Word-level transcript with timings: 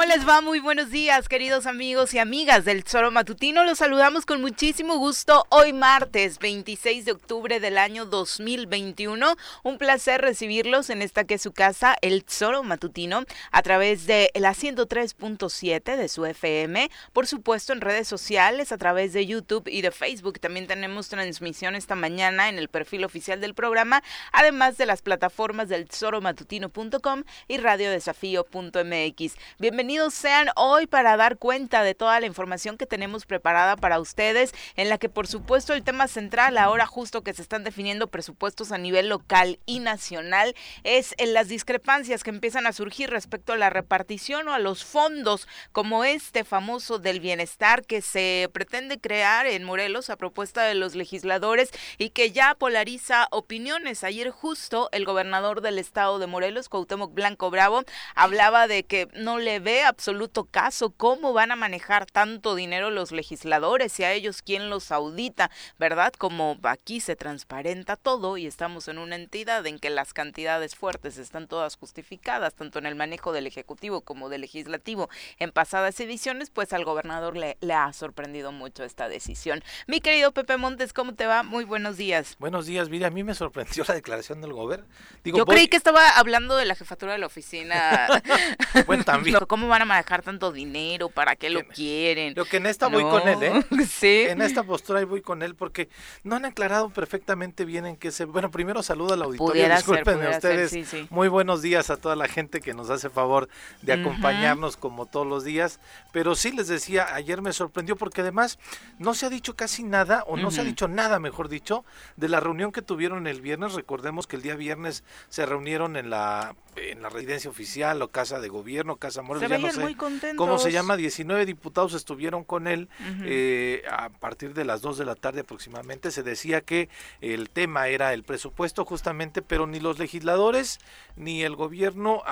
¿Cómo 0.00 0.14
les 0.14 0.26
va? 0.26 0.40
Muy 0.40 0.60
buenos 0.60 0.90
días, 0.90 1.28
queridos 1.28 1.66
amigos 1.66 2.14
y 2.14 2.18
amigas 2.18 2.64
del 2.64 2.84
Zoro 2.84 3.10
Matutino. 3.10 3.64
Los 3.64 3.80
saludamos 3.80 4.24
con 4.24 4.40
muchísimo 4.40 4.96
gusto 4.96 5.44
hoy 5.50 5.74
martes 5.74 6.38
26 6.38 7.04
de 7.04 7.12
octubre 7.12 7.60
del 7.60 7.76
año 7.76 8.06
2021. 8.06 9.36
Un 9.62 9.76
placer 9.76 10.22
recibirlos 10.22 10.88
en 10.88 11.02
esta 11.02 11.24
que 11.24 11.34
es 11.34 11.42
su 11.42 11.52
casa, 11.52 11.98
el 12.00 12.24
Zoro 12.26 12.62
Matutino, 12.62 13.24
a 13.52 13.60
través 13.60 14.06
de 14.06 14.30
la 14.36 14.54
103.7 14.54 15.96
de 15.96 16.08
su 16.08 16.24
FM. 16.24 16.90
Por 17.12 17.26
supuesto, 17.26 17.74
en 17.74 17.82
redes 17.82 18.08
sociales, 18.08 18.72
a 18.72 18.78
través 18.78 19.12
de 19.12 19.26
YouTube 19.26 19.68
y 19.68 19.82
de 19.82 19.90
Facebook. 19.90 20.40
También 20.40 20.66
tenemos 20.66 21.10
transmisión 21.10 21.74
esta 21.74 21.94
mañana 21.94 22.48
en 22.48 22.56
el 22.58 22.68
perfil 22.68 23.04
oficial 23.04 23.42
del 23.42 23.52
programa, 23.52 24.02
además 24.32 24.78
de 24.78 24.86
las 24.86 25.02
plataformas 25.02 25.68
del 25.68 25.90
zoromatutino.com 25.90 27.24
y 27.48 27.58
radiodesafío.mx. 27.58 29.34
Bienvenidos 29.58 29.89
sean 30.10 30.50
hoy 30.54 30.86
para 30.86 31.16
dar 31.16 31.36
cuenta 31.36 31.82
de 31.82 31.94
toda 31.94 32.20
la 32.20 32.26
información 32.26 32.76
que 32.76 32.86
tenemos 32.86 33.26
preparada 33.26 33.76
para 33.76 33.98
ustedes, 33.98 34.52
en 34.76 34.88
la 34.88 34.98
que 34.98 35.08
por 35.08 35.26
supuesto 35.26 35.74
el 35.74 35.82
tema 35.82 36.06
central, 36.06 36.58
ahora 36.58 36.86
justo 36.86 37.22
que 37.22 37.34
se 37.34 37.42
están 37.42 37.64
definiendo 37.64 38.06
presupuestos 38.06 38.70
a 38.70 38.78
nivel 38.78 39.08
local 39.08 39.58
y 39.66 39.80
nacional, 39.80 40.54
es 40.84 41.14
en 41.18 41.34
las 41.34 41.48
discrepancias 41.48 42.22
que 42.22 42.30
empiezan 42.30 42.66
a 42.66 42.72
surgir 42.72 43.10
respecto 43.10 43.52
a 43.52 43.56
la 43.56 43.68
repartición 43.68 44.46
o 44.48 44.54
a 44.54 44.60
los 44.60 44.84
fondos 44.84 45.48
como 45.72 46.04
este 46.04 46.44
famoso 46.44 46.98
del 46.98 47.18
bienestar 47.18 47.84
que 47.84 48.00
se 48.00 48.48
pretende 48.52 49.00
crear 49.00 49.46
en 49.46 49.64
Morelos 49.64 50.08
a 50.08 50.16
propuesta 50.16 50.62
de 50.62 50.76
los 50.76 50.94
legisladores 50.94 51.70
y 51.98 52.10
que 52.10 52.30
ya 52.30 52.54
polariza 52.54 53.26
opiniones. 53.32 54.04
Ayer 54.04 54.30
justo 54.30 54.88
el 54.92 55.04
gobernador 55.04 55.62
del 55.62 55.78
estado 55.78 56.20
de 56.20 56.28
Morelos, 56.28 56.68
Cuauhtémoc 56.68 57.12
Blanco 57.12 57.50
Bravo, 57.50 57.82
hablaba 58.14 58.68
de 58.68 58.84
que 58.84 59.08
no 59.14 59.38
le 59.38 59.58
ve 59.58 59.69
absoluto 59.82 60.44
caso 60.44 60.90
cómo 60.90 61.32
van 61.32 61.52
a 61.52 61.56
manejar 61.56 62.06
tanto 62.06 62.54
dinero 62.54 62.90
los 62.90 63.12
legisladores 63.12 63.98
y 64.00 64.04
a 64.04 64.12
ellos 64.12 64.42
quién 64.42 64.70
los 64.70 64.90
audita, 64.92 65.50
¿verdad? 65.78 66.12
Como 66.12 66.58
aquí 66.64 67.00
se 67.00 67.16
transparenta 67.16 67.96
todo 67.96 68.36
y 68.36 68.46
estamos 68.46 68.88
en 68.88 68.98
una 68.98 69.16
entidad 69.16 69.66
en 69.66 69.78
que 69.78 69.90
las 69.90 70.12
cantidades 70.12 70.74
fuertes 70.74 71.18
están 71.18 71.46
todas 71.46 71.76
justificadas, 71.76 72.54
tanto 72.54 72.78
en 72.78 72.86
el 72.86 72.94
manejo 72.94 73.32
del 73.32 73.46
Ejecutivo 73.46 74.00
como 74.00 74.28
del 74.28 74.42
Legislativo. 74.42 75.08
En 75.38 75.52
pasadas 75.52 75.98
ediciones, 76.00 76.50
pues 76.50 76.72
al 76.72 76.84
gobernador 76.84 77.36
le, 77.36 77.56
le 77.60 77.74
ha 77.74 77.92
sorprendido 77.92 78.52
mucho 78.52 78.84
esta 78.84 79.08
decisión. 79.08 79.62
Mi 79.86 80.00
querido 80.00 80.32
Pepe 80.32 80.56
Montes, 80.56 80.92
¿cómo 80.92 81.14
te 81.14 81.26
va? 81.26 81.42
Muy 81.42 81.64
buenos 81.64 81.96
días. 81.96 82.36
Buenos 82.38 82.66
días, 82.66 82.88
mira, 82.88 83.08
a 83.08 83.10
mí 83.10 83.24
me 83.24 83.34
sorprendió 83.34 83.84
la 83.86 83.94
declaración 83.94 84.40
del 84.40 84.52
gobierno. 84.52 84.86
Yo 85.24 85.44
creí 85.46 85.68
que 85.68 85.76
estaba 85.76 86.10
hablando 86.10 86.56
de 86.56 86.64
la 86.64 86.74
jefatura 86.74 87.12
de 87.12 87.18
la 87.18 87.26
oficina. 87.26 88.08
bueno, 88.86 89.04
también. 89.04 89.36
¿Cómo 89.60 89.68
van 89.68 89.82
a 89.82 89.84
manejar 89.84 90.22
tanto 90.22 90.52
dinero? 90.52 91.10
¿Para 91.10 91.36
qué 91.36 91.50
lo 91.50 91.62
quieren? 91.68 92.32
Lo 92.34 92.46
que 92.46 92.56
en 92.56 92.64
esta 92.64 92.88
voy 92.88 93.02
con 93.02 93.28
él, 93.28 93.42
¿eh? 93.42 93.64
Sí. 93.90 94.24
En 94.26 94.40
esta 94.40 94.62
postura 94.62 95.04
voy 95.04 95.20
con 95.20 95.42
él 95.42 95.54
porque 95.54 95.90
no 96.24 96.36
han 96.36 96.46
aclarado 96.46 96.88
perfectamente 96.88 97.66
bien 97.66 97.84
en 97.84 97.96
qué 97.96 98.10
se... 98.10 98.24
Bueno, 98.24 98.50
primero 98.50 98.82
saludo 98.82 99.12
al 99.12 99.20
auditorio, 99.20 99.68
disculpen 99.68 100.26
ustedes. 100.26 100.74
Muy 101.10 101.28
buenos 101.28 101.60
días 101.60 101.90
a 101.90 101.98
toda 101.98 102.16
la 102.16 102.26
gente 102.26 102.62
que 102.62 102.72
nos 102.72 102.88
hace 102.88 103.10
favor 103.10 103.50
de 103.82 103.92
acompañarnos 103.92 104.78
como 104.78 105.04
todos 105.04 105.26
los 105.26 105.44
días. 105.44 105.78
Pero 106.10 106.34
sí 106.36 106.52
les 106.52 106.68
decía, 106.68 107.14
ayer 107.14 107.42
me 107.42 107.52
sorprendió 107.52 107.96
porque 107.96 108.22
además 108.22 108.58
no 108.98 109.12
se 109.12 109.26
ha 109.26 109.28
dicho 109.28 109.56
casi 109.56 109.82
nada, 109.82 110.24
o 110.26 110.38
no 110.38 110.50
se 110.50 110.62
ha 110.62 110.64
dicho 110.64 110.88
nada, 110.88 111.18
mejor 111.18 111.50
dicho, 111.50 111.84
de 112.16 112.30
la 112.30 112.40
reunión 112.40 112.72
que 112.72 112.80
tuvieron 112.80 113.26
el 113.26 113.42
viernes. 113.42 113.74
Recordemos 113.74 114.26
que 114.26 114.36
el 114.36 114.42
día 114.42 114.56
viernes 114.56 115.04
se 115.28 115.44
reunieron 115.44 115.96
en 115.96 116.08
la 116.08 116.56
en 116.76 117.02
la 117.02 117.08
residencia 117.08 117.50
oficial 117.50 118.00
o 118.02 118.08
casa 118.08 118.40
de 118.40 118.48
gobierno, 118.48 118.96
casa 118.96 119.22
Morelos, 119.22 119.48
ya 119.48 119.58
no 119.58 119.70
sé 119.70 119.80
muy 119.80 119.96
cómo 120.36 120.58
se 120.58 120.72
llama, 120.72 120.96
19 120.96 121.46
diputados 121.46 121.94
estuvieron 121.94 122.44
con 122.44 122.66
él 122.66 122.88
eh, 123.24 123.82
a 123.90 124.08
partir 124.08 124.54
de 124.54 124.64
las 124.64 124.80
2 124.80 124.98
de 124.98 125.04
la 125.04 125.14
tarde 125.14 125.40
aproximadamente, 125.40 126.10
se 126.10 126.22
decía 126.22 126.60
que 126.60 126.88
el 127.20 127.50
tema 127.50 127.88
era 127.88 128.14
el 128.14 128.22
presupuesto 128.22 128.84
justamente, 128.84 129.42
pero 129.42 129.66
ni 129.66 129.80
los 129.80 129.98
legisladores 129.98 130.78
ni 131.16 131.42
el 131.42 131.56
gobierno 131.56 132.22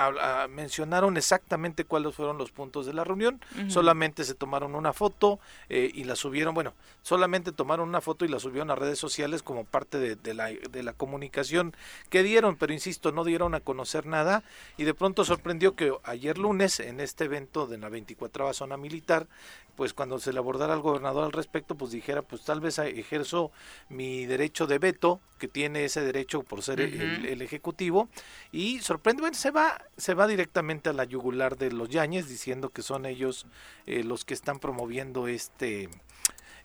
mencionaron 0.49 1.17
exactamente 1.17 1.83
cuáles 1.83 2.15
fueron 2.15 2.37
los 2.37 2.51
puntos 2.51 2.85
de 2.85 2.93
la 2.93 3.03
reunión, 3.03 3.41
solamente 3.67 4.23
se 4.23 4.35
tomaron 4.35 4.75
una 4.75 4.93
foto 4.93 5.39
eh, 5.69 5.91
y 5.93 6.05
la 6.05 6.15
subieron, 6.15 6.53
bueno, 6.53 6.73
solamente 7.01 7.51
tomaron 7.51 7.89
una 7.89 8.01
foto 8.01 8.25
y 8.25 8.27
la 8.27 8.39
subieron 8.39 8.71
a 8.71 8.75
redes 8.75 8.99
sociales 8.99 9.43
como 9.43 9.65
parte 9.65 9.99
de, 9.99 10.15
de, 10.15 10.33
la, 10.33 10.47
de 10.47 10.83
la 10.83 10.93
comunicación 10.93 11.75
que 12.09 12.23
dieron, 12.23 12.55
pero 12.55 12.73
insisto, 12.73 13.11
no 13.11 13.23
dieron 13.23 13.55
a 13.55 13.59
conocer 13.59 14.05
nada 14.05 14.38
y 14.77 14.83
de 14.83 14.93
pronto 14.93 15.23
sorprendió 15.25 15.75
que 15.75 15.93
ayer 16.03 16.37
lunes 16.37 16.79
en 16.79 16.99
este 16.99 17.25
evento 17.25 17.67
de 17.67 17.77
la 17.77 17.89
24 17.89 18.53
zona 18.53 18.77
militar, 18.77 19.27
pues 19.75 19.93
cuando 19.93 20.19
se 20.19 20.33
le 20.33 20.39
abordara 20.39 20.73
al 20.73 20.81
gobernador 20.81 21.23
al 21.23 21.31
respecto, 21.31 21.75
pues 21.75 21.91
dijera, 21.91 22.21
pues 22.21 22.43
tal 22.43 22.59
vez 22.59 22.79
ejerzo 22.79 23.51
mi 23.87 24.25
derecho 24.25 24.67
de 24.67 24.77
veto, 24.77 25.21
que 25.37 25.47
tiene 25.47 25.85
ese 25.85 26.01
derecho 26.01 26.43
por 26.43 26.61
ser 26.61 26.81
el, 26.81 27.41
ejecutivo, 27.41 28.09
y 28.51 28.79
sorprende, 28.79 29.21
bueno, 29.21 29.35
se 29.35 29.51
va, 29.51 29.81
se 29.95 30.13
va 30.13 30.27
directamente 30.27 30.89
a 30.89 30.93
la 30.93 31.05
yugular 31.05 31.57
de 31.57 31.71
los 31.71 31.89
Yañez, 31.89 32.27
diciendo 32.27 32.69
que 32.69 32.81
son 32.81 33.05
ellos 33.05 33.45
eh, 33.85 34.03
los 34.03 34.25
que 34.25 34.33
están 34.33 34.59
promoviendo 34.59 35.27
este 35.27 35.89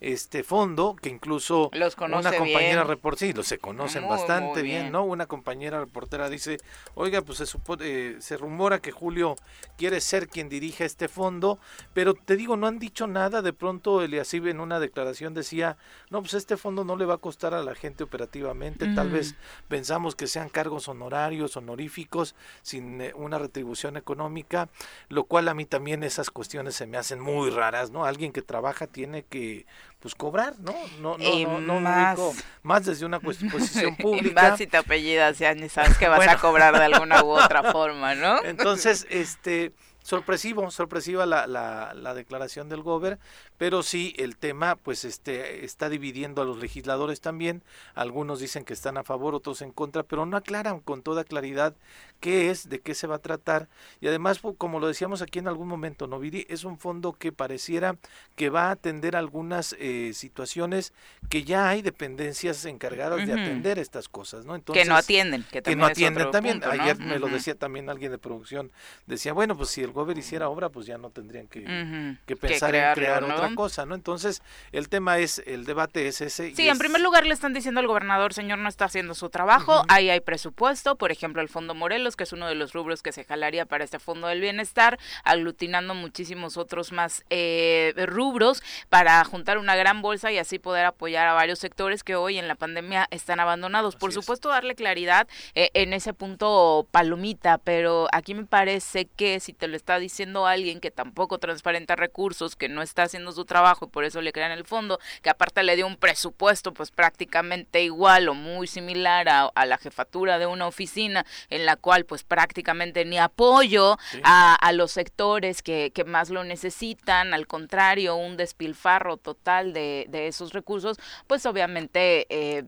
este 0.00 0.42
fondo 0.42 0.96
que 1.00 1.08
incluso 1.08 1.70
una 1.72 2.32
compañera 2.32 2.84
reportera, 2.84 3.28
sí, 3.28 3.32
lo 3.32 3.42
se 3.42 3.58
conocen 3.58 4.08
bastante 4.08 4.62
bien. 4.62 4.92
¿no? 4.92 5.04
Una 5.04 5.26
compañera 5.26 5.80
reportera 5.80 6.28
dice, 6.28 6.58
oiga, 6.94 7.22
pues 7.22 7.38
se 7.38 7.46
supone, 7.46 7.84
eh, 7.84 8.16
se 8.20 8.36
rumora 8.36 8.80
que 8.80 8.92
Julio 8.92 9.36
quiere 9.76 10.00
ser 10.00 10.28
quien 10.28 10.48
dirija 10.48 10.84
este 10.84 11.08
fondo, 11.08 11.58
pero 11.92 12.14
te 12.14 12.36
digo, 12.36 12.56
no 12.56 12.66
han 12.66 12.78
dicho 12.78 13.06
nada, 13.06 13.42
de 13.42 13.52
pronto 13.52 14.02
Eliasib 14.02 14.46
en 14.46 14.60
una 14.60 14.80
declaración 14.80 15.34
decía, 15.34 15.76
no, 16.10 16.20
pues 16.20 16.34
este 16.34 16.56
fondo 16.56 16.84
no 16.84 16.96
le 16.96 17.04
va 17.04 17.14
a 17.14 17.18
costar 17.18 17.54
a 17.54 17.62
la 17.62 17.74
gente 17.74 18.04
operativamente, 18.04 18.86
tal 18.94 19.10
vez 19.10 19.34
pensamos 19.68 20.14
que 20.14 20.26
sean 20.26 20.48
cargos 20.48 20.88
honorarios, 20.88 21.56
honoríficos, 21.56 22.34
sin 22.62 23.00
eh, 23.00 23.12
una 23.14 23.38
retribución 23.38 23.96
económica, 23.96 24.68
lo 25.08 25.24
cual 25.24 25.48
a 25.48 25.54
mí 25.54 25.64
también 25.64 26.02
esas 26.02 26.30
cuestiones 26.30 26.74
se 26.74 26.86
me 26.86 26.96
hacen 26.96 27.20
muy 27.20 27.50
raras, 27.50 27.90
¿no? 27.90 28.04
Alguien 28.04 28.32
que 28.32 28.42
trabaja 28.42 28.86
tiene 28.86 29.24
que 29.24 29.66
pues 30.04 30.14
cobrar, 30.14 30.52
¿no? 30.60 30.74
No, 31.00 31.16
no, 31.16 31.60
no, 31.60 31.80
más, 31.80 32.18
más 32.62 32.84
desde 32.84 33.06
una 33.06 33.20
posición 33.20 33.96
pública. 33.96 34.28
Y 34.28 34.34
más 34.34 34.58
si 34.58 34.66
te 34.66 34.76
apellidas, 34.76 35.38
ya 35.38 35.54
ni 35.54 35.70
sabes 35.70 35.96
que 35.96 36.08
vas 36.08 36.28
a 36.28 36.36
cobrar 36.36 36.76
de 36.76 36.84
alguna 36.84 37.24
u 37.24 37.30
otra 37.42 37.72
forma, 37.72 38.14
¿no? 38.14 38.44
Entonces, 38.44 39.06
este, 39.08 39.72
sorpresivo, 40.04 40.70
sorpresiva 40.70 41.24
la, 41.24 41.46
la, 41.46 41.94
la 41.94 42.14
declaración 42.14 42.68
del 42.68 42.82
gober, 42.82 43.18
pero 43.56 43.82
sí 43.82 44.14
el 44.18 44.36
tema 44.36 44.76
pues 44.76 45.04
este 45.04 45.64
está 45.64 45.88
dividiendo 45.88 46.42
a 46.42 46.44
los 46.44 46.58
legisladores 46.58 47.22
también, 47.22 47.62
algunos 47.94 48.38
dicen 48.38 48.64
que 48.64 48.74
están 48.74 48.98
a 48.98 49.02
favor, 49.02 49.34
otros 49.34 49.62
en 49.62 49.72
contra, 49.72 50.02
pero 50.02 50.26
no 50.26 50.36
aclaran 50.36 50.80
con 50.80 51.02
toda 51.02 51.24
claridad 51.24 51.74
qué 52.20 52.50
es, 52.50 52.68
de 52.68 52.80
qué 52.80 52.94
se 52.94 53.06
va 53.06 53.16
a 53.16 53.18
tratar. 53.18 53.68
Y 54.00 54.06
además 54.06 54.40
como 54.58 54.78
lo 54.78 54.88
decíamos 54.88 55.22
aquí 55.22 55.38
en 55.38 55.48
algún 55.48 55.68
momento, 55.68 56.06
Noviri 56.06 56.46
es 56.50 56.64
un 56.64 56.78
fondo 56.78 57.14
que 57.14 57.32
pareciera 57.32 57.96
que 58.36 58.50
va 58.50 58.68
a 58.68 58.72
atender 58.72 59.16
algunas 59.16 59.74
eh, 59.78 60.12
situaciones 60.12 60.92
que 61.30 61.44
ya 61.44 61.70
hay 61.70 61.80
dependencias 61.80 62.62
encargadas 62.66 63.26
de 63.26 63.32
atender 63.32 63.78
estas 63.78 64.10
cosas, 64.10 64.44
¿no? 64.44 64.54
Entonces, 64.54 64.82
que 64.82 64.88
no 64.88 64.96
atienden, 64.96 65.46
que, 65.50 65.76
no 65.76 65.86
atienden 65.86 66.30
también. 66.30 66.62
Ayer 66.62 66.98
me 66.98 67.18
lo 67.18 67.28
decía 67.28 67.54
también 67.54 67.88
alguien 67.88 68.12
de 68.12 68.18
producción, 68.18 68.70
decía, 69.06 69.32
bueno, 69.32 69.56
pues 69.56 69.70
si 69.70 69.82
el 69.82 69.93
gobierno 69.94 70.20
hiciera 70.20 70.48
obra, 70.48 70.68
pues 70.68 70.86
ya 70.86 70.98
no 70.98 71.10
tendrían 71.10 71.46
que, 71.46 72.16
que 72.26 72.36
pensar 72.36 72.74
en 72.74 72.94
crear 72.94 73.24
otra 73.24 73.54
cosa, 73.54 73.86
¿no? 73.86 73.94
Entonces, 73.94 74.42
el 74.72 74.88
tema 74.88 75.18
es, 75.18 75.42
el 75.46 75.64
debate 75.64 76.06
es 76.06 76.20
ese. 76.20 76.54
Sí, 76.54 76.68
en 76.68 76.78
primer 76.78 77.00
lugar 77.00 77.26
le 77.26 77.32
están 77.32 77.54
diciendo 77.54 77.80
al 77.80 77.86
gobernador, 77.86 78.34
señor, 78.34 78.58
no 78.58 78.68
está 78.68 78.84
haciendo 78.86 79.14
su 79.14 79.30
trabajo, 79.30 79.84
ahí 79.88 80.10
hay 80.10 80.20
presupuesto, 80.20 80.96
por 80.96 81.12
ejemplo, 81.12 81.40
el 81.40 81.48
Fondo 81.48 81.74
Morelos, 81.74 82.16
que 82.16 82.24
es 82.24 82.32
uno 82.32 82.46
de 82.46 82.54
los 82.54 82.72
rubros 82.72 83.02
que 83.02 83.12
se 83.12 83.24
jalaría 83.24 83.66
para 83.66 83.84
este 83.84 83.98
Fondo 83.98 84.26
del 84.26 84.40
Bienestar, 84.40 84.98
aglutinando 85.22 85.94
muchísimos 85.94 86.56
otros 86.56 86.92
más 86.92 87.24
eh, 87.30 87.94
rubros 88.06 88.62
para 88.88 89.22
juntar 89.24 89.58
una 89.58 89.76
gran 89.76 90.02
bolsa 90.02 90.32
y 90.32 90.38
así 90.38 90.58
poder 90.58 90.84
apoyar 90.84 91.26
a 91.28 91.32
varios 91.32 91.58
sectores 91.58 92.02
que 92.02 92.16
hoy 92.16 92.38
en 92.38 92.48
la 92.48 92.54
pandemia 92.54 93.06
están 93.10 93.40
abandonados. 93.40 93.96
por 93.96 94.12
supuesto, 94.12 94.48
darle 94.48 94.74
claridad 94.74 95.28
eh, 95.54 95.70
en 95.74 95.92
ese 95.92 96.12
punto 96.12 96.86
palomita, 96.90 97.58
pero 97.58 98.08
aquí 98.12 98.34
me 98.34 98.44
parece 98.44 99.06
que 99.06 99.40
si 99.40 99.52
te 99.52 99.68
lo 99.68 99.76
está 99.84 99.98
diciendo 99.98 100.46
alguien 100.46 100.80
que 100.80 100.90
tampoco 100.90 101.38
transparenta 101.38 101.94
recursos, 101.94 102.56
que 102.56 102.70
no 102.70 102.80
está 102.80 103.02
haciendo 103.02 103.32
su 103.32 103.44
trabajo 103.44 103.84
y 103.84 103.88
por 103.90 104.04
eso 104.04 104.22
le 104.22 104.32
crean 104.32 104.50
el 104.50 104.64
fondo, 104.64 104.98
que 105.20 105.28
aparte 105.28 105.62
le 105.62 105.76
dio 105.76 105.86
un 105.86 105.98
presupuesto 105.98 106.72
pues 106.72 106.90
prácticamente 106.90 107.82
igual 107.82 108.30
o 108.30 108.34
muy 108.34 108.66
similar 108.66 109.28
a, 109.28 109.66
la 109.66 109.76
jefatura 109.76 110.38
de 110.38 110.46
una 110.46 110.66
oficina 110.66 111.26
en 111.50 111.66
la 111.66 111.76
cual 111.76 112.06
pues 112.06 112.24
prácticamente 112.24 113.04
ni 113.04 113.18
apoyo 113.18 113.98
a, 114.22 114.72
los 114.72 114.92
sectores 114.92 115.62
que, 115.62 115.92
que, 115.94 116.04
más 116.04 116.30
lo 116.30 116.44
necesitan, 116.44 117.34
al 117.34 117.46
contrario, 117.46 118.16
un 118.16 118.38
despilfarro 118.38 119.18
total 119.18 119.74
de, 119.74 120.06
de 120.08 120.28
esos 120.28 120.54
recursos, 120.54 120.96
pues 121.26 121.44
obviamente... 121.44 122.26
Eh, 122.30 122.64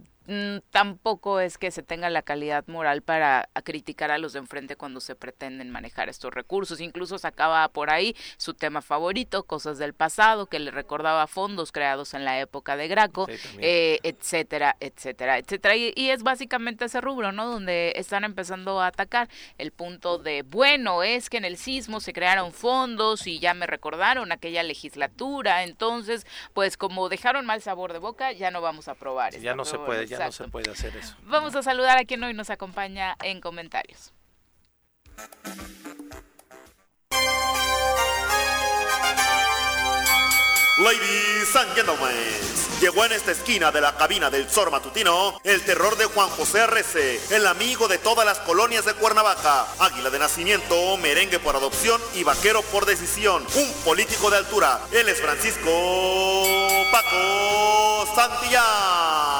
tampoco 0.70 1.40
es 1.40 1.58
que 1.58 1.70
se 1.70 1.82
tenga 1.82 2.10
la 2.10 2.22
calidad 2.22 2.64
moral 2.66 3.02
para 3.02 3.48
criticar 3.64 4.10
a 4.10 4.18
los 4.18 4.32
de 4.32 4.40
enfrente 4.40 4.76
cuando 4.76 5.00
se 5.00 5.14
pretenden 5.14 5.70
manejar 5.70 6.08
estos 6.08 6.32
recursos. 6.34 6.80
Incluso 6.80 7.18
sacaba 7.18 7.68
por 7.68 7.90
ahí 7.90 8.16
su 8.36 8.54
tema 8.54 8.82
favorito, 8.82 9.44
cosas 9.44 9.78
del 9.78 9.94
pasado, 9.94 10.46
que 10.46 10.58
le 10.58 10.70
recordaba 10.70 11.26
fondos 11.26 11.72
creados 11.72 12.14
en 12.14 12.24
la 12.24 12.40
época 12.40 12.76
de 12.76 12.88
Graco, 12.88 13.26
eh, 13.58 14.00
etcétera, 14.02 14.76
etcétera, 14.80 15.38
etcétera. 15.38 15.76
Y, 15.76 15.92
y, 15.94 16.10
es 16.10 16.22
básicamente 16.22 16.86
ese 16.86 17.00
rubro, 17.00 17.32
¿no? 17.32 17.46
Donde 17.46 17.92
están 17.96 18.24
empezando 18.24 18.80
a 18.80 18.88
atacar 18.88 19.28
el 19.58 19.70
punto 19.70 20.18
de, 20.18 20.42
bueno, 20.42 21.02
es 21.02 21.30
que 21.30 21.36
en 21.36 21.44
el 21.44 21.56
sismo 21.56 22.00
se 22.00 22.12
crearon 22.12 22.52
fondos 22.52 23.26
y 23.26 23.38
ya 23.38 23.54
me 23.54 23.66
recordaron 23.66 24.32
aquella 24.32 24.62
legislatura, 24.62 25.62
entonces, 25.64 26.26
pues 26.54 26.76
como 26.76 27.08
dejaron 27.08 27.46
mal 27.46 27.62
sabor 27.62 27.92
de 27.92 27.98
boca, 27.98 28.32
ya 28.32 28.50
no 28.50 28.60
vamos 28.60 28.88
a 28.88 28.92
aprobar. 28.92 29.36
Ya 29.38 29.54
no 29.54 29.64
se 29.64 29.78
puede, 29.78 30.06
ya 30.06 30.15
no 30.18 30.32
se 30.32 30.48
puede 30.48 30.70
hacer 30.70 30.96
eso. 30.96 31.14
Vamos 31.22 31.54
a 31.56 31.62
saludar 31.62 31.98
a 31.98 32.04
quien 32.04 32.22
hoy 32.24 32.34
nos 32.34 32.50
acompaña 32.50 33.16
en 33.22 33.40
comentarios. 33.40 34.12
Ladies 40.78 41.56
and 41.56 41.74
gentlemen, 41.74 42.14
llegó 42.82 43.06
en 43.06 43.12
esta 43.12 43.32
esquina 43.32 43.72
de 43.72 43.80
la 43.80 43.96
cabina 43.96 44.28
del 44.28 44.46
Zor 44.46 44.70
Matutino 44.70 45.40
el 45.42 45.62
terror 45.62 45.96
de 45.96 46.04
Juan 46.04 46.28
José 46.28 46.60
Arrece, 46.60 47.18
el 47.34 47.46
amigo 47.46 47.88
de 47.88 47.96
todas 47.96 48.26
las 48.26 48.40
colonias 48.40 48.84
de 48.84 48.92
Cuernavaca, 48.92 49.66
águila 49.78 50.10
de 50.10 50.18
nacimiento, 50.18 50.98
merengue 50.98 51.38
por 51.38 51.56
adopción 51.56 51.98
y 52.14 52.24
vaquero 52.24 52.60
por 52.60 52.84
decisión, 52.84 53.42
un 53.54 53.72
político 53.86 54.30
de 54.30 54.36
altura. 54.36 54.82
Él 54.92 55.08
es 55.08 55.18
Francisco 55.18 55.70
Paco 56.92 58.06
Santillán. 58.14 59.35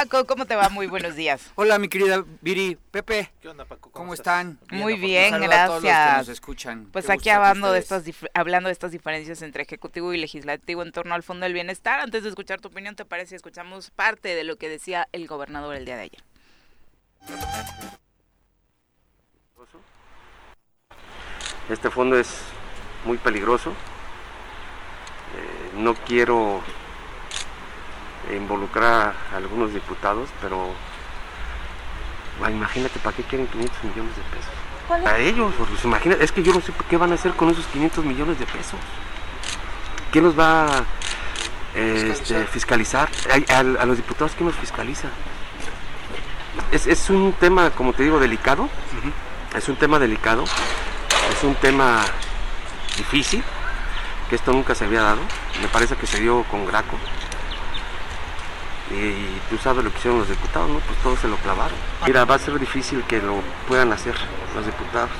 Paco, 0.00 0.26
¿cómo 0.26 0.46
te 0.46 0.56
va? 0.56 0.70
Muy 0.70 0.86
buenos 0.86 1.14
días. 1.14 1.42
Hola, 1.56 1.78
mi 1.78 1.88
querida 1.88 2.24
Viri, 2.40 2.78
Pepe. 2.90 3.30
¿Qué 3.42 3.48
onda, 3.50 3.66
Paco? 3.66 3.90
¿Cómo, 3.90 4.14
están? 4.14 4.58
Muy 4.70 4.94
bien, 4.94 5.32
gracias. 5.32 5.60
A 5.60 5.66
todos 5.66 5.82
los 5.82 5.92
que 5.92 6.16
nos 6.16 6.28
escuchan. 6.28 6.88
Pues 6.90 7.10
aquí 7.10 7.28
hablando 7.28 7.70
de, 7.70 7.80
estas 7.80 8.04
hablando 8.32 8.68
de 8.68 8.72
estas 8.72 8.92
diferencias 8.92 9.42
entre 9.42 9.62
ejecutivo 9.62 10.14
y 10.14 10.16
legislativo 10.16 10.82
en 10.82 10.92
torno 10.92 11.14
al 11.14 11.22
Fondo 11.22 11.44
del 11.44 11.52
Bienestar. 11.52 12.00
Antes 12.00 12.22
de 12.22 12.30
escuchar 12.30 12.62
tu 12.62 12.68
opinión, 12.68 12.96
¿te 12.96 13.04
parece 13.04 13.30
si 13.30 13.34
escuchamos 13.34 13.90
parte 13.90 14.34
de 14.34 14.42
lo 14.42 14.56
que 14.56 14.70
decía 14.70 15.06
el 15.12 15.26
gobernador 15.26 15.76
el 15.76 15.84
día 15.84 15.96
de 15.96 16.02
ayer? 16.04 16.24
Este 21.68 21.90
fondo 21.90 22.18
es 22.18 22.40
muy 23.04 23.18
peligroso. 23.18 23.72
Eh, 25.36 25.76
no 25.76 25.94
quiero 25.94 26.62
involucrar 28.34 29.14
a 29.32 29.36
algunos 29.36 29.72
diputados, 29.72 30.28
pero 30.40 30.72
imagínate 32.48 32.98
para 33.00 33.16
qué 33.16 33.22
quieren 33.24 33.46
500 33.48 33.84
millones 33.84 34.16
de 34.16 34.22
pesos. 34.22 35.06
A 35.06 35.18
ellos, 35.18 35.52
pues 35.56 35.84
imagina, 35.84 36.16
es 36.20 36.32
que 36.32 36.42
yo 36.42 36.52
no 36.52 36.60
sé 36.60 36.72
qué 36.88 36.96
van 36.96 37.12
a 37.12 37.14
hacer 37.14 37.32
con 37.32 37.48
esos 37.50 37.66
500 37.66 38.04
millones 38.04 38.38
de 38.38 38.46
pesos. 38.46 38.80
¿Quién 40.10 40.24
los 40.24 40.38
va 40.38 40.66
a 40.66 40.84
este, 41.74 42.44
fiscalizar? 42.46 43.08
A, 43.48 43.62
los 43.62 43.96
diputados, 43.96 44.32
¿quién 44.36 44.48
los 44.48 44.56
fiscaliza? 44.56 45.08
Es, 46.72 47.10
un 47.10 47.32
tema, 47.34 47.70
como 47.70 47.92
te 47.92 48.02
digo, 48.02 48.18
delicado. 48.18 48.68
Es 49.54 49.68
un 49.68 49.76
tema 49.76 49.98
delicado. 49.98 50.44
Es 51.32 51.44
un 51.44 51.54
tema 51.54 52.04
difícil, 52.96 53.44
que 54.28 54.34
esto 54.34 54.52
nunca 54.52 54.74
se 54.74 54.84
había 54.84 55.02
dado. 55.02 55.20
Me 55.62 55.68
parece 55.68 55.94
que 55.94 56.06
se 56.06 56.18
dio 56.18 56.42
con 56.50 56.66
Graco 56.66 56.96
y 58.90 59.38
tú 59.48 59.56
sabes 59.58 59.84
lo 59.84 59.92
que 59.92 59.98
hicieron 59.98 60.18
los 60.18 60.28
diputados, 60.28 60.68
¿no? 60.68 60.80
Pues 60.80 60.98
todos 60.98 61.18
se 61.20 61.28
lo 61.28 61.36
clavaron. 61.36 61.76
Mira, 62.06 62.24
va 62.24 62.34
a 62.34 62.38
ser 62.38 62.58
difícil 62.58 63.04
que 63.04 63.20
lo 63.20 63.36
puedan 63.68 63.92
hacer 63.92 64.14
los 64.54 64.66
diputados. 64.66 65.10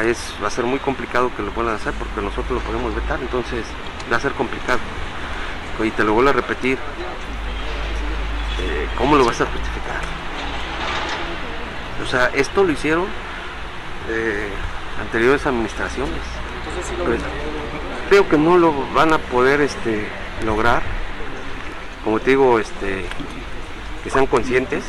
Eh, 0.00 0.14
va 0.42 0.46
a 0.46 0.50
ser 0.50 0.64
muy 0.64 0.78
complicado 0.78 1.30
que 1.36 1.42
lo 1.42 1.50
puedan 1.50 1.74
hacer 1.74 1.92
porque 1.94 2.22
nosotros 2.22 2.50
lo 2.50 2.60
podemos 2.60 2.94
vetar, 2.94 3.20
entonces 3.20 3.64
va 4.10 4.16
a 4.16 4.20
ser 4.20 4.32
complicado. 4.32 4.78
Y 5.84 5.90
te 5.90 6.04
lo 6.04 6.12
vuelvo 6.12 6.30
a 6.30 6.34
repetir, 6.34 6.78
eh, 8.60 8.88
¿cómo 8.96 9.16
lo 9.16 9.24
vas 9.24 9.40
a 9.40 9.46
justificar? 9.46 10.00
O 12.02 12.06
sea, 12.06 12.26
esto 12.34 12.64
lo 12.64 12.72
hicieron 12.72 13.06
eh, 14.08 14.50
anteriores 15.00 15.46
administraciones. 15.46 16.20
Pues, 17.04 17.20
creo 18.08 18.28
que 18.28 18.38
no 18.38 18.58
lo 18.58 18.72
van 18.92 19.12
a 19.12 19.18
poder 19.18 19.60
este, 19.60 20.08
lograr 20.44 20.82
como 22.04 22.20
te 22.20 22.30
digo, 22.30 22.58
este, 22.58 23.04
que 24.02 24.10
sean 24.10 24.26
conscientes. 24.26 24.84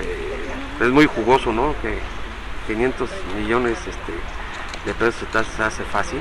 Eh, 0.00 0.52
es 0.80 0.88
muy 0.90 1.06
jugoso, 1.06 1.52
¿no? 1.52 1.74
Que 1.80 1.98
500 2.66 3.10
millones 3.36 3.78
este, 3.86 4.12
de 4.84 4.94
pesos 4.94 5.28
se 5.56 5.62
hace 5.62 5.84
fácil, 5.84 6.20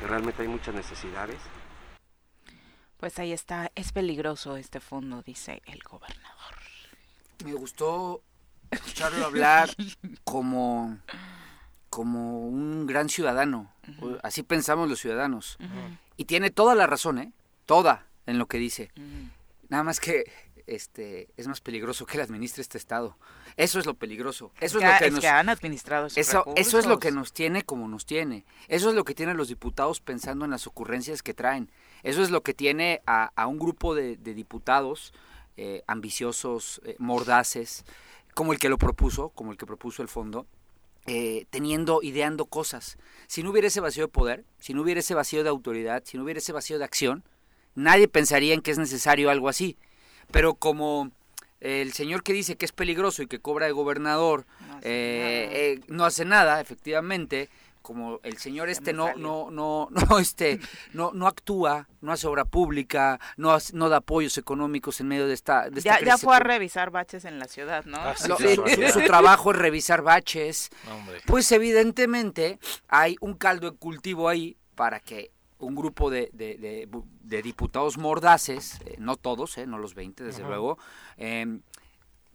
que 0.00 0.06
realmente 0.06 0.42
hay 0.42 0.48
muchas 0.48 0.74
necesidades. 0.74 1.36
Pues 2.98 3.18
ahí 3.18 3.32
está, 3.32 3.70
es 3.74 3.92
peligroso 3.92 4.56
este 4.56 4.80
fondo, 4.80 5.22
dice 5.22 5.62
el 5.66 5.82
gobernador. 5.82 6.54
Me 7.44 7.52
gustó 7.52 8.22
escucharlo 8.70 9.26
hablar 9.26 9.70
como, 10.24 10.98
como 11.90 12.40
un 12.40 12.86
gran 12.86 13.10
ciudadano. 13.10 13.70
Así 14.22 14.42
pensamos 14.42 14.88
los 14.88 15.00
ciudadanos. 15.00 15.58
Y 16.16 16.24
tiene 16.24 16.50
toda 16.50 16.74
la 16.74 16.86
razón, 16.86 17.18
¿eh? 17.18 17.32
Toda 17.66 18.06
en 18.26 18.38
lo 18.38 18.46
que 18.46 18.58
dice. 18.58 18.90
Nada 19.68 19.82
más 19.82 20.00
que 20.00 20.24
este 20.66 21.28
es 21.36 21.46
más 21.46 21.60
peligroso 21.60 22.06
que 22.06 22.16
él 22.16 22.22
administre 22.22 22.62
este 22.62 22.78
estado. 22.78 23.18
Eso 23.56 23.78
es 23.78 23.86
lo 23.86 23.94
peligroso. 23.94 24.52
Eso 24.60 24.78
es, 24.78 24.84
lo 24.84 24.98
que, 24.98 25.10
nos, 25.10 25.24
han 25.24 25.48
administrado 25.48 26.06
eso, 26.06 26.44
eso 26.56 26.78
es 26.78 26.86
lo 26.86 26.98
que 26.98 27.12
nos 27.12 27.32
tiene 27.32 27.62
como 27.62 27.88
nos 27.88 28.06
tiene. 28.06 28.44
Eso 28.68 28.88
es 28.88 28.94
lo 28.94 29.04
que 29.04 29.14
tienen 29.14 29.36
los 29.36 29.48
diputados 29.48 30.00
pensando 30.00 30.44
en 30.44 30.50
las 30.50 30.66
ocurrencias 30.66 31.22
que 31.22 31.34
traen. 31.34 31.70
Eso 32.02 32.22
es 32.22 32.30
lo 32.30 32.42
que 32.42 32.54
tiene 32.54 33.02
a, 33.06 33.46
un 33.46 33.58
grupo 33.58 33.94
de, 33.94 34.16
diputados 34.16 35.12
eh, 35.56 35.82
ambiciosos, 35.86 36.80
eh, 36.84 36.96
mordaces, 36.98 37.84
como 38.34 38.52
el 38.52 38.58
que 38.58 38.68
lo 38.68 38.78
propuso, 38.78 39.28
como 39.30 39.52
el 39.52 39.58
que 39.58 39.66
propuso 39.66 40.02
el 40.02 40.08
fondo, 40.08 40.46
eh, 41.06 41.46
teniendo, 41.50 42.02
ideando 42.02 42.46
cosas. 42.46 42.98
Si 43.26 43.42
no 43.42 43.50
hubiera 43.50 43.68
ese 43.68 43.80
vacío 43.80 44.04
de 44.04 44.08
poder, 44.08 44.44
si 44.58 44.74
no 44.74 44.82
hubiera 44.82 45.00
ese 45.00 45.14
vacío 45.14 45.44
de 45.44 45.50
autoridad, 45.50 46.02
si 46.04 46.16
no 46.16 46.24
hubiera 46.24 46.38
ese 46.38 46.52
vacío 46.52 46.78
de 46.78 46.84
acción, 46.84 47.24
nadie 47.74 48.08
pensaría 48.08 48.54
en 48.54 48.60
que 48.60 48.70
es 48.70 48.78
necesario 48.78 49.30
algo 49.30 49.48
así. 49.48 49.76
Pero 50.30 50.54
como 50.54 51.10
el 51.60 51.92
señor 51.92 52.22
que 52.22 52.32
dice 52.32 52.56
que 52.56 52.66
es 52.66 52.72
peligroso 52.72 53.22
y 53.22 53.26
que 53.26 53.40
cobra 53.40 53.66
de 53.66 53.72
gobernador 53.72 54.46
no 54.60 54.76
hace, 54.76 54.88
eh, 54.88 55.16
nada. 55.18 55.56
Eh, 55.56 55.80
no 55.88 56.04
hace 56.04 56.24
nada, 56.24 56.60
efectivamente, 56.60 57.48
como 57.84 58.18
el 58.22 58.38
señor 58.38 58.70
este 58.70 58.94
no 58.94 59.14
no 59.14 59.50
no 59.50 59.88
no 60.10 60.18
este 60.18 60.58
no 60.94 61.12
no 61.12 61.26
actúa 61.26 61.86
no 62.00 62.12
hace 62.12 62.26
obra 62.26 62.46
pública 62.46 63.20
no 63.36 63.56
no 63.74 63.90
da 63.90 63.98
apoyos 63.98 64.38
económicos 64.38 65.00
en 65.00 65.08
medio 65.08 65.26
de 65.26 65.34
esta, 65.34 65.68
de 65.68 65.82
ya, 65.82 66.00
ya 66.00 66.16
fue 66.16 66.34
a 66.34 66.38
revisar 66.38 66.90
baches 66.90 67.26
en 67.26 67.38
la 67.38 67.46
ciudad 67.46 67.84
no 67.84 67.98
ah, 67.98 68.14
su, 68.16 69.00
trabajo 69.06 69.52
es 69.52 69.58
revisar 69.58 70.00
baches. 70.00 70.70
Pues 71.26 71.52
evidentemente 71.52 72.58
hay 72.88 73.16
un 73.20 73.34
caldo 73.34 73.70
de 73.70 73.76
cultivo 73.76 74.30
ahí 74.30 74.56
para 74.74 74.98
que 74.98 75.30
un 75.64 75.74
grupo 75.74 76.10
de, 76.10 76.30
de, 76.32 77.42
diputados 77.42 77.98
mordaces, 77.98 78.80
eh, 78.84 78.96
no 78.98 79.16
todos, 79.16 79.58
eh, 79.58 79.66
no 79.66 79.78
los 79.78 79.94
20 79.94 80.24
desde 80.24 80.42
luego, 80.42 80.78
eh, 81.16 81.60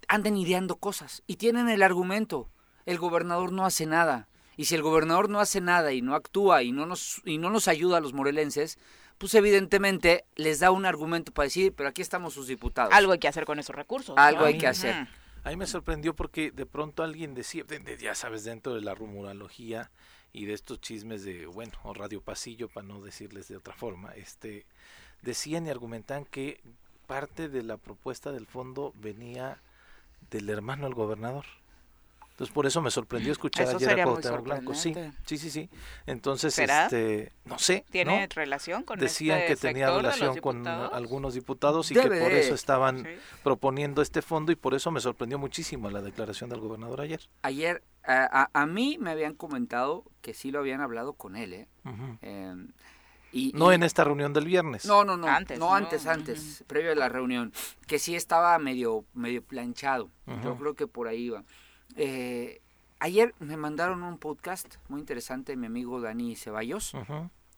anden 0.08 0.38
ideando 0.38 0.76
cosas 0.76 1.24
y 1.28 1.36
tienen 1.38 1.70
el 1.70 1.84
argumento, 1.84 2.50
el 2.86 2.98
gobernador 2.98 3.52
no 3.52 3.66
hace 3.66 3.86
nada. 3.86 4.28
Y 4.58 4.66
si 4.66 4.76
el 4.76 4.82
gobernador 4.82 5.30
no 5.30 5.40
hace 5.40 5.62
nada 5.62 5.94
y 5.94 6.02
no 6.02 6.16
actúa 6.16 6.64
y 6.64 6.74
no 6.74 6.86
nos, 6.86 7.22
y 7.24 7.38
no 7.38 7.50
nos 7.50 7.70
ayuda 7.70 7.98
a 7.98 8.02
los 8.02 8.12
morelenses, 8.12 8.78
pues 9.18 9.34
evidentemente 9.36 10.26
les 10.36 10.60
da 10.60 10.72
un 10.72 10.86
argumento 10.86 11.32
para 11.32 11.46
decir, 11.46 11.74
pero 11.74 11.88
aquí 11.90 12.02
estamos 12.02 12.34
sus 12.34 12.48
diputados. 12.48 12.94
Algo 12.94 13.14
hay 13.14 13.20
que 13.20 13.28
hacer 13.28 13.46
con 13.46 13.60
esos 13.60 13.76
recursos. 13.76 14.18
Algo 14.18 14.46
hay 14.46 14.58
que 14.58 14.68
hacer. 14.68 15.08
A 15.44 15.50
mí 15.50 15.56
me 15.56 15.68
sorprendió 15.68 16.16
porque 16.16 16.52
de 16.52 16.66
pronto 16.66 17.04
alguien 17.04 17.34
decía, 17.34 17.64
ya 18.00 18.16
sabes, 18.16 18.44
dentro 18.44 18.76
de 18.76 18.82
la 18.82 18.94
rumorología, 18.94 19.92
y 20.32 20.46
de 20.46 20.54
estos 20.54 20.80
chismes 20.82 21.24
de, 21.24 21.46
bueno, 21.48 21.74
o 21.84 21.94
radio 21.94 22.22
pasillo, 22.22 22.70
para 22.70 22.88
no 22.88 23.02
decirles 23.02 23.48
de 23.48 23.58
otra 23.58 23.74
forma, 23.74 24.14
este, 24.14 24.66
decían 25.22 25.66
y 25.66 25.70
argumentan 25.70 26.26
que 26.26 26.62
parte 27.08 27.50
de 27.50 27.64
la 27.64 27.78
propuesta 27.78 28.32
del 28.32 28.46
fondo 28.46 28.94
venía 28.96 29.62
del 30.30 30.50
hermano 30.50 30.86
del 30.86 30.94
gobernador. 30.94 31.46
Entonces 32.39 32.53
por 32.53 32.65
eso 32.65 32.81
me 32.81 32.89
sorprendió 32.89 33.34
escuchar 33.34 33.67
Eso 33.67 33.75
ayer 33.75 33.89
sería 33.89 34.03
a 34.05 34.08
Cuauhtémoc 34.08 34.43
Blanco. 34.43 34.74
Sí, 34.74 34.96
sí, 35.25 35.38
sí, 35.38 35.50
sí. 35.51 35.69
Entonces, 36.05 36.53
¿Será? 36.53 36.86
este, 36.86 37.34
no 37.43 37.60
sé, 37.60 37.84
¿Tiene 37.91 38.22
¿no? 38.22 38.34
relación 38.34 38.84
con 38.84 38.98
Decían 38.98 39.39
este 39.39 39.50
que 39.50 39.55
tenía 39.58 39.91
relación 39.93 40.38
con 40.38 40.65
algunos 40.65 41.34
diputados 41.34 41.91
y 41.91 41.96
Debe 41.96 42.15
que 42.17 42.22
por 42.24 42.31
eso 42.31 42.55
estaban 42.55 43.03
Sí. 43.03 43.10
proponiendo 43.43 44.01
este 44.01 44.22
fondo 44.22 44.53
y 44.53 44.55
por 44.55 44.74
eso 44.74 44.89
me 44.89 45.01
sorprendió 45.01 45.38
muchísimo 45.38 45.89
la 45.89 46.01
declaración 46.01 46.50
del 46.50 46.62
gobernador 46.62 47.01
ayer. 47.01 47.19
Ayer, 47.41 47.84
a, 48.05 48.43
a- 48.43 48.50
a 48.62 48.65
mí 48.65 48.98
me 49.01 49.12
habían 49.12 49.34
comentado 49.34 50.05
que 50.22 50.34
sí 50.34 50.50
lo 50.50 50.60
habían 50.60 50.79
hablado 50.79 51.12
con 51.15 51.36
él, 51.36 51.51
¿eh? 51.53 51.67
Eh, 52.22 52.55
y, 53.34 53.51
No 53.53 53.69
y- 53.74 53.75
en 53.75 53.84
esta 53.84 54.05
reunión 54.05 54.31
del 54.31 54.46
viernes. 54.46 54.86
No, 54.86 55.03
no, 55.03 55.17
no. 55.17 55.27
Antes, 55.27 55.60
no, 55.60 55.65
¿no? 55.72 55.75
antes, 55.75 56.08
antes, 56.08 56.63
previo 56.67 56.93
a 56.93 56.96
la 56.96 57.10
reunión. 57.10 57.51
Que 57.86 58.00
sí 58.00 58.15
estaba 58.15 58.58
medio, 58.60 59.03
medio 59.13 59.43
planchado. 59.43 60.10
Yo 60.41 60.55
creo 60.55 60.74
que 60.74 60.88
por 60.88 61.10
ahí 61.10 61.24
iba. 61.25 61.43
Eh, 61.96 62.62
ayer 63.00 63.34
me 63.39 63.58
mandaron 63.58 64.03
un 64.03 64.17
podcast 64.17 64.75
muy 64.88 65.00
interesante, 65.00 65.55
mi 65.55 65.65
amigo 65.67 66.00
Dani 66.01 66.36
Ceballos, 66.36 66.93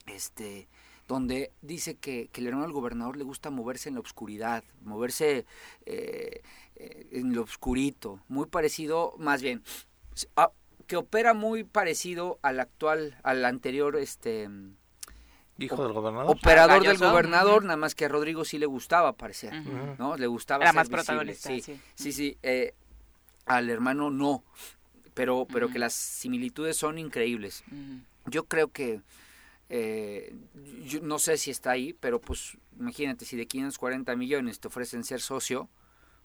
este, 0.08 0.68
donde 1.08 1.52
dice 1.62 1.96
que, 1.96 2.30
que 2.32 2.42
el 2.42 2.48
hermano 2.48 2.66
del 2.66 2.74
gobernador 2.74 3.18
le 3.18 3.24
gusta 3.24 3.50
moverse 3.50 3.90
en 3.90 3.96
la 3.96 4.02
oscuridad, 4.02 4.64
moverse 4.84 5.46
eh, 5.86 6.42
eh, 6.76 7.08
en 7.12 7.34
lo 7.36 7.44
oscurito, 7.44 8.20
muy 8.28 8.46
parecido, 8.48 9.14
más 9.18 9.42
bien, 9.42 9.64
s- 10.16 10.28
a- 10.36 10.52
que 10.88 10.98
opera 10.98 11.34
muy 11.34 11.64
parecido 11.64 12.40
al 12.42 12.60
actual, 12.60 13.18
al 13.24 13.46
anterior, 13.46 13.96
este, 13.98 14.50
Hijo 15.58 15.84
del 15.84 15.94
gobernador. 15.94 16.32
operador 16.36 16.84
del 16.84 16.98
gobernador, 16.98 17.64
nada 17.64 17.78
más 17.78 17.94
que 17.94 18.06
a 18.06 18.08
Rodrigo 18.08 18.44
sí 18.46 18.58
le 18.58 18.66
gustaba 18.66 19.14
parecer. 19.14 19.54
¿no? 20.00 20.18
Le 20.18 20.26
gustaba 20.28 20.64
Era 20.64 20.72
ser 20.72 20.76
más 20.76 20.88
visible, 20.90 21.04
protagonista, 21.06 21.50
sí, 21.50 21.62
sí. 21.62 21.80
sí, 21.94 22.12
sí, 22.14 22.38
eh, 22.42 22.74
al 23.56 23.70
hermano 23.70 24.10
no, 24.10 24.44
pero, 25.14 25.46
pero 25.52 25.70
que 25.70 25.80
las 25.80 25.94
similitudes 25.94 26.78
son 26.78 26.98
increíbles. 26.98 27.64
Yo 28.26 28.46
creo 28.46 28.70
que, 28.70 29.02
eh, 29.70 30.34
yo 30.86 31.02
no 31.02 31.20
sé 31.20 31.38
si 31.38 31.52
está 31.52 31.72
ahí, 31.72 31.94
pero 31.94 32.20
pues 32.20 32.58
imagínate, 32.80 33.26
si 33.26 33.38
de 33.38 33.46
540 33.48 34.16
millones 34.16 34.60
te 34.60 34.68
ofrecen 34.68 35.04
ser 35.04 35.22
socio, 35.22 35.70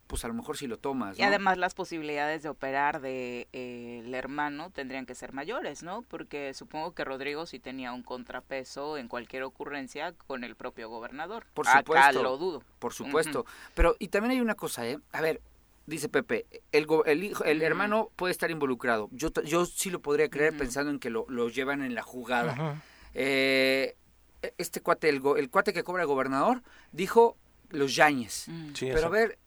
pues 0.06 0.24
a 0.24 0.28
lo 0.28 0.34
mejor 0.34 0.56
sí 0.56 0.66
lo 0.66 0.78
tomas, 0.78 1.18
Y 1.18 1.22
además 1.22 1.58
las 1.58 1.74
posibilidades 1.74 2.42
de 2.42 2.48
operar 2.48 3.00
de 3.00 3.48
eh, 3.52 4.02
el 4.04 4.14
hermano 4.14 4.70
tendrían 4.70 5.04
que 5.04 5.14
ser 5.14 5.32
mayores, 5.32 5.82
¿no? 5.82 6.02
Porque 6.02 6.54
supongo 6.54 6.94
que 6.94 7.04
Rodrigo 7.04 7.44
sí 7.46 7.58
tenía 7.58 7.92
un 7.92 8.02
contrapeso 8.02 8.98
en 8.98 9.08
cualquier 9.08 9.42
ocurrencia 9.42 10.12
con 10.12 10.44
el 10.44 10.54
propio 10.54 10.88
gobernador. 10.88 11.46
Por 11.54 11.66
Acá 11.66 11.78
supuesto. 11.78 12.22
lo 12.22 12.38
dudo. 12.38 12.62
Por 12.78 12.92
supuesto. 12.92 13.46
Pero, 13.74 13.96
y 13.98 14.08
también 14.08 14.32
hay 14.32 14.40
una 14.40 14.54
cosa, 14.54 14.86
¿eh? 14.86 14.98
A 15.12 15.20
ver, 15.20 15.40
dice 15.86 16.08
Pepe, 16.08 16.46
el, 16.72 16.86
go- 16.86 17.04
el, 17.04 17.22
hijo, 17.24 17.44
el 17.44 17.62
hermano 17.62 18.10
puede 18.16 18.32
estar 18.32 18.50
involucrado. 18.50 19.08
Yo, 19.12 19.30
yo 19.44 19.66
sí 19.66 19.90
lo 19.90 20.00
podría 20.00 20.28
creer 20.28 20.56
pensando 20.56 20.90
en 20.90 20.98
que 20.98 21.10
lo, 21.10 21.26
lo 21.28 21.48
llevan 21.48 21.82
en 21.82 21.94
la 21.94 22.02
jugada. 22.02 22.82
Eh, 23.14 23.96
este 24.58 24.80
cuate, 24.80 25.08
el, 25.08 25.20
go- 25.20 25.36
el 25.36 25.48
cuate 25.50 25.72
que 25.72 25.82
cobra 25.82 26.02
el 26.02 26.08
gobernador, 26.08 26.62
dijo 26.92 27.36
los 27.70 27.94
Yañez. 27.96 28.48
Mm. 28.48 28.74
Sí, 28.74 28.90
Pero 28.92 29.06
a 29.06 29.10
ver, 29.10 29.38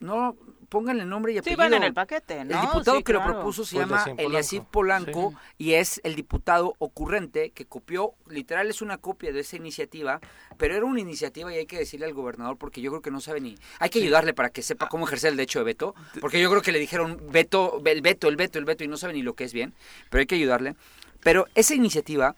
no, 0.00 0.36
pónganle 0.68 1.04
nombre 1.04 1.32
y 1.32 1.34
Sí, 1.36 1.38
apellido. 1.40 1.58
van 1.58 1.74
en 1.74 1.82
el 1.82 1.92
paquete, 1.94 2.44
¿no? 2.44 2.54
El 2.54 2.60
diputado 2.60 2.96
Sí, 2.98 3.02
que 3.02 3.12
lo 3.12 3.22
propuso 3.24 3.64
se 3.64 3.76
de 3.76 3.82
llama 3.82 4.04
Eliasif 4.16 4.62
Polanco. 4.70 5.12
Polanco 5.12 5.40
y 5.58 5.74
es 5.74 6.00
el 6.04 6.14
diputado 6.14 6.74
ocurrente 6.78 7.50
que 7.50 7.66
copió, 7.66 8.14
literal 8.28 8.68
es 8.70 8.80
una 8.80 8.98
copia 8.98 9.32
de 9.32 9.40
esa 9.40 9.56
iniciativa, 9.56 10.20
pero 10.56 10.74
era 10.74 10.84
una 10.84 11.00
iniciativa 11.00 11.52
y 11.52 11.56
hay 11.58 11.66
que 11.66 11.78
decirle 11.78 12.06
al 12.06 12.14
gobernador 12.14 12.56
porque 12.56 12.80
yo 12.80 12.90
creo 12.90 13.02
que 13.02 13.10
no 13.10 13.20
sabe 13.20 13.40
ni... 13.40 13.56
Hay 13.78 13.90
que 13.90 13.98
ayudarle 14.00 14.32
para 14.32 14.50
que 14.50 14.62
sepa 14.62 14.88
cómo 14.88 15.06
ejercer 15.06 15.30
el 15.32 15.36
derecho 15.36 15.58
de 15.58 15.64
veto, 15.66 15.94
porque 16.20 16.40
yo 16.40 16.48
creo 16.50 16.62
que 16.62 16.72
le 16.72 16.78
dijeron 16.78 17.20
veto, 17.30 17.82
el 17.84 18.00
veto, 18.00 18.28
el 18.28 18.36
veto, 18.36 18.58
el 18.58 18.64
veto 18.64 18.84
y 18.84 18.88
no 18.88 18.96
sabe 18.96 19.12
ni 19.12 19.22
lo 19.22 19.34
que 19.34 19.44
es 19.44 19.52
bien, 19.52 19.74
pero 20.08 20.20
hay 20.20 20.26
que 20.26 20.36
ayudarle. 20.36 20.76
Pero 21.22 21.46
esa 21.54 21.74
iniciativa 21.74 22.34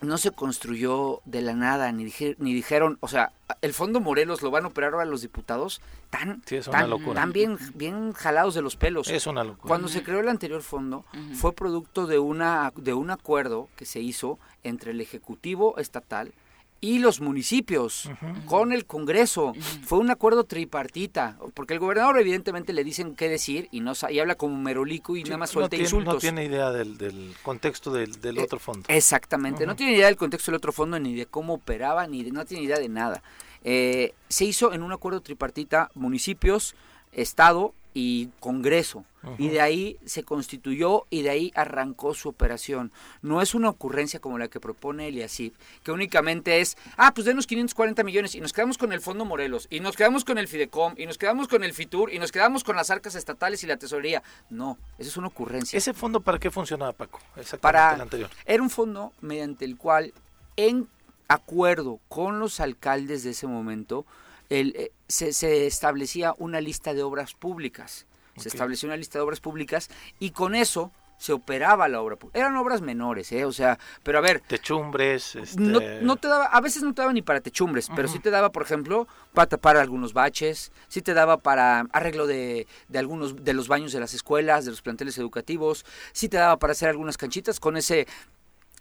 no 0.00 0.16
se 0.18 0.30
construyó 0.30 1.20
de 1.24 1.42
la 1.42 1.54
nada, 1.54 1.90
ni, 1.92 2.04
dije- 2.04 2.36
ni 2.38 2.54
dijeron, 2.54 2.98
o 3.00 3.08
sea, 3.08 3.32
el 3.62 3.72
Fondo 3.74 4.00
Morelos 4.00 4.42
lo 4.42 4.50
van 4.50 4.64
a 4.64 4.68
operar 4.68 4.92
ahora 4.92 5.04
los 5.04 5.22
diputados 5.22 5.80
tan, 6.10 6.42
Sí, 6.46 6.56
es 6.56 6.68
una 6.68 6.78
tan, 6.78 7.32
bien, 7.32 7.58
bien 7.74 8.12
jalados 8.12 8.54
de 8.54 8.62
los 8.62 8.76
pelos. 8.76 9.08
Es 9.08 9.26
una 9.26 9.44
locura. 9.44 9.66
Cuando 9.68 9.88
se 9.88 10.02
creó 10.02 10.20
el 10.20 10.28
anterior 10.28 10.62
fondo, 10.62 11.04
fue 11.34 11.52
producto 11.52 12.06
de, 12.06 12.18
una, 12.18 12.72
de 12.76 12.94
un 12.94 13.10
acuerdo 13.10 13.68
que 13.76 13.86
se 13.86 14.00
hizo 14.00 14.38
entre 14.62 14.92
el 14.92 15.00
Ejecutivo 15.00 15.76
Estatal 15.78 16.32
y 16.80 17.00
los 17.00 17.20
municipios 17.20 18.08
con 18.46 18.72
el 18.72 18.86
Congreso. 18.86 19.52
Fue 19.84 19.98
un 19.98 20.10
acuerdo 20.10 20.44
tripartita, 20.44 21.36
porque 21.54 21.74
el 21.74 21.80
gobernador 21.80 22.18
evidentemente 22.20 22.72
le 22.72 22.84
dicen 22.84 23.14
qué 23.16 23.28
decir 23.28 23.68
y 23.72 23.80
no 23.80 23.92
y 24.08 24.18
habla 24.20 24.36
como 24.36 24.56
merolico 24.56 25.16
y 25.16 25.20
Sí, 25.22 25.24
nada 25.24 25.38
más 25.38 25.50
no 25.50 25.54
suelta 25.54 25.70
tiene, 25.70 25.84
insultos. 25.84 26.14
No 26.14 26.20
tiene 26.20 26.44
idea 26.44 26.70
del, 26.70 26.96
del 26.96 27.34
contexto 27.42 27.92
del, 27.92 28.20
del 28.20 28.38
Eh, 28.38 28.42
otro 28.42 28.58
fondo. 28.58 28.84
Exactamente, 28.88 29.66
no 29.66 29.74
tiene 29.74 29.94
idea 29.94 30.06
del 30.06 30.16
contexto 30.16 30.50
del 30.50 30.56
otro 30.56 30.72
fondo, 30.72 30.98
ni 31.00 31.14
de 31.14 31.26
cómo 31.26 31.54
operaba, 31.54 32.06
ni 32.06 32.22
de, 32.22 32.30
no 32.30 32.44
tiene 32.44 32.64
idea 32.64 32.78
de 32.78 32.88
nada. 32.88 33.22
Eh, 33.64 34.14
se 34.28 34.44
hizo 34.44 34.72
en 34.72 34.82
un 34.82 34.92
acuerdo 34.92 35.20
tripartita 35.20 35.90
municipios, 35.94 36.76
Estado 37.12 37.74
y 37.98 38.30
Congreso. 38.38 39.04
Y 39.38 39.48
de 39.48 39.60
ahí 39.60 39.98
se 40.04 40.22
constituyó 40.22 41.04
y 41.10 41.22
de 41.22 41.30
ahí 41.30 41.52
arrancó 41.56 42.14
su 42.14 42.28
operación. 42.28 42.92
No 43.22 43.42
es 43.42 43.56
una 43.56 43.68
ocurrencia 43.68 44.20
como 44.20 44.38
la 44.38 44.46
que 44.46 44.60
propone 44.60 45.08
Eliasif, 45.08 45.52
que 45.82 45.90
únicamente 45.90 46.60
es, 46.60 46.76
ah, 46.96 47.12
pues 47.12 47.24
denos 47.24 47.48
540 47.48 48.04
millones 48.04 48.36
y 48.36 48.40
nos 48.40 48.52
quedamos 48.52 48.78
con 48.78 48.92
el 48.92 49.00
Fondo 49.00 49.24
Morelos, 49.24 49.66
y 49.68 49.80
nos 49.80 49.96
quedamos 49.96 50.24
con 50.24 50.38
el 50.38 50.46
Fidecom, 50.46 50.94
y 50.96 51.06
nos 51.06 51.18
quedamos 51.18 51.48
con 51.48 51.64
el 51.64 51.74
FITUR, 51.74 52.12
y 52.12 52.20
nos 52.20 52.30
quedamos 52.30 52.62
con 52.62 52.76
las 52.76 52.90
arcas 52.90 53.16
estatales 53.16 53.64
y 53.64 53.66
la 53.66 53.76
tesorería. 53.76 54.22
No, 54.48 54.78
esa 54.96 55.10
es 55.10 55.16
una 55.16 55.26
ocurrencia. 55.26 55.76
¿Ese 55.76 55.92
fondo 55.92 56.20
para 56.20 56.38
qué 56.38 56.52
funcionaba, 56.52 56.92
Paco? 56.92 57.18
Exactamente 57.36 57.60
para 57.60 57.94
el 57.96 58.00
anterior. 58.00 58.30
era 58.46 58.62
un 58.62 58.70
fondo 58.70 59.12
mediante 59.20 59.64
el 59.64 59.76
cual 59.76 60.14
en 60.56 60.86
acuerdo 61.26 61.98
con 62.08 62.38
los 62.38 62.60
alcaldes 62.60 63.24
de 63.24 63.30
ese 63.30 63.48
momento 63.48 64.06
el, 64.50 64.74
eh, 64.76 64.92
se, 65.08 65.32
se 65.32 65.66
establecía 65.66 66.34
una 66.38 66.60
lista 66.60 66.94
de 66.94 67.02
obras 67.02 67.34
públicas 67.34 68.06
se 68.38 68.48
estableció 68.48 68.86
una 68.86 68.96
lista 68.96 69.18
de 69.18 69.24
obras 69.24 69.40
públicas 69.40 69.90
y 70.18 70.30
con 70.30 70.54
eso 70.54 70.92
se 71.18 71.32
operaba 71.32 71.88
la 71.88 72.00
obra 72.00 72.14
pública. 72.14 72.38
Eran 72.38 72.56
obras 72.56 72.80
menores, 72.80 73.32
¿eh? 73.32 73.44
O 73.44 73.50
sea, 73.50 73.76
pero 74.04 74.18
a 74.18 74.20
ver, 74.20 74.40
Techumbres, 74.40 75.34
este... 75.34 75.60
no, 75.60 75.80
no 76.00 76.16
te 76.16 76.28
daba, 76.28 76.44
a 76.44 76.60
veces 76.60 76.84
no 76.84 76.94
te 76.94 77.02
daba 77.02 77.12
ni 77.12 77.22
para 77.22 77.40
techumbres, 77.40 77.90
pero 77.94 78.06
sí 78.06 78.20
te 78.20 78.30
daba, 78.30 78.52
por 78.52 78.62
ejemplo, 78.62 79.08
para 79.34 79.48
tapar 79.48 79.76
algunos 79.76 80.12
baches, 80.12 80.70
sí 80.86 81.02
te 81.02 81.14
daba 81.14 81.38
para 81.38 81.80
arreglo 81.92 82.28
de, 82.28 82.68
de 82.86 82.98
algunos 83.00 83.44
de 83.44 83.52
los 83.52 83.66
baños 83.66 83.90
de 83.90 83.98
las 83.98 84.14
escuelas, 84.14 84.64
de 84.64 84.70
los 84.70 84.80
planteles 84.80 85.18
educativos, 85.18 85.84
sí 86.12 86.28
te 86.28 86.36
daba 86.36 86.56
para 86.56 86.70
hacer 86.70 86.88
algunas 86.88 87.16
canchitas, 87.16 87.58
con 87.58 87.76
ese 87.76 88.06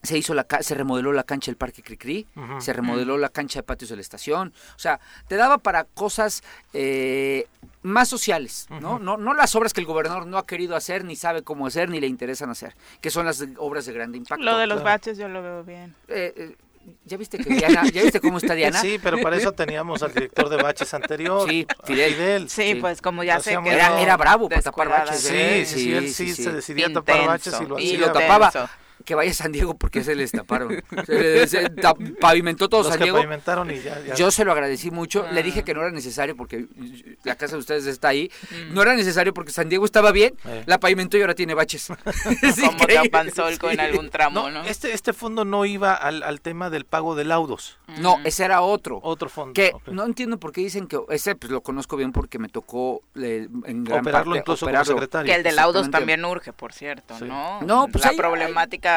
se 0.04 0.18
hizo 0.18 0.34
la 0.34 0.44
ca- 0.44 0.62
se 0.64 0.76
remodeló 0.76 1.12
la 1.12 1.24
cancha 1.24 1.52
del 1.52 1.58
Parque 1.58 1.82
Cricri, 1.84 2.28
se 2.60 2.72
remodeló 2.74 3.18
la 3.18 3.30
cancha 3.30 3.60
de 3.60 3.64
patios 3.64 3.90
de 3.90 3.96
la 3.96 4.02
estación, 4.02 4.54
o 4.76 4.80
sea, 4.80 5.00
te 5.28 5.36
daba 5.36 5.58
para 5.58 5.86
cosas 5.86 6.44
eh, 6.74 7.48
más 7.82 8.08
sociales, 8.08 8.68
¿no? 8.70 9.00
¿no? 9.00 9.18
No 9.18 9.34
las 9.34 9.56
obras 9.56 9.74
que 9.74 9.82
el 9.82 9.88
gobernador 9.88 10.28
no 10.28 10.38
ha 10.38 10.46
querido 10.46 10.76
hacer, 10.76 11.04
ni 11.04 11.16
sabe 11.16 11.42
cómo 11.42 11.68
hacer, 11.68 11.90
ni 11.90 12.00
le 12.00 12.08
interesan 12.08 12.50
hacer, 12.50 12.76
que 13.02 13.10
son 13.10 13.26
las 13.26 13.40
de- 13.40 13.54
obras 13.58 13.86
de 13.86 13.94
grande 13.94 14.18
impacto. 14.18 14.44
Lo 14.44 14.58
de 14.58 14.68
los 14.68 14.82
claro. 14.82 14.98
baches 14.98 15.18
yo 15.18 15.28
lo 15.28 15.42
veo 15.42 15.64
bien. 15.64 15.96
Eh, 16.08 16.34
eh, 16.38 16.56
¿Ya 17.04 17.18
viste 17.18 17.38
que 17.38 17.50
Diana, 17.54 17.84
ya 17.92 18.02
viste 18.04 18.22
cómo 18.22 18.38
está 18.38 18.54
Diana? 18.56 18.80
Sí, 18.80 18.98
pero 19.04 19.18
para 19.22 19.36
eso 19.36 19.52
teníamos 19.52 20.04
al 20.04 20.14
director 20.14 20.48
de 20.48 20.56
baches 20.58 20.94
anterior. 20.94 21.50
Sí, 21.50 21.68
Fidel. 21.84 22.50
Sí, 22.50 22.74
Sí. 22.74 22.76
pues 22.76 23.02
como 23.02 23.24
ya 23.26 23.40
sé 23.42 23.58
que 23.62 23.70
Era, 23.74 24.00
era 24.00 24.16
bravo 24.16 24.48
para 24.48 24.62
tapar 24.62 24.88
baches. 24.88 25.20
Sí, 25.22 25.66
sí, 25.66 25.80
sí, 25.82 25.94
él 25.94 26.14
sí, 26.14 26.34
sí. 26.34 26.44
se 26.44 26.52
decidía 26.54 26.88
a 26.88 26.94
tapar 26.94 27.26
baches 27.28 27.56
y 27.62 27.66
lo 27.66 27.78
Y 27.80 27.88
hacía. 27.96 28.00
lo 28.08 28.12
tapaba. 28.14 28.70
Que 29.08 29.16
vaya 29.16 29.32
a 29.32 29.34
San 29.34 29.54
Diego 29.54 29.74
porque 29.78 30.04
se 30.04 30.16
les 30.16 30.34
taparon. 30.34 30.84
Se, 31.06 31.48
se 31.48 31.70
ta- 31.70 31.96
pavimentó 32.20 32.68
todo 32.68 32.82
Los 32.82 32.90
San 32.90 32.98
que 32.98 33.06
Diego. 33.06 33.18
pavimentaron 33.20 33.72
y 33.72 33.80
ya, 33.80 34.02
ya. 34.06 34.16
Yo 34.16 34.30
se 34.32 34.44
lo 34.44 34.52
agradecí 34.52 34.92
mucho. 34.92 35.26
Le 35.32 35.40
Ah. 35.40 35.44
dije 35.44 35.64
que 35.64 35.74
no 35.74 35.80
era 35.82 35.92
necesario 35.92 36.36
porque 36.36 36.66
la 37.24 37.36
casa 37.36 37.54
de 37.56 37.60
ustedes 37.60 37.86
está 37.86 38.10
ahí. 38.10 38.30
No 38.72 38.82
era 38.82 38.96
necesario 38.96 39.34
porque 39.34 39.52
San 39.54 39.70
Diego 39.70 39.86
estaba 39.86 40.12
bien. 40.12 40.34
Eh. 40.46 40.64
La 40.66 40.78
pavimentó 40.80 41.18
y 41.18 41.22
ahora 41.22 41.36
tiene 41.36 41.54
baches. 41.54 41.88
Es 42.42 43.58
como 43.60 43.72
en 43.72 43.80
algún 43.80 44.10
tramo, 44.10 44.42
No, 44.42 44.52
¿no? 44.52 44.64
este, 44.66 44.92
este 44.94 45.14
fondo 45.14 45.46
no 45.46 45.66
iba 45.66 45.94
al, 45.94 46.24
al 46.24 46.42
tema 46.42 46.70
del 46.70 46.86
pago 46.86 47.16
de 47.16 47.24
laudos. 47.24 47.78
No, 48.00 48.20
ese 48.26 48.44
era 48.44 48.62
otro. 48.62 49.00
Otro 49.04 49.30
fondo. 49.30 49.54
Que 49.54 49.72
no 49.88 50.06
entiendo 50.06 50.38
por 50.38 50.52
qué 50.52 50.62
dicen 50.62 50.88
que 50.88 51.00
ese 51.10 51.36
pues 51.36 51.52
lo 51.52 51.62
conozco 51.62 51.96
bien 51.96 52.12
porque 52.12 52.40
me 52.40 52.50
tocó 52.50 53.02
eh, 53.16 53.48
en 53.66 53.84
gran 53.84 54.02
Operarlo 54.02 54.32
parte 54.34 54.40
incluso 54.40 54.66
operarlo. 54.66 54.86
como 54.94 55.00
secretario. 55.02 55.32
Que 55.32 55.38
el 55.38 55.44
de 55.44 55.52
laudos 55.54 55.90
también 55.90 56.26
urge, 56.26 56.52
por 56.54 56.74
cierto, 56.74 57.18
Sí. 57.18 57.26
¿no? 57.26 57.62
No, 57.62 57.88
pues 57.88 58.04
La 58.04 58.12
hay- 58.12 58.18
problemática 58.18 58.97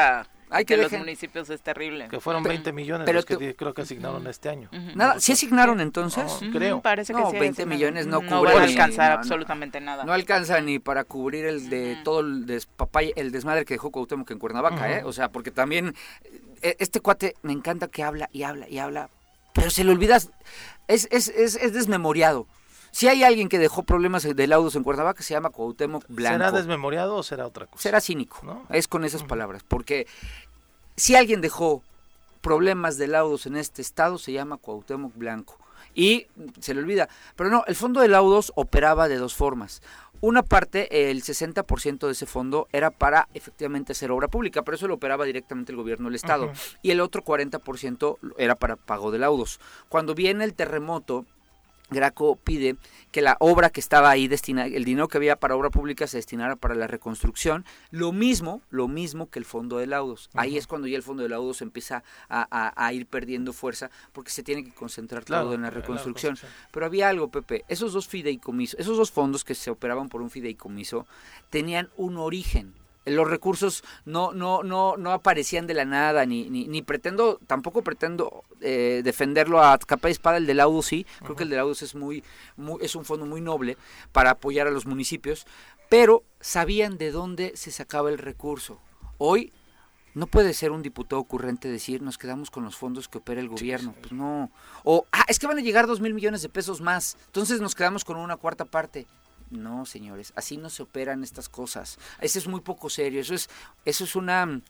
que 0.65 0.75
de 0.77 0.83
los 0.83 0.91
municipios 0.91 1.49
es 1.49 1.61
terrible. 1.61 2.07
Que 2.09 2.19
fueron 2.19 2.43
Pe- 2.43 2.49
20 2.49 2.73
millones 2.73 3.05
pero 3.05 3.17
los 3.17 3.25
que 3.25 3.35
tú- 3.35 3.39
di- 3.39 3.53
creo 3.53 3.73
que 3.73 3.83
asignaron 3.83 4.27
este 4.27 4.49
año. 4.49 4.69
Ujú. 4.73 4.91
Nada, 4.97 5.19
¿sí 5.19 5.31
asignaron 5.31 5.79
entonces? 5.79 6.25
No, 6.41 6.51
creo. 6.51 6.81
Parece 6.81 7.13
que 7.13 7.21
No, 7.21 7.31
sí, 7.31 7.37
20 7.39 7.63
sí, 7.63 7.67
millones 7.69 8.05
no 8.07 8.21
No 8.21 8.27
cubre 8.39 8.53
van 8.53 8.63
a 8.63 8.65
ni- 8.65 8.71
alcanzar 8.73 9.09
no, 9.11 9.15
no. 9.15 9.19
absolutamente 9.21 9.79
nada. 9.79 10.03
No 10.03 10.11
alcanza 10.11 10.59
ni 10.61 10.79
para 10.79 11.03
cubrir 11.05 11.45
el 11.45 11.69
de 11.69 11.97
todo 12.03 12.19
el 12.19 12.45
despapay, 12.45 13.13
el 13.15 13.31
desmadre 13.31 13.63
que 13.65 13.75
dejó 13.75 13.91
Cuauhtémoc 13.91 14.29
en 14.31 14.39
Cuernavaca, 14.39 14.91
¿eh? 14.97 15.03
O 15.05 15.13
sea, 15.13 15.29
porque 15.29 15.51
también 15.51 15.95
eh, 16.61 16.75
este 16.79 16.99
cuate 16.99 17.35
me 17.43 17.53
encanta 17.53 17.87
que 17.87 18.03
habla 18.03 18.29
y 18.33 18.43
habla 18.43 18.67
y 18.67 18.77
habla, 18.79 19.09
pero 19.53 19.69
se 19.69 19.83
le 19.83 19.91
olvida, 19.91 20.17
es, 20.17 21.07
es, 21.11 21.27
es, 21.29 21.55
es 21.55 21.73
desmemoriado. 21.73 22.45
Si 22.91 23.07
hay 23.07 23.23
alguien 23.23 23.49
que 23.49 23.57
dejó 23.57 23.83
problemas 23.83 24.23
de 24.23 24.47
laudos 24.47 24.75
en 24.75 24.83
Cuernavaca, 24.83 25.23
se 25.23 25.33
llama 25.33 25.49
Cuauhtémoc 25.49 26.03
Blanco. 26.09 26.37
¿Será 26.37 26.51
desmemoriado 26.51 27.15
o 27.15 27.23
será 27.23 27.47
otra 27.47 27.65
cosa? 27.65 27.81
Será 27.81 28.01
cínico, 28.01 28.65
es 28.69 28.87
con 28.87 29.05
esas 29.05 29.23
palabras, 29.23 29.63
porque 29.67 30.07
si 30.97 31.15
alguien 31.15 31.41
dejó 31.41 31.81
problemas 32.41 32.97
de 32.97 33.07
laudos 33.07 33.45
en 33.45 33.55
este 33.55 33.81
estado, 33.81 34.17
se 34.17 34.33
llama 34.33 34.57
Cuauhtémoc 34.57 35.15
Blanco. 35.15 35.57
Y 35.93 36.27
se 36.61 36.73
le 36.73 36.79
olvida. 36.79 37.09
Pero 37.35 37.49
no, 37.49 37.65
el 37.67 37.75
fondo 37.75 37.99
de 37.99 38.07
laudos 38.07 38.53
operaba 38.55 39.09
de 39.09 39.17
dos 39.17 39.35
formas. 39.35 39.81
Una 40.21 40.43
parte, 40.43 41.09
el 41.09 41.21
60% 41.21 42.05
de 42.05 42.11
ese 42.11 42.25
fondo 42.25 42.67
era 42.71 42.91
para 42.91 43.27
efectivamente 43.33 43.91
hacer 43.91 44.11
obra 44.11 44.27
pública, 44.27 44.61
pero 44.61 44.75
eso 44.75 44.87
lo 44.87 44.93
operaba 44.93 45.25
directamente 45.25 45.71
el 45.71 45.77
gobierno 45.77 46.05
del 46.05 46.15
Estado. 46.15 46.51
Y 46.81 46.91
el 46.91 47.01
otro 47.01 47.23
40% 47.23 48.17
era 48.37 48.55
para 48.55 48.75
pago 48.77 49.11
de 49.11 49.19
laudos. 49.19 49.59
Cuando 49.89 50.15
viene 50.15 50.45
el 50.45 50.53
terremoto, 50.53 51.25
Graco 51.91 52.37
pide 52.37 52.77
que 53.11 53.21
la 53.21 53.35
obra 53.39 53.69
que 53.69 53.81
estaba 53.81 54.09
ahí 54.09 54.27
destinada, 54.27 54.67
el 54.67 54.85
dinero 54.85 55.09
que 55.09 55.17
había 55.17 55.35
para 55.35 55.55
obra 55.55 55.69
pública 55.69 56.07
se 56.07 56.17
destinara 56.17 56.55
para 56.55 56.73
la 56.73 56.87
reconstrucción, 56.87 57.65
lo 57.91 58.13
mismo, 58.13 58.61
lo 58.69 58.87
mismo 58.87 59.29
que 59.29 59.39
el 59.39 59.45
fondo 59.45 59.77
de 59.77 59.87
laudos. 59.87 60.29
Ahí 60.33 60.57
es 60.57 60.67
cuando 60.67 60.87
ya 60.87 60.95
el 60.95 61.03
fondo 61.03 61.23
de 61.23 61.29
laudos 61.29 61.61
empieza 61.61 62.03
a, 62.29 62.93
ir 62.93 63.05
perdiendo 63.05 63.53
fuerza 63.53 63.91
porque 64.13 64.31
se 64.31 64.41
tiene 64.41 64.63
que 64.63 64.73
concentrar 64.73 65.25
todo 65.25 65.53
en 65.53 65.63
la 65.63 65.69
reconstrucción. 65.69 66.37
Pero 66.71 66.85
había 66.85 67.09
algo, 67.09 67.29
Pepe, 67.29 67.65
esos 67.67 67.93
dos 67.93 68.07
fideicomisos, 68.07 68.79
esos 68.79 68.97
dos 68.97 69.11
fondos 69.11 69.43
que 69.43 69.55
se 69.55 69.69
operaban 69.69 70.09
por 70.09 70.21
un 70.21 70.29
fideicomiso 70.29 71.05
tenían 71.49 71.89
un 71.97 72.17
origen 72.17 72.73
los 73.05 73.29
recursos 73.29 73.83
no 74.05 74.31
no 74.31 74.63
no 74.63 74.95
no 74.97 75.11
aparecían 75.11 75.67
de 75.67 75.73
la 75.73 75.85
nada 75.85 76.25
ni 76.25 76.49
ni, 76.49 76.67
ni 76.67 76.81
pretendo 76.81 77.39
tampoco 77.47 77.81
pretendo 77.81 78.43
eh, 78.61 79.01
defenderlo 79.03 79.63
a 79.63 79.77
capa 79.79 80.09
y 80.09 80.11
espada 80.11 80.37
el 80.37 80.45
del 80.45 80.57
Laudos 80.57 80.85
sí 80.87 81.05
creo 81.19 81.35
que 81.35 81.43
el 81.43 81.49
del 81.49 81.57
Laudos 81.57 81.81
es 81.81 81.95
muy, 81.95 82.23
muy 82.57 82.79
es 82.83 82.95
un 82.95 83.05
fondo 83.05 83.25
muy 83.25 83.41
noble 83.41 83.77
para 84.11 84.31
apoyar 84.31 84.67
a 84.67 84.71
los 84.71 84.85
municipios 84.85 85.45
pero 85.89 86.23
sabían 86.39 86.97
de 86.97 87.11
dónde 87.11 87.53
se 87.55 87.71
sacaba 87.71 88.09
el 88.09 88.17
recurso 88.17 88.79
hoy 89.17 89.51
no 90.13 90.27
puede 90.27 90.53
ser 90.53 90.71
un 90.71 90.81
diputado 90.81 91.21
ocurrente 91.21 91.69
decir 91.69 92.01
nos 92.01 92.17
quedamos 92.17 92.51
con 92.51 92.63
los 92.63 92.75
fondos 92.75 93.07
que 93.07 93.19
opera 93.19 93.39
el 93.39 93.47
gobierno. 93.47 93.95
Pues 93.99 94.11
no. 94.11 94.51
O, 94.83 95.05
ah, 95.11 95.23
es 95.27 95.39
que 95.39 95.47
van 95.47 95.57
a 95.57 95.61
llegar 95.61 95.87
dos 95.87 96.01
mil 96.01 96.13
millones 96.13 96.41
de 96.41 96.49
pesos 96.49 96.81
más. 96.81 97.17
Entonces 97.27 97.61
nos 97.61 97.75
quedamos 97.75 98.03
con 98.03 98.17
una 98.17 98.35
cuarta 98.35 98.65
parte. 98.65 99.07
No, 99.51 99.85
señores, 99.85 100.33
así 100.35 100.57
no 100.57 100.69
se 100.69 100.83
operan 100.83 101.23
estas 101.23 101.49
cosas. 101.49 101.99
Eso 102.19 102.39
es 102.39 102.47
muy 102.47 102.61
poco 102.61 102.89
serio, 102.89 103.21
eso 103.21 103.35
es, 103.35 103.49
eso 103.85 104.05
es 104.05 104.15
una 104.15 104.45
mm, 104.45 104.61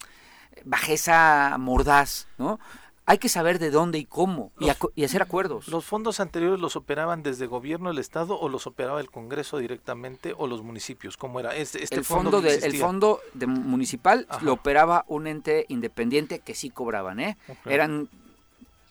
bajeza 0.66 1.56
mordaz, 1.60 2.28
¿no? 2.38 2.60
Hay 3.06 3.18
que 3.18 3.30
saber 3.30 3.60
de 3.60 3.72
dónde 3.72 3.98
y 3.98 4.06
cómo 4.06 4.52
y, 4.96 5.04
hacer 5.04 5.22
acuerdos. 5.22 5.68
¿Los 5.68 5.84
fondos 5.86 6.20
anteriores 6.20 6.60
los 6.60 6.76
operaban 6.76 7.24
desde 7.24 7.46
gobierno 7.48 7.90
del 7.90 7.98
Estado 7.98 8.40
o 8.40 8.48
los 8.48 8.68
operaba 8.68 9.02
el 9.02 9.10
Congreso 9.10 9.58
directamente 9.58 10.34
o 10.38 10.48
los 10.48 10.62
municipios? 10.62 11.18
¿Cómo 11.18 11.40
era? 11.40 11.56
Este, 11.56 11.84
este 11.84 11.96
el 11.96 12.06
fondo, 12.06 12.42
de, 12.42 12.56
el 12.56 12.78
fondo 12.78 13.20
de 13.34 13.48
municipal 13.48 14.28
lo 14.42 14.54
operaba 14.54 15.04
un 15.08 15.28
ente 15.28 15.66
independiente 15.68 16.40
que 16.40 16.54
sí 16.54 16.70
cobraban, 16.70 17.20
¿eh? 17.20 17.38
Eran 17.66 18.08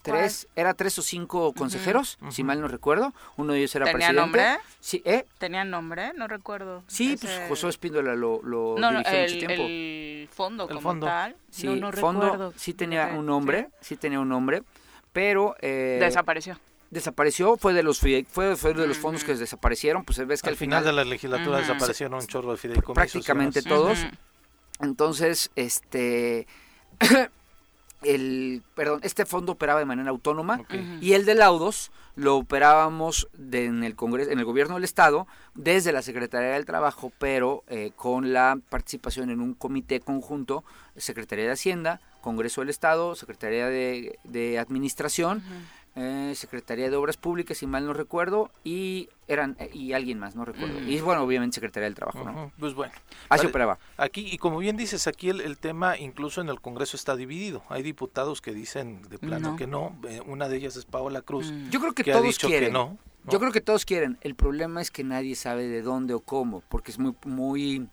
tres, 0.03 0.49
era 0.57 0.75
tres 0.75 0.99
o 0.99 1.03
cinco 1.03 1.53
consejeros, 1.53 2.19
si 2.31 2.43
mal 2.45 2.61
no 2.61 2.69
recuerdo. 2.69 3.13
Uno 3.37 3.53
de 3.53 3.61
ellos 3.61 3.75
era 3.75 3.87
¿Tenía 3.87 4.09
presidente. 4.09 4.21
nombre? 4.21 4.59
Sí, 4.81 5.03
¿eh? 5.05 5.27
¿Tenía 5.39 5.65
nombre? 5.65 6.13
No 6.15 6.29
recuerdo. 6.29 6.83
Sí, 6.87 7.17
pues 7.21 7.41
José 7.49 7.69
Espíndola 7.69 8.15
lo, 8.15 8.41
lo 8.43 8.77
no, 8.79 8.91
dirigió 8.91 9.13
el, 9.13 9.35
mucho 9.35 9.47
tiempo. 9.47 9.63
El 9.67 10.29
fondo 10.33 10.69
como 10.69 10.99
tal. 11.01 11.37
Sí, 11.51 11.67
no, 11.67 11.77
no 11.77 11.93
fondo 11.93 12.23
recuerdo. 12.23 12.53
sí 12.57 12.75
tenía 12.75 13.09
un 13.09 13.27
nombre, 13.27 13.69
¿sí? 13.81 13.97
tenía 13.97 14.21
un 14.21 14.29
nombre, 14.29 14.63
pero... 15.13 15.57
Eh, 15.61 15.99
Desapareció 16.01 16.59
desapareció, 16.91 17.57
fue 17.57 17.73
de 17.73 17.85
los 17.85 18.01
fue, 18.01 18.57
fue 18.57 18.75
de 18.75 18.87
los 18.87 18.99
fondos 18.99 19.23
que 19.23 19.37
desaparecieron, 19.37 20.05
pues 20.05 20.27
ves 20.27 20.43
que 20.43 20.49
al, 20.49 20.57
final, 20.57 20.85
de 20.85 20.93
la 20.93 21.05
legislatura 21.05 21.59
desaparecieron 21.59 22.15
un 22.15 22.27
chorro 22.27 22.51
de 22.51 22.59
fideicomisos. 22.59 22.95
Prácticamente 22.95 23.63
todos. 23.63 24.05
Entonces, 24.81 25.51
este 25.55 26.49
el 28.03 28.63
perdón 28.75 29.01
este 29.03 29.27
fondo 29.27 29.53
operaba 29.53 29.81
de 29.81 29.87
manera 29.87 30.11
autónoma 30.11 30.63
y 31.01 31.13
el 31.13 31.25
de 31.27 31.35
laudos 31.35 31.91
lo 32.17 32.37
operábamos 32.37 33.29
en 33.53 33.85
el 33.85 33.95
congreso 33.95 34.31
en 34.31 34.39
el 34.39 34.45
gobierno 34.45 34.75
del 34.75 34.85
estado 34.85 35.27
desde 35.55 35.93
la 35.93 36.03
secretaría 36.03 36.51
del 36.51 36.65
trabajo 36.65 37.13
pero 37.19 37.63
eh, 37.69 37.93
con 37.97 38.33
la 38.33 38.59
participación 38.69 39.31
en 39.31 39.41
un 39.41 39.55
comité 39.55 40.01
conjunto 40.01 40.65
secretaría 40.97 41.47
de 41.47 41.53
hacienda 41.53 42.01
congreso 42.21 42.63
del 42.63 42.71
estado 42.71 43.15
secretaría 43.15 43.67
de, 43.67 44.19
de 44.25 44.59
administración 44.59 45.43
eh, 45.97 46.33
Secretaría 46.37 46.89
de 46.89 46.97
Obras 46.97 47.17
Públicas, 47.17 47.59
si 47.59 47.67
mal 47.67 47.85
no 47.85 47.93
recuerdo, 47.93 48.51
y 48.63 49.09
eran 49.27 49.57
eh, 49.59 49.71
y 49.73 49.93
alguien 49.93 50.19
más, 50.19 50.37
no 50.37 50.45
recuerdo. 50.45 50.81
Mm. 50.81 50.89
Y 50.89 51.01
bueno, 51.01 51.23
obviamente 51.23 51.55
Secretaría 51.55 51.87
del 51.87 51.95
Trabajo, 51.95 52.25
¿no? 52.25 52.53
Pues 52.59 52.75
bueno. 52.75 52.93
Así 53.29 53.47
operaba. 53.47 53.79
Aquí, 53.97 54.29
y 54.31 54.39
como 54.39 54.59
bien 54.59 54.77
dices, 54.77 55.07
aquí 55.07 55.31
el, 55.31 55.59
tema 55.59 55.99
incluso 55.99 56.41
en 56.41 56.49
el 56.49 56.61
Congreso 56.61 56.97
está 56.97 57.17
dividido. 57.17 57.63
Hay 57.69 57.83
diputados 57.83 58.41
que 58.41 58.53
dicen 58.53 59.03
de 59.09 59.19
plano 59.19 59.57
que 59.57 59.67
no. 59.67 59.99
Eh, 60.09 60.21
una 60.27 60.49
de 60.49 60.57
ellas 60.59 60.77
es 60.77 60.85
Paola 60.85 61.23
Cruz. 61.23 61.51
Mm. 61.51 61.71
Yo 61.71 61.81
creo 61.81 61.93
que, 61.93 62.05
todos 62.05 62.39
quieren. 62.39 62.73
no, 62.73 62.97
Yo 63.29 63.41
creo 63.41 63.51
que 63.51 63.61
todos 63.61 63.85
quieren. 63.85 64.19
El 64.21 64.35
problema 64.35 64.81
es 64.81 64.91
que 64.91 65.03
nadie 65.03 65.35
sabe 65.35 65.67
de 65.67 65.83
dónde 65.83 66.15
o 66.15 66.21
cómo, 66.21 66.63
porque 66.69 66.93
es 66.93 66.99
muy, 66.99 67.15
muy 67.25 67.89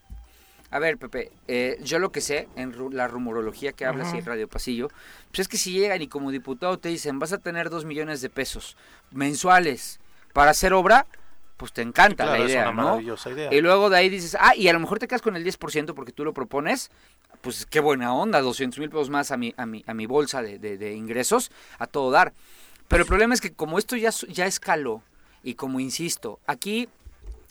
a 0.70 0.80
ver, 0.80 0.98
Pepe, 0.98 1.32
eh, 1.48 1.80
yo 1.82 2.00
lo 2.00 2.12
que 2.12 2.20
sé 2.20 2.50
en 2.56 2.74
la 2.96 3.08
rumorología 3.08 3.72
que 3.72 3.86
hablas 3.86 4.14
y 4.14 4.22
Radio 4.22 4.48
Pasillo, 4.48 4.90
pues 5.30 5.40
es 5.40 5.48
que 5.48 5.58
si 5.58 5.72
llegan 5.72 6.02
y 6.02 6.08
como 6.08 6.32
diputado 6.32 6.78
te 6.78 6.90
dicen 6.90 7.20
vas 7.20 7.32
a 7.32 7.38
tener 7.38 7.70
dos 7.70 7.86
millones 7.86 8.22
de 8.22 8.30
pesos 8.30 8.76
mensuales 9.12 10.00
para 10.34 10.52
hacer 10.52 10.74
obra, 10.74 11.08
pues 11.56 11.72
te 11.72 11.82
encanta 11.82 12.26
la 12.26 12.40
idea, 12.40 12.72
¿no? 12.72 13.00
Y 13.00 13.62
luego 13.62 13.90
de 13.90 13.98
ahí 13.98 14.10
dices, 14.10 14.38
ah, 14.40 14.56
y 14.56 14.68
a 14.68 14.74
lo 14.74 14.80
mejor 14.80 15.00
te 15.00 15.08
quedas 15.08 15.22
con 15.22 15.36
el 15.36 15.46
10% 15.46 15.94
porque 15.94 16.12
tú 16.12 16.24
lo 16.24 16.34
propones, 16.34 16.92
pues 17.42 17.66
qué 17.66 17.80
buena 17.80 18.14
onda, 18.14 18.42
200 18.42 18.78
mil 18.80 18.90
pesos 18.90 19.10
más 19.10 19.32
a 19.32 19.38
mi, 19.38 19.54
a 19.58 19.66
mi, 19.66 19.84
a 19.88 19.94
mi 19.94 20.06
bolsa 20.06 20.42
de, 20.42 20.60
de, 20.60 20.94
ingresos, 20.94 21.50
a 21.80 21.88
todo 21.88 22.12
dar. 22.12 22.34
Pero 22.88 23.04
el 23.04 23.08
problema 23.08 23.34
es 23.34 23.42
que 23.42 23.54
como 23.54 23.80
esto 23.80 23.96
ya, 23.96 24.12
ya 24.30 24.46
escaló, 24.46 25.02
y 25.44 25.56
como 25.56 25.80
insisto, 25.80 26.40
aquí 26.46 26.90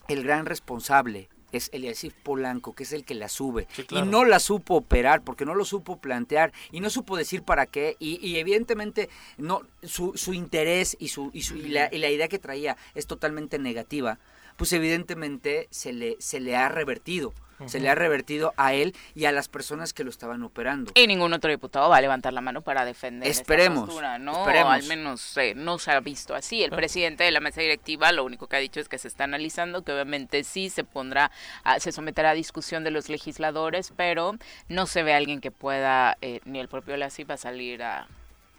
el 0.09 0.23
gran 0.23 0.47
responsable 0.47 1.29
es 1.57 1.71
Eliasif 1.73 2.15
Polanco, 2.15 2.75
que 2.75 2.85
es 2.85 2.93
el 2.93 3.05
que 3.05 3.15
la 3.15 3.29
sube. 3.29 3.67
Y 3.91 4.03
no 4.03 4.25
la 4.25 4.39
supo 4.39 4.77
operar, 4.77 5.23
porque 5.23 5.45
no 5.45 5.55
lo 5.55 5.65
supo 5.65 5.99
plantear, 5.99 6.53
y 6.73 6.81
no 6.81 6.91
supo 6.91 7.17
decir 7.17 7.43
para 7.43 7.67
qué, 7.67 7.97
y, 7.99 8.37
evidentemente 8.37 9.09
no 9.39 9.63
su, 9.83 10.13
su 10.17 10.35
interés 10.35 10.97
y, 10.99 11.09
su, 11.09 11.31
y, 11.33 11.43
su, 11.43 11.57
y, 11.57 11.69
la, 11.69 11.89
y 11.93 11.99
la 11.99 12.11
idea 12.11 12.29
que 12.29 12.39
traía 12.39 12.77
es 12.95 13.07
totalmente 13.07 13.59
negativa, 13.59 14.19
pues 14.57 14.73
evidentemente 14.73 15.69
se 15.71 15.93
le, 15.93 16.17
se 16.19 16.41
le 16.41 16.57
ha 16.57 16.69
revertido 16.69 17.33
se 17.67 17.81
le 17.81 17.89
ha 17.89 17.95
revertido 17.95 18.53
a 18.57 18.75
él 18.75 18.95
y 19.15 19.25
a 19.25 19.33
las 19.33 19.49
personas 19.49 19.93
que 19.93 20.05
lo 20.05 20.11
estaban 20.11 20.43
operando. 20.43 20.93
Y 20.95 21.07
ningún 21.07 21.33
otro 21.33 21.51
diputado 21.51 21.89
va 21.89 21.97
a 21.97 22.01
levantar 22.01 22.33
la 22.33 22.41
mano 22.41 22.61
para 22.61 22.85
defender 22.85 23.29
esperemos, 23.31 23.85
esta 23.85 23.87
postura, 23.87 24.19
¿no? 24.19 24.45
Al 24.45 24.83
menos 24.85 25.37
eh, 25.37 25.55
no 25.57 25.79
se 25.79 25.93
ha 25.93 26.01
visto 26.01 26.35
así. 26.35 26.63
El 26.63 26.71
presidente 26.71 27.25
de 27.25 27.31
la 27.31 27.41
mesa 27.41 27.61
directiva 27.61 28.13
lo 28.13 28.25
único 28.25 28.47
que 28.47 28.57
ha 28.57 28.61
dicho 28.61 28.81
es 28.81 28.89
que 28.89 28.99
se 28.99 29.09
está 29.09 29.25
analizando, 29.25 29.83
que 29.83 29.93
obviamente 29.93 30.45
sí 30.45 30.71
se 30.71 30.85
pondrá, 30.85 31.31
se 31.79 31.93
someterá 31.93 32.31
a 32.31 32.35
discusión 32.35 32.85
de 32.85 32.91
los 32.91 33.09
legisladores, 33.09 33.93
pero 33.97 34.37
no 34.69 34.87
se 34.87 35.03
ve 35.03 35.15
alguien 35.15 35.41
que 35.41 35.51
pueda, 35.51 36.19
eh, 36.21 36.41
ni 36.45 36.61
el 36.61 36.69
propio 36.69 36.97
Lassi 36.97 37.25
va 37.25 37.35
a 37.35 37.39
salir 37.39 37.83
a 37.83 38.07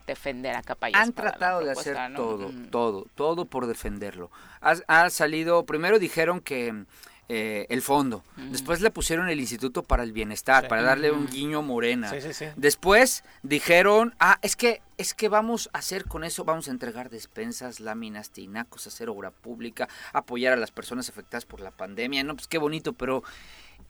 defender 0.07 0.55
a 0.55 0.63
capa 0.63 0.87
Han 0.93 1.11
tratado 1.11 1.59
de 1.59 1.71
hacer 1.71 1.97
todo, 2.15 2.49
todo, 2.71 3.05
todo 3.13 3.45
por 3.45 3.67
defenderlo. 3.67 4.31
ha 4.61 5.09
salido, 5.09 5.65
primero 5.65 5.99
dijeron 5.99 6.39
que 6.39 6.85
eh, 7.29 7.65
el 7.69 7.81
fondo. 7.81 8.23
Después 8.37 8.79
le 8.79 8.89
pusieron 8.89 9.27
el 9.27 9.39
Instituto 9.39 9.83
para 9.83 10.03
el 10.03 10.13
Bienestar, 10.13 10.67
para 10.69 10.81
darle 10.81 11.11
un 11.11 11.27
guiño 11.27 11.61
morena. 11.61 12.11
Después 12.55 13.23
dijeron, 13.43 14.15
ah, 14.19 14.39
es 14.41 14.55
que, 14.55 14.81
es 14.97 15.13
que 15.13 15.27
vamos 15.27 15.69
a 15.73 15.79
hacer 15.79 16.05
con 16.05 16.23
eso, 16.23 16.45
vamos 16.45 16.69
a 16.69 16.71
entregar 16.71 17.09
despensas, 17.09 17.81
láminas, 17.81 18.29
tinacos, 18.29 18.87
hacer 18.87 19.09
obra 19.09 19.31
pública, 19.31 19.89
apoyar 20.13 20.53
a 20.53 20.57
las 20.57 20.71
personas 20.71 21.09
afectadas 21.09 21.45
por 21.45 21.59
la 21.59 21.71
pandemia. 21.71 22.23
No, 22.23 22.35
pues 22.35 22.47
qué 22.47 22.59
bonito, 22.59 22.93
pero 22.93 23.23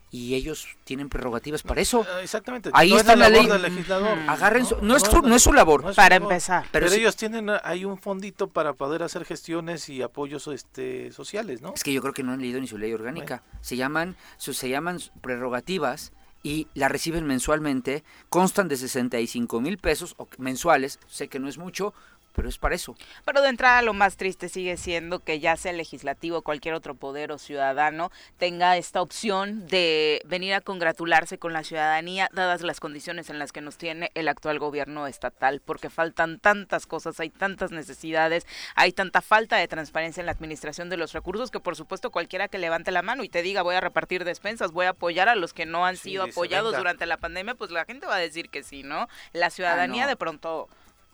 y 0.09 0.35
ellos 0.35 0.67
tienen 0.83 1.09
prerrogativas 1.09 1.63
para 1.63 1.81
eso. 1.81 2.05
Ah, 2.09 2.21
exactamente. 2.21 2.69
Ahí 2.73 2.93
está 2.93 3.15
la, 3.15 3.29
ley. 3.29 3.45
Del 3.45 3.61
legislador. 3.61 4.17
Agarren 4.27 4.65
no, 4.81 4.95
es 4.95 5.03
su, 5.03 5.21
no, 5.21 5.35
es 5.35 5.43
su 5.43 5.53
labor. 5.53 5.93
para 5.95 6.15
empezar. 6.15 6.65
Pero, 6.71 6.91
ellos 6.91 7.15
tienen 7.15 7.49
hay 7.63 7.85
un 7.85 7.97
fondito 7.97 8.47
para 8.47 8.73
poder 8.73 9.03
hacer 9.03 9.25
gestiones 9.25 9.89
y 9.89 10.01
apoyos 10.01 10.47
este 10.47 11.11
sociales, 11.11 11.61
¿no? 11.61 11.73
Es 11.73 11.83
que 11.83 11.93
yo 11.93 12.01
creo 12.01 12.13
que 12.13 12.23
no 12.23 12.31
han 12.31 12.41
leído 12.41 12.59
ni 12.59 12.67
su 12.67 12.77
ley 12.77 12.93
orgánica. 12.93 13.43
Se 13.61 13.75
llaman 13.75 14.15
se 14.37 14.69
llaman 14.69 14.99
prerrogativas 15.21 16.11
y 16.43 16.67
la 16.73 16.87
reciben 16.87 17.25
mensualmente, 17.25 18.03
constan 18.29 18.67
de 18.67 18.77
65 18.77 19.59
mil 19.59 19.77
pesos 19.77 20.15
mensuales, 20.37 20.99
sé 21.07 21.27
que 21.27 21.39
no 21.39 21.47
es 21.47 21.57
mucho, 21.57 21.93
pero 22.37 22.49
es 22.49 22.59
para 22.59 22.75
eso. 22.75 22.95
Pero 23.25 23.41
de 23.41 23.49
entrada 23.49 23.81
lo 23.81 23.95
más 23.95 24.15
triste 24.15 24.47
sigue 24.47 24.77
siendo 24.77 25.21
que 25.21 25.39
ya 25.39 25.57
sea 25.57 25.71
el 25.71 25.77
legislativo, 25.77 26.43
cualquier 26.43 26.75
otro 26.75 26.93
poder 26.93 27.31
o 27.31 27.39
ciudadano 27.39 28.11
tenga 28.37 28.77
esta 28.77 29.01
opción 29.01 29.65
de 29.65 30.21
venir 30.23 30.53
a 30.53 30.61
congratularse 30.61 31.39
con 31.39 31.51
la 31.51 31.63
ciudadanía 31.63 32.29
dadas 32.31 32.61
las 32.61 32.79
condiciones 32.79 33.31
en 33.31 33.39
las 33.39 33.51
que 33.51 33.61
nos 33.61 33.77
tiene 33.77 34.11
el 34.13 34.27
actual 34.27 34.59
gobierno 34.59 35.07
estatal, 35.07 35.63
porque 35.65 35.89
faltan 35.89 36.37
tantas 36.37 36.85
cosas, 36.85 37.19
hay 37.19 37.31
tantas 37.31 37.71
necesidades, 37.71 38.45
hay 38.75 38.91
tanta 38.91 39.23
falta 39.23 39.57
de 39.57 39.67
transparencia 39.67 40.21
en 40.21 40.27
la 40.27 40.33
administración 40.33 40.91
de 40.91 40.97
los 40.97 41.13
recursos 41.13 41.49
que 41.49 41.59
por 41.59 41.75
supuesto 41.75 42.11
cualquiera 42.11 42.49
que 42.49 42.59
levante 42.59 42.91
la 42.91 43.01
mano 43.01 43.23
y 43.23 43.29
te 43.29 43.41
diga 43.41 43.63
voy 43.63 43.73
a 43.73 43.81
repartir 43.81 44.25
despensas, 44.25 44.73
voy 44.73 44.85
a 44.85 44.89
apoyar 44.89 45.27
a 45.27 45.33
los 45.33 45.53
que 45.53 45.65
no 45.65 45.87
han 45.87 45.97
sido 45.97 46.25
apoyados 46.25 46.77
durante 46.77 47.07
la 47.07 47.17
pandemia, 47.17 47.55
pues 47.55 47.71
la 47.71 47.85
gente 47.85 48.05
va 48.05 48.17
a 48.17 48.19
decir 48.19 48.51
que 48.51 48.61
sí, 48.61 48.83
¿no? 48.83 49.07
La 49.33 49.49
ciudadanía 49.49 50.03
ah, 50.03 50.07
de 50.07 50.15
pronto 50.15 50.69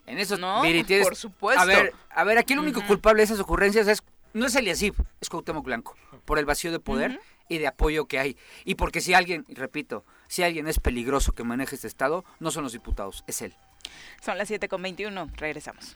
en 0.06 0.18
eso, 0.18 0.36
no, 0.36 0.62
por 1.02 1.16
supuesto. 1.16 1.62
A 1.62 1.64
ver, 1.64 1.94
a 2.10 2.24
ver, 2.24 2.38
aquí 2.38 2.52
el 2.52 2.58
único 2.58 2.84
culpable 2.86 3.20
de 3.20 3.24
esas 3.24 3.40
ocurrencias 3.40 3.88
es 3.88 4.02
no 4.34 4.46
es 4.46 4.54
Eliasib, 4.56 4.94
es 5.20 5.28
Cuauhtémoc 5.28 5.64
Blanco, 5.64 5.96
por 6.24 6.38
el 6.38 6.44
vacío 6.44 6.72
de 6.72 6.80
poder 6.80 7.20
y 7.48 7.58
de 7.58 7.68
apoyo 7.68 8.06
que 8.06 8.18
hay. 8.18 8.36
Y 8.64 8.74
porque 8.74 9.00
si 9.00 9.14
alguien, 9.14 9.44
repito, 9.48 10.04
si 10.28 10.42
alguien 10.42 10.66
es 10.66 10.80
peligroso 10.80 11.32
que 11.32 11.44
maneje 11.44 11.76
este 11.76 11.86
estado, 11.86 12.24
no 12.40 12.50
son 12.50 12.64
los 12.64 12.72
diputados, 12.72 13.22
es 13.28 13.42
él. 13.42 13.54
Son 14.20 14.36
las 14.36 14.50
7.21, 14.50 15.30
regresamos. 15.36 15.94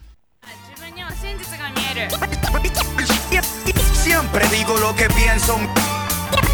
Siempre 3.92 4.46
digo 4.48 4.76
lo 4.78 4.94
que 4.94 5.08
pienso. 5.08 5.58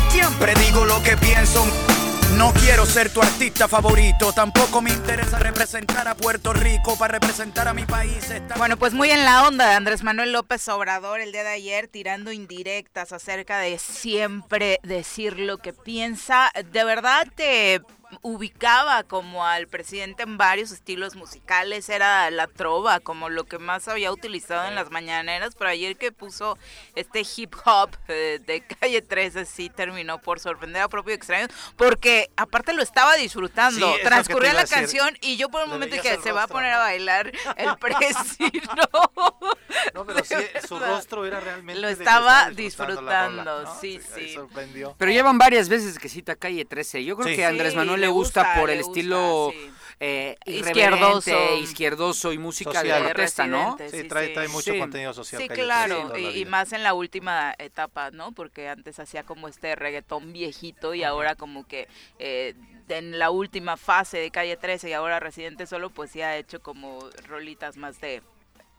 Siempre 0.09 0.55
digo 0.55 0.85
lo 0.87 1.03
que 1.03 1.17
pienso. 1.19 2.14
No 2.37 2.53
quiero 2.53 2.85
ser 2.85 3.13
tu 3.13 3.23
artista 3.23 3.69
favorito, 3.69 4.33
tampoco 4.33 4.83
me 4.83 4.91
interesa 4.91 5.39
representar 5.39 6.09
a 6.09 6.17
Puerto 6.17 6.53
Rico 6.53 6.99
para 6.99 7.13
representar 7.13 7.69
a 7.69 7.75
mi 7.75 7.85
país. 7.85 8.29
Bueno, 8.57 8.77
pues 8.77 8.93
muy 8.93 9.11
en 9.11 9.25
la 9.25 9.47
onda 9.47 9.69
de 9.69 9.75
Andrés 9.75 10.03
Manuel 10.03 10.33
López 10.33 10.67
Obrador 10.69 11.21
el 11.21 11.31
día 11.31 11.45
de 11.45 11.51
ayer 11.51 11.87
tirando 11.87 12.33
indirectas 12.33 13.13
acerca 13.13 13.59
de 13.59 13.79
siempre 13.79 14.81
decir 14.83 15.39
lo 15.39 15.59
que 15.59 15.73
piensa. 15.73 16.51
De 16.73 16.83
verdad 16.83 17.29
te 17.37 17.83
ubicaba 18.23 19.03
como 19.03 19.47
al 19.47 19.69
presidente 19.69 20.23
en 20.23 20.37
varios 20.37 20.71
estilos 20.71 21.15
musicales, 21.15 21.89
era 21.89 22.31
la 22.31 22.47
trova, 22.47 23.01
como 23.01 23.29
lo 23.29 23.45
que 23.45 23.59
más 23.59 23.89
había 23.89 24.13
utilizado 24.13 24.69
en 24.69 24.75
las 24.75 24.91
mañaneras, 24.91 25.55
pero 25.57 25.71
ayer 25.71 25.97
que 25.97 26.13
puso 26.13 26.59
este 26.95 27.23
hip 27.37 27.55
hop 27.65 27.91
eh, 28.09 28.41
de 28.47 28.63
calle 28.81 29.03
13 29.03 29.45
sí 29.45 29.71
terminó 29.71 30.21
por 30.21 30.41
sorprender 30.41 30.83
a 30.83 30.89
propio 30.89 31.15
extraño, 31.15 31.47
porque 31.77 32.31
aparte 32.37 32.73
lo 32.73 32.83
estaba 32.83 33.15
disfrutando, 33.17 33.95
transcurría 34.03 34.53
la 34.53 34.67
canción 34.67 35.17
y 35.21 35.37
yo 35.37 35.49
por 35.49 35.65
un 35.65 35.71
momento 35.71 35.97
dije, 35.97 36.19
se 36.23 36.33
va 36.33 36.45
a 36.45 36.49
poner 36.49 36.73
a 36.73 36.79
bailar 36.79 37.33
el 37.57 37.77
presidente. 37.79 38.69
no, 39.95 40.05
pero 40.05 40.25
sí, 40.25 40.35
su 40.67 40.79
rostro 40.79 41.27
era 41.27 41.41
realmente... 41.41 41.81
Lo 41.81 41.89
estaba 41.89 42.51
disfrutando, 42.51 43.75
sí, 43.81 44.01
sí. 44.15 44.37
Pero 44.99 45.11
llevan 45.11 45.39
varias 45.39 45.69
veces 45.69 45.99
que 45.99 46.09
cita 46.09 46.37
calle 46.37 46.65
13, 46.65 47.05
yo 47.05 47.17
creo 47.17 47.35
que 47.35 47.45
Andrés 47.45 47.75
Manuel 47.75 48.04
le 48.05 48.11
gusta, 48.13 48.55
por 48.59 48.71
el 48.71 48.81
estilo 48.81 49.53
eh, 50.01 50.37
izquierdoso. 50.47 51.57
izquierdoso 51.57 52.33
y 52.33 52.39
música 52.39 52.83
de 52.83 52.93
protesta, 52.93 53.47
¿no? 53.47 53.77
Sí, 53.91 54.05
trae, 54.05 54.49
mucho 54.49 54.77
contenido 54.79 55.15
social. 55.15 55.41
Sí, 55.41 55.49
claro, 55.49 56.17
y, 56.19 56.45
más 56.45 56.73
en 56.73 56.83
la 56.83 56.95
última 56.95 57.55
etapa, 57.59 58.11
¿no? 58.11 58.33
Porque 58.33 58.69
antes 58.69 58.99
hacía 58.99 59.23
como 59.23 59.49
este 59.49 59.75
reggaetón 59.77 60.33
viejito 60.33 60.95
y 60.95 61.05
ahora 61.05 61.35
como 61.37 61.67
que 61.67 61.89
eh, 62.19 62.55
en 62.89 63.19
la 63.19 63.31
última 63.31 63.77
fase 63.77 64.19
de 64.19 64.31
Calle 64.31 64.57
13 64.57 64.91
y 64.91 64.93
ahora 64.93 65.21
Residente 65.21 65.67
Solo, 65.67 65.91
pues 65.91 66.11
sí 66.11 66.21
ha 66.21 66.37
hecho 66.37 66.61
como 66.61 66.99
rolitas 67.27 67.77
más 67.77 68.01
de 68.01 68.23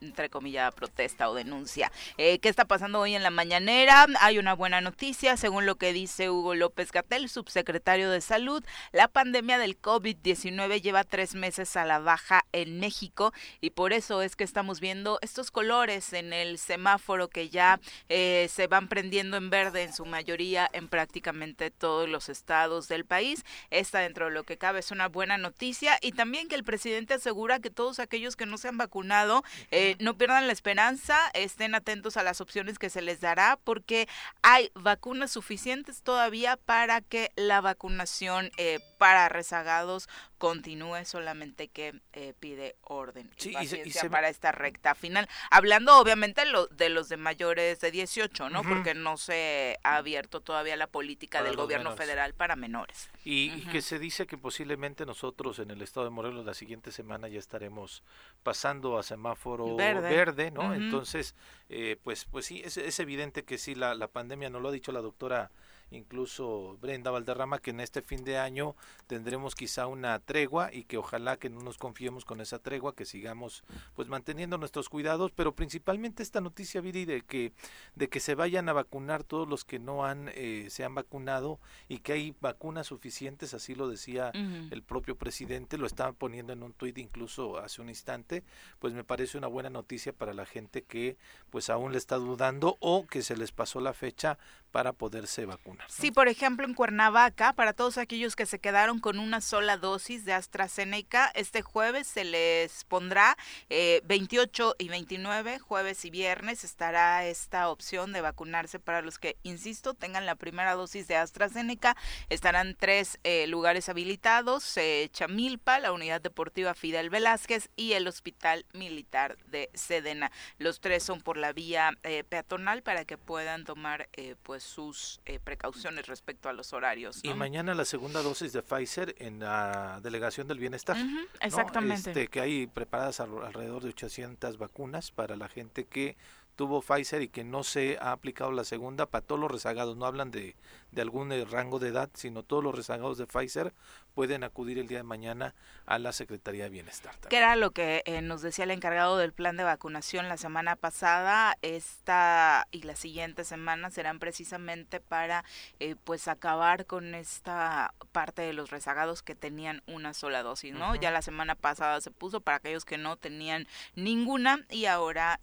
entre 0.01 0.29
comillas, 0.29 0.73
protesta 0.73 1.29
o 1.29 1.33
denuncia. 1.33 1.91
Eh, 2.17 2.39
¿Qué 2.39 2.49
está 2.49 2.65
pasando 2.65 2.99
hoy 2.99 3.15
en 3.15 3.23
la 3.23 3.29
mañanera? 3.29 4.07
Hay 4.19 4.37
una 4.37 4.53
buena 4.53 4.81
noticia, 4.81 5.37
según 5.37 5.65
lo 5.65 5.75
que 5.75 5.93
dice 5.93 6.29
Hugo 6.29 6.55
López 6.55 6.91
Gatel, 6.91 7.29
subsecretario 7.29 8.09
de 8.09 8.21
Salud. 8.21 8.63
La 8.91 9.07
pandemia 9.07 9.57
del 9.57 9.79
COVID-19 9.79 10.81
lleva 10.81 11.03
tres 11.03 11.35
meses 11.35 11.75
a 11.75 11.85
la 11.85 11.99
baja 11.99 12.45
en 12.51 12.79
México 12.79 13.33
y 13.61 13.71
por 13.71 13.93
eso 13.93 14.21
es 14.21 14.35
que 14.35 14.43
estamos 14.43 14.79
viendo 14.79 15.19
estos 15.21 15.51
colores 15.51 16.13
en 16.13 16.33
el 16.33 16.57
semáforo 16.57 17.29
que 17.29 17.49
ya 17.49 17.79
eh, 18.09 18.47
se 18.51 18.67
van 18.67 18.87
prendiendo 18.87 19.37
en 19.37 19.49
verde 19.49 19.83
en 19.83 19.93
su 19.93 20.05
mayoría 20.05 20.69
en 20.73 20.87
prácticamente 20.87 21.71
todos 21.71 22.09
los 22.09 22.29
estados 22.29 22.87
del 22.87 23.05
país. 23.05 23.43
Esta 23.69 23.99
dentro 23.99 24.25
de 24.25 24.31
lo 24.31 24.43
que 24.43 24.57
cabe 24.57 24.79
es 24.79 24.91
una 24.91 25.07
buena 25.07 25.37
noticia 25.37 25.97
y 26.01 26.11
también 26.11 26.47
que 26.47 26.55
el 26.55 26.63
presidente 26.63 27.15
asegura 27.15 27.59
que 27.59 27.69
todos 27.69 27.99
aquellos 27.99 28.35
que 28.35 28.45
no 28.45 28.57
se 28.57 28.67
han 28.67 28.77
vacunado 28.77 29.43
eh, 29.71 29.84
no 29.99 30.17
pierdan 30.17 30.47
la 30.47 30.53
esperanza, 30.53 31.17
estén 31.33 31.75
atentos 31.75 32.17
a 32.17 32.23
las 32.23 32.41
opciones 32.41 32.79
que 32.79 32.89
se 32.89 33.01
les 33.01 33.21
dará 33.21 33.59
porque 33.63 34.07
hay 34.41 34.71
vacunas 34.73 35.31
suficientes 35.31 36.01
todavía 36.01 36.57
para 36.57 37.01
que 37.01 37.31
la 37.35 37.61
vacunación 37.61 38.51
eh, 38.57 38.79
para 39.05 39.29
rezagados 39.29 40.09
continúe, 40.39 41.05
solamente 41.05 41.67
que 41.67 41.93
eh, 42.13 42.33
pide 42.39 42.75
orden 42.81 43.29
y 43.37 43.49
paciencia 43.49 44.09
para 44.09 44.29
esta 44.29 44.51
recta 44.51 44.95
final. 44.95 45.29
Hablando 45.51 45.99
obviamente 45.99 46.41
de 46.71 46.89
los 46.89 47.09
de 47.09 47.17
mayores 47.17 47.79
de 47.81 47.91
18, 47.91 48.49
¿no? 48.49 48.63
Porque 48.63 48.95
no 48.95 49.17
se 49.17 49.77
ha 49.83 49.97
abierto 49.97 50.41
todavía 50.41 50.75
la 50.75 50.87
política 50.87 51.43
del 51.43 51.55
gobierno 51.55 51.95
federal 51.95 52.33
para 52.33 52.55
menores. 52.55 53.11
Y, 53.23 53.51
que 53.67 53.83
se 53.83 53.99
dice 53.99 54.25
que 54.25 54.39
posiblemente 54.39 55.05
nosotros 55.05 55.59
en 55.59 55.69
el 55.69 55.83
estado 55.83 56.05
de 56.05 56.09
Morelos 56.09 56.43
la 56.43 56.55
siguiente 56.55 56.91
semana 56.91 57.27
ya 57.27 57.37
estaremos 57.37 58.01
pasando 58.41 58.97
a 58.97 59.03
semáforo 59.03 59.75
verde, 59.75 60.49
¿no? 60.49 60.73
Entonces, 60.73 61.35
eh, 61.69 61.99
pues, 62.03 62.25
pues 62.25 62.47
sí, 62.47 62.63
es, 62.65 62.77
es 62.77 62.99
evidente 62.99 63.43
que 63.43 63.59
sí, 63.59 63.75
la, 63.75 63.93
la 63.93 64.07
pandemia, 64.07 64.49
nos 64.49 64.63
lo 64.63 64.69
ha 64.69 64.71
dicho 64.71 64.91
la 64.91 65.01
doctora 65.01 65.51
incluso 65.91 66.77
Brenda 66.81 67.11
Valderrama, 67.11 67.59
que 67.59 67.71
en 67.71 67.79
este 67.79 68.01
fin 68.01 68.23
de 68.23 68.37
año 68.37 68.75
tendremos 69.07 69.55
quizá 69.55 69.87
una 69.87 70.19
tregua 70.19 70.73
y 70.73 70.83
que 70.83 70.97
ojalá 70.97 71.37
que 71.37 71.49
no 71.49 71.61
nos 71.61 71.77
confiemos 71.77 72.25
con 72.25 72.41
esa 72.41 72.59
tregua, 72.59 72.95
que 72.95 73.05
sigamos 73.05 73.63
pues 73.95 74.07
manteniendo 74.07 74.57
nuestros 74.57 74.89
cuidados, 74.89 75.31
pero 75.31 75.55
principalmente 75.55 76.23
esta 76.23 76.41
noticia, 76.41 76.81
Viri, 76.81 77.05
de 77.05 77.21
que, 77.21 77.53
de 77.95 78.09
que 78.09 78.19
se 78.19 78.35
vayan 78.35 78.69
a 78.69 78.73
vacunar 78.73 79.23
todos 79.23 79.47
los 79.47 79.65
que 79.65 79.79
no 79.79 80.05
han, 80.05 80.29
eh, 80.35 80.67
se 80.69 80.83
han 80.83 80.95
vacunado 80.95 81.59
y 81.87 81.99
que 81.99 82.13
hay 82.13 82.35
vacunas 82.41 82.87
suficientes, 82.87 83.53
así 83.53 83.75
lo 83.75 83.87
decía 83.87 84.31
el 84.33 84.83
propio 84.83 85.15
presidente, 85.15 85.77
lo 85.77 85.87
estaba 85.87 86.13
poniendo 86.13 86.53
en 86.53 86.63
un 86.63 86.73
tuit 86.73 86.97
incluso 86.97 87.57
hace 87.57 87.81
un 87.81 87.89
instante, 87.89 88.43
pues 88.79 88.93
me 88.93 89.03
parece 89.03 89.37
una 89.37 89.47
buena 89.47 89.69
noticia 89.69 90.13
para 90.13 90.33
la 90.33 90.45
gente 90.45 90.83
que 90.83 91.17
pues 91.49 91.69
aún 91.69 91.91
le 91.91 91.97
está 91.97 92.17
dudando 92.17 92.77
o 92.79 93.05
que 93.07 93.21
se 93.21 93.37
les 93.37 93.51
pasó 93.51 93.79
la 93.79 93.93
fecha 93.93 94.37
para 94.75 94.91
poderse 94.91 95.45
vacunar. 95.45 95.89
Sí, 95.89 96.11
por 96.11 96.27
ejemplo, 96.27 96.65
en 96.65 96.73
Cuernavaca, 96.73 97.53
para 97.53 97.71
todos 97.71 97.97
aquellos 97.97 98.35
que 98.35 98.45
se 98.45 98.59
quedaron 98.59 98.99
con 98.99 99.19
una 99.19 99.39
sola 99.39 99.77
dosis 99.77 100.25
de 100.25 100.33
AstraZeneca, 100.33 101.31
este 101.33 101.61
jueves 101.61 102.07
se 102.07 102.25
les 102.25 102.83
pondrá 102.83 103.37
28 103.69 104.71
eh, 104.71 104.83
y 104.83 104.89
29, 104.89 105.59
jueves 105.59 106.03
y 106.03 106.09
viernes, 106.09 106.65
estará 106.65 107.25
esta 107.25 107.69
opción 107.69 108.11
de 108.11 108.19
vacunarse 108.19 108.77
para 108.77 109.01
los 109.01 109.17
que, 109.17 109.37
insisto, 109.43 109.93
tengan 109.93 110.25
la 110.25 110.35
primera 110.35 110.73
dosis 110.73 111.07
de 111.07 111.15
AstraZeneca. 111.15 111.95
Estarán 112.27 112.75
tres 112.77 113.17
eh, 113.23 113.47
lugares 113.47 113.87
habilitados, 113.87 114.75
eh, 114.75 115.07
Chamilpa, 115.13 115.79
la 115.79 115.93
Unidad 115.93 116.19
Deportiva 116.19 116.73
Fidel 116.73 117.09
Velázquez 117.09 117.69
y 117.77 117.93
el 117.93 118.09
Hospital 118.09 118.65
Militar 118.73 119.37
de 119.45 119.69
Sedena. 119.73 120.33
Los 120.57 120.81
tres 120.81 121.01
son 121.01 121.21
por 121.21 121.37
la 121.37 121.53
vía 121.53 121.93
peatonal 122.27 122.83
para 122.83 123.05
que 123.05 123.17
puedan 123.17 123.63
tomar 123.63 124.09
pues 124.43 124.64
sus 124.65 125.21
eh, 125.25 125.39
precauciones 125.39 126.07
respecto 126.07 126.49
a 126.49 126.53
los 126.53 126.73
horarios. 126.73 127.19
Y 127.23 127.33
mañana 127.33 127.73
la 127.73 127.85
segunda 127.85 128.21
dosis 128.21 128.51
de 128.51 128.61
Pfizer 128.61 129.15
en 129.19 129.39
la 129.39 129.99
delegación 130.01 130.47
del 130.47 130.59
bienestar. 130.59 130.97
exactamente. 131.39 132.09
Este, 132.09 132.27
que 132.27 132.41
hay 132.41 132.67
preparadas 132.67 133.19
alrededor 133.19 133.83
de 133.83 133.89
800 133.89 134.57
vacunas 134.57 135.11
para 135.11 135.35
la 135.35 135.47
gente 135.47 135.85
que 135.85 136.17
tuvo 136.55 136.81
Pfizer 136.81 137.21
y 137.21 137.27
que 137.27 137.43
no 137.43 137.63
se 137.63 137.97
ha 137.99 138.11
aplicado 138.11 138.51
la 138.51 138.63
segunda 138.63 139.05
para 139.05 139.25
todos 139.25 139.39
los 139.39 139.51
rezagados. 139.51 139.97
No 139.97 140.05
hablan 140.05 140.31
de, 140.31 140.55
de 140.91 141.01
algún 141.01 141.31
eh, 141.31 141.45
rango 141.45 141.79
de 141.79 141.89
edad, 141.89 142.09
sino 142.13 142.43
todos 142.43 142.63
los 142.63 142.73
rezagados 142.73 143.17
de 143.17 143.27
Pfizer 143.27 143.73
pueden 144.13 144.45
acudir 144.45 144.79
el 144.79 144.87
día 144.87 144.99
de 144.99 145.03
mañana 145.03 145.53
a 145.85 145.99
la 145.99 146.13
Secretaría 146.13 146.63
de 146.63 146.69
Bienestar. 146.69 147.13
Que 147.29 147.35
era 147.35 147.57
lo 147.57 147.71
que 147.71 148.01
eh, 148.05 148.21
nos 148.21 148.41
decía 148.41 148.63
el 148.63 148.71
encargado 148.71 149.17
del 149.17 149.33
plan 149.33 149.57
de 149.57 149.65
vacunación 149.65 150.29
la 150.29 150.37
semana 150.37 150.77
pasada. 150.77 151.57
Esta 151.61 152.65
y 152.71 152.83
la 152.83 152.95
siguiente 152.95 153.43
semana 153.43 153.89
serán 153.89 154.19
precisamente 154.19 155.01
para 155.01 155.43
eh, 155.79 155.95
pues 156.05 156.29
acabar 156.29 156.85
con 156.85 157.13
esta 157.13 157.93
parte 158.13 158.41
de 158.41 158.53
los 158.53 158.69
rezagados 158.69 159.21
que 159.21 159.35
tenían 159.35 159.83
una 159.85 160.13
sola 160.13 160.43
dosis, 160.43 160.73
¿no? 160.73 160.95
Ya 160.95 161.11
la 161.11 161.21
semana 161.21 161.55
pasada 161.55 161.99
se 161.99 162.11
puso 162.11 162.39
para 162.39 162.57
aquellos 162.57 162.85
que 162.85 162.97
no 162.97 163.17
tenían 163.17 163.67
ninguna 163.95 164.65
y 164.69 164.85
ahora 164.85 165.41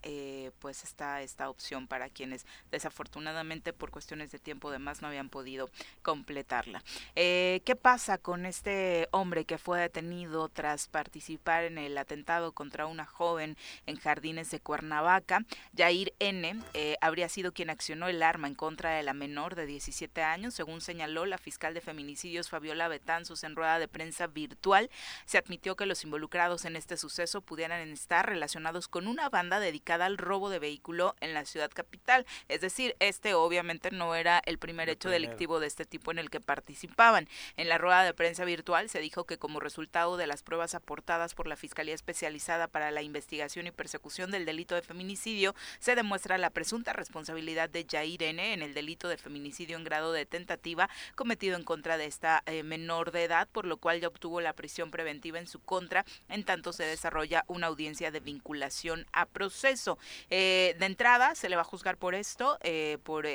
pues 0.59 0.83
está 0.83 1.02
esta 1.21 1.49
opción 1.49 1.87
para 1.87 2.09
quienes 2.09 2.45
desafortunadamente 2.71 3.73
por 3.73 3.91
cuestiones 3.91 4.31
de 4.31 4.39
tiempo 4.39 4.71
demás 4.71 5.01
no 5.01 5.07
habían 5.07 5.29
podido 5.29 5.69
completarla. 6.01 6.83
Eh, 7.15 7.61
¿Qué 7.65 7.75
pasa 7.75 8.17
con 8.17 8.45
este 8.45 9.07
hombre 9.11 9.45
que 9.45 9.57
fue 9.57 9.79
detenido 9.79 10.49
tras 10.49 10.87
participar 10.87 11.63
en 11.63 11.77
el 11.77 11.97
atentado 11.97 12.51
contra 12.51 12.85
una 12.85 13.05
joven 13.05 13.57
en 13.85 13.97
Jardines 13.97 14.51
de 14.51 14.59
Cuernavaca? 14.59 15.45
Jair 15.75 16.13
N. 16.19 16.59
Eh, 16.73 16.97
habría 17.01 17.29
sido 17.29 17.53
quien 17.53 17.69
accionó 17.69 18.07
el 18.07 18.23
arma 18.23 18.47
en 18.47 18.55
contra 18.55 18.91
de 18.91 19.03
la 19.03 19.13
menor 19.13 19.55
de 19.55 19.65
17 19.65 20.21
años, 20.21 20.53
según 20.53 20.81
señaló 20.81 21.25
la 21.25 21.37
fiscal 21.37 21.73
de 21.73 21.81
feminicidios 21.81 22.49
Fabiola 22.49 22.87
Betanzos 22.87 23.43
en 23.43 23.55
rueda 23.55 23.79
de 23.79 23.87
prensa 23.87 24.27
virtual. 24.27 24.89
Se 25.25 25.37
admitió 25.37 25.75
que 25.75 25.85
los 25.85 26.03
involucrados 26.03 26.65
en 26.65 26.75
este 26.75 26.97
suceso 26.97 27.41
pudieran 27.41 27.89
estar 27.91 28.27
relacionados 28.27 28.87
con 28.87 29.07
una 29.07 29.29
banda 29.29 29.59
dedicada 29.59 30.05
al 30.05 30.17
robo 30.17 30.49
de 30.49 30.59
vehículo 30.93 31.15
en 31.21 31.33
la 31.33 31.45
ciudad 31.45 31.71
capital. 31.71 32.25
Es 32.47 32.61
decir, 32.61 32.95
este 32.99 33.33
obviamente 33.33 33.91
no 33.91 34.15
era 34.15 34.41
el 34.45 34.57
primer 34.57 34.89
hecho 34.89 35.09
delictivo 35.09 35.59
de 35.59 35.67
este 35.67 35.85
tipo 35.85 36.11
en 36.11 36.19
el 36.19 36.29
que 36.29 36.39
participaban. 36.39 37.27
En 37.57 37.69
la 37.69 37.77
rueda 37.77 38.03
de 38.03 38.13
prensa 38.13 38.45
virtual 38.45 38.89
se 38.89 38.99
dijo 38.99 39.25
que 39.25 39.37
como 39.37 39.59
resultado 39.59 40.17
de 40.17 40.27
las 40.27 40.43
pruebas 40.43 40.75
aportadas 40.75 41.33
por 41.33 41.47
la 41.47 41.55
Fiscalía 41.55 41.95
Especializada 41.95 42.67
para 42.67 42.91
la 42.91 43.01
Investigación 43.01 43.67
y 43.67 43.71
Persecución 43.71 44.31
del 44.31 44.45
Delito 44.45 44.75
de 44.75 44.81
Feminicidio, 44.81 45.55
se 45.79 45.95
demuestra 45.95 46.37
la 46.37 46.49
presunta 46.49 46.93
responsabilidad 46.93 47.69
de 47.69 47.85
Jair 47.89 48.23
N. 48.23 48.53
en 48.53 48.61
el 48.61 48.73
delito 48.73 49.07
de 49.07 49.17
feminicidio 49.17 49.77
en 49.77 49.83
grado 49.83 50.11
de 50.11 50.25
tentativa 50.25 50.89
cometido 51.15 51.57
en 51.57 51.63
contra 51.63 51.97
de 51.97 52.05
esta 52.05 52.43
eh, 52.45 52.63
menor 52.63 53.11
de 53.11 53.23
edad, 53.23 53.47
por 53.51 53.65
lo 53.65 53.77
cual 53.77 53.99
ya 53.99 54.07
obtuvo 54.07 54.41
la 54.41 54.53
prisión 54.53 54.91
preventiva 54.91 55.39
en 55.39 55.47
su 55.47 55.59
contra, 55.59 56.05
en 56.29 56.43
tanto 56.43 56.73
se 56.73 56.83
desarrolla 56.83 57.45
una 57.47 57.67
audiencia 57.67 58.11
de 58.11 58.19
vinculación 58.19 59.05
a 59.11 59.25
proceso. 59.25 59.97
Eh, 60.29 60.75
de 60.83 60.87
entrada, 60.87 61.33
se 61.35 61.49
le 61.49 61.55
va 61.55 61.61
a 61.61 61.65
juzgar 61.65 61.97
por 61.97 62.13
esto, 62.13 62.57
eh, 62.61 62.97
por 63.03 63.25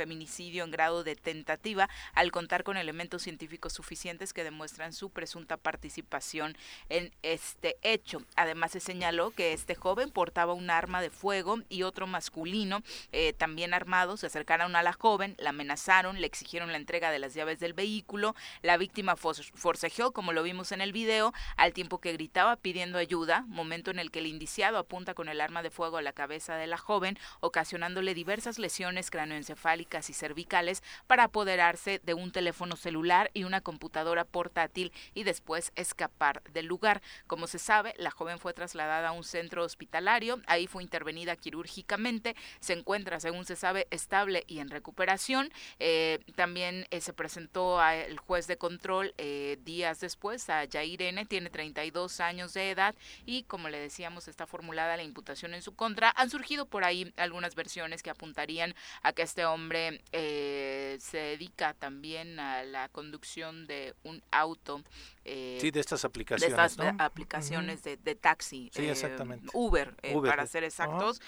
feminicidio 0.00 0.64
en 0.64 0.70
grado 0.70 1.04
de 1.04 1.14
tentativa 1.14 1.90
al 2.14 2.32
contar 2.32 2.64
con 2.64 2.78
elementos 2.78 3.20
científicos 3.20 3.74
suficientes 3.74 4.32
que 4.32 4.44
demuestran 4.44 4.94
su 4.94 5.10
presunta 5.10 5.58
participación 5.58 6.56
en 6.88 7.12
este 7.22 7.76
hecho. 7.82 8.22
Además 8.34 8.70
se 8.70 8.80
señaló 8.80 9.30
que 9.30 9.52
este 9.52 9.74
joven 9.74 10.10
portaba 10.10 10.54
un 10.54 10.70
arma 10.70 11.02
de 11.02 11.10
fuego 11.10 11.58
y 11.68 11.82
otro 11.82 12.06
masculino 12.06 12.82
eh, 13.12 13.34
también 13.34 13.74
armado. 13.74 14.16
Se 14.16 14.28
acercaron 14.28 14.74
a 14.74 14.82
la 14.82 14.94
joven, 14.94 15.36
la 15.38 15.50
amenazaron, 15.50 16.18
le 16.18 16.26
exigieron 16.26 16.72
la 16.72 16.78
entrega 16.78 17.10
de 17.10 17.18
las 17.18 17.34
llaves 17.34 17.60
del 17.60 17.74
vehículo, 17.74 18.34
la 18.62 18.78
víctima 18.78 19.16
forcejeó 19.16 20.12
como 20.12 20.32
lo 20.32 20.42
vimos 20.42 20.72
en 20.72 20.80
el 20.80 20.92
video 20.92 21.34
al 21.58 21.74
tiempo 21.74 21.98
que 21.98 22.14
gritaba 22.14 22.56
pidiendo 22.56 22.96
ayuda, 22.96 23.44
momento 23.48 23.90
en 23.90 23.98
el 23.98 24.10
que 24.10 24.20
el 24.20 24.28
indiciado 24.28 24.78
apunta 24.78 25.12
con 25.12 25.28
el 25.28 25.42
arma 25.42 25.62
de 25.62 25.68
fuego 25.68 25.98
a 25.98 26.02
la 26.02 26.14
cabeza 26.14 26.56
de 26.56 26.66
la 26.66 26.78
joven, 26.78 27.18
ocasionándole 27.40 28.14
diversas 28.14 28.58
lesiones 28.58 29.10
cráneoencefálicas 29.10 29.89
y 29.90 30.12
cervicales 30.12 30.84
para 31.08 31.24
apoderarse 31.24 32.00
de 32.04 32.14
un 32.14 32.30
teléfono 32.30 32.76
celular 32.76 33.30
y 33.34 33.42
una 33.42 33.60
computadora 33.60 34.24
portátil 34.24 34.92
y 35.14 35.24
después 35.24 35.72
escapar 35.74 36.42
del 36.52 36.66
lugar. 36.66 37.02
Como 37.26 37.48
se 37.48 37.58
sabe, 37.58 37.94
la 37.98 38.12
joven 38.12 38.38
fue 38.38 38.54
trasladada 38.54 39.08
a 39.08 39.12
un 39.12 39.24
centro 39.24 39.64
hospitalario, 39.64 40.40
ahí 40.46 40.68
fue 40.68 40.84
intervenida 40.84 41.34
quirúrgicamente, 41.34 42.36
se 42.60 42.74
encuentra, 42.74 43.18
según 43.18 43.44
se 43.44 43.56
sabe, 43.56 43.88
estable 43.90 44.44
y 44.46 44.60
en 44.60 44.70
recuperación. 44.70 45.50
Eh, 45.80 46.20
también 46.36 46.86
eh, 46.90 47.00
se 47.00 47.12
presentó 47.12 47.80
al 47.80 48.16
juez 48.18 48.46
de 48.46 48.58
control 48.58 49.12
eh, 49.18 49.58
días 49.64 49.98
después, 49.98 50.48
a 50.50 50.64
Yairene, 50.64 51.26
tiene 51.26 51.50
32 51.50 52.20
años 52.20 52.54
de 52.54 52.70
edad 52.70 52.94
y, 53.26 53.42
como 53.42 53.68
le 53.68 53.80
decíamos, 53.80 54.28
está 54.28 54.46
formulada 54.46 54.96
la 54.96 55.02
imputación 55.02 55.52
en 55.54 55.62
su 55.62 55.74
contra. 55.74 56.12
Han 56.16 56.30
surgido 56.30 56.66
por 56.66 56.84
ahí 56.84 57.12
algunas 57.16 57.56
versiones 57.56 58.04
que 58.04 58.10
apuntarían 58.10 58.74
a 59.02 59.12
que 59.12 59.22
este 59.22 59.44
hombre 59.44 59.69
eh, 59.72 60.96
se 61.00 61.18
dedica 61.18 61.74
también 61.74 62.40
a 62.40 62.64
la 62.64 62.88
conducción 62.88 63.66
de 63.66 63.94
un 64.02 64.22
auto. 64.30 64.82
Eh, 65.24 65.58
sí, 65.60 65.70
de 65.70 65.80
estas 65.80 66.04
aplicaciones. 66.04 66.56
De 66.56 66.64
estas 66.64 66.84
eh, 66.84 66.96
aplicaciones 66.98 67.82
de, 67.82 67.96
taxi. 68.14 68.70
Sí, 68.74 68.86
exactamente. 68.86 69.46
Uber, 69.52 69.94
para 70.24 70.46
ser 70.46 70.64
exactos. 70.64 71.20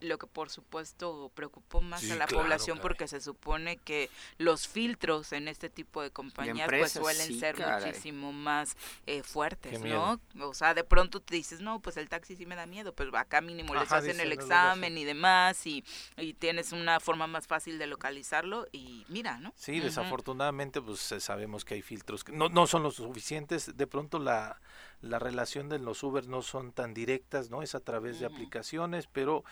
lo 0.00 0.18
que 0.18 0.26
por 0.26 0.50
supuesto 0.50 1.32
preocupó 1.34 1.80
más 1.80 2.08
a 2.10 2.14
la 2.16 2.26
población 2.26 2.78
porque 2.80 3.08
se 3.08 3.20
supone 3.20 3.76
que 3.78 4.08
los 4.38 4.68
filtros 4.68 5.32
en 5.32 5.48
este 5.48 5.68
tipo 5.68 6.02
de 6.02 6.10
compañías 6.10 6.68
pues 6.68 6.92
suelen 6.92 7.38
ser 7.38 7.56
muchísimo 7.58 8.32
más 8.32 8.76
fuertes, 9.24 9.80
¿no? 9.80 10.20
O 10.40 10.54
sea, 10.54 10.74
de 10.74 10.84
pronto 10.84 11.20
te 11.20 11.34
dices, 11.34 11.60
no, 11.60 11.80
pues 11.80 11.96
el 11.96 12.08
taxi 12.08 12.36
sí 12.36 12.46
me 12.46 12.54
da 12.54 12.66
miedo, 12.66 12.94
pero 12.94 13.16
acá 13.16 13.40
mínimo 13.40 13.74
les 13.74 13.90
hacen 13.90 14.20
el 14.20 14.32
examen 14.32 14.96
y 14.96 15.04
demás 15.04 15.66
y, 15.66 15.84
y 16.16 16.34
tienes 16.34 16.72
una 16.72 17.00
forma 17.00 17.26
más 17.26 17.46
fácil 17.46 17.79
de 17.80 17.88
localizarlo 17.88 18.68
y 18.70 19.04
mira, 19.08 19.38
¿no? 19.38 19.52
Sí, 19.56 19.80
desafortunadamente 19.80 20.80
pues 20.80 21.00
sabemos 21.00 21.64
que 21.64 21.74
hay 21.74 21.82
filtros 21.82 22.22
que 22.22 22.32
no, 22.32 22.48
no 22.48 22.68
son 22.68 22.84
los 22.84 22.96
suficientes, 22.96 23.76
de 23.76 23.86
pronto 23.88 24.20
la, 24.20 24.60
la 25.02 25.18
relación 25.18 25.68
de 25.68 25.78
los 25.78 26.02
Uber 26.02 26.28
no 26.28 26.42
son 26.42 26.72
tan 26.72 26.94
directas, 26.94 27.50
¿no? 27.50 27.62
Es 27.62 27.74
a 27.74 27.80
través 27.80 28.20
de 28.20 28.26
aplicaciones, 28.26 29.06
pero 29.06 29.44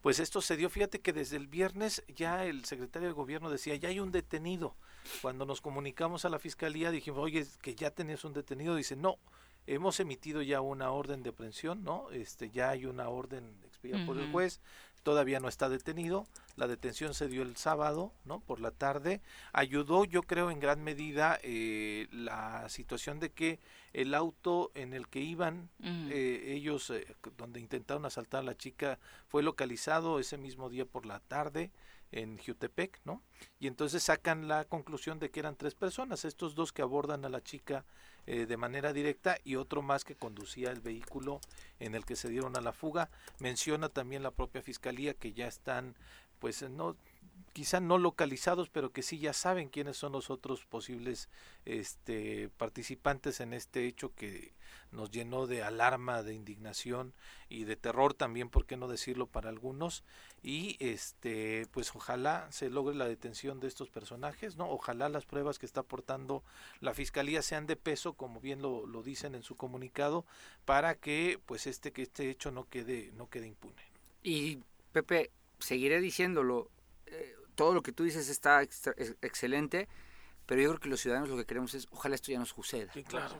pues 0.00 0.18
esto 0.18 0.40
se 0.40 0.56
dio, 0.56 0.70
fíjate 0.70 1.00
que 1.00 1.12
desde 1.12 1.36
el 1.36 1.46
viernes 1.46 2.02
ya 2.08 2.44
el 2.44 2.64
secretario 2.64 3.08
de 3.08 3.14
gobierno 3.14 3.50
decía, 3.50 3.76
ya 3.76 3.90
hay 3.90 4.00
un 4.00 4.10
detenido. 4.10 4.74
Cuando 5.20 5.44
nos 5.44 5.60
comunicamos 5.60 6.24
a 6.24 6.30
la 6.30 6.38
fiscalía 6.38 6.90
dijimos, 6.90 7.20
oye, 7.20 7.46
que 7.60 7.74
ya 7.74 7.90
tenés 7.90 8.24
un 8.24 8.32
detenido, 8.32 8.74
dice, 8.74 8.96
no, 8.96 9.18
hemos 9.66 10.00
emitido 10.00 10.42
ya 10.42 10.60
una 10.60 10.90
orden 10.90 11.22
de 11.22 11.30
aprehensión, 11.30 11.84
¿no? 11.84 12.10
Este, 12.10 12.50
ya 12.50 12.70
hay 12.70 12.86
una 12.86 13.08
orden 13.08 13.54
expedida 13.66 14.04
por 14.06 14.18
el 14.18 14.30
juez, 14.30 14.60
todavía 15.04 15.38
no 15.38 15.48
está 15.48 15.68
detenido. 15.68 16.26
La 16.56 16.66
detención 16.66 17.14
se 17.14 17.28
dio 17.28 17.42
el 17.42 17.56
sábado, 17.56 18.12
¿no? 18.24 18.40
Por 18.40 18.58
la 18.58 18.72
tarde. 18.72 19.20
Ayudó, 19.52 20.04
yo 20.04 20.22
creo, 20.22 20.50
en 20.50 20.58
gran 20.58 20.82
medida 20.82 21.38
eh, 21.44 22.08
la 22.10 22.68
situación 22.68 23.20
de 23.20 23.30
que 23.30 23.60
el 23.92 24.14
auto 24.14 24.72
en 24.74 24.94
el 24.94 25.06
que 25.06 25.20
iban 25.20 25.68
eh, 25.82 26.42
ellos, 26.46 26.90
eh, 26.90 27.06
donde 27.36 27.60
intentaron 27.60 28.06
asaltar 28.06 28.40
a 28.40 28.44
la 28.44 28.56
chica, 28.56 28.98
fue 29.28 29.44
localizado 29.44 30.18
ese 30.18 30.38
mismo 30.38 30.68
día 30.70 30.86
por 30.86 31.06
la 31.06 31.20
tarde 31.20 31.70
en 32.10 32.38
Jutepec, 32.38 33.00
¿no? 33.04 33.22
Y 33.60 33.66
entonces 33.66 34.02
sacan 34.02 34.48
la 34.48 34.64
conclusión 34.64 35.18
de 35.18 35.30
que 35.30 35.40
eran 35.40 35.56
tres 35.56 35.74
personas, 35.74 36.24
estos 36.24 36.54
dos 36.54 36.72
que 36.72 36.82
abordan 36.82 37.24
a 37.24 37.28
la 37.28 37.42
chica 37.42 37.84
eh, 38.26 38.46
de 38.46 38.56
manera 38.56 38.92
directa 38.92 39.38
y 39.44 39.56
otro 39.56 39.82
más 39.82 40.04
que 40.04 40.16
conducía 40.16 40.70
el 40.70 40.80
vehículo 40.80 41.40
en 41.78 41.94
el 41.94 42.04
que 42.04 42.16
se 42.16 42.28
dieron 42.28 42.56
a 42.56 42.60
la 42.60 42.72
fuga. 42.72 43.10
Menciona 43.38 43.88
también 43.88 44.22
la 44.22 44.30
propia 44.30 44.62
fiscalía 44.62 45.14
que 45.14 45.32
ya 45.32 45.46
están, 45.46 45.94
pues 46.38 46.62
no 46.70 46.96
quizá 47.52 47.80
no 47.80 47.98
localizados, 47.98 48.68
pero 48.68 48.90
que 48.90 49.02
sí 49.02 49.18
ya 49.18 49.32
saben 49.32 49.68
quiénes 49.68 49.96
son 49.96 50.12
los 50.12 50.28
otros 50.28 50.64
posibles 50.66 51.28
este, 51.64 52.50
participantes 52.56 53.40
en 53.40 53.54
este 53.54 53.86
hecho 53.86 54.12
que 54.14 54.52
nos 54.90 55.10
llenó 55.10 55.46
de 55.46 55.62
alarma, 55.62 56.22
de 56.22 56.34
indignación 56.34 57.14
y 57.48 57.64
de 57.64 57.76
terror 57.76 58.14
también, 58.14 58.48
por 58.48 58.66
qué 58.66 58.76
no 58.76 58.88
decirlo 58.88 59.26
para 59.26 59.48
algunos. 59.48 60.04
Y 60.42 60.76
este, 60.80 61.66
pues 61.70 61.94
ojalá 61.94 62.50
se 62.50 62.70
logre 62.70 62.94
la 62.94 63.06
detención 63.06 63.60
de 63.60 63.68
estos 63.68 63.88
personajes, 63.88 64.56
¿no? 64.56 64.70
Ojalá 64.70 65.08
las 65.08 65.24
pruebas 65.24 65.58
que 65.58 65.66
está 65.66 65.80
aportando 65.80 66.42
la 66.80 66.94
fiscalía 66.94 67.42
sean 67.42 67.66
de 67.66 67.76
peso, 67.76 68.14
como 68.14 68.40
bien 68.40 68.62
lo, 68.62 68.86
lo 68.86 69.02
dicen 69.02 69.34
en 69.34 69.42
su 69.42 69.56
comunicado, 69.56 70.24
para 70.64 70.94
que 70.94 71.40
pues 71.46 71.66
este 71.66 71.92
que 71.92 72.02
este 72.02 72.30
hecho 72.30 72.50
no 72.50 72.68
quede 72.68 73.12
no 73.16 73.28
quede 73.28 73.46
impune. 73.46 73.82
Y 74.22 74.58
Pepe, 74.92 75.30
seguiré 75.58 76.00
diciéndolo, 76.00 76.70
todo 77.54 77.74
lo 77.74 77.82
que 77.82 77.92
tú 77.92 78.04
dices 78.04 78.28
está 78.28 78.62
excelente, 78.62 79.88
pero 80.46 80.60
yo 80.60 80.68
creo 80.70 80.80
que 80.80 80.88
los 80.88 81.00
ciudadanos 81.00 81.28
lo 81.28 81.36
que 81.36 81.46
queremos 81.46 81.74
es, 81.74 81.88
ojalá 81.90 82.14
esto 82.14 82.30
ya 82.30 82.38
no 82.38 82.46
suceda. 82.46 82.92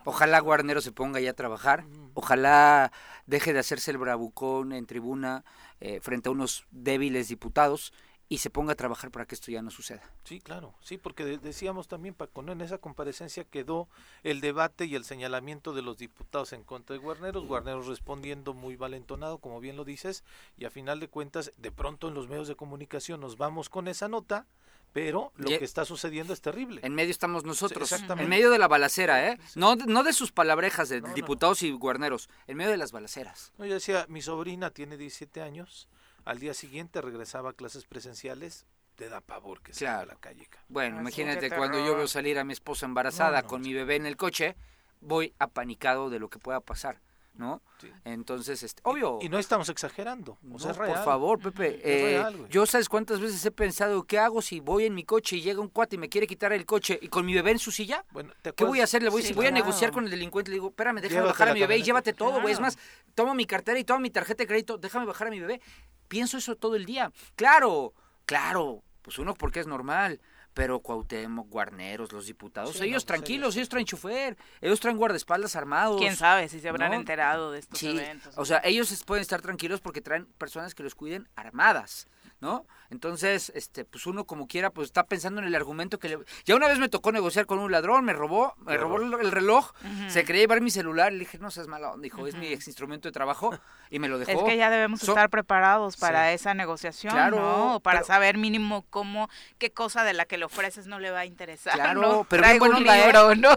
Ojalá 0.05 0.40
Guarnero 0.40 0.81
se 0.81 0.92
ponga 0.92 1.20
ya 1.20 1.31
a 1.31 1.35
trabajar, 1.35 1.85
ojalá 2.14 2.92
deje 3.27 3.53
de 3.53 3.59
hacerse 3.59 3.90
el 3.90 3.98
bravucón 3.98 4.72
en 4.72 4.87
tribuna 4.87 5.44
eh, 5.81 6.00
frente 6.00 6.29
a 6.29 6.33
unos 6.33 6.66
débiles 6.70 7.29
diputados 7.29 7.92
y 8.28 8.38
se 8.38 8.50
ponga 8.50 8.72
a 8.72 8.76
trabajar 8.76 9.10
para 9.10 9.26
que 9.26 9.34
esto 9.34 9.50
ya 9.50 9.62
no 9.62 9.70
suceda. 9.70 10.02
Sí, 10.24 10.40
claro, 10.40 10.74
sí, 10.80 10.98
porque 10.98 11.24
decíamos 11.38 11.88
también, 11.88 12.14
Paco, 12.14 12.42
en 12.42 12.60
esa 12.60 12.78
comparecencia 12.78 13.44
quedó 13.44 13.88
el 14.22 14.40
debate 14.40 14.87
y 14.87 14.94
el 14.94 15.04
señalamiento 15.04 15.72
de 15.72 15.82
los 15.82 15.98
diputados 15.98 16.52
en 16.52 16.64
contra 16.64 16.94
de 16.94 17.00
Guarneros, 17.00 17.46
Guarneros 17.46 17.87
respondiendo 17.87 18.54
muy 18.54 18.76
valentonado, 18.76 19.38
como 19.38 19.60
bien 19.60 19.76
lo 19.76 19.84
dices, 19.84 20.24
y 20.56 20.64
a 20.64 20.70
final 20.70 21.00
de 21.00 21.08
cuentas, 21.08 21.52
de 21.58 21.70
pronto 21.70 22.08
en 22.08 22.14
los 22.14 22.28
medios 22.28 22.48
de 22.48 22.56
comunicación 22.56 23.20
nos 23.20 23.37
vamos 23.37 23.68
con 23.68 23.88
esa 23.88 24.08
nota, 24.08 24.46
pero 24.92 25.32
lo 25.34 25.48
que 25.48 25.64
está 25.64 25.84
sucediendo 25.84 26.32
es 26.32 26.40
terrible. 26.40 26.80
En 26.84 26.94
medio 26.94 27.10
estamos 27.10 27.44
nosotros, 27.44 27.90
en 27.92 28.28
medio 28.28 28.48
de 28.50 28.58
la 28.58 28.68
balacera, 28.68 29.28
¿eh? 29.28 29.38
No, 29.56 29.74
no 29.74 30.04
de 30.04 30.12
sus 30.12 30.30
palabrejas 30.30 30.88
de 30.88 31.00
diputados 31.00 31.62
y 31.64 31.72
guarneros, 31.72 32.30
en 32.46 32.56
medio 32.56 32.70
de 32.70 32.76
las 32.76 32.92
balaceras. 32.92 33.52
No, 33.58 33.66
yo 33.66 33.74
decía, 33.74 34.06
mi 34.08 34.22
sobrina 34.22 34.70
tiene 34.70 34.96
17 34.96 35.42
años, 35.42 35.88
al 36.24 36.38
día 36.38 36.54
siguiente 36.54 37.00
regresaba 37.00 37.50
a 37.50 37.52
clases 37.52 37.84
presenciales, 37.84 38.66
te 38.96 39.08
da 39.08 39.20
pavor 39.20 39.60
que 39.60 39.74
salga 39.74 40.00
a 40.00 40.06
la 40.06 40.16
calle. 40.16 40.48
Bueno, 40.68 41.00
imagínate 41.00 41.50
cuando 41.50 41.84
yo 41.84 41.96
veo 41.96 42.06
salir 42.06 42.38
a 42.38 42.44
mi 42.44 42.52
esposa 42.52 42.87
embarazada 42.87 43.42
con 43.42 43.62
mi 43.62 43.72
bebé 43.72 43.96
en 43.96 44.06
el 44.06 44.16
coche, 44.16 44.56
voy 45.00 45.34
apanicado 45.38 46.10
de 46.10 46.18
lo 46.18 46.28
que 46.30 46.38
pueda 46.38 46.60
pasar. 46.60 47.00
¿no? 47.37 47.62
Entonces, 48.04 48.62
este, 48.62 48.80
obvio. 48.84 49.18
Y, 49.20 49.28
no 49.28 49.38
estamos 49.38 49.68
exagerando. 49.68 50.38
O 50.52 50.58
sea, 50.58 50.70
es 50.70 50.76
real. 50.76 50.94
Por 50.94 51.04
favor, 51.04 51.38
Pepe. 51.40 51.80
Eh, 51.82 52.24
yo 52.48 52.64
sabes 52.66 52.88
cuántas 52.88 53.20
veces 53.20 53.44
he 53.44 53.50
pensado, 53.50 54.04
¿qué 54.04 54.18
hago 54.18 54.40
si 54.40 54.60
voy 54.60 54.87
en 54.87 54.94
mi 54.94 55.04
coche 55.04 55.37
y 55.37 55.42
llega 55.42 55.60
un 55.60 55.68
cuate 55.68 55.96
y 55.96 55.98
me 55.98 56.08
quiere 56.08 56.26
quitar 56.26 56.52
el 56.52 56.64
coche 56.64 56.98
y 57.02 57.08
con 57.08 57.26
mi 57.26 57.34
bebé 57.34 57.50
en 57.50 57.58
su 57.58 57.70
silla? 57.70 58.04
Bueno, 58.12 58.32
¿Qué 58.42 58.64
voy 58.64 58.80
a 58.80 58.84
hacer? 58.84 59.02
Le 59.02 59.10
voy, 59.10 59.32
voy 59.32 59.46
a 59.46 59.50
negociar 59.50 59.90
con 59.90 60.04
el 60.04 60.10
delincuente. 60.10 60.50
Le 60.50 60.56
digo, 60.56 60.68
espérame, 60.68 61.00
déjame 61.00 61.26
bajar 61.26 61.48
a 61.48 61.54
mi 61.54 61.60
bebé 61.60 61.78
y 61.78 61.82
llévate 61.82 62.12
todo, 62.12 62.40
güey. 62.40 62.54
Es 62.54 62.60
más, 62.60 62.78
tomo 63.14 63.34
mi 63.34 63.46
cartera 63.46 63.78
y 63.78 63.84
tomo 63.84 64.00
mi 64.00 64.10
tarjeta 64.10 64.44
de 64.44 64.46
crédito, 64.46 64.78
déjame 64.78 65.06
bajar 65.06 65.26
a 65.26 65.30
mi 65.30 65.40
bebé. 65.40 65.60
Pienso 66.08 66.38
eso 66.38 66.56
todo 66.56 66.76
el 66.76 66.84
día. 66.84 67.12
Claro, 67.36 67.94
claro. 68.26 68.82
Pues 69.02 69.18
uno 69.18 69.34
porque 69.34 69.60
es 69.60 69.66
normal 69.66 70.20
pero 70.54 70.78
Cuauhtémoc, 70.80 71.50
Guarneros, 71.50 72.12
los 72.12 72.26
diputados, 72.26 72.80
ellos 72.80 73.02
pues, 73.02 73.06
tranquilos, 73.06 73.56
ellos... 73.56 73.68
traen 73.68 73.84
chofer, 73.84 74.36
ellos 74.60 74.80
traen 74.80 74.96
guardaespaldas 74.96 75.56
armados. 75.56 76.00
¿Quién 76.00 76.16
sabe 76.16 76.48
si 76.48 76.60
se 76.60 76.68
habrán 76.68 76.94
enterado 76.94 77.50
de 77.50 77.58
estos 77.58 77.82
eventos? 77.82 78.32
O 78.38 78.44
sea, 78.44 78.62
ellos 78.64 79.02
pueden 79.04 79.22
estar 79.22 79.42
tranquilos 79.42 79.80
porque 79.80 80.00
traen 80.00 80.26
personas 80.38 80.74
que 80.74 80.84
los 80.84 80.94
cuiden 80.94 81.28
armadas. 81.34 82.06
¿No? 82.44 82.66
Entonces, 82.90 83.50
este, 83.57 83.85
pues 83.87 84.07
uno 84.07 84.24
como 84.24 84.46
quiera, 84.46 84.70
pues 84.70 84.87
está 84.87 85.04
pensando 85.07 85.40
en 85.40 85.46
el 85.46 85.54
argumento 85.54 85.98
que 85.98 86.11
le... 86.11 86.18
Ya 86.44 86.54
una 86.54 86.68
vez 86.68 86.78
me 86.78 86.90
tocó 86.90 87.11
negociar 87.11 87.46
con 87.46 87.59
un 87.59 87.72
ladrón, 87.72 88.04
me 88.04 88.12
robó, 88.12 88.54
me 88.59 88.76
robó 88.76 88.98
el 88.98 89.33
reloj, 89.33 89.72
se 90.09 90.24
quería 90.24 90.42
llevar 90.42 90.61
mi 90.61 90.70
celular, 90.70 91.11
le 91.11 91.20
dije, 91.20 91.38
no 91.38 91.50
seas 91.50 91.66
malo, 91.66 91.96
dijo, 91.98 92.26
es 92.26 92.37
mi 92.37 92.48
ex 92.48 92.68
instrumento 92.68 93.09
de 93.09 93.12
trabajo, 93.12 93.59
y 93.90 93.98
me 93.98 94.09
lo 94.09 94.18
dejó. 94.18 94.30
Es 94.30 94.42
que 94.44 94.57
ya 94.59 94.68
debemos 94.70 95.02
estar 95.02 95.30
preparados 95.30 95.96
para 95.96 96.33
esa 96.33 96.52
negociación, 96.52 97.30
¿no? 97.30 97.80
Para 97.83 98.04
saber 98.04 98.37
mínimo 98.37 98.85
cómo, 98.90 99.30
qué 99.59 99.72
cosa 99.72 100.04
de 100.04 100.12
la 100.12 100.26
que 100.26 100.37
le 100.37 100.44
ofreces 100.44 100.87
no 100.87 100.98
le 100.98 101.11
va 101.11 101.20
a 101.20 101.26
interesar, 101.26 101.74
Claro, 101.74 102.26
pero 102.28 102.44
bien 102.44 102.59
buena 102.59 102.76
onda, 102.76 102.96
libro, 102.96 103.35
¿no? 103.35 103.50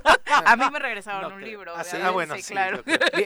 a 0.46 0.56
mí 0.56 0.66
me 0.72 0.80
regresaron 0.80 1.34
un 1.34 1.42
libro. 1.42 1.74
Ah, 1.76 1.84
ah 2.04 2.12
bueno, 2.12 2.36
sí, 2.38 2.54
claro. 2.54 2.82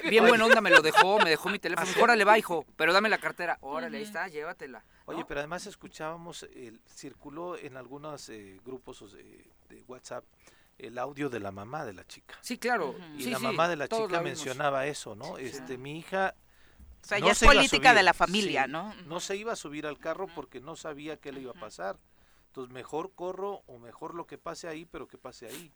Bien, 0.10 0.28
buena 0.28 0.46
onda 0.46 0.62
me 0.62 0.72
lo 0.72 0.82
dejó, 0.82 1.20
me 1.20 1.30
dejó 1.30 1.50
mi 1.50 1.60
teléfono, 1.60 1.88
órale 2.02 2.26
va, 2.26 2.40
hijo, 2.40 2.66
pero 2.76 2.92
dame 2.92 3.08
la 3.08 3.20
cartera, 3.20 3.60
órale, 3.62 3.98
ahí 3.98 4.04
está, 4.04 4.28
llévatela. 4.28 4.84
Oye, 5.06 5.26
pero 5.28 5.40
además 5.40 5.66
escuchábamos, 5.66 6.44
el, 6.54 6.82
circuló 6.88 7.58
en 7.58 7.76
algunos 7.76 8.30
eh, 8.30 8.60
grupos 8.64 9.14
de 9.14 9.84
WhatsApp 9.88 10.24
el 10.82 10.98
audio 10.98 11.30
de 11.30 11.40
la 11.40 11.52
mamá 11.52 11.86
de 11.86 11.94
la 11.94 12.06
chica. 12.06 12.38
Sí, 12.42 12.58
claro. 12.58 12.96
Y 13.18 13.26
la 13.26 13.40
mamá 13.40 13.68
de 13.68 13.76
la 13.76 13.88
chica 13.88 14.22
mencionaba 14.22 14.88
eso, 14.88 15.16
¿no? 15.16 15.38
Este, 15.38 15.78
mi 15.78 15.98
hija 15.98 16.36
o 17.04 17.08
sea, 17.08 17.20
ya 17.20 17.32
es 17.32 17.40
política 17.40 17.94
de 17.94 18.04
la 18.04 18.14
familia, 18.14 18.68
¿no? 18.68 18.94
No 19.06 19.20
se 19.20 19.36
iba 19.36 19.54
a 19.54 19.56
subir 19.56 19.86
al 19.88 19.98
carro 19.98 20.28
porque 20.34 20.60
no 20.60 20.76
sabía 20.76 21.18
qué 21.18 21.32
le 21.32 21.42
iba 21.42 21.52
a 21.52 21.60
pasar. 21.60 21.98
Entonces, 22.48 22.74
mejor 22.74 23.14
corro 23.14 23.64
o 23.68 23.80
mejor 23.80 24.14
lo 24.14 24.28
que 24.28 24.38
pase 24.38 24.68
ahí, 24.68 24.86
pero 24.86 25.08
que 25.08 25.18
pase 25.18 25.48
ahí. 25.48 25.72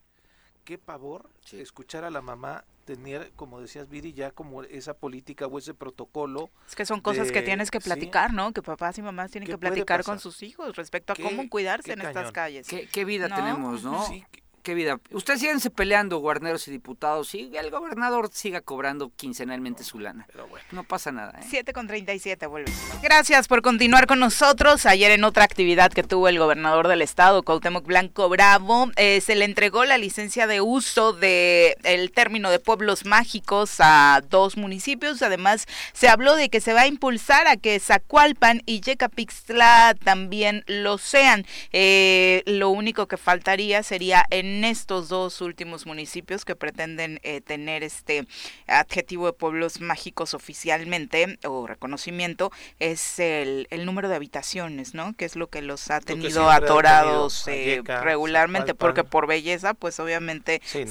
Qué 0.66 0.80
pavor 0.80 1.30
escuchar 1.54 2.04
a 2.06 2.10
la 2.10 2.22
mamá 2.22 2.66
tener, 2.86 3.32
como 3.36 3.62
decías, 3.62 3.88
Viri, 3.88 4.14
ya 4.14 4.32
como 4.32 4.64
esa 4.64 4.96
política 4.96 5.46
o 5.48 5.58
ese 5.60 5.74
protocolo. 5.74 6.50
Es 6.68 6.76
que 6.76 6.86
son 6.86 7.02
cosas 7.02 7.32
que 7.32 7.44
tienes 7.44 7.70
que 7.70 7.80
platicar, 7.80 8.34
¿no? 8.34 8.52
Que 8.52 8.62
papás 8.62 8.98
y 8.98 9.04
mamás 9.04 9.32
tienen 9.32 9.48
que 9.48 9.58
platicar 9.58 10.04
con 10.04 10.20
sus 10.20 10.42
hijos 10.44 10.76
respecto 10.76 11.14
a 11.14 11.16
cómo 11.16 11.50
cuidarse 11.50 11.94
en 11.94 12.02
estas 12.02 12.32
calles. 12.32 12.68
¿Qué, 12.68 13.06
vida 13.06 13.28
tenemos, 13.30 13.84
no? 13.84 14.06
Sí, 14.08 14.26
qué 14.66 14.74
vida. 14.74 15.00
Ustedes 15.12 15.40
síganse 15.40 15.70
peleando, 15.70 16.18
guarneros 16.18 16.68
y 16.68 16.72
diputados, 16.72 17.36
y 17.36 17.56
el 17.56 17.70
gobernador 17.70 18.30
siga 18.34 18.62
cobrando 18.62 19.12
quincenalmente 19.16 19.84
su 19.84 20.00
lana. 20.00 20.26
Pero 20.32 20.48
bueno. 20.48 20.66
No 20.72 20.84
pasa 20.84 21.12
nada. 21.12 21.40
¿eh? 21.40 21.46
7 21.48 21.72
con 21.72 21.88
37, 21.88 22.48
vuelve. 22.48 22.72
Gracias 23.02 23.48
por 23.48 23.62
continuar 23.62 24.08
con 24.08 24.20
nosotros. 24.20 24.88
Ayer 24.88 25.12
en 25.12 25.24
otra 25.24 25.44
actividad 25.44 25.94
que 25.94 26.02
tuvo 26.02 26.28
el 26.28 26.40
gobernador 26.40 26.88
del 26.88 27.04
estado, 27.04 27.44
Cuauhtémoc 27.44 27.86
Blanco 27.86 28.28
Bravo, 28.28 28.90
eh, 28.96 29.22
se 29.22 29.36
le 29.36 29.46
entregó 29.46 29.86
la 29.86 30.00
licencia 30.00 30.48
de 30.48 30.62
uso 30.62 31.14
de 31.14 31.78
el 31.84 32.12
término 32.12 32.50
de 32.50 32.60
pueblos 32.60 33.06
mágicos 33.06 33.76
a 33.80 34.24
dos 34.28 34.58
municipios. 34.58 35.22
Además, 35.22 35.68
se 35.94 36.10
habló 36.10 36.36
de 36.36 36.50
que 36.50 36.60
se 36.60 36.74
va 36.74 36.82
a 36.82 36.88
impulsar 36.88 37.48
a 37.48 37.56
que 37.56 37.80
Zacualpan 37.80 38.64
y 38.66 38.82
Yecapixtla 38.82 39.96
también 40.04 40.64
lo 40.66 40.98
sean. 40.98 41.46
Eh, 41.72 42.42
lo 42.48 42.72
único 42.72 43.08
que 43.08 43.18
faltaría 43.18 43.84
sería 43.84 44.26
en 44.32 44.55
en 44.56 44.64
estos 44.64 45.10
dos 45.10 45.42
últimos 45.42 45.86
municipios 45.86 46.46
que 46.46 46.56
pretenden 46.56 47.20
eh, 47.24 47.42
tener 47.42 47.84
este 47.84 48.26
adjetivo 48.68 49.26
de 49.26 49.34
pueblos 49.34 49.82
mágicos 49.82 50.34
oficialmente 50.34 51.38
o 51.46 51.68
reconocimiento 51.68 52.52
es 52.80 53.20
el, 53.20 53.68
el 53.70 53.86
número 53.86 54.08
de 54.08 54.16
habitaciones, 54.16 54.94
¿no? 54.94 55.14
Que 55.14 55.26
es 55.26 55.36
lo 55.36 55.48
que 55.48 55.62
los 55.62 55.92
ha 55.92 56.00
tenido 56.00 56.50
atorados 56.50 57.46
eh, 57.48 57.82
regularmente, 57.86 58.76
porque 58.76 59.04
por 59.04 59.28
belleza, 59.28 59.74
pues 59.74 60.00
obviamente 60.00 60.62
sí, 60.64 60.86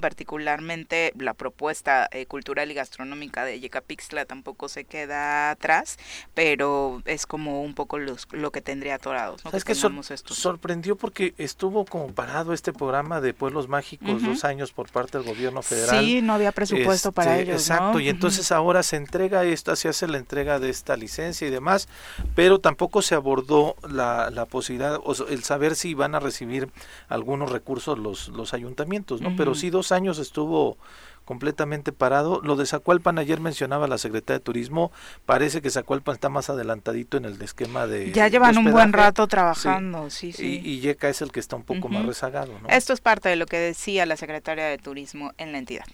particularmente 0.00 1.12
la 1.18 1.34
propuesta 1.34 2.08
eh, 2.12 2.26
cultural 2.26 2.70
y 2.70 2.74
gastronómica 2.74 3.44
de 3.44 3.58
Yecapixtla 3.58 4.26
tampoco 4.26 4.68
se 4.68 4.84
queda 4.84 5.50
atrás, 5.50 5.98
pero 6.34 7.02
es 7.04 7.26
como 7.26 7.62
un 7.62 7.74
poco 7.74 7.98
los, 7.98 8.28
lo 8.30 8.52
que 8.52 8.60
tendría 8.60 8.94
atorados, 8.94 9.44
¿no? 9.44 9.50
Es 9.50 9.64
que, 9.64 9.74
sorprendió 9.74 10.96
porque 10.96 11.34
estuvo 11.38 11.84
como 11.84 12.12
parado 12.12 12.52
este 12.52 12.72
programa 12.72 12.91
programa 12.92 13.22
de 13.22 13.32
pueblos 13.32 13.68
mágicos 13.68 14.22
dos 14.22 14.44
años 14.44 14.70
por 14.70 14.90
parte 14.90 15.16
del 15.16 15.26
gobierno 15.26 15.62
federal. 15.62 16.04
Sí, 16.04 16.20
no 16.20 16.34
había 16.34 16.52
presupuesto 16.52 17.10
para 17.10 17.38
este, 17.38 17.52
ellos. 17.52 17.62
Exacto, 17.62 18.00
y 18.00 18.10
entonces 18.10 18.52
ahora 18.52 18.82
se 18.82 18.96
entrega 18.96 19.44
esto, 19.44 19.74
se 19.76 19.88
hace 19.88 20.06
la 20.08 20.18
entrega 20.18 20.58
de 20.58 20.68
esta 20.68 20.94
licencia 20.94 21.48
y 21.48 21.50
demás, 21.50 21.88
pero 22.34 22.58
tampoco 22.58 23.00
se 23.00 23.14
abordó 23.14 23.76
la, 23.88 24.28
la 24.28 24.44
posibilidad, 24.44 25.00
o 25.02 25.14
el 25.26 25.42
saber 25.42 25.74
si 25.74 25.94
van 25.94 26.14
a 26.14 26.20
recibir 26.20 26.68
algunos 27.08 27.50
recursos 27.50 27.98
los, 27.98 28.28
los 28.28 28.52
ayuntamientos, 28.52 29.22
¿no? 29.22 29.34
Pero 29.38 29.54
sí 29.54 29.70
dos 29.70 29.90
años 29.90 30.18
estuvo 30.18 30.76
completamente 31.24 31.92
parado. 31.92 32.40
Lo 32.42 32.56
de 32.56 32.66
Zacualpan, 32.66 33.18
ayer 33.18 33.40
mencionaba 33.40 33.86
la 33.86 33.98
secretaria 33.98 34.38
de 34.38 34.44
Turismo, 34.44 34.92
parece 35.26 35.62
que 35.62 35.70
Zacualpan 35.70 36.14
está 36.14 36.28
más 36.28 36.50
adelantadito 36.50 37.16
en 37.16 37.24
el 37.24 37.40
esquema 37.40 37.86
de... 37.86 38.12
Ya 38.12 38.28
llevan 38.28 38.58
un 38.58 38.70
buen 38.70 38.92
rato 38.92 39.26
trabajando, 39.26 40.10
sí, 40.10 40.32
sí. 40.32 40.60
Y, 40.62 40.80
Yeca 40.80 41.08
es 41.08 41.22
el 41.22 41.32
que 41.32 41.40
está 41.40 41.56
un 41.56 41.64
poco 41.64 41.88
más 41.88 42.04
rezagado. 42.04 42.52
¿no? 42.60 42.68
Esto 42.68 42.92
es 42.92 43.00
parte 43.00 43.28
de 43.28 43.36
lo 43.36 43.46
que 43.46 43.58
decía 43.58 44.06
la 44.06 44.16
secretaria 44.16 44.66
de 44.66 44.78
Turismo 44.78 45.32
en 45.38 45.52
la 45.52 45.58
entidad. 45.58 45.86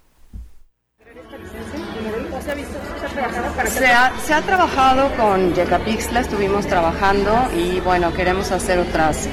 Se 3.66 3.86
ha, 3.86 4.12
se 4.20 4.34
ha 4.34 4.42
trabajado 4.42 5.14
con 5.16 5.54
Yecapixtla, 5.54 6.20
estuvimos 6.20 6.66
trabajando 6.66 7.32
y 7.56 7.80
bueno, 7.80 8.12
queremos 8.12 8.52
hacer 8.52 8.78
otras 8.78 9.28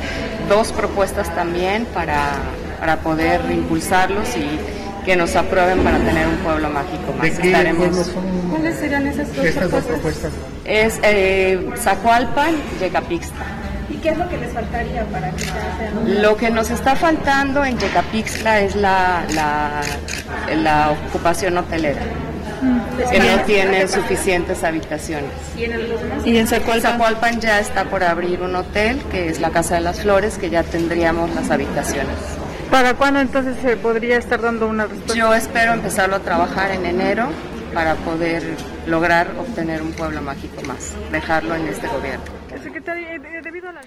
dos 0.48 0.72
propuestas 0.72 1.34
también 1.36 1.86
para, 1.86 2.34
para 2.80 2.98
poder 2.98 3.42
impulsarlos 3.52 4.36
y 4.36 4.60
que 5.06 5.16
nos 5.16 5.36
aprueben 5.36 5.80
para 5.84 5.98
tener 6.00 6.28
un 6.28 6.38
pueblo 6.38 6.70
mágico 6.70 7.14
más. 7.18 7.28
Estaremos... 7.28 8.12
¿Cuáles 8.50 8.76
serían 8.78 9.08
esas 9.08 9.28
dos, 9.28 9.36
propuestas? 9.36 9.72
dos 9.72 9.84
propuestas? 9.86 10.32
Es 10.66 11.00
eh, 11.04 11.70
Zacualpan, 11.78 12.56
Yecapixtla. 12.80 13.46
¿Y 13.90 13.98
qué 13.98 14.10
es 14.10 14.18
lo 14.18 14.28
que 14.28 14.38
les 14.38 14.52
faltaría 14.52 15.06
para 15.06 15.32
que 15.32 15.44
sea? 15.44 15.92
Lo 16.06 16.36
que 16.36 16.50
nos 16.50 16.72
está 16.72 16.96
faltando 16.96 17.64
en 17.64 17.78
Yecapixtla 17.78 18.62
es 18.62 18.76
la, 18.76 19.24
la, 19.36 19.82
la 20.56 20.92
ocupación 20.92 21.58
hotelera 21.58 22.02
mm. 22.62 23.12
que 23.12 23.20
no 23.20 23.44
tienen 23.46 23.88
suficientes 23.88 24.64
habitaciones. 24.64 25.30
¿Y 25.56 25.66
en, 25.66 25.90
los 25.90 26.02
demás? 26.02 26.26
¿Y 26.26 26.38
en 26.38 26.48
Zacualpan? 26.48 26.94
Zacualpan 26.94 27.40
ya 27.42 27.60
está 27.60 27.86
por 27.86 28.04
abrir 28.04 28.42
un 28.42 28.56
hotel, 28.56 29.00
que 29.12 29.30
es 29.30 29.40
la 29.40 29.52
Casa 29.52 29.76
de 29.76 29.82
las 29.82 30.02
Flores, 30.02 30.40
que 30.40 30.50
ya 30.50 30.64
tendríamos 30.64 31.34
las 31.36 31.52
habitaciones. 31.52 32.16
¿Para 32.72 32.94
cuándo 32.96 33.20
entonces 33.20 33.58
se 33.62 33.78
podría 33.78 34.18
estar 34.18 34.42
dando 34.42 34.68
una 34.68 34.86
respuesta? 34.86 35.16
Yo 35.16 35.34
espero 35.34 35.74
empezarlo 35.74 36.16
a 36.18 36.20
trabajar 36.20 36.72
en 36.72 36.86
enero 36.86 37.30
para 37.74 37.96
poder 37.96 38.44
lograr 38.88 39.32
obtener 39.38 39.82
un 39.82 39.92
pueblo 39.92 40.22
mágico 40.22 40.62
más, 40.64 40.94
dejarlo 41.12 41.56
en 41.56 41.68
este 41.68 41.88
gobierno. 41.88 42.26
Secretaria, 42.64 43.16
eh, 43.16 43.42
debido 43.44 43.70
a 43.70 43.74
la... 43.74 43.82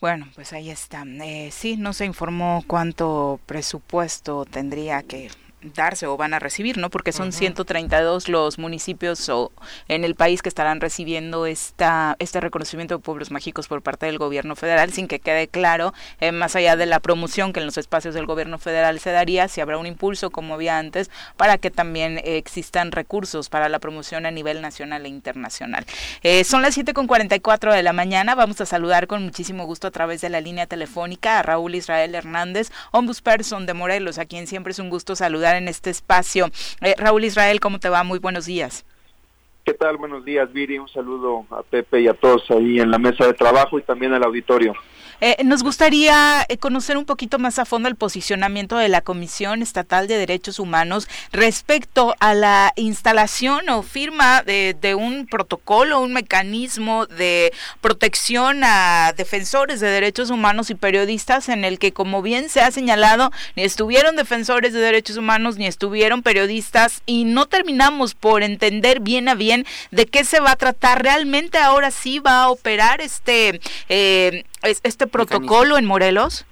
Bueno, 0.00 0.28
pues 0.34 0.52
ahí 0.52 0.70
está. 0.70 1.04
Eh, 1.06 1.50
sí, 1.52 1.76
no 1.76 1.92
se 1.92 2.04
informó 2.04 2.64
cuánto 2.66 3.38
presupuesto 3.46 4.44
tendría 4.44 5.02
que 5.02 5.30
darse 5.62 6.06
o 6.06 6.16
van 6.16 6.34
a 6.34 6.38
recibir, 6.38 6.78
¿no? 6.78 6.90
Porque 6.90 7.12
son 7.12 7.32
132 7.32 8.28
los 8.28 8.58
municipios 8.58 9.28
o 9.28 9.52
en 9.88 10.04
el 10.04 10.14
país 10.14 10.42
que 10.42 10.48
estarán 10.48 10.80
recibiendo 10.80 11.46
esta 11.46 12.16
este 12.18 12.40
reconocimiento 12.40 12.96
de 12.96 13.02
pueblos 13.02 13.30
mágicos 13.30 13.68
por 13.68 13.82
parte 13.82 14.06
del 14.06 14.18
gobierno 14.18 14.56
federal, 14.56 14.92
sin 14.92 15.08
que 15.08 15.20
quede 15.20 15.48
claro, 15.48 15.94
eh, 16.20 16.32
más 16.32 16.56
allá 16.56 16.76
de 16.76 16.86
la 16.86 17.00
promoción 17.00 17.52
que 17.52 17.60
en 17.60 17.66
los 17.66 17.78
espacios 17.78 18.14
del 18.14 18.26
gobierno 18.26 18.58
federal 18.58 18.98
se 19.00 19.10
daría, 19.10 19.48
si 19.48 19.60
habrá 19.60 19.78
un 19.78 19.86
impulso, 19.86 20.30
como 20.30 20.54
había 20.54 20.78
antes, 20.78 21.10
para 21.36 21.58
que 21.58 21.70
también 21.70 22.20
existan 22.24 22.92
recursos 22.92 23.48
para 23.48 23.68
la 23.68 23.78
promoción 23.78 24.26
a 24.26 24.30
nivel 24.30 24.60
nacional 24.60 25.06
e 25.06 25.08
internacional. 25.08 25.84
Eh, 26.22 26.44
son 26.44 26.62
las 26.62 26.74
7 26.74 26.94
con 26.94 27.06
44 27.06 27.72
de 27.72 27.82
la 27.82 27.92
mañana, 27.92 28.34
vamos 28.34 28.60
a 28.60 28.66
saludar 28.66 29.06
con 29.06 29.22
muchísimo 29.22 29.64
gusto 29.64 29.86
a 29.86 29.90
través 29.90 30.20
de 30.20 30.28
la 30.28 30.40
línea 30.40 30.66
telefónica 30.66 31.38
a 31.38 31.42
Raúl 31.42 31.74
Israel 31.74 32.14
Hernández, 32.14 32.70
ombudsperson 32.90 33.66
de 33.66 33.74
Morelos, 33.74 34.18
a 34.18 34.24
quien 34.24 34.46
siempre 34.46 34.72
es 34.72 34.78
un 34.78 34.90
gusto 34.90 35.16
saludar 35.16 35.51
en 35.56 35.68
este 35.68 35.90
espacio. 35.90 36.46
Eh, 36.80 36.94
Raúl 36.98 37.24
Israel, 37.24 37.60
¿cómo 37.60 37.78
te 37.78 37.88
va? 37.88 38.02
Muy 38.04 38.18
buenos 38.18 38.46
días. 38.46 38.84
¿Qué 39.64 39.74
tal? 39.74 39.96
Buenos 39.96 40.24
días, 40.24 40.52
Viri. 40.52 40.78
Un 40.78 40.88
saludo 40.88 41.46
a 41.50 41.62
Pepe 41.62 42.00
y 42.00 42.08
a 42.08 42.14
todos 42.14 42.50
ahí 42.50 42.80
en 42.80 42.90
la 42.90 42.98
mesa 42.98 43.26
de 43.26 43.34
trabajo 43.34 43.78
y 43.78 43.82
también 43.82 44.12
al 44.12 44.24
auditorio. 44.24 44.74
Eh, 45.24 45.36
nos 45.44 45.62
gustaría 45.62 46.44
eh, 46.48 46.58
conocer 46.58 46.96
un 46.96 47.04
poquito 47.04 47.38
más 47.38 47.60
a 47.60 47.64
fondo 47.64 47.88
el 47.88 47.94
posicionamiento 47.94 48.76
de 48.76 48.88
la 48.88 49.02
Comisión 49.02 49.62
Estatal 49.62 50.08
de 50.08 50.18
Derechos 50.18 50.58
Humanos 50.58 51.06
respecto 51.30 52.16
a 52.18 52.34
la 52.34 52.72
instalación 52.74 53.68
o 53.68 53.84
firma 53.84 54.42
de, 54.42 54.74
de 54.80 54.96
un 54.96 55.28
protocolo, 55.28 56.00
un 56.00 56.12
mecanismo 56.12 57.06
de 57.06 57.52
protección 57.80 58.64
a 58.64 59.14
defensores 59.16 59.78
de 59.78 59.90
derechos 59.90 60.30
humanos 60.30 60.70
y 60.70 60.74
periodistas 60.74 61.48
en 61.48 61.64
el 61.64 61.78
que, 61.78 61.92
como 61.92 62.20
bien 62.20 62.48
se 62.48 62.60
ha 62.60 62.72
señalado, 62.72 63.30
ni 63.54 63.62
estuvieron 63.62 64.16
defensores 64.16 64.72
de 64.72 64.80
derechos 64.80 65.18
humanos 65.18 65.56
ni 65.56 65.68
estuvieron 65.68 66.24
periodistas 66.24 67.00
y 67.06 67.26
no 67.26 67.46
terminamos 67.46 68.14
por 68.16 68.42
entender 68.42 68.98
bien 68.98 69.28
a 69.28 69.36
bien 69.36 69.66
de 69.92 70.06
qué 70.06 70.24
se 70.24 70.40
va 70.40 70.50
a 70.50 70.56
tratar. 70.56 71.04
¿Realmente 71.04 71.58
ahora 71.58 71.92
sí 71.92 72.18
va 72.18 72.42
a 72.42 72.50
operar 72.50 73.00
este, 73.00 73.60
eh, 73.88 74.42
este 74.62 75.06
protocolo 75.06 75.78
en 75.78 75.86
Morelos? 75.86 76.46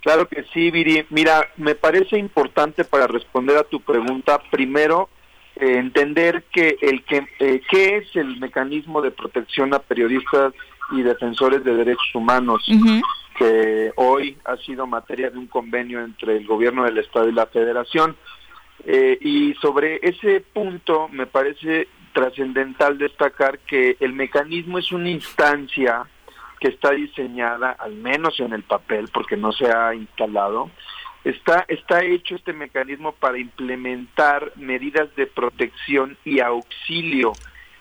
Claro 0.00 0.28
que 0.28 0.44
sí, 0.52 0.70
Viri. 0.70 1.06
Mira, 1.10 1.48
me 1.56 1.74
parece 1.74 2.18
importante 2.18 2.84
para 2.84 3.06
responder 3.06 3.56
a 3.56 3.64
tu 3.64 3.80
pregunta, 3.80 4.38
primero, 4.50 5.08
eh, 5.56 5.78
entender 5.78 6.44
que 6.52 6.76
el 6.82 7.04
que 7.04 7.26
eh, 7.38 7.62
qué 7.70 7.98
es 7.98 8.16
el 8.16 8.38
mecanismo 8.38 9.00
de 9.00 9.12
protección 9.12 9.72
a 9.72 9.78
periodistas 9.78 10.52
y 10.92 11.02
defensores 11.02 11.64
de 11.64 11.74
derechos 11.74 12.14
humanos 12.14 12.62
que 13.38 13.92
hoy 13.96 14.36
ha 14.44 14.56
sido 14.58 14.86
materia 14.86 15.30
de 15.30 15.38
un 15.38 15.46
convenio 15.46 16.02
entre 16.02 16.36
el 16.36 16.46
gobierno 16.46 16.84
del 16.84 16.98
estado 16.98 17.28
y 17.28 17.32
la 17.32 17.46
federación 17.46 18.16
eh, 18.84 19.16
y 19.20 19.54
sobre 19.54 20.00
ese 20.02 20.40
punto 20.40 21.08
me 21.08 21.26
parece 21.26 21.88
trascendental 22.12 22.98
destacar 22.98 23.60
que 23.60 23.96
el 24.00 24.12
mecanismo 24.12 24.78
es 24.78 24.92
una 24.92 25.08
instancia 25.08 26.04
que 26.64 26.70
está 26.70 26.92
diseñada, 26.92 27.72
al 27.72 27.92
menos 27.92 28.40
en 28.40 28.54
el 28.54 28.62
papel, 28.62 29.10
porque 29.12 29.36
no 29.36 29.52
se 29.52 29.70
ha 29.70 29.94
instalado, 29.94 30.70
está, 31.22 31.66
está 31.68 32.02
hecho 32.02 32.36
este 32.36 32.54
mecanismo 32.54 33.12
para 33.12 33.36
implementar 33.36 34.50
medidas 34.56 35.14
de 35.14 35.26
protección 35.26 36.16
y 36.24 36.40
auxilio. 36.40 37.32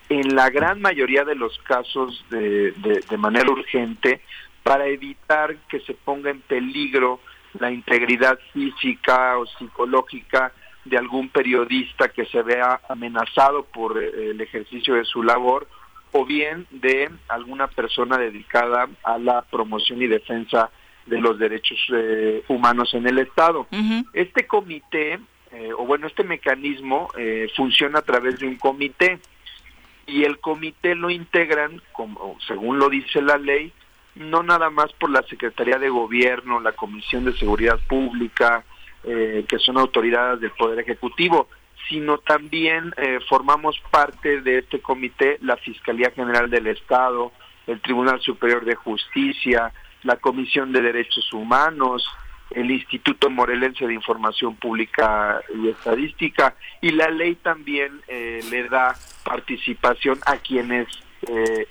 En 0.10 0.36
la 0.36 0.50
gran 0.50 0.82
mayoría 0.82 1.24
de 1.24 1.36
los 1.36 1.58
casos 1.60 2.26
de, 2.30 2.74
de 2.74 3.18
manera 3.18 3.50
urgente 3.50 4.20
para 4.64 4.86
evitar 4.88 5.56
que 5.70 5.80
se 5.80 5.94
ponga 5.94 6.30
en 6.30 6.42
peligro 6.42 7.22
la 7.54 7.72
integridad 7.72 8.38
física 8.52 9.38
o 9.38 9.46
psicológica 9.46 10.52
de 10.84 10.98
algún 10.98 11.30
periodista 11.30 12.10
que 12.10 12.26
se 12.26 12.42
vea 12.42 12.82
amenazado 12.90 13.64
por 13.64 13.98
eh, 13.98 14.32
el 14.32 14.42
ejercicio 14.42 14.96
de 14.96 15.06
su 15.06 15.24
labor 15.24 15.70
o 16.14 16.26
bien 16.26 16.66
de 16.72 17.10
alguna 17.28 17.68
persona 17.68 18.18
dedicada 18.18 18.88
a 19.04 19.18
la 19.18 19.42
promoción 19.42 20.02
y 20.02 20.08
defensa 20.08 20.70
de 21.06 21.20
los 21.20 21.38
derechos 21.38 21.78
eh, 21.94 22.44
humanos 22.48 22.94
en 22.94 23.06
el 23.08 23.20
Estado. 23.20 23.68
Este 24.14 24.48
comité, 24.48 25.20
eh, 25.52 25.72
o 25.78 25.86
bueno, 25.86 26.08
este 26.08 26.24
mecanismo 26.24 27.10
funciona 27.56 28.00
a 28.00 28.04
través 28.04 28.40
de 28.40 28.48
un 28.48 28.56
comité 28.56 29.20
y 30.06 30.24
el 30.24 30.40
comité 30.40 30.96
lo 30.96 31.10
integran, 31.10 31.82
como 31.92 32.38
según 32.48 32.80
lo 32.80 32.90
dice 32.90 33.22
la 33.22 33.38
ley, 33.38 33.72
no 34.16 34.44
nada 34.44 34.70
más 34.70 34.92
por 34.94 35.10
la 35.10 35.24
Secretaría 35.24 35.80
de 35.80 35.90
Gobierno, 35.90 36.60
la 36.60 36.74
Comisión 36.74 37.26
de 37.26 37.34
Seguridad 37.34 37.80
Pública, 37.88 38.64
eh, 39.04 39.46
que 39.48 39.60
son 39.60 39.78
autoridades 39.78 40.40
del 40.40 40.52
Poder 40.52 40.80
Ejecutivo, 40.80 41.48
sino 41.90 42.18
también 42.20 42.94
eh, 42.98 43.20
formamos 43.28 43.80
parte 43.92 44.42
de 44.42 44.60
este 44.60 44.80
comité 44.80 45.38
la 45.42 45.58
Fiscalía 45.58 46.12
General 46.12 46.50
del 46.50 46.68
Estado, 46.68 47.32
el 47.68 47.82
Tribunal 47.82 48.22
Superior 48.22 48.66
de 48.66 48.76
Justicia, 48.76 49.74
la 50.04 50.18
Comisión 50.18 50.72
de 50.72 50.82
Derechos 50.82 51.32
Humanos, 51.34 52.06
el 52.52 52.72
Instituto 52.72 53.30
Morelense 53.30 53.88
de 53.88 53.94
Información 53.94 54.56
Pública 54.56 55.42
y 55.56 55.70
Estadística, 55.70 56.56
y 56.82 56.92
la 56.92 57.10
ley 57.10 57.36
también 57.36 58.02
eh, 58.08 58.42
le 58.50 58.68
da 58.70 58.96
participación 59.24 60.20
a 60.26 60.38
quienes 60.38 60.88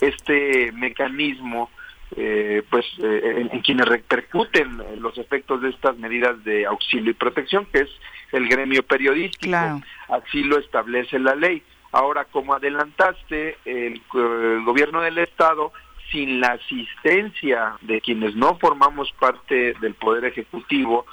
este 0.01 0.73
mecanismo 0.73 1.69
eh, 2.17 2.63
pues 2.69 2.85
eh, 2.99 3.49
en, 3.51 3.61
quienes 3.61 3.87
repercuten 3.87 4.83
los 5.01 5.17
efectos 5.17 5.63
de 5.63 5.71
estas 5.71 5.97
medidas 5.97 6.43
de 6.45 6.67
auxilio 6.67 7.11
y 7.11 7.15
protección, 7.15 7.67
que 7.73 7.81
es 7.81 7.91
el 8.33 8.49
gremio 8.49 8.83
periodístico. 8.83 9.57
Así 10.09 10.43
lo 10.43 10.59
establece 10.59 11.19
la 11.19 11.35
ley. 11.35 11.63
Ahora, 11.93 12.25
como 12.27 12.55
adelantaste, 12.55 13.59
el, 13.65 14.03
gobierno 14.65 15.01
del 15.01 15.19
Estado, 15.19 15.73
sin 16.11 16.41
la 16.41 16.53
asistencia 16.53 17.77
de 17.81 18.01
quienes 18.01 18.35
no 18.35 18.59
formamos 18.59 19.13
parte 19.19 19.75
del 19.81 19.95
Poder 19.95 20.25
Ejecutivo, 20.27 21.07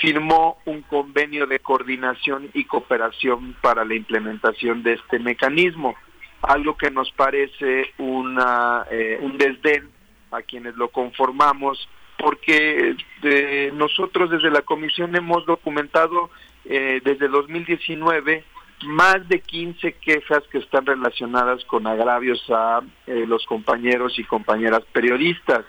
firmó 0.00 0.58
un 0.64 0.82
convenio 0.82 1.46
de 1.46 1.58
coordinación 1.58 2.50
y 2.54 2.64
cooperación 2.64 3.56
para 3.60 3.84
la 3.84 3.94
implementación 3.94 4.82
de 4.82 4.94
este 4.94 5.18
mecanismo, 5.18 5.94
algo 6.42 6.76
que 6.76 6.90
nos 6.90 7.10
parece 7.12 7.92
una, 7.98 8.86
eh, 8.90 9.18
un 9.20 9.36
desdén 9.38 9.97
a 10.30 10.42
quienes 10.42 10.76
lo 10.76 10.88
conformamos, 10.88 11.88
porque 12.18 12.96
de 13.22 13.70
nosotros 13.74 14.30
desde 14.30 14.50
la 14.50 14.62
comisión 14.62 15.14
hemos 15.14 15.46
documentado 15.46 16.30
eh, 16.64 17.00
desde 17.04 17.28
2019 17.28 18.44
más 18.84 19.28
de 19.28 19.40
15 19.40 19.94
quejas 19.94 20.42
que 20.50 20.58
están 20.58 20.86
relacionadas 20.86 21.64
con 21.64 21.86
agravios 21.86 22.42
a 22.48 22.82
eh, 23.06 23.24
los 23.26 23.44
compañeros 23.46 24.18
y 24.18 24.24
compañeras 24.24 24.82
periodistas. 24.92 25.64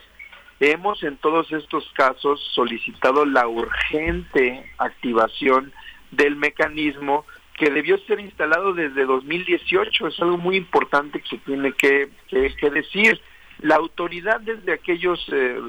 Hemos 0.60 1.02
en 1.04 1.18
todos 1.18 1.52
estos 1.52 1.90
casos 1.94 2.40
solicitado 2.54 3.26
la 3.26 3.48
urgente 3.48 4.72
activación 4.78 5.72
del 6.12 6.36
mecanismo 6.36 7.26
que 7.58 7.70
debió 7.70 7.98
ser 8.00 8.20
instalado 8.20 8.74
desde 8.74 9.06
2018. 9.06 10.08
Es 10.08 10.20
algo 10.20 10.38
muy 10.38 10.58
importante 10.58 11.22
que 11.22 11.30
se 11.30 11.38
tiene 11.40 11.72
que, 11.74 12.10
que 12.30 12.70
decir. 12.70 13.20
La 13.62 13.76
autoridad 13.76 14.40
desde 14.40 14.72
aquellos, 14.72 15.20
eh, 15.32 15.60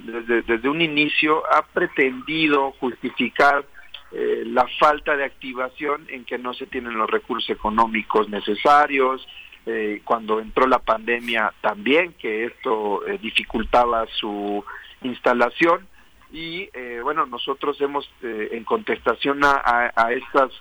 desde, 0.46 0.68
un 0.68 0.80
inicio, 0.80 1.42
ha 1.52 1.62
pretendido 1.62 2.72
justificar 2.78 3.64
eh, 4.12 4.44
la 4.46 4.66
falta 4.78 5.16
de 5.16 5.24
activación 5.24 6.06
en 6.08 6.24
que 6.24 6.38
no 6.38 6.54
se 6.54 6.66
tienen 6.66 6.96
los 6.96 7.10
recursos 7.10 7.50
económicos 7.50 8.28
necesarios, 8.28 9.26
eh, 9.66 10.02
cuando 10.04 10.38
entró 10.38 10.68
la 10.68 10.78
pandemia 10.78 11.52
también, 11.60 12.14
que 12.14 12.44
esto 12.44 13.02
dificultaba 13.20 14.06
su 14.18 14.64
instalación. 15.02 15.86
Y 16.32 16.68
bueno, 17.02 17.26
nosotros 17.26 17.80
hemos, 17.80 18.08
en 18.22 18.62
contestación 18.62 19.40
a, 19.42 20.12
estas 20.12 20.52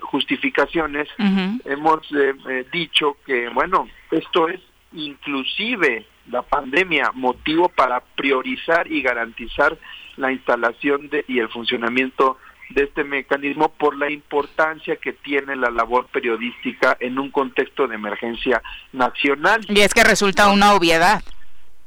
justificaciones, 0.00 1.08
hemos 1.64 2.06
dicho 2.70 3.16
que, 3.24 3.48
bueno, 3.48 3.88
esto 4.10 4.48
es 4.48 4.60
inclusive 4.92 6.06
la 6.30 6.42
pandemia 6.42 7.10
motivo 7.14 7.68
para 7.68 8.00
priorizar 8.00 8.90
y 8.90 9.02
garantizar 9.02 9.76
la 10.16 10.32
instalación 10.32 11.08
de, 11.08 11.24
y 11.28 11.38
el 11.38 11.48
funcionamiento 11.48 12.38
de 12.70 12.84
este 12.84 13.04
mecanismo 13.04 13.70
por 13.70 13.96
la 13.96 14.10
importancia 14.10 14.96
que 14.96 15.12
tiene 15.12 15.56
la 15.56 15.70
labor 15.70 16.06
periodística 16.06 16.96
en 17.00 17.18
un 17.18 17.30
contexto 17.30 17.88
de 17.88 17.96
emergencia 17.96 18.62
nacional. 18.92 19.60
Y 19.68 19.80
es 19.80 19.92
que 19.92 20.04
resulta 20.04 20.50
una 20.50 20.74
obviedad. 20.74 21.22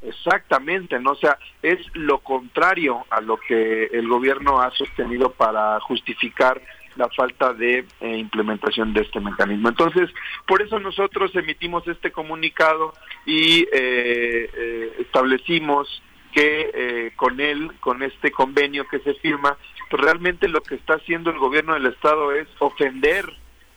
Exactamente, 0.02 1.00
¿no? 1.00 1.12
O 1.12 1.16
sea, 1.16 1.38
es 1.62 1.78
lo 1.94 2.18
contrario 2.18 3.06
a 3.08 3.22
lo 3.22 3.38
que 3.38 3.86
el 3.86 4.06
gobierno 4.06 4.60
ha 4.60 4.70
sostenido 4.72 5.32
para 5.32 5.80
justificar 5.80 6.60
la 6.96 7.08
falta 7.10 7.52
de 7.52 7.84
eh, 8.00 8.16
implementación 8.16 8.92
de 8.92 9.02
este 9.02 9.20
mecanismo. 9.20 9.68
Entonces, 9.68 10.10
por 10.46 10.62
eso 10.62 10.78
nosotros 10.78 11.34
emitimos 11.34 11.86
este 11.88 12.12
comunicado 12.12 12.94
y 13.26 13.62
eh, 13.72 14.50
eh, 14.52 14.96
establecimos 15.00 16.02
que 16.32 17.12
con 17.14 17.38
él, 17.38 17.70
con 17.78 18.02
este 18.02 18.32
convenio 18.32 18.88
que 18.88 18.98
se 18.98 19.14
firma, 19.14 19.56
pues 19.88 20.02
realmente 20.02 20.48
lo 20.48 20.64
que 20.64 20.74
está 20.74 20.94
haciendo 20.94 21.30
el 21.30 21.38
gobierno 21.38 21.74
del 21.74 21.86
Estado 21.86 22.32
es 22.32 22.48
ofender 22.58 23.24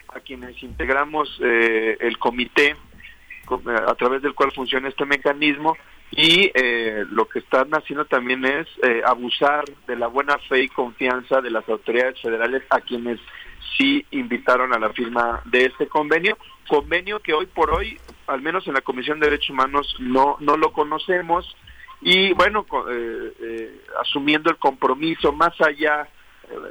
a 0.07 0.22
quienes 0.22 0.63
integramos 0.63 1.39
el 1.39 2.18
comité 2.18 2.76
a 3.88 3.93
través 3.93 4.24
del 4.24 4.34
cual 4.34 4.51
funciona 4.53 4.89
este 4.89 5.05
mecanismo 5.05 5.78
y 6.12 6.51
eh, 6.53 7.05
lo 7.12 7.28
que 7.28 7.39
están 7.39 7.70
haciendo 7.72 8.05
también 8.05 8.45
es 8.45 8.68
eh, 8.82 9.01
abusar 9.05 9.66
de 9.88 9.95
la 9.95 10.08
buena 10.08 10.38
fe 10.49 10.64
y 10.64 10.70
confianza 10.70 11.41
de 11.41 11.51
las 11.51 11.68
autoridades 11.68 12.20
federales 12.22 12.64
a 12.70 12.80
quienes 12.80 13.20
sí 13.78 14.05
invitaron 14.12 14.74
a 14.74 14.80
la 14.80 14.89
firma 14.93 15.41
de 15.45 15.66
este 15.66 15.88
convenio, 15.88 16.38
convenio 16.68 17.20
que 17.20 17.34
hoy 17.34 17.45
por 17.45 17.72
hoy, 17.72 17.99
al 18.28 18.41
menos 18.41 18.66
en 18.68 18.74
la 18.74 18.82
Comisión 18.82 19.20
de 19.20 19.28
Derechos 19.28 19.49
Humanos, 19.49 19.95
no, 19.99 20.38
no 20.39 20.55
lo 20.55 20.72
conocemos 20.72 21.55
y 22.01 22.32
bueno, 22.34 22.66
eh, 22.89 23.82
asumiendo 24.01 24.49
el 24.49 24.58
compromiso 24.58 25.34
más 25.34 25.60
allá 25.60 26.08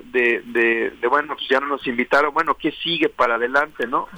de, 0.04 0.40
de, 0.46 1.08
bueno, 1.08 1.34
pues 1.36 1.46
ya 1.50 1.60
no 1.60 1.66
nos 1.66 1.86
invitaron, 1.86 2.32
bueno, 2.32 2.54
¿qué 2.54 2.72
sigue 2.82 3.10
para 3.10 3.34
adelante, 3.34 3.86
no? 3.86 4.08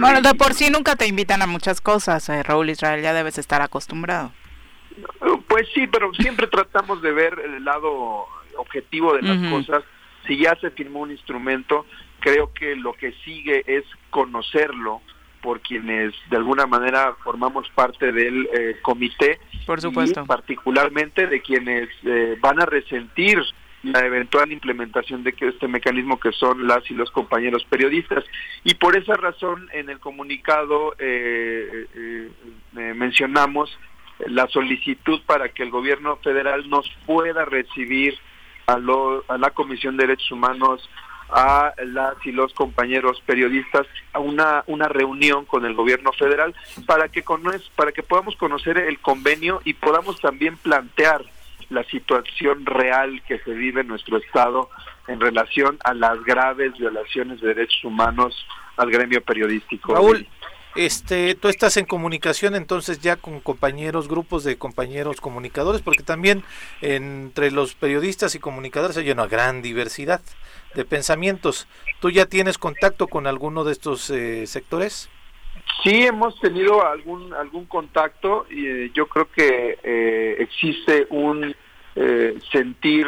Bueno, 0.00 0.20
de 0.20 0.34
por 0.34 0.54
sí 0.54 0.70
nunca 0.70 0.96
te 0.96 1.06
invitan 1.06 1.40
a 1.42 1.46
muchas 1.46 1.80
cosas, 1.80 2.28
Raúl 2.44 2.70
Israel, 2.70 3.00
ya 3.00 3.12
debes 3.14 3.38
estar 3.38 3.62
acostumbrado. 3.62 4.32
Pues 5.48 5.68
sí, 5.74 5.86
pero 5.86 6.12
siempre 6.14 6.46
tratamos 6.46 7.02
de 7.02 7.12
ver 7.12 7.38
el 7.44 7.64
lado 7.64 8.26
objetivo 8.56 9.14
de 9.14 9.22
las 9.22 9.50
cosas. 9.50 9.84
Si 10.26 10.38
ya 10.38 10.56
se 10.60 10.70
firmó 10.70 11.00
un 11.00 11.10
instrumento, 11.10 11.86
creo 12.20 12.52
que 12.52 12.76
lo 12.76 12.92
que 12.94 13.12
sigue 13.24 13.64
es 13.66 13.84
conocerlo 14.10 15.02
por 15.42 15.60
quienes 15.60 16.14
de 16.30 16.36
alguna 16.38 16.66
manera 16.66 17.14
formamos 17.22 17.68
parte 17.74 18.12
del 18.12 18.48
eh, 18.54 18.78
comité. 18.80 19.38
Por 19.66 19.80
supuesto. 19.80 20.22
Y 20.22 20.26
particularmente 20.26 21.26
de 21.26 21.42
quienes 21.42 21.88
eh, 22.04 22.38
van 22.40 22.62
a 22.62 22.66
resentir 22.66 23.38
la 23.82 24.00
eventual 24.00 24.50
implementación 24.50 25.22
de 25.22 25.34
este 25.38 25.68
mecanismo 25.68 26.18
que 26.18 26.32
son 26.32 26.66
las 26.66 26.90
y 26.90 26.94
los 26.94 27.10
compañeros 27.10 27.66
periodistas. 27.68 28.24
Y 28.64 28.74
por 28.74 28.96
esa 28.96 29.14
razón 29.14 29.68
en 29.74 29.90
el 29.90 30.00
comunicado 30.00 30.94
eh, 30.98 32.30
mencionamos 32.72 33.70
la 34.26 34.48
solicitud 34.48 35.20
para 35.26 35.48
que 35.50 35.62
el 35.62 35.70
gobierno 35.70 36.16
federal 36.16 36.68
nos 36.68 36.90
pueda 37.06 37.44
recibir 37.44 38.18
a, 38.66 38.74
a 38.74 39.38
la 39.38 39.50
Comisión 39.50 39.96
de 39.96 40.06
Derechos 40.06 40.30
Humanos 40.30 40.88
a 41.30 41.72
las 41.84 42.14
y 42.24 42.32
los 42.32 42.52
compañeros 42.52 43.22
periodistas 43.24 43.86
a 44.12 44.18
una, 44.18 44.62
una 44.66 44.88
reunión 44.88 45.44
con 45.46 45.64
el 45.64 45.74
gobierno 45.74 46.12
federal 46.12 46.54
para 46.86 47.08
que, 47.08 47.24
para 47.74 47.92
que 47.92 48.02
podamos 48.02 48.36
conocer 48.36 48.78
el 48.78 48.98
convenio 49.00 49.60
y 49.64 49.74
podamos 49.74 50.20
también 50.20 50.56
plantear 50.58 51.24
la 51.70 51.82
situación 51.84 52.66
real 52.66 53.22
que 53.26 53.38
se 53.40 53.52
vive 53.52 53.80
en 53.80 53.88
nuestro 53.88 54.18
estado 54.18 54.68
en 55.08 55.20
relación 55.20 55.78
a 55.84 55.94
las 55.94 56.22
graves 56.24 56.72
violaciones 56.78 57.40
de 57.40 57.48
derechos 57.48 57.84
humanos 57.84 58.46
al 58.76 58.90
gremio 58.90 59.22
periodístico. 59.22 59.94
Raúl, 59.94 60.26
este, 60.74 61.34
tú 61.36 61.48
estás 61.48 61.76
en 61.76 61.86
comunicación 61.86 62.54
entonces 62.54 63.00
ya 63.00 63.16
con 63.16 63.40
compañeros, 63.40 64.08
grupos 64.08 64.44
de 64.44 64.56
compañeros 64.56 65.20
comunicadores, 65.20 65.82
porque 65.82 66.02
también 66.02 66.42
entre 66.80 67.50
los 67.50 67.74
periodistas 67.74 68.34
y 68.34 68.40
comunicadores 68.40 68.96
hay 68.96 69.10
una 69.10 69.26
gran 69.26 69.62
diversidad 69.62 70.20
de 70.74 70.84
pensamientos. 70.84 71.68
¿Tú 72.00 72.10
ya 72.10 72.26
tienes 72.26 72.58
contacto 72.58 73.06
con 73.06 73.26
alguno 73.26 73.64
de 73.64 73.72
estos 73.72 74.10
eh, 74.10 74.46
sectores? 74.46 75.08
Sí, 75.82 76.04
hemos 76.04 76.38
tenido 76.40 76.84
algún 76.86 77.32
algún 77.32 77.66
contacto 77.66 78.46
y 78.50 78.66
eh, 78.66 78.90
yo 78.94 79.06
creo 79.06 79.30
que 79.30 79.78
eh, 79.82 80.36
existe 80.40 81.06
un 81.10 81.54
sentir 82.50 83.06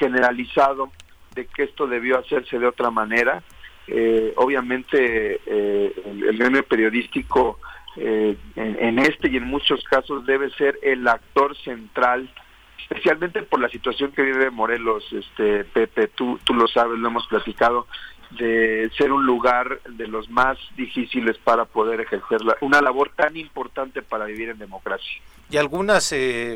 generalizado 0.00 0.90
de 1.36 1.46
que 1.46 1.62
esto 1.62 1.86
debió 1.86 2.18
hacerse 2.18 2.58
de 2.58 2.66
otra 2.66 2.90
manera 2.90 3.44
eh, 3.86 4.32
obviamente 4.36 5.40
eh, 5.44 5.92
el, 6.06 6.38
gremio 6.38 6.62
periodístico 6.64 7.58
eh, 7.96 8.34
en, 8.56 8.98
este 8.98 9.28
y 9.28 9.36
en 9.36 9.44
muchos 9.44 9.84
casos 9.84 10.24
debe 10.24 10.48
ser 10.52 10.78
el 10.82 11.06
actor 11.06 11.54
central 11.58 12.32
especialmente 12.78 13.42
por 13.42 13.60
la 13.60 13.68
situación 13.68 14.12
que 14.12 14.22
vive 14.22 14.50
Morelos 14.50 15.04
este 15.12 15.64
Pepe 15.64 16.08
tú 16.08 16.40
tú 16.44 16.54
lo 16.54 16.66
sabes 16.66 16.98
lo 16.98 17.08
hemos 17.08 17.26
platicado 17.26 17.86
de 18.30 18.90
ser 18.96 19.12
un 19.12 19.26
lugar 19.26 19.78
de 19.86 20.08
los 20.08 20.30
más 20.30 20.56
difíciles 20.76 21.36
para 21.44 21.66
poder 21.66 22.00
ejercer 22.00 22.40
una 22.62 22.80
labor 22.80 23.12
tan 23.14 23.36
importante 23.36 24.00
para 24.00 24.24
vivir 24.24 24.48
en 24.48 24.58
democracia. 24.58 25.20
Y 25.50 25.58
algunas 25.58 26.12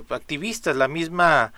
activistas 0.09 0.74
la 0.74 0.89
misma 0.89 1.53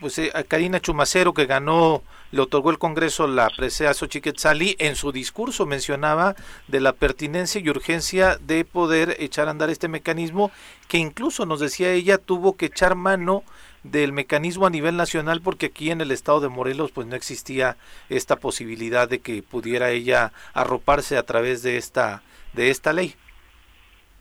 pues 0.00 0.20
Karina 0.48 0.80
Chumacero 0.80 1.32
que 1.32 1.46
ganó 1.46 2.02
le 2.30 2.42
otorgó 2.42 2.70
el 2.70 2.78
Congreso 2.78 3.26
la 3.26 3.48
presea 3.50 3.94
Xochiquetzali, 3.94 4.76
en 4.78 4.96
su 4.96 5.12
discurso 5.12 5.66
mencionaba 5.66 6.36
de 6.66 6.80
la 6.80 6.92
pertinencia 6.92 7.60
y 7.60 7.68
urgencia 7.68 8.36
de 8.36 8.64
poder 8.64 9.16
echar 9.18 9.48
a 9.48 9.52
andar 9.52 9.70
este 9.70 9.88
mecanismo, 9.88 10.50
que 10.88 10.98
incluso 10.98 11.46
nos 11.46 11.60
decía 11.60 11.92
ella 11.92 12.18
tuvo 12.18 12.56
que 12.56 12.66
echar 12.66 12.94
mano 12.94 13.44
del 13.82 14.12
mecanismo 14.12 14.66
a 14.66 14.70
nivel 14.70 14.96
nacional 14.96 15.40
porque 15.40 15.66
aquí 15.66 15.90
en 15.90 16.00
el 16.00 16.10
estado 16.10 16.40
de 16.40 16.48
Morelos 16.48 16.90
pues 16.92 17.06
no 17.06 17.16
existía 17.16 17.76
esta 18.08 18.36
posibilidad 18.36 19.08
de 19.08 19.20
que 19.20 19.42
pudiera 19.42 19.90
ella 19.90 20.32
arroparse 20.52 21.16
a 21.16 21.22
través 21.22 21.62
de 21.62 21.76
esta 21.76 22.22
de 22.52 22.70
esta 22.70 22.92
ley. 22.92 23.14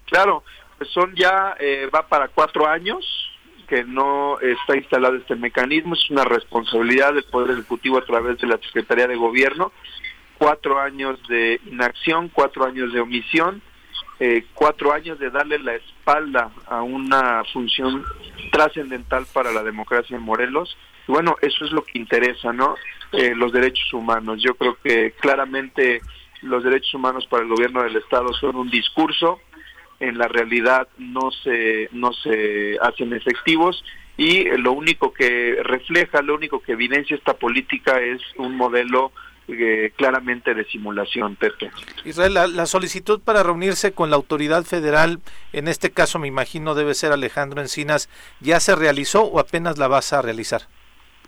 Claro, 0.05 0.43
pues 0.78 0.89
son 0.91 1.14
ya 1.16 1.55
eh, 1.60 1.89
va 1.93 2.08
para 2.08 2.28
cuatro 2.28 2.68
años 2.68 3.26
que 3.68 3.84
no 3.84 4.39
está 4.39 4.76
instalado 4.78 5.15
este 5.15 5.36
mecanismo, 5.36 5.93
es 5.93 6.09
una 6.09 6.24
responsabilidad 6.24 7.13
del 7.13 7.26
Poder 7.26 7.51
Ejecutivo 7.51 7.97
a 7.97 8.05
través 8.05 8.39
de 8.39 8.47
la 8.47 8.57
Secretaría 8.57 9.07
de 9.07 9.15
Gobierno, 9.15 9.72
cuatro 10.38 10.80
años 10.80 11.20
de 11.28 11.59
inacción, 11.65 12.30
cuatro 12.34 12.65
años 12.65 12.93
de 12.93 13.01
omisión, 13.01 13.61
eh, 14.20 14.45
cuatro 14.53 14.93
años 14.93 15.20
de 15.20 15.30
darle 15.30 15.59
la 15.59 15.76
espalda 15.76 16.49
a 16.65 16.82
una 16.82 17.43
función 17.51 18.03
trascendental 18.51 19.26
para 19.32 19.51
la 19.51 19.63
democracia 19.63 20.15
en 20.15 20.24
Morelos. 20.24 20.76
Y 21.07 21.11
bueno, 21.11 21.36
eso 21.41 21.65
es 21.65 21.72
lo 21.72 21.84
que 21.84 21.99
interesa, 21.99 22.53
¿no? 22.53 22.76
Eh, 23.11 23.36
los 23.36 23.51
derechos 23.51 23.93
humanos. 23.93 24.41
Yo 24.41 24.55
creo 24.55 24.78
que 24.84 25.11
claramente 25.20 26.01
los 26.41 26.63
derechos 26.63 26.93
humanos 26.93 27.28
para 27.28 27.43
el 27.43 27.49
gobierno 27.49 27.84
del 27.84 27.95
Estado 27.95 28.34
son 28.34 28.55
un 28.55 28.70
discurso, 28.70 29.39
en 30.00 30.18
la 30.18 30.28
realidad 30.28 30.88
no 30.98 31.32
se, 31.32 31.89
no 31.91 32.14
se 32.14 32.78
hacen 32.82 33.14
efectivos 33.14 33.84
y 34.18 34.45
lo 34.58 34.72
único 34.72 35.14
que 35.14 35.60
refleja, 35.64 36.22
lo 36.22 36.36
único 36.36 36.60
que 36.60 36.74
evidencia 36.74 37.16
esta 37.16 37.36
política 37.36 38.02
es 38.02 38.22
un 38.38 38.56
modelo 38.56 39.12
eh, 39.48 39.93
claramente 39.95 40.54
de 40.54 40.66
simulación, 40.66 41.36
Pepe. 41.36 41.72
Israel, 42.04 42.34
la, 42.34 42.66
solicitud 42.66 43.22
para 43.22 43.43
reunirse 43.43 43.93
con 43.93 44.10
la 44.10 44.18
autoridad 44.18 44.66
federal, 44.66 45.20
en 45.54 45.68
este 45.70 45.91
caso 45.91 46.20
me 46.20 46.28
imagino 46.28 46.76
debe 46.76 46.93
ser 46.95 47.12
Alejandro 47.12 47.62
Encinas, 47.62 48.10
¿ya 48.41 48.60
se 48.60 48.76
realizó 48.76 49.24
o 49.24 49.39
apenas 49.39 49.78
la 49.78 49.88
vas 49.88 50.12
a 50.12 50.22
realizar? 50.22 50.64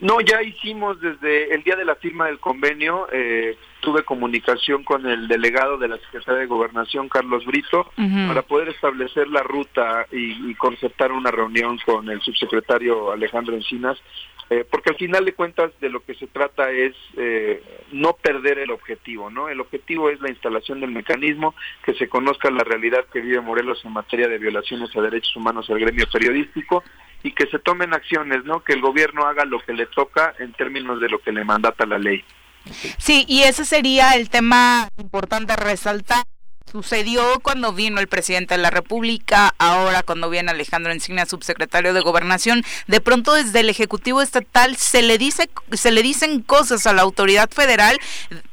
No, 0.02 0.20
ya 0.20 0.42
hicimos 0.42 1.00
desde 1.00 1.54
el 1.54 1.64
día 1.64 1.76
de 1.76 1.86
la 1.86 1.96
firma 1.96 2.26
del 2.26 2.40
convenio, 2.40 3.08
eh, 3.12 3.58
tuve 3.80 4.04
comunicación 4.04 4.84
con 4.84 5.06
el 5.08 5.28
delegado 5.28 5.78
de 5.78 5.88
la 5.88 5.98
Secretaría 5.98 6.42
de 6.42 6.46
Gobernación, 6.46 7.10
Carlos 7.10 7.46
Brito, 7.46 7.92
para 8.28 8.42
poder 8.42 8.70
establecer 8.70 9.28
la 9.28 9.44
ruta 9.44 10.06
y, 10.12 10.54
concertar 10.56 11.12
una 11.12 11.32
reunión 11.32 11.80
con 11.86 12.10
el 12.10 12.22
subsecretario 12.22 13.12
Alejandro 13.12 13.56
Encinas, 13.56 13.98
eh, 14.50 14.66
porque 14.70 14.90
al 14.90 14.98
final 14.98 15.26
de 15.26 15.34
cuentas 15.34 15.72
de 15.80 15.90
lo 15.90 16.04
que 16.04 16.16
se 16.16 16.28
trata 16.28 16.72
es 16.72 16.96
eh, 17.18 17.62
no 17.92 18.14
perder 18.14 18.58
el 18.60 18.72
objetivo, 18.72 19.30
¿no? 19.30 19.48
El 19.48 19.62
objetivo 19.62 20.10
es 20.10 20.20
la 20.22 20.30
instalación 20.30 20.82
del 20.82 20.92
mecanismo, 20.92 21.54
que 21.84 21.94
se 21.94 22.10
conozca 22.10 22.50
la 22.50 22.64
realidad 22.64 23.06
que 23.14 23.22
vive 23.22 23.42
Morelos 23.42 23.86
en 23.86 23.94
materia 23.94 24.28
de 24.28 24.40
violaciones 24.40 24.96
a 24.96 25.02
derechos 25.02 25.36
humanos 25.36 25.70
al 25.70 25.80
gremio 25.80 26.06
periodístico 26.12 26.84
y 27.22 27.32
que 27.32 27.46
se 27.48 27.60
tomen 27.60 27.94
acciones, 27.94 28.44
¿no? 28.44 28.64
Que 28.64 28.74
el 28.74 28.82
gobierno 28.82 29.26
haga 29.26 29.46
lo 29.46 29.60
que 29.60 29.74
le 29.74 29.86
toca 29.86 30.34
en 30.40 30.52
términos 30.54 31.00
de 31.00 31.10
lo 31.10 31.20
que 31.20 31.32
le 31.32 31.44
mandata 31.44 31.86
la 31.86 32.00
ley. 32.00 32.24
Sí, 32.98 33.26
y 33.28 33.44
ese 33.44 33.66
sería 33.66 34.12
el 34.16 34.30
tema 34.30 34.90
importante 34.98 35.56
resaltar. 35.56 36.24
Sucedió 36.72 37.24
cuando 37.42 37.74
vino 37.74 38.00
el 38.00 38.08
presidente 38.08 38.54
de 38.54 38.62
la 38.62 38.70
República, 38.70 39.56
ahora 39.58 40.04
cuando 40.04 40.30
viene 40.30 40.52
Alejandro 40.52 40.92
Encina, 40.92 41.26
subsecretario 41.26 41.94
de 41.94 42.02
Gobernación, 42.02 42.64
de 42.86 43.02
pronto 43.02 43.34
desde 43.34 43.62
el 43.62 43.70
Ejecutivo 43.70 44.22
Estatal 44.22 44.76
se 44.76 45.02
le 45.02 45.18
dice 45.18 45.50
se 45.74 45.90
le 45.90 46.04
dicen 46.04 46.44
cosas 46.44 46.86
a 46.86 46.94
la 46.94 47.02
autoridad 47.02 47.50
federal, 47.50 47.98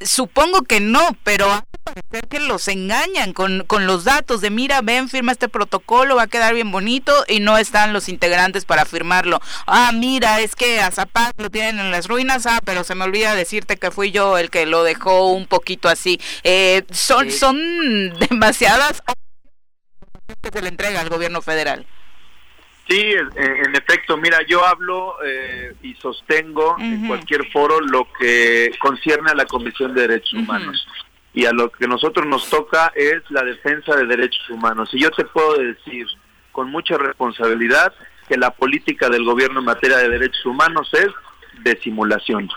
supongo 0.01 0.62
que 0.62 0.81
no, 0.81 1.14
pero 1.25 1.66
parecer 1.87 2.28
que 2.28 2.41
los 2.41 2.66
engañan 2.68 3.32
con, 3.32 3.64
con 3.66 3.87
los 3.87 4.05
datos 4.05 4.41
de 4.41 4.51
mira, 4.51 4.80
ven, 4.82 5.09
firma 5.09 5.32
este 5.32 5.49
protocolo, 5.49 6.16
va 6.16 6.22
a 6.22 6.26
quedar 6.26 6.53
bien 6.55 6.70
bonito 6.70 7.12
y 7.28 7.41
no 7.41 7.57
están 7.59 7.93
los 7.93 8.09
integrantes 8.09 8.64
para 8.64 8.84
firmarlo. 8.84 9.41
Ah, 9.66 9.93
mira, 9.95 10.41
es 10.41 10.57
que 10.57 10.80
a 10.80 10.91
Zapata 10.91 11.43
lo 11.43 11.51
tienen 11.51 11.78
en 11.78 11.91
las 11.91 12.09
ruinas, 12.09 12.47
ah, 12.47 12.61
pero 12.64 12.84
se 12.84 12.95
me 12.95 13.05
olvida 13.05 13.34
decirte 13.34 13.76
que 13.76 13.91
fui 13.91 14.11
yo 14.11 14.37
el 14.37 14.51
que 14.51 14.66
lo 14.66 14.82
dejó 14.82 15.30
un 15.32 15.47
poquito 15.47 15.89
así. 15.89 16.20
Eh, 16.43 16.84
son, 16.91 17.30
son 17.30 17.57
demasiadas 18.18 19.03
que 20.43 20.51
se 20.53 20.62
le 20.62 20.68
entrega 20.68 21.01
al 21.01 21.09
gobierno 21.09 21.41
federal. 21.41 21.87
Sí, 22.89 23.03
en 23.34 23.74
efecto, 23.74 24.16
mira, 24.16 24.39
yo 24.47 24.64
hablo 24.64 25.16
eh, 25.24 25.74
y 25.82 25.95
sostengo 25.95 26.76
en 26.78 27.09
cualquier 27.09 27.45
foro 27.51 27.80
lo 27.80 28.07
que 28.16 28.70
concierne 28.78 29.32
a 29.32 29.34
la 29.34 29.45
Comisión 29.45 29.93
de 29.93 30.03
Derechos 30.03 30.34
Humanos 30.34 30.87
y 31.37 31.45
a 31.45 31.53
lo 31.53 31.70
que 31.70 31.87
nosotros 31.87 32.26
nos 32.26 32.49
toca 32.49 32.91
es 32.97 33.22
la 33.28 33.45
defensa 33.45 33.95
de 33.95 34.07
derechos 34.07 34.49
humanos. 34.49 34.89
Y 34.95 35.03
yo 35.03 35.11
te 35.11 35.22
puedo 35.26 35.59
decir 35.59 36.07
con 36.51 36.70
mucha 36.70 36.97
responsabilidad 36.97 37.93
que 38.26 38.39
la 38.39 38.53
política 38.53 39.11
del 39.11 39.22
gobierno 39.22 39.61
en 39.61 39.66
materia 39.66 39.99
de 39.99 40.09
derechos 40.09 40.47
humanos 40.47 40.89
es 40.95 41.09
de 41.62 41.78
simulación. 41.82 42.49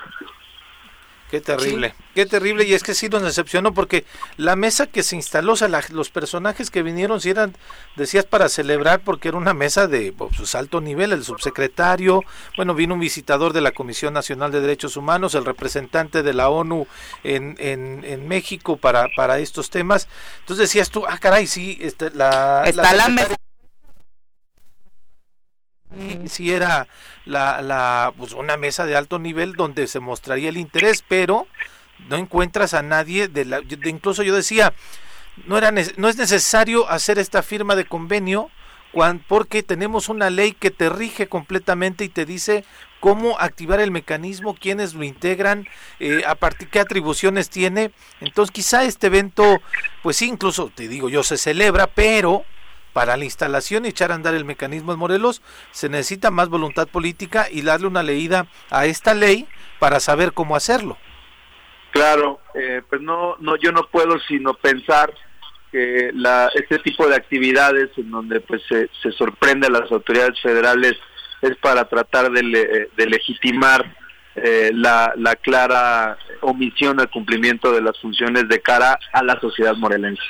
Qué 1.30 1.42
terrible, 1.42 1.94
qué 2.20 2.26
terrible. 2.26 2.66
Y 2.66 2.74
es 2.74 2.84
que 2.84 2.94
sí 2.94 3.08
nos 3.08 3.22
decepcionó 3.22 3.74
porque 3.74 4.06
la 4.36 4.58
mesa 4.58 4.88
que 4.88 5.04
se 5.04 5.16
instaló, 5.16 5.54
o 5.54 5.56
sea, 5.56 5.70
los 5.92 6.10
personajes 6.10 6.70
que 6.70 6.84
vinieron, 6.84 7.22
si 7.22 7.30
eran, 7.30 7.56
decías, 7.96 8.26
para 8.26 8.50
celebrar, 8.50 9.00
porque 9.00 9.30
era 9.30 9.38
una 9.38 9.54
mesa 9.54 9.88
de 9.88 10.12
pues, 10.12 10.54
alto 10.56 10.82
nivel, 10.82 11.14
el 11.14 11.24
subsecretario, 11.24 12.24
bueno, 12.58 12.76
vino 12.76 12.96
un 12.96 13.00
visitador 13.00 13.54
de 13.54 13.62
la 13.62 13.72
Comisión 13.72 14.14
Nacional 14.14 14.52
de 14.52 14.60
Derechos 14.60 14.98
Humanos, 14.98 15.34
el 15.34 15.46
representante 15.46 16.22
de 16.22 16.34
la 16.34 16.50
ONU 16.50 16.88
en, 17.24 17.56
en, 17.58 18.04
en 18.04 18.28
México 18.28 18.76
para, 18.76 19.08
para 19.16 19.40
estos 19.40 19.70
temas. 19.70 20.10
Entonces 20.42 20.68
decías 20.68 20.90
tú, 20.90 21.06
ah, 21.08 21.18
caray, 21.20 21.48
sí, 21.48 21.78
este, 21.80 22.12
la, 22.12 22.64
Está 22.66 22.94
la, 22.94 23.08
mesa 23.08 23.36
si 26.28 26.54
era 26.54 26.88
la, 27.26 27.62
la 27.64 28.14
pues 28.16 28.34
una 28.34 28.58
mesa 28.58 28.86
de 28.86 28.96
alto 28.96 29.18
nivel 29.18 29.54
donde 29.54 29.88
se 29.88 30.00
mostraría 30.00 30.50
el 30.50 30.58
interés, 30.58 31.04
pero 31.08 31.48
no 32.08 32.16
encuentras 32.16 32.74
a 32.74 32.82
nadie 32.82 33.28
de 33.28 33.46
la 33.46 33.62
de, 33.62 33.90
incluso 33.90 34.24
yo 34.24 34.36
decía 34.36 34.74
no 35.46 35.58
era 35.58 35.72
no 35.72 36.10
es 36.10 36.18
necesario 36.18 36.90
hacer 36.90 37.20
esta 37.20 37.44
firma 37.44 37.76
de 37.76 37.86
convenio 37.86 38.50
porque 39.28 39.64
tenemos 39.64 40.10
una 40.10 40.30
ley 40.30 40.54
que 40.54 40.72
te 40.72 40.90
rige 40.90 41.28
completamente 41.28 42.04
y 42.04 42.10
te 42.10 42.26
dice 42.26 42.66
cómo 43.00 43.40
activar 43.40 43.80
el 43.80 43.92
mecanismo, 43.92 44.56
quiénes 44.56 44.94
lo 44.94 45.04
integran, 45.04 45.68
eh, 46.00 46.24
a 46.28 46.36
partir 46.36 46.70
qué 46.70 46.80
atribuciones 46.80 47.50
tiene. 47.50 47.92
Entonces, 48.20 48.52
quizá 48.52 48.84
este 48.84 49.08
evento, 49.08 49.62
pues 50.02 50.22
incluso 50.22 50.72
te 50.74 50.88
digo 50.88 51.10
yo, 51.10 51.24
se 51.24 51.38
celebra, 51.38 51.88
pero 51.88 52.44
para 52.94 53.16
la 53.16 53.26
instalación 53.26 53.86
y 53.86 53.90
echar 53.90 54.12
a 54.12 54.16
andar 54.16 54.34
el 54.34 54.46
mecanismo 54.46 54.92
en 54.92 55.00
Morelos 55.00 55.44
se 55.72 55.90
necesita 55.90 56.32
más 56.32 56.50
voluntad 56.50 56.88
política 56.88 57.48
y 57.50 57.62
darle 57.62 57.88
una 57.88 58.02
leída 58.02 58.48
a 58.72 58.88
esta 58.88 59.14
ley 59.14 59.48
para 59.78 60.00
saber 60.00 60.34
cómo 60.34 60.56
hacerlo. 60.56 60.98
Claro, 61.92 62.40
eh, 62.54 62.82
pues 62.90 63.02
no, 63.02 63.36
no, 63.40 63.56
yo 63.56 63.72
no 63.72 63.88
puedo 63.88 64.20
sino 64.28 64.54
pensar 64.54 65.14
que 65.72 66.12
la, 66.14 66.50
este 66.56 66.80
tipo 66.80 67.08
de 67.08 67.16
actividades 67.16 67.90
en 67.98 68.10
donde 68.12 68.40
pues 68.42 68.62
se, 68.68 68.90
se 69.02 69.12
sorprende 69.12 69.68
a 69.68 69.72
las 69.72 69.92
autoridades 69.92 70.40
federales 70.42 70.96
es 71.42 71.56
para 71.58 71.86
tratar 71.86 72.32
de, 72.32 72.90
de 72.96 73.06
legitimar 73.06 73.86
eh, 74.36 74.72
la, 74.74 75.12
la 75.18 75.36
clara 75.36 76.18
omisión 76.42 77.00
al 77.00 77.10
cumplimiento 77.10 77.72
de 77.72 77.82
las 77.82 78.00
funciones 78.00 78.48
de 78.48 78.62
cara 78.62 78.98
a 79.12 79.24
la 79.24 79.40
sociedad 79.40 79.76
morelense. 79.76 80.22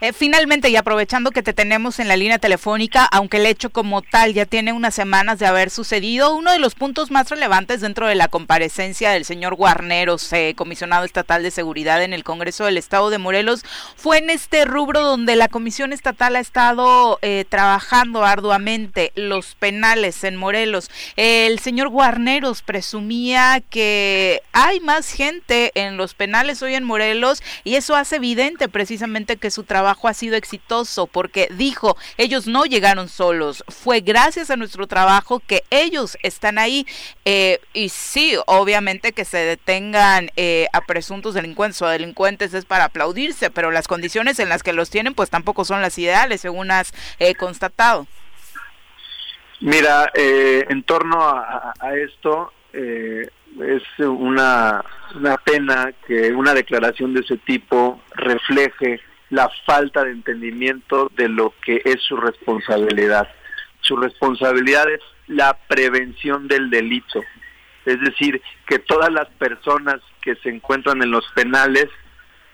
Eh, 0.00 0.12
finalmente, 0.12 0.68
y 0.70 0.76
aprovechando 0.76 1.30
que 1.30 1.42
te 1.42 1.52
tenemos 1.52 2.00
en 2.00 2.08
la 2.08 2.16
línea 2.16 2.38
telefónica, 2.38 3.04
aunque 3.04 3.36
el 3.36 3.46
hecho 3.46 3.70
como 3.70 4.02
tal 4.02 4.34
ya 4.34 4.44
tiene 4.44 4.72
unas 4.72 4.94
semanas 4.94 5.38
de 5.38 5.46
haber 5.46 5.70
sucedido, 5.70 6.34
uno 6.34 6.50
de 6.50 6.58
los 6.58 6.74
puntos 6.74 7.12
más 7.12 7.30
relevantes 7.30 7.80
dentro 7.80 8.08
de 8.08 8.16
la 8.16 8.28
comparecencia 8.28 9.10
del 9.12 9.24
señor 9.24 9.54
Guarneros, 9.54 10.32
eh, 10.32 10.54
comisionado 10.56 11.04
estatal 11.04 11.44
de 11.44 11.52
seguridad 11.52 12.02
en 12.02 12.12
el 12.12 12.24
Congreso 12.24 12.64
del 12.64 12.76
Estado 12.76 13.10
de 13.10 13.18
Morelos, 13.18 13.64
fue 13.96 14.18
en 14.18 14.30
este 14.30 14.64
rubro 14.64 15.00
donde 15.00 15.36
la 15.36 15.48
Comisión 15.48 15.92
Estatal 15.92 16.36
ha 16.36 16.40
estado 16.40 17.18
eh, 17.22 17.44
trabajando 17.48 18.24
arduamente, 18.24 19.12
los 19.14 19.54
penales 19.54 20.24
en 20.24 20.36
Morelos. 20.36 20.90
el 21.16 21.60
señor 21.60 21.88
Guarneros 21.88 22.62
presumía 22.62 23.62
que 23.70 24.42
hay 24.52 24.80
más 24.80 25.12
gente 25.12 25.70
en 25.76 25.96
los 25.96 26.14
penales 26.14 26.62
hoy 26.62 26.74
en 26.74 26.84
Morelos 26.84 27.42
y 27.62 27.76
eso 27.76 27.94
hace 27.94 28.16
evidente 28.16 28.68
precisamente 28.68 29.36
que 29.36 29.50
su 29.50 29.62
trabajo 29.62 29.83
trabajo 29.84 30.08
ha 30.08 30.14
sido 30.14 30.34
exitoso 30.34 31.06
porque 31.06 31.46
dijo, 31.58 31.98
ellos 32.16 32.46
no 32.46 32.64
llegaron 32.64 33.10
solos, 33.10 33.62
fue 33.68 34.00
gracias 34.00 34.50
a 34.50 34.56
nuestro 34.56 34.86
trabajo 34.86 35.42
que 35.46 35.62
ellos 35.68 36.16
están 36.22 36.56
ahí. 36.56 36.86
Eh, 37.26 37.60
y 37.74 37.90
sí, 37.90 38.34
obviamente 38.46 39.12
que 39.12 39.26
se 39.26 39.36
detengan 39.36 40.30
eh, 40.36 40.68
a 40.72 40.80
presuntos 40.86 41.34
delincuentes 41.34 41.82
o 41.82 41.86
delincuentes 41.86 42.54
es 42.54 42.64
para 42.64 42.84
aplaudirse, 42.84 43.50
pero 43.50 43.70
las 43.70 43.86
condiciones 43.86 44.38
en 44.38 44.48
las 44.48 44.62
que 44.62 44.72
los 44.72 44.88
tienen 44.88 45.12
pues 45.12 45.28
tampoco 45.28 45.66
son 45.66 45.82
las 45.82 45.98
ideales, 45.98 46.40
según 46.40 46.70
has 46.70 46.94
eh, 47.18 47.34
constatado. 47.34 48.06
Mira, 49.60 50.10
en 50.14 50.82
torno 50.82 51.20
a, 51.20 51.74
a 51.78 51.94
esto, 51.94 52.52
es 52.72 53.82
una, 53.98 54.82
una 55.14 55.36
pena 55.36 55.92
que 56.06 56.32
una 56.32 56.54
declaración 56.54 57.12
de 57.12 57.20
ese 57.20 57.36
tipo 57.36 58.00
refleje 58.14 59.00
la 59.30 59.50
falta 59.66 60.04
de 60.04 60.12
entendimiento 60.12 61.10
de 61.16 61.28
lo 61.28 61.54
que 61.64 61.82
es 61.84 62.00
su 62.02 62.16
responsabilidad. 62.16 63.28
Su 63.80 63.96
responsabilidad 63.96 64.90
es 64.90 65.00
la 65.26 65.56
prevención 65.68 66.48
del 66.48 66.70
delito, 66.70 67.22
es 67.84 68.00
decir, 68.00 68.40
que 68.66 68.78
todas 68.78 69.10
las 69.12 69.28
personas 69.30 69.96
que 70.22 70.36
se 70.36 70.48
encuentran 70.48 71.02
en 71.02 71.10
los 71.10 71.26
penales 71.34 71.88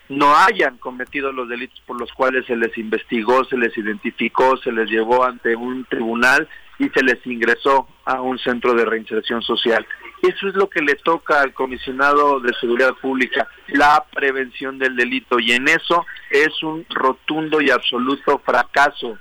no 0.08 0.36
hayan 0.36 0.76
cometido 0.78 1.32
los 1.32 1.48
delitos 1.48 1.80
por 1.86 1.98
los 1.98 2.12
cuales 2.12 2.44
se 2.46 2.56
les 2.56 2.76
investigó, 2.76 3.44
se 3.44 3.56
les 3.56 3.76
identificó, 3.78 4.56
se 4.56 4.72
les 4.72 4.90
llevó 4.90 5.24
ante 5.24 5.54
un 5.54 5.84
tribunal 5.84 6.48
y 6.80 6.88
se 6.88 7.02
les 7.04 7.24
ingresó 7.26 7.86
a 8.04 8.20
un 8.20 8.38
centro 8.38 8.74
de 8.74 8.84
reinserción 8.84 9.40
social. 9.42 9.86
Eso 10.22 10.48
es 10.48 10.54
lo 10.54 10.68
que 10.68 10.82
le 10.82 10.94
toca 10.96 11.40
al 11.40 11.54
comisionado 11.54 12.40
de 12.40 12.52
seguridad 12.60 12.94
pública, 13.00 13.48
la 13.68 14.04
prevención 14.12 14.78
del 14.78 14.94
delito 14.96 15.38
y 15.38 15.52
en 15.52 15.68
eso 15.68 16.04
es 16.30 16.62
un 16.62 16.84
rotundo 16.90 17.60
y 17.60 17.70
absoluto 17.70 18.40
fracaso. 18.44 19.18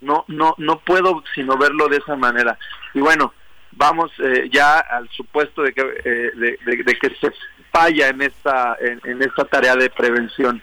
No 0.00 0.24
no 0.28 0.54
no 0.58 0.80
puedo 0.80 1.22
sino 1.34 1.56
verlo 1.56 1.88
de 1.88 1.98
esa 1.98 2.16
manera. 2.16 2.58
Y 2.92 3.00
bueno, 3.00 3.32
vamos 3.72 4.10
eh, 4.18 4.48
ya 4.52 4.78
al 4.80 5.08
supuesto 5.10 5.62
de 5.62 5.72
que 5.72 5.82
eh, 6.04 6.58
de, 6.64 6.98
que 6.98 7.14
se 7.20 7.32
falla 7.70 8.08
en 8.08 8.20
esta 8.22 8.76
en 8.80 9.22
esta 9.22 9.44
tarea 9.44 9.76
de 9.76 9.88
prevención 9.90 10.62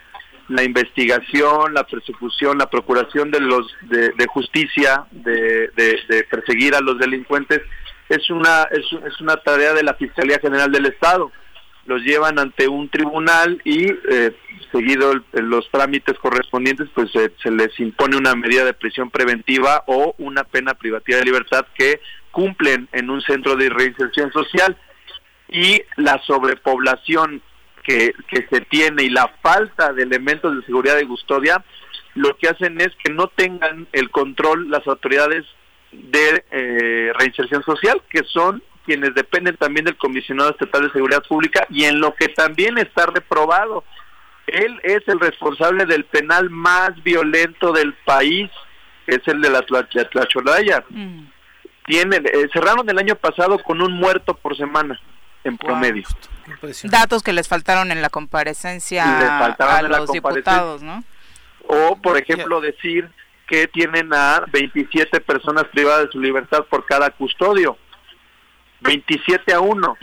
la 0.50 0.64
investigación, 0.64 1.74
la 1.74 1.84
persecución, 1.84 2.58
la 2.58 2.68
procuración 2.68 3.30
de 3.30 3.40
los 3.40 3.72
de, 3.82 4.26
justicia, 4.26 5.06
de, 5.12 5.70
perseguir 6.28 6.74
a 6.74 6.80
los 6.80 6.98
delincuentes 6.98 7.60
es 8.10 8.28
una 8.28 8.68
es, 8.70 9.20
una 9.20 9.36
tarea 9.36 9.72
de 9.72 9.82
la 9.82 9.94
Fiscalía 9.94 10.38
General 10.38 10.70
del 10.70 10.86
Estado. 10.86 11.32
Los 11.86 12.02
llevan 12.02 12.38
ante 12.38 12.68
un 12.68 12.90
tribunal 12.90 13.60
y 13.64 13.86
eh, 13.90 14.36
seguido 14.70 15.14
los 15.32 15.68
trámites 15.70 16.18
correspondientes, 16.18 16.88
pues 16.94 17.10
se 17.10 17.50
les 17.50 17.80
impone 17.80 18.16
una 18.16 18.34
medida 18.34 18.64
de 18.64 18.74
prisión 18.74 19.10
preventiva 19.10 19.84
o 19.86 20.14
una 20.18 20.44
pena 20.44 20.74
privativa 20.74 21.18
de 21.18 21.24
libertad 21.24 21.66
que 21.74 22.00
cumplen 22.30 22.88
en 22.92 23.08
un 23.10 23.22
centro 23.22 23.56
de 23.56 23.70
reinserción 23.70 24.30
social 24.30 24.76
y 25.48 25.82
la 25.96 26.20
sobrepoblación 26.26 27.42
que, 27.82 28.14
se 28.50 28.60
tiene 28.62 29.04
y 29.04 29.10
la 29.10 29.28
falta 29.42 29.92
de 29.92 30.02
elementos 30.02 30.54
de 30.54 30.64
seguridad 30.64 30.98
y 31.00 31.06
custodia, 31.06 31.64
lo 32.14 32.36
que 32.36 32.48
hacen 32.48 32.80
es 32.80 32.90
que 33.02 33.12
no 33.12 33.28
tengan 33.28 33.88
el 33.92 34.10
control 34.10 34.70
las 34.70 34.86
autoridades 34.86 35.44
de 35.92 36.44
eh, 36.50 37.12
reinserción 37.18 37.62
social, 37.62 38.02
que 38.10 38.22
son 38.24 38.62
quienes 38.84 39.14
dependen 39.14 39.56
también 39.56 39.84
del 39.84 39.96
comisionado 39.96 40.50
estatal 40.50 40.82
de 40.82 40.92
seguridad 40.92 41.22
pública 41.28 41.66
y 41.68 41.84
en 41.84 42.00
lo 42.00 42.14
que 42.14 42.28
también 42.28 42.78
está 42.78 43.06
reprobado. 43.06 43.84
Él 44.46 44.80
es 44.82 45.06
el 45.06 45.20
responsable 45.20 45.86
del 45.86 46.04
penal 46.04 46.50
más 46.50 47.00
violento 47.02 47.72
del 47.72 47.94
país, 48.04 48.50
que 49.06 49.16
es 49.16 49.28
el 49.28 49.40
de 49.40 49.50
la 49.50 49.62
Tlacholaya. 49.62 50.84
Mm. 50.88 51.26
Tiene, 51.86 52.16
eh, 52.16 52.48
cerraron 52.52 52.88
el 52.88 52.98
año 52.98 53.14
pasado 53.16 53.58
con 53.62 53.80
un 53.80 53.92
muerto 53.92 54.34
por 54.34 54.56
semana 54.56 55.00
en 55.44 55.56
promedio. 55.56 56.04
Datos 56.84 57.22
que 57.22 57.32
les 57.32 57.48
faltaron 57.48 57.92
en 57.92 58.02
la 58.02 58.10
comparecencia 58.10 59.04
a 59.04 59.88
los 59.88 60.10
diputados, 60.10 60.82
¿no? 60.82 61.04
O, 61.66 61.96
por 62.00 62.18
ejemplo, 62.18 62.60
decir 62.60 63.08
que 63.50 63.66
tienen 63.66 64.14
a 64.14 64.44
27 64.52 65.20
personas 65.22 65.64
privadas 65.64 66.06
de 66.06 66.12
su 66.12 66.20
libertad 66.20 66.64
por 66.70 66.86
cada 66.86 67.10
custodio. 67.10 67.76
27 68.82 69.52
a 69.52 69.60
1. 69.60 69.96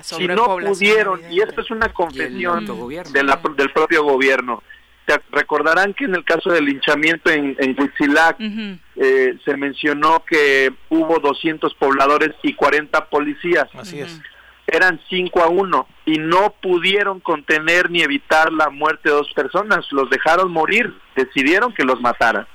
si 0.00 0.28
no 0.28 0.56
pudieron, 0.58 1.20
y 1.30 1.40
esto 1.40 1.60
es 1.60 1.70
una 1.72 1.92
confesión 1.92 2.64
de 3.12 3.22
la, 3.24 3.40
del 3.56 3.70
propio 3.72 4.04
gobierno, 4.04 4.62
te 5.04 5.20
recordarán 5.32 5.92
que 5.92 6.04
en 6.04 6.14
el 6.14 6.24
caso 6.24 6.52
del 6.52 6.66
linchamiento 6.66 7.30
en, 7.30 7.56
en 7.58 7.76
Huitzilac 7.76 8.36
eh, 8.38 9.36
se 9.44 9.56
mencionó 9.56 10.24
que 10.24 10.72
hubo 10.88 11.18
200 11.18 11.74
pobladores 11.74 12.30
y 12.44 12.54
40 12.54 13.06
policías. 13.06 13.68
Así 13.74 14.00
es 14.00 14.20
eran 14.68 15.00
5 15.08 15.42
a 15.42 15.48
1 15.48 15.88
y 16.04 16.18
no 16.18 16.54
pudieron 16.60 17.20
contener 17.20 17.90
ni 17.90 18.02
evitar 18.02 18.52
la 18.52 18.68
muerte 18.68 19.08
de 19.08 19.14
dos 19.14 19.32
personas, 19.32 19.90
los 19.92 20.10
dejaron 20.10 20.52
morir, 20.52 20.94
decidieron 21.16 21.72
que 21.72 21.84
los 21.84 22.00
mataran. 22.02 22.46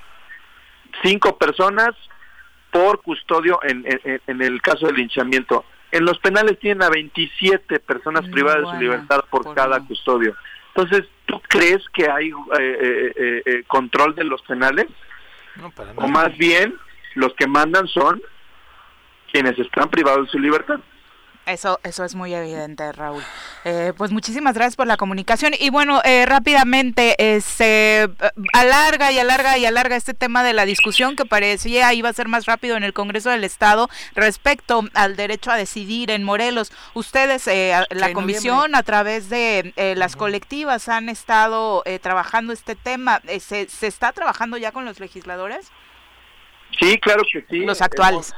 Cinco 1.01 1.37
personas 1.37 1.91
por 2.71 3.01
custodio 3.01 3.59
en, 3.63 3.85
en, 4.27 4.41
el 4.41 4.61
caso 4.61 4.87
del 4.87 4.95
linchamiento. 4.95 5.63
En 5.91 6.05
los 6.05 6.17
penales 6.19 6.59
tienen 6.59 6.81
a 6.81 6.89
27 6.89 7.79
personas 7.79 8.27
privadas 8.29 8.63
de 8.63 8.71
su 8.71 8.81
libertad 8.81 9.23
por, 9.29 9.53
cada 9.53 9.79
custodio. 9.81 10.35
Entonces, 10.75 11.07
¿tú 11.25 11.39
crees 11.47 11.83
que 11.93 12.09
hay 12.09 12.29
eh, 12.29 13.13
eh, 13.15 13.41
eh, 13.45 13.63
control 13.67 14.15
de 14.15 14.23
los 14.23 14.41
penales? 14.41 14.87
o 15.97 16.07
más 16.07 16.35
bien, 16.35 16.73
los 17.13 17.35
que 17.35 17.45
mandan 17.45 17.87
son 17.87 18.19
quienes 19.31 19.57
están 19.59 19.89
privados 19.89 20.25
de 20.25 20.31
su 20.31 20.39
libertad. 20.39 20.79
Eso, 21.45 21.79
eso 21.83 22.05
es 22.05 22.15
muy 22.15 22.33
evidente, 22.33 22.89
Raúl. 22.93 23.21
Eh, 23.65 23.91
pues 23.97 24.11
muchísimas 24.11 24.53
gracias 24.53 24.77
por 24.77 24.87
la 24.87 24.95
comunicación. 24.95 25.53
Y 25.59 25.71
bueno, 25.71 26.01
eh, 26.05 26.25
rápidamente 26.25 27.15
eh, 27.17 27.41
se 27.41 28.09
alarga 28.53 29.11
y 29.11 29.19
alarga 29.19 29.57
y 29.57 29.65
alarga 29.65 29.97
este 29.97 30.13
tema 30.13 30.43
de 30.43 30.53
la 30.53 30.65
discusión 30.65 31.17
que 31.17 31.25
parecía 31.25 31.93
iba 31.93 32.07
a 32.07 32.13
ser 32.13 32.29
más 32.29 32.45
rápido 32.45 32.77
en 32.77 32.83
el 32.83 32.93
Congreso 32.93 33.29
del 33.29 33.43
Estado 33.43 33.89
respecto 34.15 34.85
al 34.93 35.17
derecho 35.17 35.51
a 35.51 35.57
decidir 35.57 36.11
en 36.11 36.23
Morelos. 36.23 36.71
Ustedes, 36.93 37.47
la 37.89 38.13
comisión, 38.13 38.73
a 38.73 38.83
través 38.83 39.29
de 39.29 39.73
las 39.97 40.15
colectivas, 40.15 40.87
han 40.87 41.09
estado 41.09 41.83
trabajando 42.01 42.53
este 42.53 42.75
tema. 42.75 43.21
¿se, 43.39 43.67
¿Se 43.67 43.87
está 43.87 44.13
trabajando 44.13 44.55
ya 44.55 44.71
con 44.71 44.85
los 44.85 45.01
legisladores? 45.01 45.71
Sí, 46.79 46.97
claro 46.99 47.23
que 47.31 47.45
sí. 47.49 47.65
Los 47.65 47.81
actuales. 47.81 48.33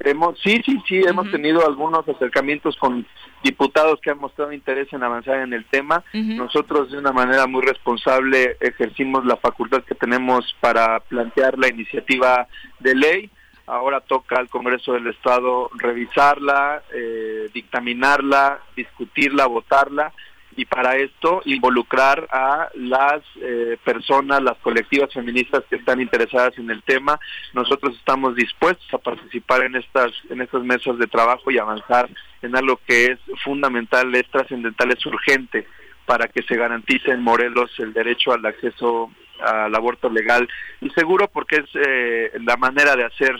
Hemos, 0.00 0.36
eh, 0.36 0.40
sí, 0.42 0.62
sí, 0.64 0.82
sí, 0.86 1.02
hemos 1.06 1.30
tenido 1.30 1.66
algunos 1.66 2.08
acercamientos 2.08 2.76
con 2.76 3.06
diputados 3.42 4.00
que 4.00 4.10
han 4.10 4.18
mostrado 4.18 4.52
interés 4.52 4.92
en 4.92 5.02
avanzar 5.02 5.40
en 5.40 5.52
el 5.52 5.64
tema. 5.66 6.04
Nosotros 6.12 6.90
de 6.90 6.98
una 6.98 7.12
manera 7.12 7.46
muy 7.46 7.62
responsable 7.62 8.56
ejercimos 8.60 9.24
la 9.24 9.36
facultad 9.36 9.82
que 9.84 9.94
tenemos 9.94 10.44
para 10.60 11.00
plantear 11.00 11.58
la 11.58 11.68
iniciativa 11.68 12.46
de 12.80 12.94
ley. 12.94 13.30
Ahora 13.66 14.00
toca 14.00 14.36
al 14.36 14.48
Congreso 14.48 14.94
del 14.94 15.06
Estado 15.06 15.70
revisarla, 15.76 16.82
eh, 16.92 17.48
dictaminarla, 17.54 18.58
discutirla, 18.74 19.46
votarla 19.46 20.12
y 20.56 20.64
para 20.64 20.96
esto 20.96 21.42
involucrar 21.44 22.26
a 22.30 22.68
las 22.74 23.22
eh, 23.40 23.76
personas, 23.84 24.42
las 24.42 24.58
colectivas 24.58 25.12
feministas 25.12 25.62
que 25.70 25.76
están 25.76 26.00
interesadas 26.00 26.58
en 26.58 26.70
el 26.70 26.82
tema. 26.82 27.18
Nosotros 27.52 27.96
estamos 27.96 28.34
dispuestos 28.34 28.86
a 28.92 28.98
participar 28.98 29.64
en 29.64 29.76
estas 29.76 30.12
en 30.28 30.40
estas 30.40 30.62
mesas 30.62 30.98
de 30.98 31.06
trabajo 31.06 31.50
y 31.50 31.58
avanzar 31.58 32.08
en 32.42 32.56
algo 32.56 32.80
que 32.86 33.06
es 33.06 33.18
fundamental, 33.44 34.14
es 34.14 34.28
trascendental, 34.30 34.90
es 34.90 35.04
urgente 35.06 35.66
para 36.06 36.26
que 36.28 36.42
se 36.42 36.56
garantice 36.56 37.12
en 37.12 37.22
Morelos 37.22 37.70
el 37.78 37.92
derecho 37.92 38.32
al 38.32 38.44
acceso 38.44 39.10
al 39.40 39.74
aborto 39.74 40.10
legal 40.10 40.48
y 40.80 40.90
seguro 40.90 41.28
porque 41.28 41.56
es 41.56 41.70
eh, 41.74 42.32
la 42.40 42.56
manera 42.56 42.96
de 42.96 43.04
hacer 43.04 43.34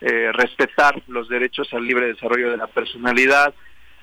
eh, 0.00 0.30
respetar 0.32 1.02
los 1.06 1.28
derechos 1.28 1.72
al 1.72 1.86
libre 1.86 2.08
desarrollo 2.08 2.50
de 2.50 2.58
la 2.58 2.66
personalidad, 2.66 3.54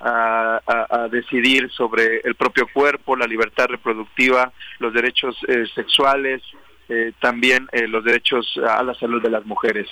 a, 0.04 1.08
decidir 1.12 1.72
sobre 1.72 2.22
el 2.24 2.36
propio 2.36 2.68
cuerpo, 2.74 3.16
la 3.16 3.26
libertad 3.26 3.68
reproductiva, 3.68 4.52
los 4.80 4.94
derechos 4.94 5.36
eh, 5.48 5.66
sexuales, 5.74 6.42
eh, 6.90 7.14
también 7.22 7.68
eh, 7.72 7.88
los 7.88 8.04
derechos 8.04 8.60
a 8.68 8.84
la 8.84 8.94
salud 8.96 9.22
de 9.22 9.30
las 9.30 9.46
mujeres. 9.46 9.88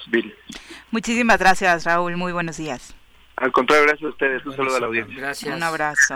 Muchísimas 0.92 1.40
gracias, 1.40 1.86
Raúl. 1.86 2.18
Muy 2.18 2.34
buenos 2.34 2.58
días. 2.58 2.96
Al 3.38 3.52
contrario, 3.52 3.86
gracias 3.86 4.08
a 4.08 4.10
ustedes. 4.10 4.46
Un 4.46 4.56
saludo 4.56 4.76
a 4.76 4.80
la 4.82 4.88
audiencia. 4.88 5.18
Gracias. 5.18 5.56
Un 5.56 5.64
abrazo. 5.64 6.16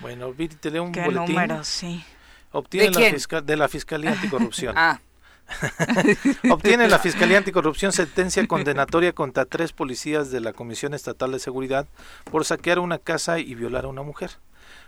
Bueno, 0.00 0.32
Viri, 0.32 0.56
te 0.56 0.70
leo 0.70 0.82
un 0.82 0.92
¿Qué 0.92 1.06
número? 1.08 1.62
Sí. 1.64 2.04
Obtiene 2.50 2.90
¿De, 2.90 3.18
la 3.30 3.40
de 3.40 3.56
la 3.56 3.68
Fiscalía 3.68 4.10
Anticorrupción. 4.10 4.74
ah. 4.76 5.00
Obtiene 6.50 6.88
la 6.88 6.98
Fiscalía 6.98 7.38
Anticorrupción 7.38 7.92
sentencia 7.92 8.46
condenatoria 8.46 9.12
contra 9.12 9.44
tres 9.44 9.72
policías 9.72 10.30
de 10.30 10.40
la 10.40 10.52
Comisión 10.52 10.94
Estatal 10.94 11.32
de 11.32 11.38
Seguridad 11.38 11.86
por 12.30 12.44
saquear 12.44 12.78
una 12.78 12.98
casa 12.98 13.38
y 13.38 13.54
violar 13.54 13.84
a 13.84 13.88
una 13.88 14.02
mujer. 14.02 14.30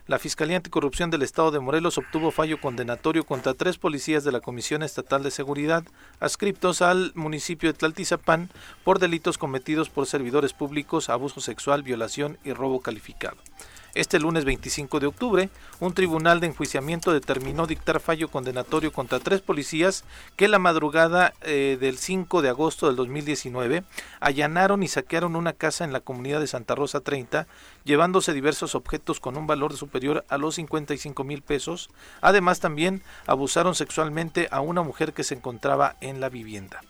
La 0.06 0.18
Fiscalía 0.18 0.56
Anticorrupción 0.56 1.10
del 1.10 1.22
Estado 1.22 1.50
de 1.50 1.60
Morelos 1.60 1.96
obtuvo 1.96 2.30
fallo 2.30 2.60
condenatorio 2.60 3.24
contra 3.24 3.54
tres 3.54 3.78
policías 3.78 4.24
de 4.24 4.32
la 4.32 4.40
Comisión 4.40 4.82
Estatal 4.82 5.22
de 5.22 5.30
Seguridad 5.30 5.84
adscriptos 6.18 6.82
al 6.82 7.12
municipio 7.14 7.72
de 7.72 7.78
Tlaltizapán 7.78 8.50
por 8.84 8.98
delitos 8.98 9.38
cometidos 9.38 9.88
por 9.88 10.06
servidores 10.06 10.52
públicos, 10.52 11.08
abuso 11.08 11.40
sexual, 11.40 11.82
violación 11.82 12.38
y 12.44 12.52
robo 12.52 12.80
calificado. 12.80 13.36
Este 13.94 14.20
lunes 14.20 14.44
25 14.44 15.00
de 15.00 15.06
octubre, 15.06 15.50
un 15.80 15.94
tribunal 15.94 16.38
de 16.38 16.46
enjuiciamiento 16.46 17.12
determinó 17.12 17.66
dictar 17.66 17.98
fallo 17.98 18.28
condenatorio 18.28 18.92
contra 18.92 19.18
tres 19.18 19.40
policías 19.40 20.04
que 20.36 20.46
la 20.46 20.60
madrugada 20.60 21.34
eh, 21.42 21.76
del 21.80 21.98
5 21.98 22.40
de 22.40 22.50
agosto 22.50 22.86
del 22.86 22.94
2019 22.94 23.82
allanaron 24.20 24.84
y 24.84 24.88
saquearon 24.88 25.34
una 25.34 25.52
casa 25.54 25.84
en 25.84 25.92
la 25.92 26.00
comunidad 26.00 26.38
de 26.38 26.46
Santa 26.46 26.76
Rosa 26.76 27.00
30, 27.00 27.48
llevándose 27.84 28.32
diversos 28.32 28.76
objetos 28.76 29.18
con 29.18 29.36
un 29.36 29.48
valor 29.48 29.76
superior 29.76 30.24
a 30.28 30.38
los 30.38 30.54
55 30.54 31.24
mil 31.24 31.42
pesos. 31.42 31.90
Además, 32.20 32.60
también 32.60 33.02
abusaron 33.26 33.74
sexualmente 33.74 34.48
a 34.52 34.60
una 34.60 34.82
mujer 34.82 35.12
que 35.12 35.24
se 35.24 35.34
encontraba 35.34 35.96
en 36.00 36.20
la 36.20 36.28
vivienda. 36.28 36.80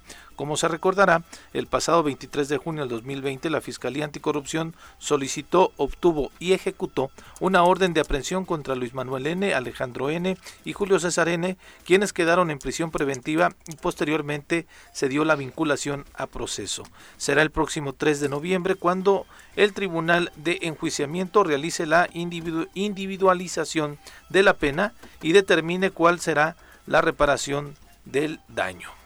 Como 0.40 0.56
se 0.56 0.68
recordará, 0.68 1.22
el 1.52 1.66
pasado 1.66 2.02
23 2.02 2.48
de 2.48 2.56
junio 2.56 2.80
del 2.80 2.88
2020 2.88 3.50
la 3.50 3.60
Fiscalía 3.60 4.06
Anticorrupción 4.06 4.74
solicitó, 4.98 5.74
obtuvo 5.76 6.32
y 6.38 6.54
ejecutó 6.54 7.10
una 7.40 7.62
orden 7.62 7.92
de 7.92 8.00
aprehensión 8.00 8.46
contra 8.46 8.74
Luis 8.74 8.94
Manuel 8.94 9.26
N., 9.26 9.52
Alejandro 9.52 10.08
N. 10.08 10.38
y 10.64 10.72
Julio 10.72 10.98
César 10.98 11.28
N., 11.28 11.58
quienes 11.84 12.14
quedaron 12.14 12.50
en 12.50 12.58
prisión 12.58 12.90
preventiva 12.90 13.52
y 13.66 13.76
posteriormente 13.76 14.66
se 14.94 15.10
dio 15.10 15.26
la 15.26 15.36
vinculación 15.36 16.06
a 16.14 16.26
proceso. 16.26 16.84
Será 17.18 17.42
el 17.42 17.50
próximo 17.50 17.92
3 17.92 18.20
de 18.20 18.30
noviembre 18.30 18.76
cuando 18.76 19.26
el 19.56 19.74
Tribunal 19.74 20.32
de 20.36 20.60
Enjuiciamiento 20.62 21.44
realice 21.44 21.84
la 21.84 22.08
individualización 22.14 23.98
de 24.30 24.42
la 24.42 24.54
pena 24.54 24.94
y 25.20 25.32
determine 25.32 25.90
cuál 25.90 26.18
será 26.18 26.56
la 26.86 27.02
reparación 27.02 27.74
del 28.06 28.40
daño. 28.48 28.99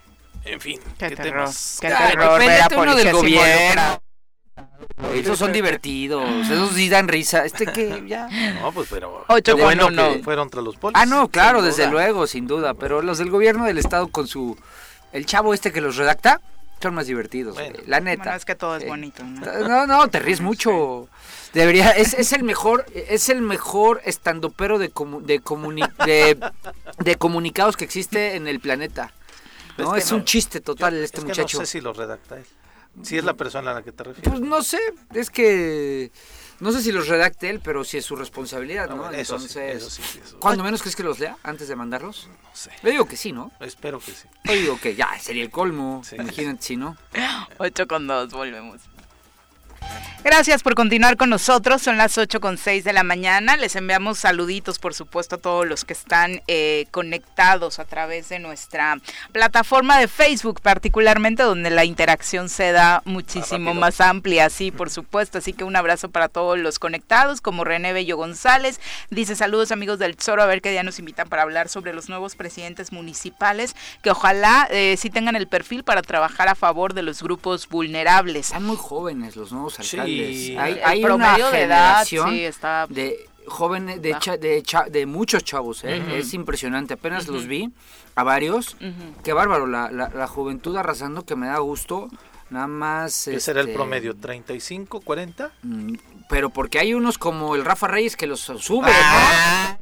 En 0.44 0.60
fin, 0.60 0.80
qué, 0.98 1.08
qué 1.08 1.16
temas. 1.16 1.78
Qué 1.80 1.88
terror, 1.88 2.40
uno 2.76 2.94
del 2.94 3.12
gobierno. 3.12 4.00
Esos 5.12 5.38
son 5.38 5.52
divertidos, 5.52 6.28
esos 6.50 6.72
sí 6.72 6.88
dan 6.88 7.08
risa. 7.08 7.44
Este 7.44 7.66
que 7.66 8.04
ya. 8.08 8.28
No, 8.60 8.72
pues 8.72 8.88
pero. 8.90 9.24
Ocho 9.28 9.56
bueno 9.56 9.90
no. 9.90 10.22
fueron 10.22 10.46
entre 10.46 10.62
los 10.62 10.76
polis. 10.76 10.96
Ah, 11.00 11.06
no, 11.06 11.28
claro, 11.28 11.62
desde 11.62 11.88
luego, 11.88 12.26
sin 12.26 12.46
duda. 12.46 12.74
Pero 12.74 13.02
los 13.02 13.18
del 13.18 13.30
gobierno 13.30 13.64
del 13.64 13.78
estado 13.78 14.08
con 14.08 14.26
su. 14.26 14.56
El 15.12 15.26
chavo 15.26 15.54
este 15.54 15.72
que 15.72 15.80
los 15.80 15.96
redacta 15.96 16.40
son 16.82 16.94
más 16.94 17.06
divertidos. 17.06 17.56
la 17.86 18.00
neta. 18.00 18.24
Bueno, 18.24 18.36
es 18.36 18.44
que 18.44 18.54
todo 18.54 18.76
es 18.76 18.86
bonito. 18.86 19.24
¿no? 19.24 19.86
no, 19.86 20.08
te 20.08 20.18
ríes 20.18 20.40
mucho. 20.40 21.08
Debería, 21.54 21.90
es, 21.90 22.14
es 22.14 22.32
el 22.32 22.42
mejor, 22.42 22.84
es 22.94 23.28
el 23.28 23.40
mejor 23.40 24.02
estandopero 24.04 24.78
de, 24.78 24.92
de, 25.22 25.40
de, 26.04 26.50
de 26.98 27.14
comunicados 27.16 27.76
que 27.76 27.84
existe 27.84 28.34
en 28.34 28.48
el 28.48 28.60
planeta. 28.60 29.12
No, 29.78 29.96
es, 29.96 30.10
un 30.12 30.24
chiste 30.24 30.60
total 30.60 30.94
este 31.02 31.20
muchacho. 31.20 31.58
no 31.58 31.66
sé 31.66 31.72
si 31.72 31.80
lo 31.80 31.92
redacta 31.92 32.36
él. 32.38 32.46
Si 33.02 33.18
es 33.18 33.24
la 33.24 33.34
persona 33.34 33.72
a 33.72 33.74
la 33.74 33.82
que 33.82 33.90
te 33.90 34.04
refieres. 34.04 34.30
Pues 34.30 34.40
no 34.40 34.62
sé, 34.62 34.78
es 35.14 35.28
que 35.28 36.12
no 36.60 36.70
sé 36.70 36.80
si 36.80 36.92
los 36.92 37.08
redacte 37.08 37.50
él, 37.50 37.60
pero 37.60 37.82
si 37.82 37.98
es 37.98 38.04
su 38.04 38.14
responsabilidad, 38.14 38.88
¿no? 38.88 39.10
eso 39.10 39.34
Entonces, 39.34 39.82
sí, 39.84 40.02
¿cuándo 40.38 40.62
menos 40.62 40.80
crees 40.80 40.94
que 40.94 41.02
los 41.02 41.18
lea 41.18 41.36
antes 41.42 41.66
de 41.66 41.74
mandarlos? 41.74 42.28
No 42.42 42.50
sé. 42.52 42.70
Yo 42.82 42.90
digo 42.90 43.06
que 43.06 43.16
sí, 43.16 43.32
¿no? 43.32 43.50
Espero 43.58 43.98
que 43.98 44.12
sí. 44.12 44.28
Yo 44.44 44.52
digo 44.52 44.78
que 44.80 44.94
ya, 44.94 45.18
sería 45.18 45.42
el 45.42 45.50
colmo. 45.50 46.02
Imagínate 46.12 46.62
si 46.62 46.76
no. 46.76 46.96
8 47.58 47.86
con 47.88 48.06
2, 48.06 48.32
volvemos. 48.32 48.80
Gracias 50.24 50.62
por 50.62 50.74
continuar 50.74 51.18
con 51.18 51.28
nosotros. 51.28 51.82
Son 51.82 51.98
las 51.98 52.16
8 52.16 52.40
con 52.40 52.56
6 52.56 52.82
de 52.82 52.94
la 52.94 53.02
mañana. 53.02 53.58
Les 53.58 53.76
enviamos 53.76 54.18
saluditos, 54.20 54.78
por 54.78 54.94
supuesto, 54.94 55.36
a 55.36 55.38
todos 55.38 55.66
los 55.66 55.84
que 55.84 55.92
están 55.92 56.40
eh, 56.46 56.86
conectados 56.92 57.78
a 57.78 57.84
través 57.84 58.30
de 58.30 58.38
nuestra 58.38 58.96
plataforma 59.32 59.98
de 59.98 60.08
Facebook, 60.08 60.62
particularmente 60.62 61.42
donde 61.42 61.68
la 61.68 61.84
interacción 61.84 62.48
se 62.48 62.72
da 62.72 63.02
muchísimo 63.04 63.74
más 63.74 64.00
amplia. 64.00 64.48
Sí, 64.48 64.70
por 64.70 64.88
supuesto. 64.88 65.36
Así 65.36 65.52
que 65.52 65.62
un 65.62 65.76
abrazo 65.76 66.08
para 66.08 66.30
todos 66.30 66.58
los 66.58 66.78
conectados, 66.78 67.42
como 67.42 67.62
René 67.62 67.92
Bello 67.92 68.16
González. 68.16 68.80
Dice 69.10 69.36
saludos 69.36 69.72
amigos 69.72 69.98
del 69.98 70.16
Zoro, 70.18 70.42
a 70.42 70.46
ver 70.46 70.62
qué 70.62 70.70
día 70.70 70.82
nos 70.82 70.98
invitan 70.98 71.28
para 71.28 71.42
hablar 71.42 71.68
sobre 71.68 71.92
los 71.92 72.08
nuevos 72.08 72.34
presidentes 72.34 72.92
municipales, 72.92 73.76
que 74.02 74.10
ojalá 74.10 74.68
eh, 74.70 74.96
sí 74.98 75.10
tengan 75.10 75.36
el 75.36 75.48
perfil 75.48 75.84
para 75.84 76.00
trabajar 76.00 76.48
a 76.48 76.54
favor 76.54 76.94
de 76.94 77.02
los 77.02 77.22
grupos 77.22 77.68
vulnerables. 77.68 78.46
Están 78.46 78.64
muy 78.64 78.78
jóvenes 78.78 79.36
los 79.36 79.52
nuevos 79.52 79.73
alcaldes. 79.80 80.56
Hay, 80.58 81.04
una 81.04 81.34
generación 81.34 82.30
de, 82.30 82.46
está... 82.46 82.86
de 82.88 83.28
jóvenes, 83.46 84.00
de, 84.00 84.62
de, 84.90 85.06
muchos 85.06 85.44
chavos, 85.44 85.84
¿eh? 85.84 86.02
es 86.16 86.34
impresionante. 86.34 86.94
Apenas 86.94 87.28
los 87.28 87.46
vi 87.46 87.70
a 88.14 88.22
varios. 88.22 88.76
Qué 89.22 89.32
bárbaro, 89.32 89.66
la, 89.66 89.90
la, 89.90 90.26
juventud 90.26 90.76
arrasando 90.76 91.24
que 91.24 91.36
me 91.36 91.46
da 91.46 91.58
gusto. 91.58 92.08
Nada 92.50 92.66
más. 92.66 93.24
¿Qué 93.24 93.40
será 93.40 93.60
el 93.60 93.68
este, 93.68 93.76
promedio? 93.76 94.14
¿35, 94.14 95.02
40? 95.02 95.50
Mm, 95.62 95.94
pero 96.28 96.50
porque 96.50 96.78
hay 96.78 96.94
unos 96.94 97.18
como 97.18 97.54
el 97.54 97.64
Rafa 97.64 97.88
Reyes 97.88 98.16
que 98.16 98.26
los 98.26 98.40
sube. 98.40 98.90
Ah. 98.92 99.78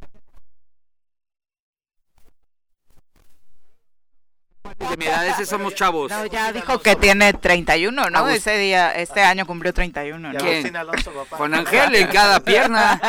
De 4.93 4.97
mi 4.97 5.05
edad, 5.05 5.27
ese 5.27 5.45
somos 5.45 5.75
chavos. 5.75 6.11
No, 6.11 6.25
ya 6.25 6.51
dijo 6.51 6.79
que 6.79 6.95
tiene 6.95 7.33
31, 7.33 8.09
¿no? 8.09 8.27
Ese 8.27 8.57
día, 8.57 8.91
este 8.91 9.21
año 9.21 9.45
cumplió 9.45 9.73
31. 9.73 10.33
¿no? 10.33 10.39
¿Quién? 10.39 10.75
Alonso, 10.75 11.11
papá. 11.11 11.37
Con 11.37 11.53
Ángel 11.53 11.95
en 11.95 12.07
cada 12.07 12.39
pierna. 12.39 12.99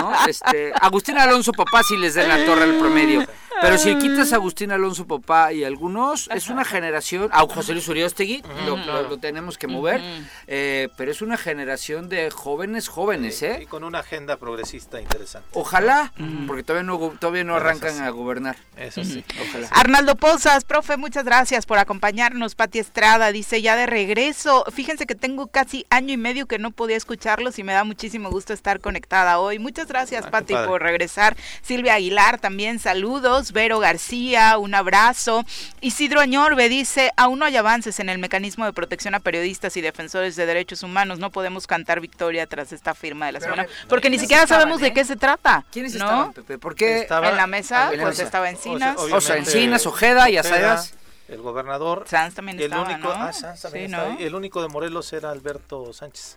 ¿no? 0.00 0.12
Este, 0.26 0.72
Agustín 0.80 1.18
Alonso, 1.18 1.52
papá, 1.52 1.82
si 1.82 1.96
les 1.96 2.14
den 2.14 2.28
la 2.28 2.44
torre 2.44 2.64
al 2.64 2.78
promedio. 2.78 3.26
Pero 3.60 3.78
si 3.78 3.96
quitas 3.96 4.32
a 4.32 4.36
Agustín 4.36 4.72
Alonso 4.72 5.06
Papá 5.06 5.52
y 5.52 5.64
algunos, 5.64 6.28
es 6.34 6.48
una 6.48 6.64
generación, 6.64 7.28
a 7.32 7.40
José 7.42 7.72
Luis 7.72 7.88
Uriostegui, 7.88 8.42
lo, 8.66 9.18
tenemos 9.18 9.58
que 9.58 9.66
mover, 9.66 10.00
eh, 10.46 10.88
pero 10.96 11.10
es 11.10 11.22
una 11.22 11.36
generación 11.36 12.08
de 12.08 12.30
jóvenes 12.30 12.88
jóvenes, 12.88 13.42
¿eh? 13.42 13.60
Y 13.62 13.66
con 13.66 13.84
una 13.84 14.00
agenda 14.00 14.36
progresista 14.36 15.00
interesante. 15.00 15.48
Ojalá, 15.52 16.12
porque 16.46 16.62
todavía 16.62 16.84
no, 16.84 16.98
todavía 17.18 17.44
no 17.44 17.54
arrancan 17.56 18.00
a 18.02 18.10
gobernar. 18.10 18.56
Eso 18.76 19.04
sí, 19.04 19.24
ojalá. 19.40 19.68
Arnaldo 19.70 20.16
Pozas, 20.16 20.64
profe, 20.64 20.96
muchas 20.96 21.24
gracias 21.24 21.66
por 21.66 21.78
acompañarnos. 21.78 22.54
Pati 22.54 22.78
Estrada 22.78 23.32
dice 23.32 23.62
ya 23.62 23.76
de 23.76 23.86
regreso. 23.86 24.64
Fíjense 24.72 25.06
que 25.06 25.14
tengo 25.14 25.46
casi 25.46 25.86
año 25.90 26.12
y 26.12 26.16
medio 26.16 26.46
que 26.46 26.58
no 26.58 26.70
podía 26.70 26.96
escucharlos 26.96 27.58
y 27.58 27.64
me 27.64 27.72
da 27.72 27.84
muchísimo 27.84 28.30
gusto 28.30 28.52
estar 28.52 28.80
conectada 28.80 29.38
hoy. 29.38 29.58
Muchas 29.58 29.88
gracias, 29.88 30.24
ah, 30.26 30.30
Pati, 30.30 30.54
por 30.66 30.82
regresar. 30.82 31.36
Silvia 31.62 31.94
Aguilar 31.94 32.38
también, 32.38 32.78
saludos. 32.78 33.41
Saludos. 33.46 33.52
Vero 33.52 33.78
García, 33.78 34.58
un 34.58 34.74
abrazo. 34.74 35.44
Isidro 35.80 36.20
Añorbe 36.20 36.68
dice, 36.68 37.12
aún 37.16 37.38
no 37.38 37.44
hay 37.44 37.56
avances 37.56 38.00
en 38.00 38.08
el 38.08 38.18
mecanismo 38.18 38.64
de 38.64 38.72
protección 38.72 39.14
a 39.14 39.20
periodistas 39.20 39.76
y 39.76 39.80
defensores 39.80 40.36
de 40.36 40.46
derechos 40.46 40.82
humanos. 40.82 41.18
No 41.18 41.30
podemos 41.30 41.66
cantar 41.66 42.00
victoria 42.00 42.46
tras 42.46 42.72
esta 42.72 42.94
firma 42.94 43.26
de 43.26 43.32
la 43.32 43.40
semana, 43.40 43.66
porque 43.88 44.10
ni 44.10 44.18
siquiera 44.18 44.46
sabemos 44.46 44.80
de 44.80 44.92
qué 44.92 45.04
se 45.04 45.16
trata. 45.16 45.64
¿Quiénes 45.70 45.94
¿no? 45.94 46.04
estaban, 46.04 46.32
Pepe? 46.32 46.58
Porque 46.58 47.06
en 47.10 47.36
la 47.36 47.46
mesa, 47.46 47.90
pues 48.00 48.18
estaba 48.18 48.48
Encinas. 48.50 48.96
O 48.98 49.20
sea, 49.20 49.36
Encinas, 49.36 49.86
Ojeda 49.86 50.30
y 50.30 50.36
Asadas. 50.36 50.94
El 51.28 51.40
gobernador. 51.40 52.04
Sanz 52.06 52.34
también 52.34 52.58
el 52.58 52.64
estaba, 52.64 52.82
único, 52.82 53.08
¿no? 53.08 53.14
ah, 53.14 53.32
Sanz 53.32 53.62
también 53.62 53.86
Sí, 53.86 53.92
estaba 53.92 54.08
¿no? 54.12 54.18
ahí. 54.18 54.24
El 54.24 54.34
único 54.34 54.60
de 54.60 54.68
Morelos 54.68 55.10
era 55.14 55.30
Alberto 55.30 55.90
Sánchez. 55.94 56.36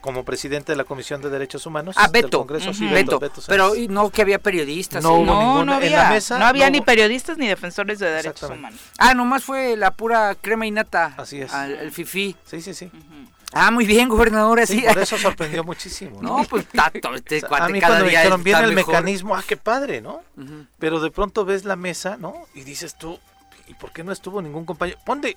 Como 0.00 0.24
presidente 0.24 0.72
de 0.72 0.76
la 0.76 0.84
Comisión 0.84 1.20
de 1.22 1.30
Derechos 1.30 1.66
Humanos 1.66 1.94
Ah, 1.98 2.08
del 2.08 2.24
Beto. 2.24 2.38
Congreso. 2.38 2.70
Beto 2.72 3.18
Sánchez. 3.20 3.44
Pero 3.48 3.72
no 3.88 4.10
que 4.10 4.22
había 4.22 4.38
periodistas. 4.38 5.02
No 5.02 5.10
sí. 5.10 5.14
hubo 5.16 5.24
No, 5.24 5.62
en 5.62 5.68
había, 5.70 6.02
la 6.04 6.10
mesa, 6.10 6.38
no 6.38 6.46
había 6.46 6.66
no 6.66 6.72
ni 6.72 6.78
hubo. 6.78 6.84
periodistas 6.86 7.38
ni 7.38 7.46
defensores 7.46 7.98
de 7.98 8.10
derechos 8.10 8.50
humanos. 8.50 8.80
Ah, 8.98 9.14
nomás 9.14 9.44
fue 9.44 9.76
la 9.76 9.90
pura 9.92 10.34
crema 10.40 10.66
y 10.66 10.70
nata. 10.70 11.14
Así 11.16 11.40
es. 11.40 11.52
al- 11.52 11.72
el 11.72 11.92
fifí. 11.92 12.36
Sí, 12.44 12.60
sí, 12.60 12.74
sí. 12.74 12.90
Ah, 13.52 13.70
muy 13.70 13.86
bien, 13.86 14.08
gobernador, 14.08 14.58
así. 14.60 14.80
Sí, 14.80 14.84
por 14.86 14.98
eso 14.98 15.16
sorprendió 15.16 15.62
muchísimo. 15.62 16.20
No, 16.20 16.44
pues 16.50 16.66
tato, 16.68 17.14
este 17.14 17.36
O 17.36 17.40
sea, 17.40 17.48
cuate 17.48 17.64
a 17.64 17.68
mí 17.68 17.80
cada 17.80 17.92
cuando 17.92 18.04
me 18.06 18.10
día 18.10 18.20
dijeron, 18.20 18.40
está 18.40 18.44
viene 18.58 18.64
el 18.68 18.74
mejor". 18.74 18.94
mecanismo, 18.94 19.36
ah, 19.36 19.44
qué 19.46 19.56
padre, 19.56 20.00
¿no? 20.02 20.22
Pero 20.78 21.00
de 21.00 21.10
pronto 21.10 21.44
ves 21.44 21.64
la 21.64 21.76
mesa, 21.76 22.16
¿no? 22.18 22.34
Y 22.54 22.62
dices 22.62 22.96
tú, 22.98 23.18
¿y 23.68 23.74
por 23.74 23.92
qué 23.92 24.02
no 24.02 24.10
estuvo 24.12 24.42
ningún 24.42 24.64
compañero? 24.66 24.98
Ponte, 25.06 25.36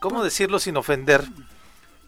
¿cómo 0.00 0.22
decirlo 0.22 0.58
sin 0.60 0.76
ofender? 0.76 1.24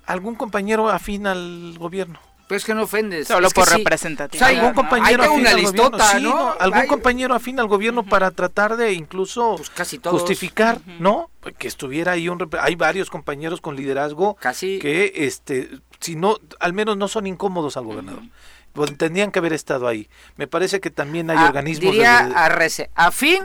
Algún 0.07 0.35
compañero 0.35 0.89
afín 0.91 1.27
al 1.27 1.75
gobierno. 1.79 2.19
Pero 2.47 2.59
es 2.59 2.65
que 2.67 2.75
no 2.75 2.83
ofendes. 2.83 3.27
Solo 3.29 3.47
es 3.47 3.55
por 3.55 3.67
sí. 3.67 3.79
representatividad. 3.79 4.47
O 4.47 4.51
sea, 4.51 4.59
algún 4.59 4.75
¿no? 4.75 4.83
compañero 4.83 5.23
afín 5.23 5.41
una 5.41 5.51
al 5.51 5.57
listota, 5.57 5.97
gobierno, 5.97 6.19
sí, 6.19 6.23
¿no? 6.25 6.55
algún 6.61 6.79
Hay- 6.81 6.89
compañero 6.89 7.35
afín 7.35 7.59
al 7.59 7.69
gobierno 7.69 8.05
para 8.05 8.31
tratar 8.33 8.77
de 8.77 8.93
incluso 8.93 9.55
Pues 9.57 9.71
casi 9.71 9.99
todos. 9.99 10.21
justificar, 10.21 10.79
¿no? 10.99 11.31
Que 11.57 11.69
estuviera 11.69 12.13
ahí 12.13 12.29
un 12.29 12.47
hay 12.61 12.75
varios 12.75 13.09
compañeros 13.09 13.63
con 13.63 13.77
liderazgo 13.77 14.35
Casi. 14.37 14.79
que 14.79 15.13
este 15.17 15.71
si 16.01 16.17
no 16.17 16.37
al 16.61 16.75
menos 16.75 16.99
no 16.99 17.09
son 17.09 17.27
incómodos 17.27 17.79
al 17.79 17.85
gobernador. 17.85 18.23
Pues, 18.75 18.95
tendrían 18.99 19.31
que 19.31 19.39
haber 19.39 19.53
estado 19.55 19.87
ahí. 19.89 20.11
Me 20.37 20.47
parece 20.47 20.81
que 20.81 20.91
también 20.91 21.31
hay 21.31 21.39
Ah, 21.39 21.47
organismos 21.47 21.93
Diría 21.93 22.27
de- 22.27 22.35
a 22.35 22.49
Rece, 22.51 22.91
¿afín 22.95 23.45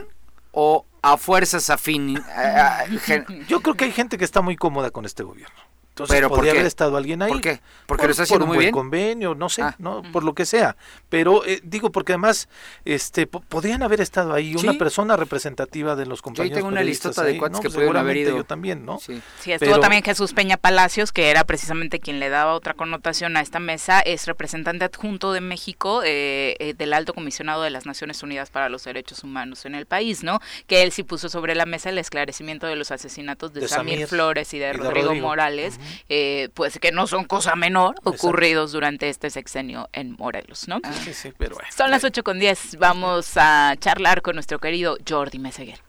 o 0.52 0.84
a 1.02 1.16
fuerzas 1.16 1.70
afín? 1.70 2.18
A- 2.36 2.80
a- 2.80 2.86
gen- 2.98 3.46
Yo 3.48 3.60
creo 3.62 3.76
que 3.76 3.84
hay 3.86 3.92
gente 3.92 4.18
que 4.18 4.24
está 4.24 4.42
muy 4.42 4.56
cómoda 4.56 4.90
con 4.90 5.06
este 5.06 5.22
gobierno. 5.22 5.54
Entonces 6.02 6.16
¿Pero 6.16 6.28
por 6.28 6.38
podría 6.38 6.52
qué? 6.52 6.58
haber 6.60 6.66
estado 6.66 6.96
alguien 6.96 7.22
ahí. 7.22 7.30
¿Por 7.32 7.40
qué? 7.40 7.60
Porque 7.86 8.02
Por- 8.02 8.08
lo 8.08 8.10
está 8.12 8.22
haciendo 8.24 8.38
por 8.40 8.42
un 8.44 8.48
muy 8.48 8.56
buen 8.56 8.64
bien. 8.66 8.72
convenio, 8.74 9.34
no 9.34 9.48
sé, 9.48 9.62
Ah. 9.62 9.74
no, 9.78 10.02
por 10.12 10.24
lo 10.24 10.34
que 10.34 10.44
sea. 10.46 10.76
Pero 11.08 11.44
eh, 11.46 11.60
digo 11.62 11.90
porque 11.92 12.12
además, 12.12 12.48
este, 12.84 13.26
po- 13.26 13.40
podrían 13.40 13.82
haber 13.82 14.00
estado 14.00 14.32
ahí 14.32 14.54
una 14.56 14.72
Sí. 14.72 14.78
persona 14.78 15.16
representativa 15.16 15.96
de 15.96 16.06
los 16.06 16.22
compañeros. 16.22 16.56
tengo 16.56 16.68
una 16.68 16.80
de 16.82 17.38
cuates 17.38 17.52
¿no? 17.58 17.60
que 17.60 17.68
Pues 17.68 17.74
pudieron 17.74 17.96
haber 17.96 18.14
seguramente 18.14 18.20
ido. 18.20 18.36
Yo 18.36 18.44
también, 18.44 18.84
¿no? 18.84 18.98
Sí. 18.98 19.20
Sí, 19.40 19.52
estuvo 19.52 19.70
Pero- 19.70 19.80
también 19.80 20.02
Jesús 20.02 20.32
Peña 20.32 20.56
Palacios, 20.56 21.12
que 21.12 21.30
era 21.30 21.44
precisamente 21.44 22.00
quien 22.00 22.20
le 22.20 22.28
daba 22.28 22.54
otra 22.54 22.74
connotación 22.74 23.36
a 23.36 23.40
esta 23.40 23.58
mesa, 23.60 24.00
es 24.00 24.26
representante 24.26 24.84
adjunto 24.84 25.32
de 25.32 25.40
México 25.40 26.02
eh, 26.04 26.56
eh, 26.58 26.74
del 26.74 26.92
Alto 26.92 27.14
Comisionado 27.14 27.62
de 27.62 27.70
las 27.70 27.86
Naciones 27.86 28.22
Unidas 28.22 28.50
para 28.50 28.68
los 28.68 28.84
Derechos 28.84 29.22
Humanos 29.24 29.64
en 29.66 29.74
el 29.74 29.86
país, 29.86 30.22
¿no? 30.22 30.40
Que 30.66 30.82
él 30.82 30.92
sí 30.92 31.02
puso 31.02 31.28
sobre 31.28 31.54
la 31.54 31.66
mesa 31.66 31.90
el 31.90 31.98
esclarecimiento 31.98 32.66
de 32.66 32.76
los 32.76 32.90
asesinatos 32.90 33.52
de, 33.52 33.60
De 33.60 33.68
Samir, 33.68 33.94
Samir 33.94 34.06
Flores 34.08 34.52
y 34.54 34.58
de 34.58 34.60
y 34.60 34.66
de 34.68 34.72
Rodrigo, 34.74 35.06
Rodrigo. 35.08 35.26
Morales, 35.26 35.78
eh, 36.08 36.48
pues 36.54 36.78
que 36.78 36.92
no 36.92 37.06
son 37.06 37.24
cosa 37.24 37.56
menor 37.56 37.94
ocurridos 38.04 38.72
durante 38.72 39.08
este 39.08 39.30
sexenio 39.30 39.88
en 39.92 40.12
Morelos, 40.18 40.68
¿no? 40.68 40.80
Sí, 41.04 41.14
sí, 41.14 41.32
pero 41.36 41.54
bueno. 41.54 41.68
Son 41.76 41.90
las 41.90 42.04
8 42.04 42.22
con 42.22 42.38
10, 42.38 42.76
vamos 42.78 43.32
a 43.36 43.74
charlar 43.78 44.22
con 44.22 44.34
nuestro 44.34 44.58
querido 44.58 44.96
Jordi 45.08 45.38
Meseguer. 45.38 45.80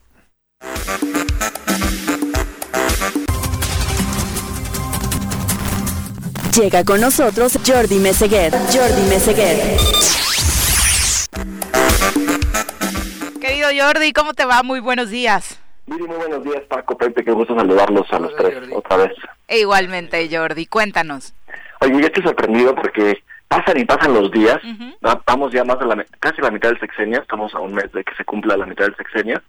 Llega 6.56 6.84
con 6.84 7.00
nosotros 7.00 7.58
Jordi 7.66 7.96
Meseguer. 8.00 8.52
Jordi 8.52 9.02
Meseguer. 9.10 9.78
Querido 13.40 13.70
Jordi, 13.78 14.12
¿cómo 14.12 14.34
te 14.34 14.44
va? 14.44 14.62
Muy 14.62 14.82
buenos 14.82 15.10
días. 15.10 15.61
Muy, 15.88 16.00
muy 16.00 16.18
buenos 16.18 16.44
días, 16.44 16.62
Paco, 16.70 16.98
Pepe, 16.98 17.24
qué 17.24 17.32
gusto 17.32 17.56
saludarlos 17.56 18.12
a 18.14 18.20
los 18.20 18.36
tres 18.36 18.54
Jordi. 18.54 18.74
otra 18.74 18.98
vez. 18.98 19.14
E 19.48 19.60
igualmente, 19.60 20.30
Jordi, 20.32 20.66
cuéntanos. 20.66 21.34
Oye, 21.82 21.94
yo 21.94 22.06
estoy 22.06 22.24
sorprendido 22.24 22.76
porque 22.76 23.24
pasan 23.48 23.80
y 23.80 23.86
pasan 23.86 24.14
los 24.14 24.32
días, 24.32 24.60
vamos 25.26 25.52
ya 25.52 25.64
más 25.64 25.80
de 25.80 25.86
la, 25.86 26.06
casi 26.20 26.42
la 26.42 26.52
mitad 26.52 26.70
del 26.70 26.80
sexenio, 26.80 27.22
estamos 27.22 27.54
a 27.54 27.60
un 27.60 27.74
mes 27.74 27.92
de 27.92 28.04
que 28.04 28.16
se 28.16 28.24
cumpla 28.24 28.56
la 28.56 28.66
mitad 28.66 28.86
del 28.86 28.96
sexenio, 28.96 29.42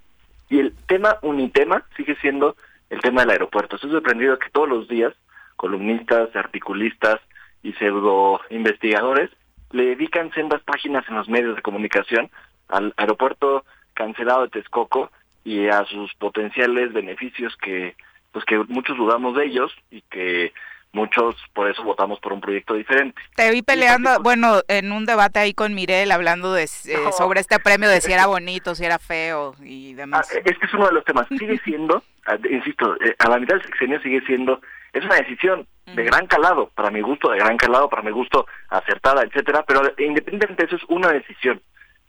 y 0.49 0.59
el 0.59 0.75
tema 0.87 1.19
unitema 1.23 1.85
sigue 1.97 2.17
siendo 2.17 2.57
el 2.91 3.01
tema 3.01 3.23
del 3.23 3.31
aeropuerto. 3.31 3.77
Estoy 3.77 3.93
sorprendido 3.93 4.39
que 4.39 4.51
todos 4.51 4.69
los 4.69 4.89
días 4.89 5.15
columnistas, 5.57 6.35
articulistas 6.35 7.21
y 7.63 7.73
pseudo 7.75 8.41
investigadores 8.51 9.31
le 9.71 9.87
dedican 9.87 10.33
sendas 10.33 10.63
páginas 10.63 11.05
en 11.09 11.15
los 11.15 11.29
medios 11.29 11.57
de 11.57 11.63
comunicación 11.63 12.31
al 12.69 12.93
aeropuerto 12.97 13.65
cancelado 13.95 14.43
de 14.43 14.49
Texcoco 14.49 15.11
y 15.45 15.69
a 15.69 15.85
sus 15.87 16.15
potenciales 16.15 16.93
beneficios 16.93 17.57
que 17.57 17.95
pues 18.33 18.45
que 18.47 18.59
muchos 18.69 18.97
dudamos 18.97 19.37
de 19.37 19.45
ellos 19.45 19.73
y 19.91 20.01
que 20.03 20.53
muchos 20.93 21.35
por 21.55 21.71
eso 21.71 21.83
votamos 21.83 22.19
por 22.21 22.33
un 22.33 22.41
proyecto 22.41 22.75
diferente. 22.75 23.21
Te 23.35 23.51
vi 23.51 23.63
peleando, 23.63 24.21
bueno, 24.23 24.61
en 24.69 24.93
un 24.93 25.05
debate 25.07 25.39
ahí 25.39 25.53
con 25.55 25.75
Mirel 25.75 26.11
hablando 26.13 26.53
de, 26.53 26.65
eh, 26.65 26.97
No. 27.05 27.13
sobre 27.13 27.41
este 27.41 27.59
premio 27.59 27.89
de 27.91 28.01
si 28.01 28.13
era 28.13 28.27
bonito, 28.27 28.75
si 28.75 28.85
era 28.85 28.99
feo 28.99 29.55
y 29.63 29.93
Ah, 29.93 29.97
demás. 29.97 30.31
es 30.33 30.59
que 30.59 30.67
es 30.67 30.75
uno 30.75 30.87
de 30.87 30.93
los 30.93 31.05
temas. 31.05 31.27
Sigue 31.29 31.59
siendo, 31.65 32.03
ah, 32.27 32.37
insisto, 32.51 32.95
eh, 33.03 33.15
a 33.19 33.29
la 33.29 33.39
mitad 33.39 33.57
del 33.57 33.65
sexenio 33.65 34.01
sigue 34.03 34.21
siendo, 34.27 34.61
es 34.93 35.05
una 35.05 35.17
decisión 35.17 35.67
de 35.87 36.05
gran 36.05 36.27
calado, 36.27 36.71
para 36.75 36.91
mi 36.91 37.01
gusto, 37.01 37.31
de 37.31 37.39
gran 37.39 37.57
calado, 37.57 37.89
para 37.89 38.03
mi 38.03 38.11
gusto, 38.13 38.47
acertada, 38.69 39.23
etcétera, 39.25 39.65
pero 39.67 39.81
independientemente 39.99 40.63
de 40.63 40.67
eso 40.69 40.77
es 40.77 40.85
una 40.89 41.09
decisión. 41.13 41.61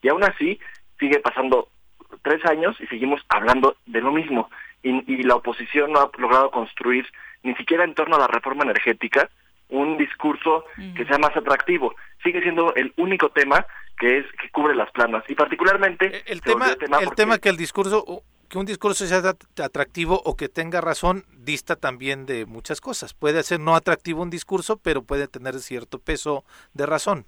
Y 0.02 0.10
aún 0.10 0.24
así, 0.24 0.60
sigue 1.00 1.20
pasando 1.20 1.70
tres 2.24 2.44
años 2.46 2.76
y 2.80 2.88
seguimos 2.88 3.22
hablando 3.30 3.76
de 3.86 4.02
lo 4.02 4.12
mismo. 4.12 4.50
Y, 4.82 4.90
y 5.14 5.24
la 5.24 5.36
oposición 5.36 5.92
no 5.94 6.00
ha 6.02 6.12
logrado 6.18 6.52
construir, 6.52 7.06
ni 7.44 7.54
siquiera 7.56 7.84
en 7.84 7.94
torno 7.94 8.16
a 8.16 8.20
la 8.20 8.28
reforma 8.28 8.64
energética, 8.64 9.30
un 9.70 9.98
discurso 9.98 10.66
que 10.96 11.06
sea 11.06 11.18
más 11.18 11.36
atractivo. 11.36 11.96
Sigue 12.24 12.42
siendo 12.42 12.74
el 12.76 12.94
único 12.98 13.30
tema 13.30 13.66
que 13.98 14.20
es 14.20 14.26
que 14.42 14.50
cubre 14.52 14.76
las 14.76 14.92
planas 14.92 15.24
y 15.28 15.36
particularmente 15.36 16.24
El 16.32 16.42
volvió 16.46 16.76
tema, 16.78 17.00
el 17.00 17.06
porque- 17.06 17.16
tema 17.16 17.38
que 17.40 17.50
el 17.50 17.58
discurso, 17.58 18.24
que 18.50 18.58
un 18.58 18.66
discurso 18.66 19.06
sea 19.08 19.18
at- 19.20 19.60
atractivo 19.62 20.22
o 20.26 20.36
que 20.36 20.50
tenga 20.50 20.80
razón, 20.82 21.24
dista 21.38 21.76
también 21.76 22.26
de 22.26 22.46
muchas 22.46 22.82
cosas. 22.82 23.14
Puede 23.14 23.42
ser 23.44 23.60
no 23.60 23.76
atractivo 23.76 24.22
un 24.22 24.30
discurso, 24.30 24.78
pero 24.78 25.02
puede 25.04 25.28
tener 25.28 25.58
cierto 25.60 25.98
peso 26.00 26.44
de 26.74 26.86
razón. 26.86 27.26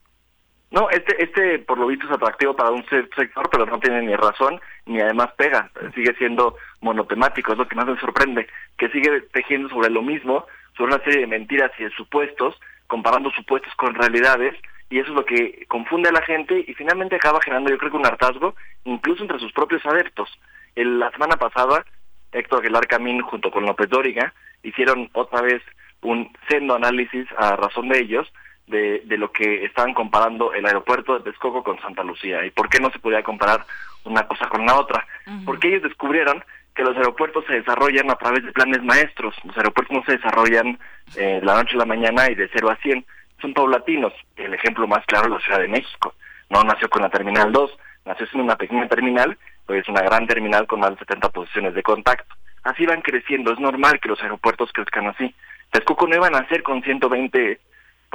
No, 0.75 0.89
este, 0.89 1.23
este 1.23 1.59
por 1.59 1.77
lo 1.79 1.87
visto 1.87 2.05
es 2.05 2.11
atractivo 2.11 2.53
para 2.55 2.69
un 2.71 2.85
se- 2.89 3.07
sector, 3.15 3.49
pero 3.49 3.65
no 3.65 3.79
tiene 3.79 4.01
ni 4.01 4.13
razón 4.15 4.59
ni 4.85 4.99
además 4.99 5.29
pega. 5.37 5.71
Sigue 5.95 6.13
siendo 6.17 6.57
monotemático, 6.81 7.53
es 7.53 7.57
lo 7.57 7.67
que 7.67 7.75
más 7.75 7.85
me 7.87 7.97
sorprende, 7.99 8.45
que 8.77 8.89
sigue 8.89 9.21
tejiendo 9.31 9.69
sobre 9.69 9.89
lo 9.89 10.01
mismo, 10.01 10.45
sobre 10.75 10.93
una 10.93 11.03
serie 11.05 11.21
de 11.21 11.27
mentiras 11.27 11.71
y 11.79 11.85
de 11.85 11.89
supuestos, 11.91 12.59
comparando 12.87 13.31
supuestos 13.31 13.73
con 13.75 13.95
realidades, 13.95 14.53
y 14.89 14.99
eso 14.99 15.09
es 15.11 15.15
lo 15.15 15.25
que 15.25 15.65
confunde 15.69 16.09
a 16.09 16.11
la 16.11 16.21
gente 16.21 16.63
y 16.67 16.73
finalmente 16.73 17.15
acaba 17.15 17.39
generando 17.41 17.71
yo 17.71 17.77
creo 17.77 17.91
que 17.91 17.97
un 17.97 18.05
hartazgo, 18.05 18.53
incluso 18.83 19.23
entre 19.23 19.39
sus 19.39 19.53
propios 19.53 19.83
adeptos. 19.85 20.29
El- 20.75 20.99
la 20.99 21.09
semana 21.11 21.37
pasada, 21.37 21.85
Héctor 22.33 22.59
Aguilar 22.59 22.85
Camín 22.85 23.21
junto 23.21 23.49
con 23.49 23.65
López 23.65 23.89
Dóriga 23.89 24.33
hicieron 24.61 25.09
otra 25.13 25.41
vez 25.41 25.61
un 26.01 26.29
sendo 26.49 26.75
análisis 26.75 27.25
a 27.37 27.55
razón 27.55 27.87
de 27.87 27.99
ellos, 27.99 28.27
de, 28.67 29.03
de 29.05 29.17
lo 29.17 29.31
que 29.31 29.65
estaban 29.65 29.93
comparando 29.93 30.53
el 30.53 30.65
aeropuerto 30.65 31.17
de 31.17 31.23
Texcoco 31.23 31.63
con 31.63 31.79
Santa 31.81 32.03
Lucía 32.03 32.45
y 32.45 32.51
por 32.51 32.69
qué 32.69 32.79
no 32.79 32.89
se 32.91 32.99
podía 32.99 33.23
comparar 33.23 33.65
una 34.05 34.27
cosa 34.27 34.47
con 34.47 34.65
la 34.65 34.75
otra. 34.75 35.05
Porque 35.45 35.69
ellos 35.69 35.83
descubrieron 35.83 36.43
que 36.75 36.83
los 36.83 36.95
aeropuertos 36.95 37.45
se 37.47 37.53
desarrollan 37.53 38.11
a 38.11 38.15
través 38.15 38.43
de 38.43 38.51
planes 38.51 38.83
maestros. 38.83 39.35
Los 39.43 39.57
aeropuertos 39.57 39.95
no 39.95 40.03
se 40.03 40.17
desarrollan 40.17 40.77
eh, 41.15 41.39
de 41.39 41.45
la 41.45 41.55
noche 41.55 41.75
a 41.75 41.79
la 41.79 41.85
mañana 41.85 42.29
y 42.29 42.35
de 42.35 42.49
0 42.51 42.69
a 42.69 42.75
100. 42.77 43.05
Son 43.41 43.53
paulatinos. 43.53 44.13
El 44.35 44.53
ejemplo 44.53 44.87
más 44.87 45.05
claro 45.05 45.25
es 45.25 45.31
la 45.31 45.39
Ciudad 45.39 45.59
de 45.59 45.67
México. 45.67 46.13
No 46.49 46.63
nació 46.63 46.89
con 46.89 47.01
la 47.01 47.09
Terminal 47.09 47.51
2, 47.51 47.71
nació 48.05 48.27
siendo 48.27 48.43
una 48.43 48.55
pequeña 48.55 48.87
terminal, 48.87 49.37
pues 49.65 49.87
una 49.89 50.01
gran 50.01 50.27
terminal 50.27 50.67
con 50.67 50.81
más 50.81 50.91
de 50.91 50.97
70 50.99 51.29
posiciones 51.29 51.73
de 51.73 51.81
contacto. 51.81 52.35
Así 52.63 52.85
van 52.85 53.01
creciendo. 53.01 53.53
Es 53.53 53.59
normal 53.59 53.99
que 53.99 54.09
los 54.09 54.21
aeropuertos 54.21 54.71
crezcan 54.73 55.07
así. 55.07 55.33
Texcoco 55.71 56.07
no 56.07 56.15
iban 56.15 56.35
a 56.35 56.41
nacer 56.41 56.61
con 56.61 56.83
120 56.83 57.59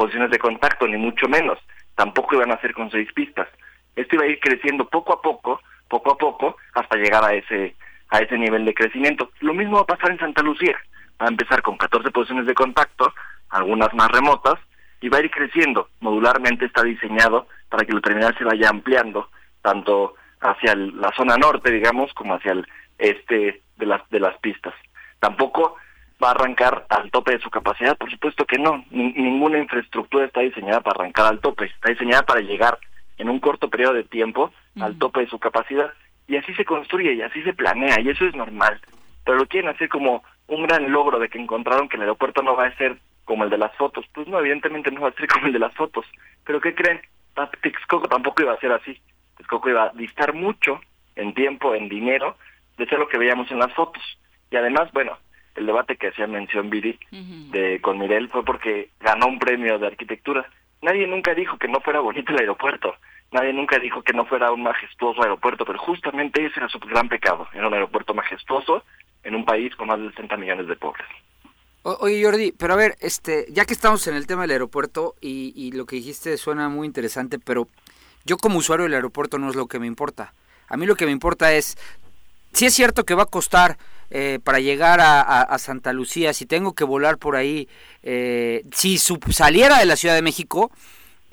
posiciones 0.01 0.31
de 0.31 0.39
contacto, 0.39 0.89
ni 0.89 0.97
mucho 0.97 1.29
menos. 1.29 1.59
Tampoco 1.95 2.35
iban 2.35 2.51
a 2.51 2.61
ser 2.63 2.73
con 2.73 2.91
seis 2.91 3.13
pistas. 3.13 3.49
Esto 3.95 4.17
iba 4.17 4.25
a 4.25 4.29
ir 4.29 4.41
creciendo 4.41 4.89
poco 4.89 5.13
a 5.13 5.21
poco, 5.21 5.61
poco 5.89 6.13
a 6.13 6.17
poco, 6.17 6.57
hasta 6.73 6.97
llegar 6.97 7.23
a 7.23 7.35
ese 7.35 7.77
a 8.09 8.19
ese 8.21 8.39
nivel 8.39 8.65
de 8.65 8.73
crecimiento. 8.73 9.31
Lo 9.41 9.53
mismo 9.53 9.77
va 9.77 9.83
a 9.83 9.95
pasar 9.95 10.11
en 10.11 10.19
Santa 10.19 10.43
Lucía. 10.43 10.77
Va 11.21 11.27
a 11.27 11.29
empezar 11.29 11.61
con 11.61 11.77
14 11.77 12.11
posiciones 12.11 12.47
de 12.47 12.55
contacto, 12.55 13.13
algunas 13.51 13.93
más 13.93 14.11
remotas, 14.11 14.59
y 15.03 15.11
va 15.11 15.19
a 15.19 15.21
ir 15.21 15.31
creciendo. 15.31 15.91
Modularmente 16.01 16.65
está 16.65 16.83
diseñado 16.83 17.47
para 17.69 17.85
que 17.85 17.93
el 17.93 18.01
terminal 18.01 18.35
se 18.39 18.45
vaya 18.45 18.71
ampliando 18.71 19.29
tanto 19.61 20.15
hacia 20.41 20.75
la 20.75 21.13
zona 21.15 21.37
norte, 21.37 21.71
digamos, 21.71 22.13
como 22.15 22.35
hacia 22.35 22.53
el 22.53 22.67
este 22.99 23.63
de 23.77 23.87
las 23.87 24.09
de 24.09 24.21
las 24.21 24.37
pistas. 24.39 24.75
Tampoco 25.21 25.77
va 26.23 26.29
a 26.29 26.33
arrancar 26.33 26.87
al 26.89 27.11
tope 27.11 27.33
de 27.33 27.41
su 27.41 27.51
capacidad, 27.51 27.97
por 27.97 28.11
supuesto 28.11 28.45
que 28.45 28.59
no. 28.59 28.85
ninguna 28.91 29.59
infraestructura 29.59 30.27
está 30.27 30.41
diseñada 30.41 30.81
para 30.81 31.01
arrancar 31.01 31.27
al 31.27 31.41
tope, 31.41 31.67
está 31.67 31.91
diseñada 31.91 32.23
para 32.23 32.41
llegar 32.41 32.79
en 33.19 33.29
un 33.29 33.41
corto 33.41 33.69
periodo 33.69 33.95
de 33.95 34.05
tiempo 34.05 34.53
al 34.81 34.99
tope 34.99 35.21
de 35.21 35.29
su 35.29 35.39
capacidad 35.39 35.93
y 36.27 36.37
así 36.37 36.55
se 36.55 36.65
construye 36.65 37.15
y 37.15 37.23
así 37.23 37.43
se 37.43 37.53
planea 37.53 38.01
y 38.01 38.09
eso 38.09 38.25
es 38.25 38.35
normal. 38.35 38.81
Pero 39.25 39.39
lo 39.39 39.47
quieren 39.47 39.71
hacer 39.71 39.89
como 39.89 40.23
un 40.47 40.67
gran 40.67 40.91
logro 40.91 41.19
de 41.19 41.29
que 41.29 41.39
encontraron 41.39 41.89
que 41.89 41.97
el 41.97 42.03
aeropuerto 42.03 42.43
no 42.43 42.57
va 42.57 42.67
a 42.67 42.77
ser 42.77 42.97
como 43.25 43.45
el 43.45 43.51
de 43.51 43.59
las 43.59 43.75
fotos. 43.77 44.05
Pues 44.15 44.27
no, 44.29 44.39
evidentemente 44.39 44.91
no 44.91 45.03
va 45.03 45.09
a 45.09 45.13
ser 45.13 45.27
como 45.29 45.47
el 45.47 45.53
de 45.53 45.59
las 45.59 45.75
fotos. 45.75 46.07
Pero 46.45 46.61
¿qué 46.61 46.75
creen? 46.75 47.01
Texcoco 47.63 48.09
tampoco 48.09 48.43
iba 48.43 48.53
a 48.53 48.61
ser 48.61 48.73
así. 48.73 49.01
Texcoco 49.37 49.69
iba 49.69 49.85
a 49.85 49.93
distar 49.95 50.35
mucho 50.35 50.81
en 51.17 51.35
tiempo, 51.35 51.75
en 51.75 51.89
dinero, 51.89 52.37
de 52.77 52.87
ser 52.87 52.99
lo 52.99 53.09
que 53.09 53.19
veíamos 53.19 53.51
en 53.51 53.59
las 53.59 53.73
fotos. 53.75 54.03
Y 54.51 54.57
además, 54.57 54.91
bueno, 54.93 55.19
el 55.55 55.67
debate 55.67 55.97
que 55.97 56.09
hacía 56.09 56.27
mención 56.27 56.71
Viri 56.71 56.99
de 57.11 57.81
con 57.81 57.99
Mirel 57.99 58.29
fue 58.29 58.45
porque 58.45 58.91
ganó 59.01 59.27
un 59.27 59.39
premio 59.39 59.79
de 59.79 59.87
arquitectura. 59.87 60.49
Nadie 60.83 61.07
nunca 61.07 61.35
dijo 61.35 61.59
que 61.59 61.69
no 61.69 61.81
fuera 61.81 62.01
bonito 62.01 62.33
el 62.33 62.41
aeropuerto. 62.41 62.95
Nadie 63.33 63.53
nunca 63.53 63.79
dijo 63.79 64.03
que 64.03 64.13
no 64.13 64.25
fuera 64.25 64.51
un 64.51 64.63
majestuoso 64.63 65.23
aeropuerto, 65.23 65.65
pero 65.65 65.79
justamente 65.79 66.45
ese 66.45 66.59
era 66.59 66.69
su 66.69 66.79
gran 66.81 67.09
pecado. 67.09 67.47
Era 67.53 67.69
un 67.69 67.75
aeropuerto 67.75 68.15
majestuoso 68.15 68.83
en 69.23 69.35
un 69.35 69.45
país 69.45 69.75
con 69.77 69.89
más 69.89 70.01
de 70.01 70.11
60 70.11 70.37
millones 70.37 70.67
de 70.67 70.77
pobres. 70.77 71.07
oye 71.83 72.23
Jordi, 72.25 72.53
pero 72.53 72.73
a 72.73 72.77
ver, 72.77 72.97
este, 73.01 73.47
ya 73.51 73.65
que 73.65 73.75
estamos 73.75 74.07
en 74.07 74.15
el 74.15 74.27
tema 74.27 74.43
del 74.43 74.53
aeropuerto 74.53 75.15
y, 75.21 75.53
y 75.55 75.73
lo 75.73 75.87
que 75.87 75.97
dijiste 75.97 76.37
suena 76.39 76.69
muy 76.69 76.87
interesante, 76.87 77.39
pero 77.39 77.69
yo 78.25 78.37
como 78.37 78.59
usuario 78.59 78.85
del 78.85 78.95
aeropuerto 78.95 79.39
no 79.39 79.49
es 79.49 79.57
lo 79.57 79.67
que 79.67 79.79
me 79.79 79.87
importa. 79.87 80.33
A 80.69 80.77
mí 80.77 80.87
lo 80.87 80.97
que 80.97 81.07
me 81.07 81.13
importa 81.13 81.53
es, 81.53 81.77
si 82.53 82.67
es 82.67 82.75
cierto 82.75 83.05
que 83.05 83.15
va 83.15 83.25
a 83.25 83.27
costar 83.27 83.77
eh, 84.11 84.39
para 84.43 84.61
llegar 84.61 85.01
a, 85.01 85.59
Santa 85.59 85.93
Lucía, 85.93 86.33
si 86.33 86.47
tengo 86.47 86.75
que 86.75 86.85
volar 86.85 87.19
por 87.19 87.37
ahí, 87.37 87.69
eh, 88.03 88.65
si 88.73 88.99
saliera 88.99 89.79
de 89.79 89.87
la 89.87 89.97
Ciudad 89.97 90.15
de 90.15 90.23
México, 90.23 90.71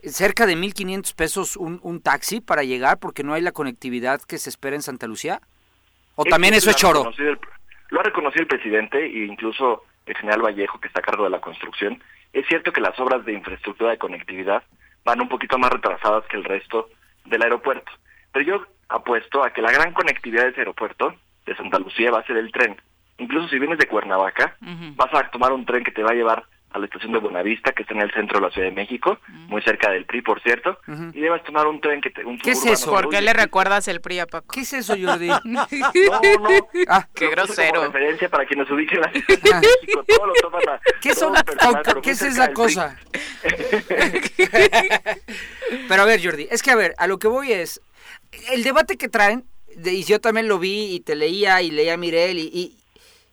cerca 0.03 0.45
de 0.45 0.55
1.500 0.55 1.15
pesos 1.15 1.57
un, 1.57 1.79
un 1.81 2.01
taxi 2.01 2.39
para 2.39 2.63
llegar 2.63 2.99
porque 2.99 3.23
no 3.23 3.33
hay 3.33 3.41
la 3.41 3.51
conectividad 3.51 4.21
que 4.21 4.37
se 4.37 4.49
espera 4.49 4.75
en 4.75 4.81
Santa 4.81 5.07
Lucía? 5.07 5.41
¿O 6.15 6.23
también 6.23 6.53
eso 6.53 6.69
es 6.69 6.75
choro? 6.75 7.11
lo 7.89 7.99
ha 8.01 8.03
reconocido 8.03 8.41
el 8.41 8.47
presidente 8.47 9.03
e 9.05 9.25
incluso 9.25 9.83
el 10.05 10.15
general 10.17 10.41
Vallejo, 10.41 10.79
que 10.79 10.87
está 10.87 10.99
a 10.99 11.03
cargo 11.03 11.23
de 11.23 11.29
la 11.29 11.41
construcción. 11.41 12.01
Es 12.33 12.45
cierto 12.47 12.71
que 12.71 12.81
las 12.81 12.99
obras 12.99 13.23
de 13.25 13.33
infraestructura 13.33 13.91
de 13.91 13.97
conectividad 13.97 14.63
van 15.05 15.21
un 15.21 15.29
poquito 15.29 15.57
más 15.57 15.71
retrasadas 15.71 16.25
que 16.25 16.37
el 16.37 16.43
resto 16.43 16.89
del 17.25 17.43
aeropuerto. 17.43 17.91
Pero 18.33 18.45
yo 18.45 18.65
apuesto 18.89 19.43
a 19.43 19.51
que 19.51 19.61
la 19.61 19.71
gran 19.71 19.93
conectividad 19.93 20.43
de 20.43 20.49
ese 20.49 20.61
aeropuerto 20.61 21.15
de 21.47 21.55
Santa 21.55 21.79
Lucía 21.79 22.11
va 22.11 22.19
a 22.19 22.25
ser 22.25 22.37
el 22.37 22.51
tren. 22.51 22.75
Incluso 23.17 23.47
si 23.47 23.57
vienes 23.57 23.79
de 23.79 23.87
Cuernavaca, 23.87 24.55
vas 24.95 25.13
a 25.13 25.31
tomar 25.31 25.51
un 25.51 25.65
tren 25.65 25.83
que 25.83 25.91
te 25.91 26.03
va 26.03 26.11
a 26.11 26.13
llevar 26.13 26.45
a 26.69 26.79
la 26.79 26.85
estación 26.85 27.13
de 27.13 27.19
Buenavista, 27.19 27.71
que 27.71 27.83
está 27.83 27.93
en 27.93 28.01
el 28.01 28.11
centro 28.11 28.39
de 28.39 28.45
la 28.45 28.51
Ciudad 28.51 28.67
de 28.67 28.73
México, 28.73 29.17
muy 29.47 29.61
cerca 29.61 29.89
del 29.89 30.05
PRI, 30.05 30.21
por 30.21 30.41
cierto, 30.41 30.77
y 31.13 31.21
debes 31.21 31.41
tomar 31.43 31.65
un 31.65 31.79
tren 31.79 32.01
que 32.01 32.09
te... 32.09 32.25
Un 32.25 32.37
¿Qué 32.37 32.51
es 32.51 32.65
eso? 32.65 32.91
¿Por 32.91 33.07
qué 33.09 33.21
le 33.21 33.31
recuerdas 33.33 33.87
el 33.87 34.01
PRI 34.01 34.19
a 34.19 34.27
Paco? 34.27 34.47
¿Qué 34.53 34.59
es 34.61 34.73
eso, 34.73 34.93
Jordi? 35.01 35.27
no, 35.45 35.45
no. 35.45 35.65
Ah, 36.89 37.07
qué 37.15 37.29
grosero. 37.29 37.75
Como 37.75 37.85
referencia 37.87 38.27
para 38.29 38.45
quienes 38.45 38.69
ubiquen 38.69 38.99
la 39.01 39.11
Ciudad 39.11 39.27
de 39.27 39.61
México, 39.61 40.03
todo 40.07 40.27
lo 40.27 40.33
toman 40.33 40.69
a, 40.69 40.79
¿Qué, 41.01 41.15
son, 41.15 41.33
¿qué 42.03 42.11
es 42.11 42.21
esa 42.21 42.53
cosa? 42.53 42.99
pero 45.87 46.01
a 46.01 46.05
ver, 46.05 46.23
Jordi, 46.23 46.47
es 46.51 46.61
que 46.61 46.71
a 46.71 46.75
ver, 46.75 46.93
a 46.97 47.07
lo 47.07 47.17
que 47.17 47.29
voy 47.29 47.53
es, 47.53 47.81
el 48.51 48.63
debate 48.63 48.97
que 48.97 49.07
traen 49.07 49.45
y 49.75 50.03
yo 50.03 50.19
también 50.19 50.47
lo 50.47 50.59
vi 50.59 50.95
y 50.95 50.99
te 50.99 51.15
leía 51.15 51.61
y 51.61 51.71
leía 51.71 51.93
a 51.93 51.97
Mirel 51.97 52.39
y, 52.39 52.77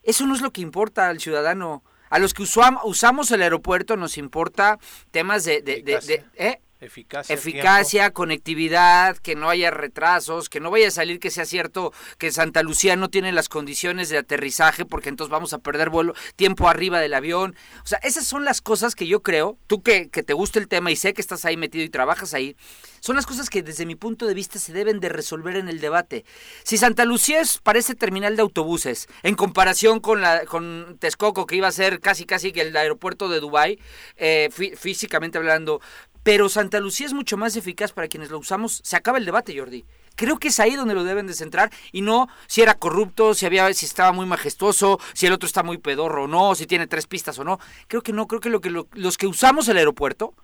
eso 0.03 0.26
no 0.26 0.35
es 0.35 0.43
lo 0.43 0.53
que 0.53 0.61
importa 0.61 1.09
al 1.09 1.18
ciudadano. 1.18 1.82
A 2.11 2.18
los 2.18 2.35
que 2.35 2.43
usamos 2.43 3.30
el 3.30 3.41
aeropuerto 3.41 3.97
nos 3.97 4.18
importa 4.18 4.78
temas 5.11 5.45
de... 5.45 5.62
de, 5.62 6.22
¿eh? 6.37 6.61
Eficacia, 6.87 7.35
Eficacia 7.35 8.11
conectividad, 8.12 9.16
que 9.18 9.35
no 9.35 9.51
haya 9.51 9.70
retrasos, 9.70 10.49
que 10.49 10.61
no 10.61 10.70
vaya 10.70 10.89
a 10.89 10.91
salir 10.91 11.18
que 11.20 11.30
sea 11.30 11.45
cierto 11.45 11.93
que 12.18 12.32
Santa 12.32 12.62
Lucía 12.62 12.97
no 12.97 13.11
tiene 13.11 13.32
las 13.32 13.49
condiciones 13.49 14.09
de 14.09 14.18
aterrizaje 14.18 14.85
porque 14.85 15.09
entonces 15.09 15.30
vamos 15.30 15.53
a 15.53 15.59
perder 15.59 15.91
vuelo, 15.91 16.14
tiempo 16.37 16.68
arriba 16.68 17.01
del 17.01 17.14
avión. 17.14 17.57
O 17.82 17.87
sea, 17.87 17.99
esas 18.03 18.26
son 18.26 18.45
las 18.45 18.61
cosas 18.61 18.95
que 18.95 19.07
yo 19.07 19.22
creo, 19.22 19.59
tú 19.66 19.82
que, 19.82 20.09
que 20.09 20.22
te 20.22 20.32
gusta 20.32 20.59
el 20.59 20.68
tema 20.68 20.91
y 20.91 20.97
sé 20.97 21.14
que 21.14 21.20
estás 21.20 21.45
ahí 21.45 21.57
metido 21.57 21.85
y 21.85 21.89
trabajas 21.89 22.35
ahí, 22.35 22.57
son 23.01 23.16
las 23.16 23.26
cosas 23.26 23.51
que 23.51 23.62
desde 23.62 23.85
mi 23.85 23.97
punto 23.97 24.26
de 24.26 24.32
vista 24.32 24.59
se 24.59 24.72
deben 24.72 24.99
de 24.99 25.11
resolver 25.11 25.57
en 25.57 25.68
el 25.68 25.78
debate. 25.78 26.24
Si 26.62 26.78
Santa 26.78 27.05
Lucía 27.05 27.41
es, 27.43 27.59
parece 27.59 27.95
terminal 27.95 28.35
de 28.35 28.43
autobuses, 28.43 29.09
en 29.22 29.35
comparación 29.35 30.01
con, 30.01 30.22
la, 30.22 30.47
con 30.47 30.97
Texcoco, 30.99 31.45
que 31.45 31.57
iba 31.57 31.68
a 31.68 31.72
ser 31.72 32.01
casi 32.01 32.24
casi 32.24 32.53
el 32.55 32.74
aeropuerto 32.74 33.28
de 33.28 33.41
Dubái, 33.41 33.78
eh, 34.16 34.49
físicamente 34.76 35.37
hablando, 35.37 35.82
pero 36.25 36.49
Santa 36.49 36.81
Lucía 36.81 37.07
es 37.07 37.12
mucho 37.12 37.37
más 37.37 37.55
eficaz 37.55 37.93
para 37.93 38.09
quienes 38.09 38.31
lo 38.31 38.39
usamos. 38.39 38.81
Se 38.83 38.97
acaba 38.97 39.18
el 39.18 39.27
debate, 39.27 39.57
Jordi. 39.57 39.85
Creo 40.16 40.39
que 40.39 40.49
es 40.49 40.59
ahí 40.59 40.75
donde 40.75 40.95
lo 40.95 41.05
deben 41.05 41.27
de 41.27 41.35
centrar 41.35 41.70
y 41.93 42.01
no 42.01 42.29
si 42.47 42.62
era 42.62 42.75
corrupto, 42.75 43.35
si 43.35 43.47
había, 43.47 43.72
si 43.75 43.85
estaba 43.85 44.11
muy 44.11 44.27
majestuoso, 44.27 44.99
si 45.12 45.27
el 45.27 45.33
otro 45.35 45.47
está 45.47 45.62
muy 45.62 45.79
pedorro 45.79 46.25
o 46.25 46.27
no, 46.27 46.55
si 46.55 46.66
tiene 46.66 46.87
tres 46.87 47.07
pistas 47.07 47.39
o 47.39 47.45
no. 47.45 47.61
Creo 47.89 48.03
que 48.03 48.12
no, 48.12 48.27
creo 48.27 48.41
que, 48.41 48.49
lo 48.49 48.61
que 48.61 48.70
los 48.70 49.18
que 49.18 49.27
usamos 49.27 49.68
el 49.68 49.77
aeropuerto, 49.77 50.35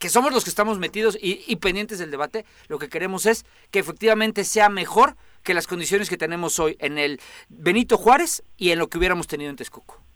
que 0.00 0.08
somos 0.08 0.32
los 0.32 0.42
que 0.42 0.50
estamos 0.50 0.78
metidos 0.78 1.16
y, 1.20 1.54
pendientes 1.56 1.98
del 1.98 2.10
debate, 2.10 2.44
lo 2.66 2.78
que 2.78 2.88
queremos 2.88 3.26
es 3.26 3.44
que 3.70 3.78
efectivamente 3.78 4.44
sea 4.44 4.68
mejor 4.68 5.16
que 5.44 5.54
las 5.54 5.66
condiciones 5.66 6.08
que 6.08 6.16
tenemos 6.16 6.58
hoy 6.58 6.76
en 6.80 6.98
el 6.98 7.20
Benito 7.48 7.98
Juárez 7.98 8.42
y 8.56 8.70
en 8.70 8.78
lo 8.80 8.88
que 8.88 8.98
hubiéramos 8.98 9.28
tenido 9.28 9.50
en 9.50 9.56
Texcoco. 9.56 10.07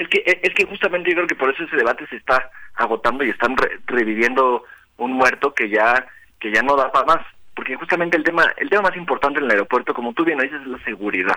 Es 0.00 0.08
que, 0.08 0.22
es 0.24 0.54
que 0.54 0.64
justamente 0.64 1.10
yo 1.10 1.16
creo 1.16 1.26
que 1.26 1.34
por 1.34 1.50
eso 1.50 1.62
ese 1.62 1.76
debate 1.76 2.06
se 2.06 2.16
está 2.16 2.50
agotando 2.74 3.22
y 3.22 3.28
están 3.28 3.54
reviviendo 3.86 4.64
un 4.96 5.12
muerto 5.12 5.52
que 5.52 5.68
ya 5.68 6.06
que 6.40 6.50
ya 6.50 6.62
no 6.62 6.74
da 6.74 6.90
para 6.90 7.04
más. 7.04 7.26
Porque 7.54 7.76
justamente 7.76 8.16
el 8.16 8.24
tema 8.24 8.44
el 8.56 8.70
tema 8.70 8.88
más 8.88 8.96
importante 8.96 9.40
en 9.40 9.44
el 9.44 9.50
aeropuerto 9.50 9.92
como 9.92 10.14
tú 10.14 10.24
bien 10.24 10.38
dices 10.38 10.62
es 10.62 10.66
la 10.68 10.82
seguridad. 10.84 11.36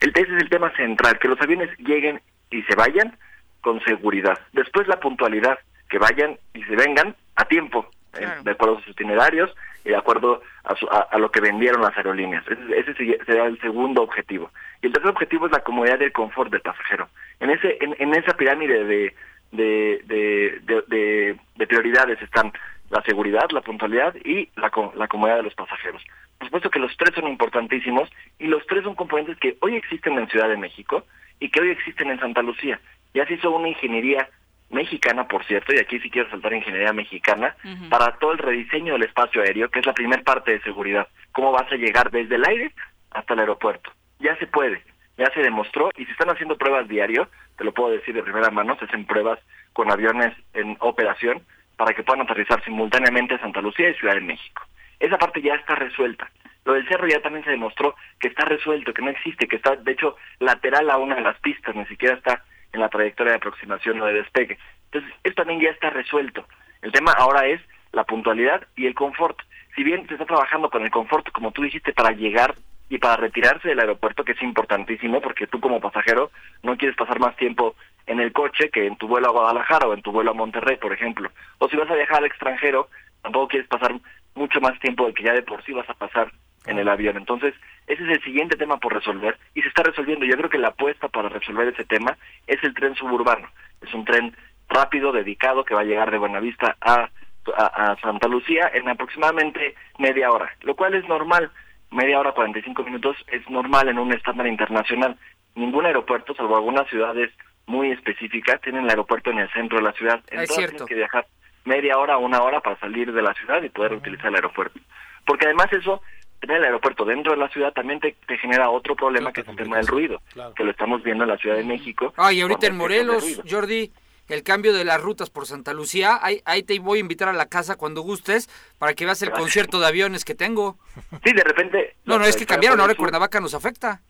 El 0.00 0.10
ese 0.10 0.22
es 0.22 0.42
el 0.42 0.48
tema 0.48 0.74
central 0.74 1.20
que 1.20 1.28
los 1.28 1.40
aviones 1.40 1.70
lleguen 1.78 2.20
y 2.50 2.62
se 2.62 2.74
vayan 2.74 3.16
con 3.60 3.80
seguridad. 3.82 4.36
Después 4.52 4.88
la 4.88 4.98
puntualidad 4.98 5.60
que 5.88 5.98
vayan 5.98 6.36
y 6.52 6.64
se 6.64 6.74
vengan 6.74 7.14
a 7.36 7.44
tiempo 7.44 7.88
eh, 8.18 8.26
de 8.42 8.50
acuerdo 8.50 8.78
a 8.78 8.80
sus 8.80 8.90
itinerarios 8.90 9.54
y 9.84 9.90
de 9.90 9.96
acuerdo 9.96 10.42
a, 10.64 11.18
lo 11.18 11.30
que 11.30 11.40
vendieron 11.40 11.82
las 11.82 11.96
aerolíneas. 11.96 12.44
Ese, 12.48 12.94
sería 12.94 13.44
el 13.44 13.60
segundo 13.60 14.02
objetivo. 14.02 14.50
Y 14.82 14.86
el 14.86 14.92
tercer 14.92 15.10
objetivo 15.10 15.46
es 15.46 15.52
la 15.52 15.62
comodidad 15.62 16.00
y 16.00 16.04
el 16.04 16.12
confort 16.12 16.50
del 16.50 16.62
pasajero. 16.62 17.08
En 17.38 17.50
ese 17.50 17.78
en, 17.80 18.14
esa 18.14 18.36
pirámide 18.36 18.84
de 18.84 19.14
de, 19.52 21.36
de, 21.56 21.66
prioridades 21.66 22.20
están 22.22 22.52
la 22.88 23.02
seguridad, 23.02 23.50
la 23.50 23.60
puntualidad 23.60 24.14
y 24.24 24.48
la, 24.56 24.70
la 24.94 25.08
comodidad 25.08 25.36
de 25.36 25.42
los 25.44 25.54
pasajeros. 25.54 26.02
Por 26.38 26.48
supuesto 26.48 26.70
que 26.70 26.78
los 26.78 26.96
tres 26.96 27.14
son 27.14 27.28
importantísimos 27.28 28.08
y 28.38 28.46
los 28.46 28.66
tres 28.66 28.84
son 28.84 28.94
componentes 28.94 29.38
que 29.38 29.56
hoy 29.60 29.76
existen 29.76 30.18
en 30.18 30.28
Ciudad 30.28 30.48
de 30.48 30.56
México 30.56 31.04
y 31.38 31.50
que 31.50 31.60
hoy 31.60 31.70
existen 31.70 32.10
en 32.10 32.18
Santa 32.18 32.42
Lucía. 32.42 32.80
Ya 33.14 33.26
se 33.26 33.34
hizo 33.34 33.50
una 33.50 33.68
ingeniería 33.68 34.28
mexicana, 34.70 35.26
por 35.26 35.44
cierto, 35.44 35.74
y 35.74 35.78
aquí 35.78 35.98
sí 36.00 36.10
quiero 36.10 36.30
saltar 36.30 36.52
ingeniería 36.52 36.92
mexicana, 36.92 37.56
para 37.88 38.16
todo 38.18 38.32
el 38.32 38.38
rediseño 38.38 38.92
del 38.92 39.02
espacio 39.02 39.42
aéreo, 39.42 39.68
que 39.68 39.80
es 39.80 39.86
la 39.86 39.94
primera 39.94 40.22
parte 40.22 40.52
de 40.52 40.62
seguridad. 40.62 41.08
¿Cómo 41.32 41.50
vas 41.52 41.70
a 41.72 41.76
llegar 41.76 42.10
desde 42.10 42.36
el 42.36 42.46
aire 42.46 42.72
hasta 43.10 43.34
el 43.34 43.40
aeropuerto? 43.40 43.90
Ya 44.20 44.36
se 44.36 44.46
puede, 44.46 44.82
ya 45.18 45.30
se 45.32 45.40
demostró, 45.40 45.90
y 45.96 46.04
se 46.04 46.12
están 46.12 46.30
haciendo 46.30 46.56
pruebas 46.56 46.88
diario, 46.88 47.28
te 47.56 47.64
lo 47.64 47.72
puedo 47.72 47.90
decir 47.90 48.14
de 48.14 48.22
primera 48.22 48.50
mano, 48.50 48.76
se 48.78 48.84
hacen 48.84 49.04
pruebas 49.04 49.38
con 49.72 49.90
aviones 49.90 50.34
en 50.54 50.76
operación 50.80 51.42
para 51.76 51.94
que 51.94 52.02
puedan 52.02 52.22
aterrizar 52.22 52.62
simultáneamente 52.64 53.38
Santa 53.38 53.60
Lucía 53.60 53.90
y 53.90 53.94
Ciudad 53.94 54.14
de 54.14 54.20
México. 54.20 54.62
Esa 54.98 55.18
parte 55.18 55.40
ya 55.40 55.54
está 55.54 55.74
resuelta. 55.74 56.30
Lo 56.64 56.74
del 56.74 56.86
cerro 56.88 57.08
ya 57.08 57.22
también 57.22 57.44
se 57.44 57.50
demostró 57.50 57.94
que 58.18 58.28
está 58.28 58.44
resuelto, 58.44 58.92
que 58.92 59.02
no 59.02 59.10
existe, 59.10 59.48
que 59.48 59.56
está 59.56 59.76
de 59.76 59.92
hecho 59.92 60.16
lateral 60.38 60.90
a 60.90 60.98
una 60.98 61.14
de 61.14 61.22
las 61.22 61.38
pistas, 61.40 61.74
ni 61.74 61.86
siquiera 61.86 62.16
está 62.16 62.44
en 62.72 62.80
la 62.80 62.90
trayectoria 62.90 63.32
de 63.32 63.38
aproximación 63.38 64.00
o 64.00 64.06
de 64.06 64.12
despegue. 64.12 64.58
Entonces, 64.92 65.10
esto 65.24 65.42
también 65.42 65.60
ya 65.60 65.70
está 65.70 65.90
resuelto. 65.90 66.46
El 66.82 66.92
tema 66.92 67.12
ahora 67.12 67.46
es 67.46 67.60
la 67.92 68.04
puntualidad 68.04 68.66
y 68.76 68.86
el 68.86 68.94
confort. 68.94 69.38
Si 69.74 69.82
bien 69.82 70.06
se 70.06 70.14
está 70.14 70.26
trabajando 70.26 70.68
con 70.70 70.84
el 70.84 70.90
confort, 70.90 71.30
como 71.32 71.52
tú 71.52 71.62
dijiste, 71.62 71.92
para 71.92 72.12
llegar 72.12 72.54
y 72.90 72.98
para 72.98 73.16
retirarse 73.16 73.68
del 73.68 73.80
aeropuerto, 73.80 74.24
que 74.24 74.32
es 74.32 74.42
importantísimo, 74.42 75.22
porque 75.22 75.46
tú 75.46 75.60
como 75.60 75.80
pasajero 75.80 76.30
no 76.62 76.76
quieres 76.76 76.96
pasar 76.96 77.20
más 77.20 77.36
tiempo 77.36 77.76
en 78.06 78.20
el 78.20 78.32
coche 78.32 78.68
que 78.68 78.86
en 78.86 78.96
tu 78.96 79.06
vuelo 79.06 79.28
a 79.28 79.32
Guadalajara 79.32 79.86
o 79.86 79.94
en 79.94 80.02
tu 80.02 80.10
vuelo 80.10 80.32
a 80.32 80.34
Monterrey, 80.34 80.76
por 80.76 80.92
ejemplo. 80.92 81.30
O 81.58 81.68
si 81.68 81.76
vas 81.76 81.88
a 81.88 81.94
viajar 81.94 82.18
al 82.18 82.26
extranjero, 82.26 82.88
tampoco 83.22 83.48
quieres 83.48 83.68
pasar 83.68 83.94
mucho 84.34 84.60
más 84.60 84.78
tiempo 84.80 85.04
del 85.04 85.14
que 85.14 85.22
ya 85.22 85.32
de 85.32 85.42
por 85.42 85.64
sí 85.64 85.72
vas 85.72 85.88
a 85.88 85.94
pasar 85.94 86.32
en 86.66 86.80
el 86.80 86.88
avión. 86.88 87.16
Entonces, 87.16 87.54
ese 87.86 88.02
es 88.02 88.10
el 88.10 88.24
siguiente 88.24 88.56
tema 88.56 88.78
por 88.78 88.92
resolver 88.92 89.38
y 89.54 89.62
se 89.62 89.68
está 89.68 89.84
resolviendo. 89.84 90.26
Yo 90.26 90.36
creo 90.36 90.50
que 90.50 90.58
la 90.58 90.68
apuesta 90.68 91.08
para 91.08 91.28
resolver 91.28 91.68
ese 91.68 91.84
tema 91.84 92.18
es 92.48 92.62
el 92.64 92.74
tren 92.74 92.96
suburbano. 92.96 93.48
Es 93.80 93.94
un 93.94 94.04
tren 94.04 94.36
rápido, 94.68 95.12
dedicado, 95.12 95.64
que 95.64 95.74
va 95.74 95.82
a 95.82 95.84
llegar 95.84 96.10
de 96.10 96.18
Buenavista 96.18 96.76
a 96.80 97.08
a, 97.56 97.96
Santa 98.00 98.28
Lucía 98.28 98.70
en 98.74 98.88
aproximadamente 98.88 99.74
media 99.98 100.30
hora, 100.30 100.50
lo 100.62 100.74
cual 100.74 100.94
es 100.94 101.06
normal. 101.08 101.50
Media 101.90 102.20
hora, 102.20 102.32
45 102.32 102.84
minutos 102.84 103.16
es 103.26 103.48
normal 103.50 103.88
en 103.88 103.98
un 103.98 104.12
estándar 104.12 104.46
internacional. 104.46 105.16
Ningún 105.54 105.86
aeropuerto, 105.86 106.34
salvo 106.34 106.56
algunas 106.56 106.88
ciudades 106.88 107.30
muy 107.66 107.90
específicas, 107.90 108.60
tienen 108.60 108.84
el 108.84 108.90
aeropuerto 108.90 109.30
en 109.30 109.38
el 109.38 109.52
centro 109.52 109.78
de 109.78 109.84
la 109.84 109.92
ciudad. 109.92 110.20
Entonces 110.30 110.70
tienes 110.70 110.82
que 110.82 110.94
viajar 110.94 111.26
media 111.64 111.98
hora 111.98 112.16
o 112.16 112.20
una 112.20 112.42
hora 112.42 112.60
para 112.60 112.78
salir 112.78 113.12
de 113.12 113.22
la 113.22 113.34
ciudad 113.34 113.62
y 113.62 113.68
poder 113.68 113.94
utilizar 113.94 114.26
el 114.26 114.36
aeropuerto. 114.36 114.78
Porque 115.26 115.46
además 115.46 115.72
eso, 115.72 116.00
tener 116.40 116.58
el 116.58 116.64
aeropuerto 116.64 117.04
dentro 117.04 117.32
de 117.32 117.38
la 117.38 117.48
ciudad 117.48 117.72
también 117.72 118.00
te, 118.00 118.16
genera 118.38 118.70
otro 118.70 118.96
problema 118.96 119.32
que 119.32 119.42
es 119.42 119.48
el 119.48 119.56
tema 119.56 119.76
del 119.76 119.86
ruido, 119.86 120.22
que 120.56 120.64
lo 120.64 120.70
estamos 120.70 121.02
viendo 121.02 121.24
en 121.24 121.30
la 121.30 121.36
Ciudad 121.36 121.56
de 121.56 121.64
México. 121.64 122.12
Ay, 122.16 122.40
ahorita 122.40 122.66
en 122.66 122.76
Morelos, 122.76 123.42
Jordi, 123.48 123.92
el 124.32 124.42
cambio 124.42 124.72
de 124.72 124.84
las 124.84 125.00
rutas 125.00 125.30
por 125.30 125.46
Santa 125.46 125.72
Lucía. 125.72 126.18
Ahí, 126.20 126.40
ahí 126.44 126.62
te 126.62 126.78
voy 126.78 126.98
a 126.98 127.00
invitar 127.00 127.28
a 127.28 127.32
la 127.32 127.46
casa 127.46 127.76
cuando 127.76 128.02
gustes 128.02 128.48
para 128.78 128.94
que 128.94 129.04
veas 129.04 129.22
el 129.22 129.30
concierto 129.30 129.80
de 129.80 129.86
aviones 129.86 130.24
que 130.24 130.34
tengo. 130.34 130.78
Sí, 131.24 131.32
de 131.32 131.42
repente... 131.42 131.96
No, 132.04 132.18
no, 132.18 132.24
es 132.24 132.36
que 132.36 132.46
cambiaron, 132.46 132.80
ahora 132.80 132.94
Cuernavaca 132.94 133.40
nos 133.40 133.54
afecta. 133.54 134.00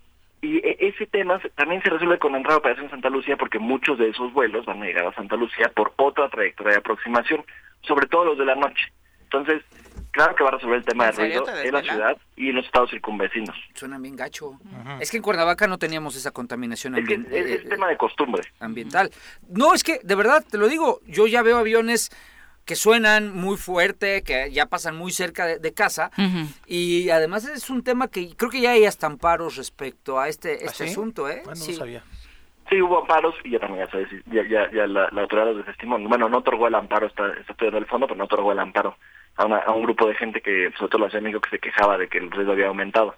Y 0.43 0.59
e, 0.59 0.77
ese 0.81 1.07
tema 1.07 1.41
también 1.55 1.83
se 1.83 1.91
resuelve 1.91 2.19
con 2.19 2.33
la 2.33 2.39
entrada 2.39 2.57
de 2.57 2.61
operación 2.61 2.91
Santa 2.91 3.11
Lucía 3.11 3.37
porque 3.37 3.59
muchos 3.59 3.99
de 3.99 4.09
esos 4.09 4.33
vuelos 4.33 4.65
van 4.67 4.83
a 4.83 4.87
llegar 4.87 5.07
a 5.07 5.15
Santa 5.15 5.37
Lucía 5.37 5.71
por 5.75 5.93
otra 5.97 6.29
trayectoria 6.29 6.73
de 6.73 6.79
aproximación, 6.79 7.45
sobre 7.83 8.07
todo 8.07 8.25
los 8.25 8.39
de 8.39 8.47
la 8.47 8.55
noche. 8.55 8.93
Entonces, 9.25 9.63
claro 10.11 10.35
que 10.35 10.43
va 10.43 10.51
a 10.51 10.53
resolver 10.53 10.79
el 10.79 10.85
tema 10.85 11.07
de 11.07 11.13
ruido 11.13 11.45
en 11.49 11.73
la 11.73 11.83
ciudad 11.83 12.19
y 12.37 12.51
en 12.51 12.57
los 12.57 12.67
estados 12.67 12.91
circunvecinos. 12.91 13.57
Suena 13.75 13.99
bien 13.99 14.17
gacho. 14.17 14.59
Es 15.01 15.11
que 15.11 15.19
en 15.19 15.23
Cuernavaca 15.23 15.67
no 15.67 15.79
teníamos 15.79 16.17
esa 16.17 16.31
contaminación 16.31 16.95
ambiental. 16.95 17.33
Es, 17.35 17.63
es, 17.63 17.69
tema 17.69 17.89
de 17.89 17.97
costumbre. 17.97 18.43
Ambiental. 18.61 19.11
No, 19.49 19.75
es 19.75 19.83
que, 19.83 20.01
de 20.03 20.15
verdad, 20.15 20.45
te 20.49 20.59
lo 20.59 20.69
digo, 20.69 21.01
yo 21.07 21.27
ya 21.27 21.43
veo 21.43 21.59
aviones 21.59 22.11
que 22.65 22.77
suenan 22.77 23.35
muy 23.35 23.57
fuerte, 23.57 24.23
que 24.23 24.51
ya 24.53 24.67
pasan 24.67 24.97
muy 24.97 25.11
cerca 25.11 25.47
de, 25.47 25.73
casa. 25.75 26.11
Y 26.67 27.11
además 27.11 27.45
es 27.45 27.69
un 27.69 27.83
tema 27.83 28.07
que 28.07 28.37
creo 28.37 28.49
que 28.51 28.61
ya 28.61 28.71
hay 28.71 28.85
hasta 28.85 29.09
amparos 29.09 29.57
respecto 29.57 30.21
a 30.21 30.29
este, 30.29 30.61
¿Ah, 30.63 30.67
este 30.67 30.85
asunto, 30.85 31.29
¿eh? 31.29 31.43
Bueno, 31.45 31.61
sí. 31.61 31.73
no 31.73 31.79
sabía. 31.79 32.05
Sí, 32.71 32.81
hubo 32.81 33.01
amparos 33.01 33.35
y 33.43 33.51
ya 33.51 33.59
también 33.59 33.85
ya 33.85 33.91
sabes, 33.91 34.09
ya, 34.27 34.45
ya, 34.47 34.71
ya 34.71 34.87
la, 34.87 35.09
la 35.11 35.23
autoridad 35.23 35.47
los 35.47 35.67
desestimó. 35.67 35.99
Bueno, 35.99 36.29
no 36.29 36.39
otorgó 36.39 36.69
el 36.69 36.75
amparo, 36.77 37.09
está, 37.09 37.27
está 37.33 37.53
estudiando 37.53 37.79
el 37.79 37.87
fondo, 37.87 38.07
pero 38.07 38.17
no 38.17 38.25
otorgó 38.25 38.53
el 38.53 38.61
amparo 38.61 38.97
a, 39.37 39.73
un 39.73 39.83
grupo 39.83 40.07
de 40.07 40.15
gente 40.15 40.41
que, 40.41 40.71
sobre 40.79 40.91
todo 40.91 41.19
amigos 41.19 41.43
que 41.43 41.51
se 41.51 41.59
quejaba 41.59 41.99
de 41.99 42.09
que 42.09 42.19
el 42.19 42.31
riesgo 42.31 42.53
había 42.53 42.69
aumentado. 42.69 43.17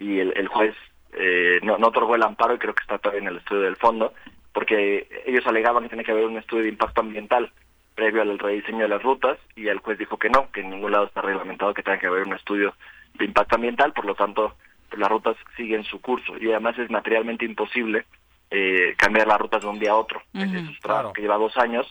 Y 0.00 0.18
el, 0.18 0.32
el 0.36 0.48
juez 0.48 0.74
eh, 1.12 1.60
no, 1.62 1.78
no 1.78 1.88
otorgó 1.88 2.16
el 2.16 2.22
amparo 2.22 2.54
y 2.54 2.58
creo 2.58 2.74
que 2.74 2.82
está 2.82 2.98
todavía 2.98 3.22
en 3.22 3.28
el 3.28 3.36
estudio 3.38 3.62
del 3.62 3.76
fondo, 3.76 4.12
porque 4.52 5.08
ellos 5.26 5.46
alegaban 5.46 5.84
que 5.84 5.90
tiene 5.90 6.04
que 6.04 6.12
haber 6.12 6.24
un 6.24 6.38
estudio 6.38 6.64
de 6.64 6.70
impacto 6.70 7.00
ambiental 7.00 7.52
previo 7.94 8.22
al 8.22 8.38
rediseño 8.38 8.82
de 8.82 8.88
las 8.88 9.02
rutas 9.02 9.38
y 9.56 9.68
el 9.68 9.78
juez 9.78 9.98
dijo 9.98 10.18
que 10.18 10.30
no, 10.30 10.50
que 10.52 10.60
en 10.60 10.70
ningún 10.70 10.92
lado 10.92 11.06
está 11.06 11.20
reglamentado 11.20 11.74
que 11.74 11.82
tenga 11.82 11.98
que 11.98 12.06
haber 12.06 12.26
un 12.26 12.34
estudio 12.34 12.74
de 13.14 13.24
impacto 13.24 13.56
ambiental, 13.56 13.92
por 13.92 14.04
lo 14.04 14.14
tanto 14.14 14.54
las 14.96 15.08
rutas 15.08 15.36
siguen 15.56 15.84
su 15.84 16.00
curso 16.00 16.36
y 16.40 16.50
además 16.50 16.78
es 16.78 16.90
materialmente 16.90 17.44
imposible 17.44 18.06
eh, 18.50 18.94
cambiar 18.96 19.26
las 19.26 19.38
rutas 19.38 19.62
de 19.62 19.68
un 19.68 19.78
día 19.78 19.92
a 19.92 19.96
otro. 19.96 20.22
Eso 20.34 21.12
que 21.12 21.22
lleva 21.22 21.36
dos 21.36 21.56
años. 21.56 21.86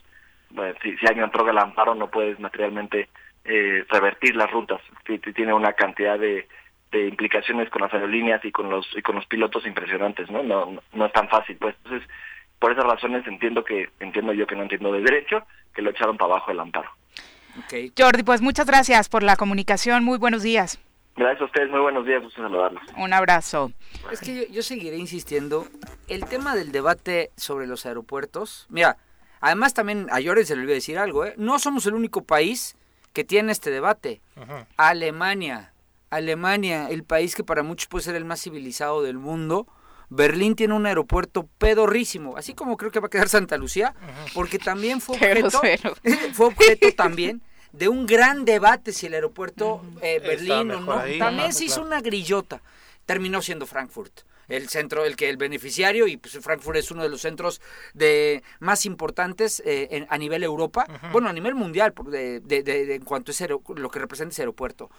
si, 0.81 0.97
si 0.97 1.07
alguien 1.07 1.25
otorga 1.25 1.51
el 1.51 1.57
amparo 1.57 1.95
no 1.95 2.09
puedes 2.09 2.39
materialmente 2.39 3.09
eh, 3.47 3.85
revertir 3.89 4.35
las 4.35 4.51
rutas. 4.51 4.81
Tiene 5.33 5.53
una 5.53 5.73
cantidad 5.73 6.19
de, 6.19 6.47
implicaciones 6.91 7.69
con 7.69 7.81
las 7.81 7.93
aerolíneas 7.93 8.43
y 8.43 8.51
con 8.51 8.69
los 8.69 8.85
y 8.95 9.01
con 9.01 9.15
los 9.15 9.25
pilotos 9.27 9.65
impresionantes, 9.65 10.29
¿no? 10.31 10.41
No, 10.41 10.81
no, 10.93 11.05
es 11.05 11.13
tan 11.13 11.29
fácil, 11.29 11.55
pues. 11.57 11.75
Entonces, 11.83 12.09
por 12.59 12.71
esas 12.71 12.85
razones 12.85 13.25
entiendo 13.27 13.63
que 13.63 13.89
entiendo 13.99 14.33
yo 14.33 14.47
que 14.47 14.55
no 14.55 14.63
entiendo 14.63 14.91
de 14.91 15.01
derecho, 15.01 15.45
que 15.73 15.81
lo 15.81 15.91
echaron 15.91 16.17
para 16.17 16.33
abajo 16.33 16.51
el 16.51 16.59
amparo. 16.59 16.89
Okay. 17.65 17.91
Jordi, 17.97 18.23
pues 18.23 18.41
muchas 18.41 18.67
gracias 18.67 19.09
por 19.09 19.23
la 19.23 19.35
comunicación. 19.35 20.03
Muy 20.03 20.17
buenos 20.17 20.43
días. 20.43 20.79
Gracias 21.17 21.41
a 21.41 21.45
ustedes, 21.45 21.71
muy 21.71 21.79
buenos 21.79 22.05
días, 22.05 22.21
gusto 22.21 22.43
saludarlos. 22.43 22.83
Un 22.95 23.11
abrazo. 23.11 23.71
Es 24.11 24.21
que 24.21 24.35
yo, 24.35 24.53
yo, 24.53 24.61
seguiré 24.61 24.97
insistiendo. 24.97 25.65
El 26.07 26.25
tema 26.25 26.55
del 26.55 26.71
debate 26.71 27.31
sobre 27.35 27.65
los 27.65 27.87
aeropuertos, 27.87 28.67
mira, 28.69 28.97
además 29.41 29.73
también 29.73 30.07
a 30.11 30.21
Jordi 30.23 30.45
se 30.45 30.55
le 30.55 30.61
olvidó 30.61 30.75
decir 30.75 30.99
algo, 30.99 31.25
¿eh? 31.25 31.33
No 31.35 31.57
somos 31.57 31.87
el 31.87 31.95
único 31.95 32.23
país 32.23 32.77
que 33.13 33.23
tiene 33.23 33.51
este 33.51 33.71
debate. 33.71 34.21
Alemania, 34.77 35.73
Alemania, 36.11 36.87
el 36.91 37.03
país 37.03 37.33
que 37.33 37.43
para 37.43 37.63
muchos 37.63 37.87
puede 37.87 38.03
ser 38.03 38.15
el 38.15 38.25
más 38.25 38.39
civilizado 38.41 39.01
del 39.01 39.17
mundo, 39.17 39.65
Berlín 40.09 40.55
tiene 40.55 40.75
un 40.75 40.85
aeropuerto 40.85 41.49
pedorrísimo, 41.57 42.37
así 42.37 42.53
como 42.53 42.77
creo 42.77 42.91
que 42.91 42.99
va 42.99 43.07
a 43.07 43.09
quedar 43.09 43.27
Santa 43.27 43.57
Lucía, 43.57 43.95
porque 44.35 44.59
también 44.59 45.01
fue 45.01 45.15
objeto, 45.15 45.61
fue 46.33 46.45
objeto 46.45 46.91
también 46.95 47.41
de 47.77 47.87
un 47.87 48.05
gran 48.05 48.45
debate 48.45 48.91
si 48.91 49.05
el 49.05 49.13
aeropuerto 49.13 49.83
eh, 50.01 50.19
Berlín 50.19 50.71
o 50.71 50.81
no. 50.81 51.01
también 51.19 51.53
se 51.53 51.65
hizo 51.65 51.81
una 51.81 52.01
grillota. 52.01 52.61
Terminó 53.05 53.41
siendo 53.41 53.65
Frankfurt 53.65 54.21
el 54.47 54.69
centro, 54.69 55.05
el 55.05 55.15
que 55.15 55.29
el 55.29 55.37
beneficiario, 55.37 56.07
y 56.07 56.17
pues 56.17 56.37
Frankfurt 56.39 56.77
es 56.77 56.89
uno 56.89 57.03
de 57.03 57.09
los 57.09 57.21
centros 57.21 57.61
de 57.93 58.43
más 58.59 58.85
importantes 58.85 59.61
eh, 59.65 60.05
a 60.09 60.17
nivel 60.17 60.43
Europa, 60.43 60.87
bueno, 61.11 61.27
a 61.27 61.33
nivel 61.33 61.53
mundial, 61.53 61.93
de, 62.05 62.39
de, 62.39 62.95
en 62.95 63.03
cuanto 63.03 63.31
a 63.31 63.73
lo 63.75 63.89
que 63.89 63.99
representa 63.99 64.31
ese 64.31 64.43
aeropuerto. 64.43 64.89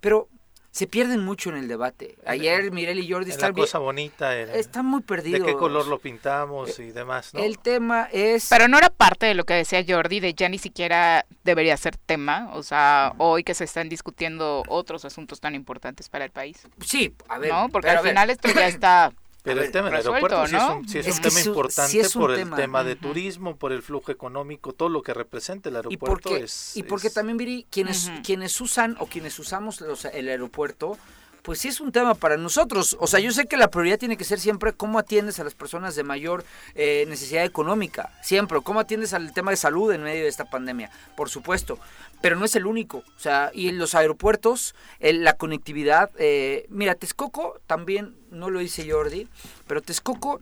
Pero 0.00 0.28
se 0.76 0.86
pierden 0.86 1.24
mucho 1.24 1.48
en 1.48 1.56
el 1.56 1.68
debate. 1.68 2.18
Ayer 2.26 2.70
Mirel 2.70 2.98
y 2.98 3.10
Jordi 3.10 3.30
están... 3.30 3.52
La 3.52 3.62
cosa 3.62 3.78
bonita 3.78 4.36
Están 4.36 4.84
muy 4.84 5.00
perdidos. 5.00 5.40
¿De 5.40 5.46
qué 5.46 5.54
color 5.54 5.86
lo 5.86 5.98
pintamos 5.98 6.78
y 6.78 6.92
demás, 6.92 7.32
no? 7.32 7.40
El 7.40 7.58
tema 7.58 8.10
es... 8.12 8.48
Pero 8.50 8.68
no 8.68 8.76
era 8.76 8.90
parte 8.90 9.24
de 9.24 9.32
lo 9.32 9.44
que 9.44 9.54
decía 9.54 9.82
Jordi, 9.88 10.20
de 10.20 10.34
ya 10.34 10.50
ni 10.50 10.58
siquiera 10.58 11.24
debería 11.44 11.78
ser 11.78 11.96
tema. 11.96 12.50
O 12.52 12.62
sea, 12.62 13.14
hoy 13.16 13.42
que 13.42 13.54
se 13.54 13.64
están 13.64 13.88
discutiendo 13.88 14.64
otros 14.68 15.06
asuntos 15.06 15.40
tan 15.40 15.54
importantes 15.54 16.10
para 16.10 16.26
el 16.26 16.30
país. 16.30 16.68
Sí, 16.84 17.14
a 17.26 17.38
ver... 17.38 17.52
¿No? 17.52 17.70
Porque 17.70 17.88
al 17.88 18.06
final 18.06 18.28
esto 18.28 18.50
ya 18.54 18.66
está 18.68 19.14
pero 19.46 19.62
el 19.62 19.70
tema 19.70 19.88
del 19.90 19.98
aeropuerto 19.98 20.46
sí 20.46 20.56
es 20.98 21.06
un, 21.16 21.22
tema 21.22 21.40
importante 21.40 22.08
por 22.10 22.32
el 22.32 22.50
tema, 22.50 22.82
de 22.82 22.96
turismo, 22.96 23.56
por 23.56 23.72
el 23.72 23.80
flujo 23.80 24.10
económico, 24.10 24.72
todo 24.72 24.88
lo 24.88 25.02
que 25.02 25.14
representa 25.14 25.68
el 25.68 25.76
aeropuerto. 25.76 26.04
Y 26.04 26.32
porque, 26.32 26.44
es, 26.44 26.76
y 26.76 26.82
porque 26.82 27.10
también, 27.10 27.38
Viri, 27.38 27.66
quienes, 27.70 28.10
quienes 28.24 28.60
usan 28.60 28.96
o 28.98 29.06
quienes 29.06 29.38
usamos 29.38 29.80
el 30.12 30.28
aeropuerto, 30.28 30.98
pues 31.46 31.60
sí 31.60 31.68
es 31.68 31.80
un 31.80 31.92
tema 31.92 32.14
para 32.14 32.36
nosotros. 32.36 32.96
O 32.98 33.06
sea, 33.06 33.20
yo 33.20 33.30
sé 33.30 33.46
que 33.46 33.56
la 33.56 33.70
prioridad 33.70 34.00
tiene 34.00 34.16
que 34.16 34.24
ser 34.24 34.40
siempre 34.40 34.72
cómo 34.72 34.98
atiendes 34.98 35.38
a 35.38 35.44
las 35.44 35.54
personas 35.54 35.94
de 35.94 36.02
mayor 36.02 36.44
eh, 36.74 37.04
necesidad 37.06 37.44
económica, 37.44 38.10
siempre, 38.20 38.60
cómo 38.62 38.80
atiendes 38.80 39.14
al 39.14 39.32
tema 39.32 39.52
de 39.52 39.56
salud 39.56 39.92
en 39.92 40.02
medio 40.02 40.24
de 40.24 40.28
esta 40.28 40.46
pandemia, 40.46 40.90
por 41.16 41.30
supuesto 41.30 41.78
pero 42.26 42.34
no 42.34 42.44
es 42.44 42.56
el 42.56 42.66
único. 42.66 43.04
O 43.16 43.20
sea, 43.20 43.52
y 43.54 43.68
en 43.68 43.78
los 43.78 43.94
aeropuertos, 43.94 44.74
la 44.98 45.34
conectividad. 45.34 46.10
Eh, 46.18 46.66
mira, 46.70 46.96
Texcoco 46.96 47.60
también, 47.68 48.16
no 48.32 48.50
lo 48.50 48.58
dice 48.58 48.90
Jordi, 48.90 49.28
pero 49.68 49.80
Texcoco 49.80 50.40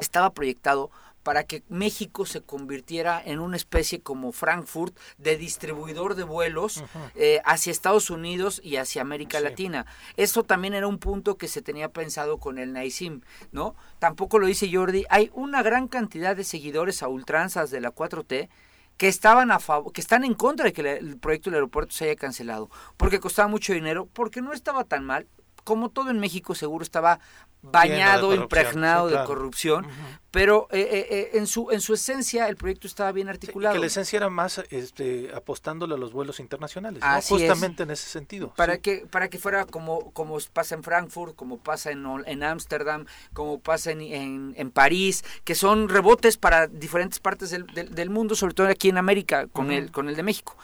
estaba 0.00 0.30
proyectado 0.30 0.90
para 1.22 1.44
que 1.44 1.62
México 1.68 2.26
se 2.26 2.40
convirtiera 2.40 3.22
en 3.24 3.38
una 3.38 3.56
especie 3.56 4.00
como 4.00 4.32
Frankfurt 4.32 4.98
de 5.16 5.36
distribuidor 5.36 6.16
de 6.16 6.24
vuelos 6.24 6.82
eh, 7.14 7.40
hacia 7.44 7.70
Estados 7.70 8.10
Unidos 8.10 8.60
y 8.64 8.78
hacia 8.78 9.00
América 9.00 9.38
Latina. 9.38 9.86
Eso 10.16 10.42
también 10.42 10.74
era 10.74 10.88
un 10.88 10.98
punto 10.98 11.36
que 11.36 11.46
se 11.46 11.62
tenía 11.62 11.90
pensado 11.90 12.38
con 12.38 12.58
el 12.58 12.72
NAICIM, 12.72 13.20
¿no? 13.52 13.76
Tampoco 14.00 14.40
lo 14.40 14.48
dice 14.48 14.68
Jordi. 14.68 15.04
Hay 15.10 15.30
una 15.32 15.62
gran 15.62 15.86
cantidad 15.86 16.34
de 16.34 16.42
seguidores 16.42 17.04
a 17.04 17.08
ultranzas 17.08 17.70
de 17.70 17.80
la 17.80 17.94
4T 17.94 18.48
que 18.96 19.08
estaban 19.08 19.50
a 19.50 19.58
favor, 19.58 19.92
que 19.92 20.00
están 20.00 20.24
en 20.24 20.34
contra 20.34 20.66
de 20.66 20.72
que 20.72 20.82
el 20.82 21.18
proyecto 21.18 21.50
del 21.50 21.56
aeropuerto 21.56 21.94
se 21.94 22.04
haya 22.04 22.16
cancelado, 22.16 22.70
porque 22.96 23.20
costaba 23.20 23.48
mucho 23.48 23.72
dinero, 23.72 24.08
porque 24.12 24.40
no 24.40 24.52
estaba 24.52 24.84
tan 24.84 25.04
mal, 25.04 25.26
como 25.64 25.90
todo 25.90 26.10
en 26.10 26.20
México 26.20 26.54
seguro 26.54 26.84
estaba 26.84 27.20
bañado, 27.64 28.34
impregnado 28.34 29.08
de 29.08 29.24
corrupción, 29.24 29.86
pero 30.30 30.68
eh, 30.70 30.80
eh, 30.80 31.06
eh, 31.10 31.30
en 31.34 31.46
su 31.46 31.70
en 31.70 31.80
su 31.80 31.94
esencia 31.94 32.48
el 32.48 32.56
proyecto 32.56 32.86
estaba 32.86 33.10
bien 33.12 33.28
articulado. 33.28 33.74
que 33.74 33.80
la 33.80 33.86
esencia 33.86 34.18
era 34.18 34.28
más 34.28 34.58
este, 34.70 35.30
apostándole 35.34 35.94
a 35.94 35.96
los 35.96 36.12
vuelos 36.12 36.40
internacionales, 36.40 37.02
justamente 37.26 37.84
en 37.84 37.90
ese 37.90 38.08
sentido. 38.08 38.52
Para 38.54 38.78
que 38.78 39.06
para 39.10 39.28
que 39.28 39.38
fuera 39.38 39.64
como 39.64 40.10
como 40.12 40.38
pasa 40.52 40.74
en 40.74 40.82
Frankfurt, 40.82 41.34
como 41.34 41.58
pasa 41.58 41.90
en 41.90 42.04
en 42.26 42.42
Ámsterdam, 42.42 43.06
como 43.32 43.60
pasa 43.60 43.92
en, 43.92 44.54
en, 44.56 44.70
París, 44.70 45.24
que 45.44 45.54
son 45.54 45.88
rebotes 45.88 46.36
para 46.36 46.66
diferentes 46.66 47.18
partes 47.18 47.50
del, 47.50 47.66
del, 47.66 48.10
mundo, 48.10 48.34
sobre 48.34 48.54
todo 48.54 48.68
aquí 48.68 48.88
en 48.88 48.98
América 48.98 49.46
con 49.46 49.70
el 49.70 49.90
con 49.90 50.08
el 50.08 50.16
de 50.16 50.22
México. 50.22 50.56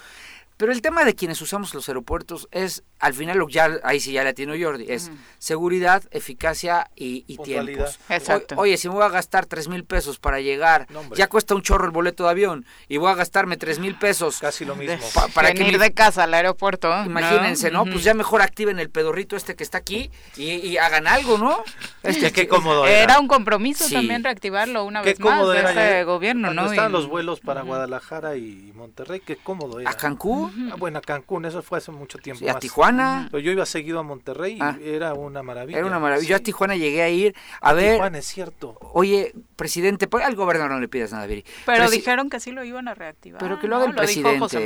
Pero 0.60 0.72
el 0.72 0.82
tema 0.82 1.06
de 1.06 1.14
quienes 1.14 1.40
usamos 1.40 1.72
los 1.72 1.88
aeropuertos 1.88 2.46
es, 2.50 2.84
al 2.98 3.14
final, 3.14 3.38
lo 3.38 3.48
ya, 3.48 3.78
ahí 3.82 3.98
sí 3.98 4.12
ya 4.12 4.24
la 4.24 4.34
tiene 4.34 4.62
Jordi, 4.62 4.84
es 4.90 5.10
seguridad, 5.38 6.02
eficacia 6.10 6.90
y, 6.94 7.22
tiempos. 7.38 7.98
Exacto. 8.10 8.56
oye, 8.58 8.76
si 8.76 8.86
me 8.88 8.94
voy 8.96 9.04
a 9.04 9.08
gastar 9.08 9.46
tres 9.46 9.68
mil 9.68 9.84
pesos 9.84 10.18
para 10.18 10.38
llegar, 10.40 10.86
ya 11.16 11.28
cuesta 11.28 11.54
un 11.54 11.62
chorro 11.62 11.86
el 11.86 11.92
boleto 11.92 12.24
de 12.24 12.30
avión 12.30 12.66
y 12.88 12.98
voy 12.98 13.10
a 13.10 13.14
gastarme 13.14 13.56
tres 13.56 13.78
mil 13.78 13.94
pesos. 13.94 14.38
Casi 14.38 14.66
lo 14.66 14.76
mismo. 14.76 14.98
para 15.32 15.54
que 15.54 15.66
ir 15.66 15.78
de 15.78 15.94
casa 15.94 16.24
al 16.24 16.34
aeropuerto. 16.34 16.92
Imagínense, 17.06 17.70
¿no? 17.70 17.86
Pues 17.86 18.04
ya 18.04 18.12
mejor 18.12 18.42
activen 18.42 18.78
el 18.78 18.90
pedorrito 18.90 19.36
este 19.36 19.56
que 19.56 19.64
está 19.64 19.78
aquí 19.78 20.10
y, 20.36 20.76
hagan 20.76 21.06
algo, 21.06 21.38
¿no? 21.38 21.64
Este, 22.02 22.32
qué 22.32 22.46
cómodo 22.48 22.86
era. 22.86 23.18
un 23.18 23.28
compromiso 23.28 23.88
también 23.88 24.22
reactivarlo 24.22 24.84
una 24.84 25.00
vez 25.00 25.18
más 25.20 25.48
de 25.48 25.60
este 25.60 26.04
gobierno, 26.04 26.52
¿no? 26.52 26.66
Estaban 26.66 26.92
los 26.92 27.08
vuelos 27.08 27.40
para 27.40 27.62
Guadalajara 27.62 28.36
y 28.36 28.74
Monterrey, 28.74 29.20
qué 29.24 29.36
cómodo 29.36 29.80
era. 29.80 29.88
¿A 29.88 29.94
Cancún? 29.94 30.49
Ah, 30.70 30.76
bueno, 30.78 30.98
a 30.98 31.02
Cancún, 31.02 31.44
eso 31.44 31.62
fue 31.62 31.78
hace 31.78 31.90
mucho 31.90 32.18
tiempo. 32.18 32.44
¿Y 32.44 32.48
a 32.48 32.58
Tijuana? 32.58 33.28
Yo 33.32 33.50
iba 33.50 33.66
seguido 33.66 33.98
a 33.98 34.02
Monterrey 34.02 34.54
y 34.54 34.60
ah. 34.60 34.78
era 34.82 35.14
una 35.14 35.42
maravilla. 35.42 35.78
Era 35.78 35.86
una 35.86 35.98
maravilla. 35.98 36.28
Yo 36.28 36.36
a 36.36 36.40
Tijuana 36.40 36.76
llegué 36.76 37.02
a 37.02 37.08
ir 37.08 37.34
a, 37.60 37.72
ver. 37.72 37.94
Tijuana, 37.94 38.18
es 38.18 38.26
cierto. 38.26 38.76
Oye, 38.92 39.34
presidente, 39.56 40.06
pues, 40.06 40.24
al 40.24 40.34
gobernador 40.34 40.72
no 40.72 40.80
le 40.80 40.88
pidas 40.88 41.12
nada, 41.12 41.26
Viri. 41.26 41.44
Pero 41.66 41.90
dijeron 41.90 42.30
que 42.30 42.40
sí 42.40 42.52
lo 42.52 42.64
iban 42.64 42.88
a 42.88 42.94
reactivar. 42.94 43.40
Pero 43.40 43.58
que 43.58 43.68
lo 43.68 43.76
haga 43.76 43.86
el 43.86 43.94
presidente. 43.94 44.64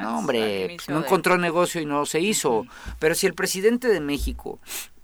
no, 0.00 0.18
hombre, 0.18 0.76
no 0.88 0.98
encontró 0.98 1.38
negocio 1.38 1.80
y 1.80 1.86
no 1.86 2.06
se 2.06 2.20
hizo. 2.20 2.66
Pero 2.98 3.14
si 3.14 3.26
el 3.26 3.34
presidente 3.34 3.88
de 3.88 4.00
México 4.00 4.60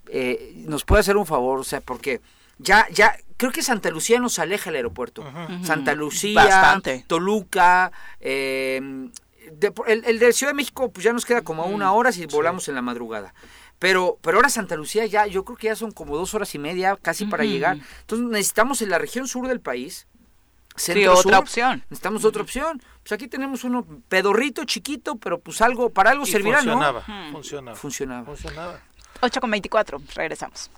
eh, 0.07 0.53
nos 0.67 0.85
puede 0.85 1.01
hacer 1.01 1.17
un 1.17 1.25
favor, 1.25 1.59
o 1.59 1.63
sea, 1.63 1.81
porque 1.81 2.21
ya, 2.57 2.87
ya, 2.91 3.15
creo 3.37 3.51
que 3.51 3.63
Santa 3.63 3.89
Lucía 3.89 4.19
nos 4.19 4.39
aleja 4.39 4.69
del 4.69 4.77
aeropuerto. 4.77 5.23
Santa 5.63 5.93
Lucía, 5.93 6.81
Toluca, 7.07 7.91
eh, 8.19 9.09
el, 9.87 10.19
de 10.19 10.33
Ciudad 10.33 10.51
de 10.51 10.55
México 10.55 10.91
pues 10.91 11.03
ya 11.03 11.13
nos 11.13 11.25
queda 11.25 11.41
como 11.41 11.63
a 11.63 11.65
una 11.65 11.93
hora 11.93 12.11
si 12.11 12.25
volamos 12.25 12.67
en 12.67 12.75
la 12.75 12.81
madrugada. 12.81 13.33
Pero, 13.79 14.17
pero 14.21 14.37
ahora 14.37 14.49
Santa 14.49 14.75
Lucía 14.75 15.05
ya, 15.05 15.25
yo 15.25 15.45
creo 15.45 15.57
que 15.57 15.67
ya 15.67 15.75
son 15.75 15.91
como 15.91 16.17
dos 16.17 16.33
horas 16.33 16.53
y 16.53 16.59
media 16.59 16.97
casi 17.01 17.25
para 17.25 17.45
llegar. 17.45 17.77
Entonces 18.01 18.27
necesitamos 18.27 18.81
en 18.81 18.89
la 18.89 18.97
región 18.97 19.27
sur 19.27 19.47
del 19.47 19.61
país. 19.61 20.07
Sí, 20.75 21.05
otra 21.07 21.39
opción. 21.39 21.83
Necesitamos 21.89 22.23
otra 22.25 22.41
opción. 22.41 22.81
Pues 23.03 23.11
aquí 23.11 23.27
tenemos 23.27 23.63
uno 23.63 23.85
pedorrito, 24.07 24.63
chiquito, 24.65 25.15
pero 25.15 25.39
pues 25.39 25.61
algo, 25.61 25.89
para 25.89 26.11
algo 26.11 26.25
servirá, 26.25 26.57
funcionaba, 26.57 27.03
¿no? 27.07 27.31
Funcionaba. 27.31 27.77
Funcionaba. 27.77 28.25
Funcionaba. 28.25 28.79
8 29.21 29.41
con 29.41 29.51
24, 29.51 30.01
regresamos. 30.15 30.71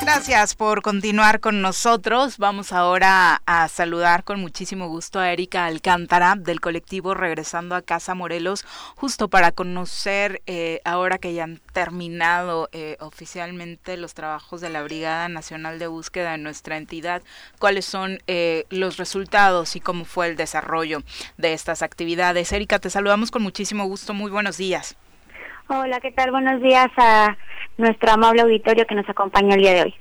Gracias 0.00 0.54
por 0.54 0.82
continuar 0.82 1.40
con 1.40 1.62
nosotros. 1.62 2.38
Vamos 2.38 2.72
ahora 2.72 3.42
a 3.46 3.68
saludar 3.68 4.24
con 4.24 4.40
muchísimo 4.40 4.88
gusto 4.88 5.20
a 5.20 5.32
Erika 5.32 5.66
Alcántara 5.66 6.34
del 6.36 6.60
colectivo 6.60 7.14
Regresando 7.14 7.74
a 7.74 7.82
Casa 7.82 8.14
Morelos, 8.14 8.64
justo 8.96 9.28
para 9.28 9.52
conocer, 9.52 10.42
eh, 10.46 10.80
ahora 10.84 11.18
que 11.18 11.34
ya 11.34 11.44
han 11.44 11.60
terminado 11.72 12.68
eh, 12.72 12.96
oficialmente 13.00 13.96
los 13.96 14.14
trabajos 14.14 14.60
de 14.60 14.70
la 14.70 14.82
Brigada 14.82 15.28
Nacional 15.28 15.78
de 15.78 15.86
Búsqueda 15.86 16.34
en 16.34 16.42
nuestra 16.42 16.76
entidad, 16.76 17.22
cuáles 17.58 17.84
son 17.84 18.18
eh, 18.26 18.64
los 18.70 18.96
resultados 18.96 19.76
y 19.76 19.80
cómo 19.80 20.04
fue 20.04 20.28
el 20.28 20.36
desarrollo 20.36 21.02
de 21.36 21.52
estas 21.52 21.82
actividades. 21.82 22.52
Erika, 22.52 22.78
te 22.78 22.90
saludamos 22.90 23.30
con 23.30 23.42
muchísimo 23.42 23.84
gusto. 23.84 24.14
Muy 24.14 24.30
buenos 24.30 24.56
días. 24.56 24.96
Hola, 25.70 26.00
¿qué 26.00 26.12
tal? 26.12 26.30
Buenos 26.30 26.62
días 26.62 26.88
a 26.96 27.36
nuestro 27.76 28.10
amable 28.10 28.40
auditorio 28.40 28.86
que 28.86 28.94
nos 28.94 29.06
acompaña 29.06 29.54
el 29.54 29.60
día 29.60 29.74
de 29.74 29.82
hoy. 29.82 29.94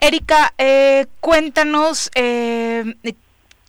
Erika, 0.00 0.52
eh, 0.58 1.06
cuéntanos 1.20 2.10
eh, 2.16 2.82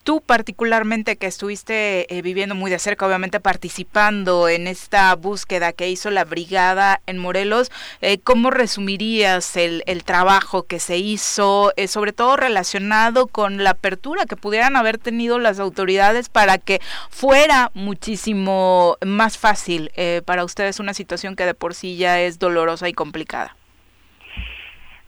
tú 0.06 0.22
particularmente 0.22 1.18
que 1.18 1.26
estuviste 1.26 2.15
eh, 2.15 2.22
viviendo 2.22 2.56
muy 2.56 2.69
de 2.69 2.77
cerca, 2.80 3.07
obviamente 3.07 3.40
participando 3.40 4.48
en 4.48 4.68
esta 4.68 5.14
búsqueda 5.15 5.73
que 5.73 5.90
hizo 5.90 6.11
la 6.11 6.23
brigada 6.23 7.02
en 7.07 7.18
Morelos, 7.18 7.72
eh, 8.02 8.19
¿cómo 8.19 8.52
resumirías 8.52 9.57
el, 9.57 9.84
trabajo 10.06 10.64
que 10.64 10.80
se 10.80 10.98
hizo, 10.98 11.73
eh, 11.76 11.88
sobre 11.88 12.14
todo 12.14 12.38
relacionado 12.38 13.26
con 13.26 13.64
la 13.64 13.72
apertura 13.72 14.26
que 14.26 14.38
pudieran 14.38 14.76
haber 14.76 14.99
tenido 14.99 15.40
las 15.40 15.60
autoridades 15.60 16.30
para 16.30 16.60
que 16.60 16.80
fuera 17.10 17.72
muchísimo 17.73 18.98
más 19.03 19.40
fácil 19.40 19.91
para 20.26 20.44
ustedes 20.44 20.80
una 20.80 20.94
situación 20.94 21.36
que 21.36 21.48
de 21.48 21.56
por 21.56 21.73
sí 21.73 21.98
ya 21.98 22.22
es 22.22 22.38
dolorosa 22.38 22.88
y 22.88 22.94
complicada? 22.94 23.56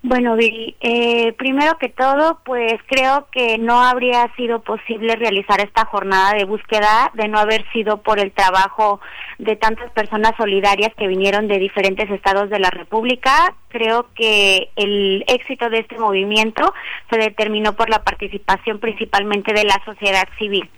Bueno, 0.09 0.37
Viri, 0.37 0.73
eh, 0.79 1.33
primero 1.33 1.77
que 1.77 1.89
todo, 1.89 2.39
pues 2.45 2.75
creo 2.85 3.27
que 3.29 3.57
no 3.57 3.83
habría 3.83 4.33
sido 4.37 4.61
posible 4.61 5.17
realizar 5.17 5.59
esta 5.59 5.83
jornada 5.83 6.31
de 6.31 6.45
búsqueda 6.45 7.11
de 7.13 7.27
no 7.27 7.37
haber 7.37 7.69
sido 7.73 7.97
por 7.97 8.17
el 8.17 8.31
trabajo 8.31 9.01
de 9.37 9.57
tantas 9.57 9.91
personas 9.91 10.31
solidarias 10.37 10.93
que 10.95 11.07
vinieron 11.07 11.49
de 11.49 11.59
diferentes 11.59 12.09
estados 12.09 12.49
de 12.49 12.59
la 12.59 12.69
República. 12.69 13.53
Creo 13.67 14.07
que 14.15 14.69
el 14.77 15.25
éxito 15.27 15.69
de 15.69 15.79
este 15.79 15.97
movimiento 15.97 16.73
se 17.09 17.17
determinó 17.17 17.73
por 17.73 17.89
la 17.89 18.01
participación 18.01 18.79
principalmente 18.79 19.53
de 19.53 19.65
la 19.65 19.75
sociedad 19.83 20.29
civil. 20.39 20.69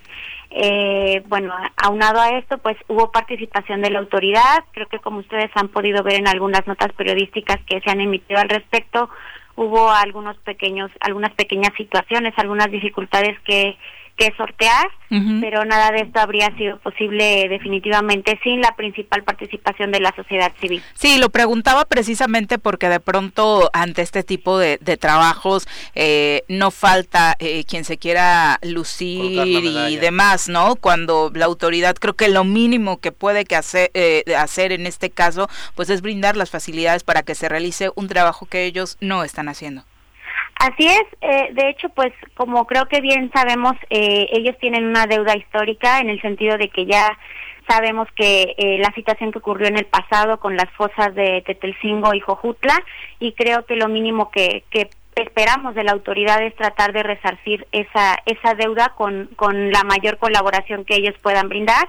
Eh, 0.51 1.23
bueno, 1.27 1.53
aunado 1.77 2.19
a 2.19 2.37
esto, 2.37 2.57
pues 2.57 2.75
hubo 2.87 3.11
participación 3.11 3.81
de 3.81 3.91
la 3.91 3.99
autoridad. 3.99 4.63
Creo 4.71 4.87
que 4.87 4.99
como 4.99 5.19
ustedes 5.19 5.51
han 5.55 5.67
podido 5.67 6.03
ver 6.03 6.15
en 6.15 6.27
algunas 6.27 6.65
notas 6.65 6.91
periodísticas 6.93 7.57
que 7.67 7.81
se 7.81 7.89
han 7.89 8.01
emitido 8.01 8.39
al 8.39 8.49
respecto, 8.49 9.09
hubo 9.55 9.91
algunos 9.91 10.37
pequeños, 10.37 10.89
algunas 11.01 11.33
pequeñas 11.33 11.71
situaciones, 11.77 12.33
algunas 12.37 12.71
dificultades 12.71 13.39
que 13.41 13.77
que 14.19 14.33
sortear, 14.35 14.89
pero 15.39 15.63
nada 15.63 15.91
de 15.91 16.01
esto 16.01 16.19
habría 16.19 16.55
sido 16.57 16.77
posible 16.79 17.47
definitivamente 17.47 18.37
sin 18.43 18.59
la 18.59 18.75
principal 18.75 19.23
participación 19.23 19.91
de 19.91 20.01
la 20.01 20.13
sociedad 20.13 20.51
civil. 20.59 20.83
Sí, 20.93 21.17
lo 21.17 21.29
preguntaba 21.29 21.85
precisamente 21.85 22.59
porque 22.59 22.89
de 22.89 22.99
pronto 22.99 23.69
ante 23.71 24.01
este 24.01 24.23
tipo 24.23 24.59
de, 24.59 24.77
trabajos 24.99 25.67
eh, 25.95 26.43
no 26.49 26.69
falta 26.69 27.37
eh, 27.39 27.63
quien 27.63 27.85
se 27.85 27.97
quiera 27.97 28.59
lucir 28.61 29.47
y 29.47 29.95
demás, 29.95 30.49
¿no? 30.49 30.75
Cuando 30.75 31.31
la 31.33 31.45
autoridad 31.45 31.95
creo 31.95 32.15
que 32.15 32.27
lo 32.27 32.43
mínimo 32.43 32.99
que 32.99 33.13
puede 33.13 33.45
que 33.45 33.55
hacer, 33.55 33.91
eh, 33.93 34.23
hacer 34.37 34.73
en 34.73 34.85
este 34.85 35.09
caso 35.09 35.47
pues 35.75 35.89
es 35.89 36.01
brindar 36.01 36.35
las 36.35 36.49
facilidades 36.49 37.03
para 37.03 37.23
que 37.23 37.35
se 37.35 37.47
realice 37.47 37.89
un 37.95 38.09
trabajo 38.09 38.47
que 38.47 38.65
ellos 38.65 38.97
no 38.99 39.23
están 39.23 39.47
haciendo. 39.47 39.85
Así 40.59 40.85
es, 40.85 41.03
eh, 41.21 41.51
de 41.53 41.69
hecho, 41.69 41.87
pues 41.87 42.11
como 42.35 42.67
creo 42.67 42.85
que 42.87 42.99
bien 42.99 43.31
sabemos, 43.33 43.77
eh, 43.89 44.27
ellos 44.33 44.57
tienen 44.59 44.87
una 44.87 45.07
deuda 45.07 45.37
histórica 45.37 46.01
en 46.01 46.09
el 46.09 46.21
sentido 46.21 46.57
de 46.57 46.67
que 46.67 46.85
ya 46.85 47.17
sabemos 47.65 48.09
que 48.13 48.55
eh, 48.57 48.77
la 48.79 48.91
situación 48.93 49.31
que 49.31 49.37
ocurrió 49.37 49.69
en 49.69 49.77
el 49.77 49.85
pasado 49.85 50.37
con 50.41 50.57
las 50.57 50.69
fosas 50.71 51.15
de 51.15 51.43
Tetelcingo 51.45 52.13
y 52.13 52.19
Jojutla, 52.19 52.77
y 53.21 53.31
creo 53.33 53.65
que 53.65 53.77
lo 53.77 53.87
mínimo 53.87 54.31
que, 54.31 54.65
que 54.69 54.89
esperamos 55.15 55.75
de 55.75 55.85
la 55.85 55.93
autoridad 55.93 56.43
es 56.43 56.53
tratar 56.57 56.91
de 56.91 57.03
resarcir 57.03 57.65
esa, 57.71 58.17
esa 58.25 58.53
deuda 58.55 58.93
con, 58.97 59.29
con 59.37 59.71
la 59.71 59.83
mayor 59.85 60.17
colaboración 60.17 60.83
que 60.83 60.95
ellos 60.95 61.15
puedan 61.21 61.47
brindar. 61.47 61.87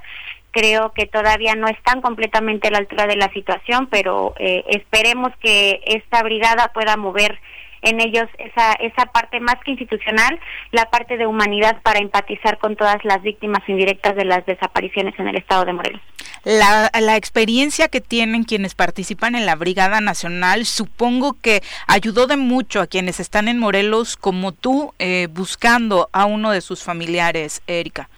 Creo 0.53 0.93
que 0.93 1.07
todavía 1.07 1.57
no 1.57 1.67
están 1.67 2.01
completamente 2.01 2.69
a 2.69 2.71
la 2.71 2.79
altura 2.79 3.09
de 3.09 3.17
la 3.17 3.33
situación, 3.33 3.89
pero 3.89 4.35
esperemos 4.39 5.33
que 5.41 5.81
esta 5.87 6.23
brigada 6.23 6.73
pueda 6.73 6.97
mover 6.97 7.39
en 7.83 8.01
ellos 8.01 8.29
esa, 8.39 8.73
esa 8.75 9.07
parte 9.07 9.41
más 9.41 9.57
que 9.65 9.73
institucional, 9.73 10.39
la 10.73 10.91
parte 10.91 11.17
de 11.17 11.27
humanidad 11.27 11.81
para 11.83 11.99
empatizar 11.99 12.59
con 12.59 12.77
todas 12.77 13.05
las 13.05 13.23
víctimas 13.23 13.63
indirectas 13.69 14.17
de 14.17 14.25
las 14.25 14.45
desapariciones 14.47 15.19
en 15.19 15.29
el 15.29 15.37
estado 15.37 15.65
de 15.65 15.73
Morelos. 15.73 16.01
La, 16.45 16.91
la 17.01 17.17
experiencia 17.17 17.89
que 17.89 18.01
tienen 18.01 18.45
quienes 18.45 18.75
participan 18.75 19.35
en 19.35 19.45
la 19.45 19.57
Brigada 19.57 20.01
Nacional 20.01 20.65
supongo 20.65 21.37
que 21.41 21.63
ayudó 21.87 22.27
de 22.27 22.37
mucho 22.37 22.81
a 22.81 22.87
quienes 22.87 23.21
están 23.21 23.49
en 23.49 23.59
Morelos 23.59 24.17
como 24.17 24.53
tú 24.53 24.95
eh, 24.99 25.29
buscando 25.31 26.09
a 26.13 26.25
uno 26.25 26.51
de 26.51 26.61
sus 26.61 26.83
familiares, 26.83 27.63
Erika. 27.67 28.09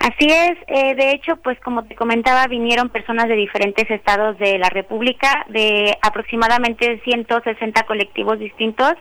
Así 0.00 0.26
es, 0.26 0.56
eh, 0.68 0.94
de 0.94 1.12
hecho, 1.12 1.36
pues 1.36 1.58
como 1.60 1.84
te 1.84 1.94
comentaba, 1.94 2.46
vinieron 2.46 2.88
personas 2.88 3.28
de 3.28 3.34
diferentes 3.34 3.90
estados 3.90 4.38
de 4.38 4.58
la 4.58 4.70
República, 4.70 5.44
de 5.48 5.96
aproximadamente 6.02 7.00
160 7.04 7.82
colectivos 7.84 8.38
distintos. 8.38 8.94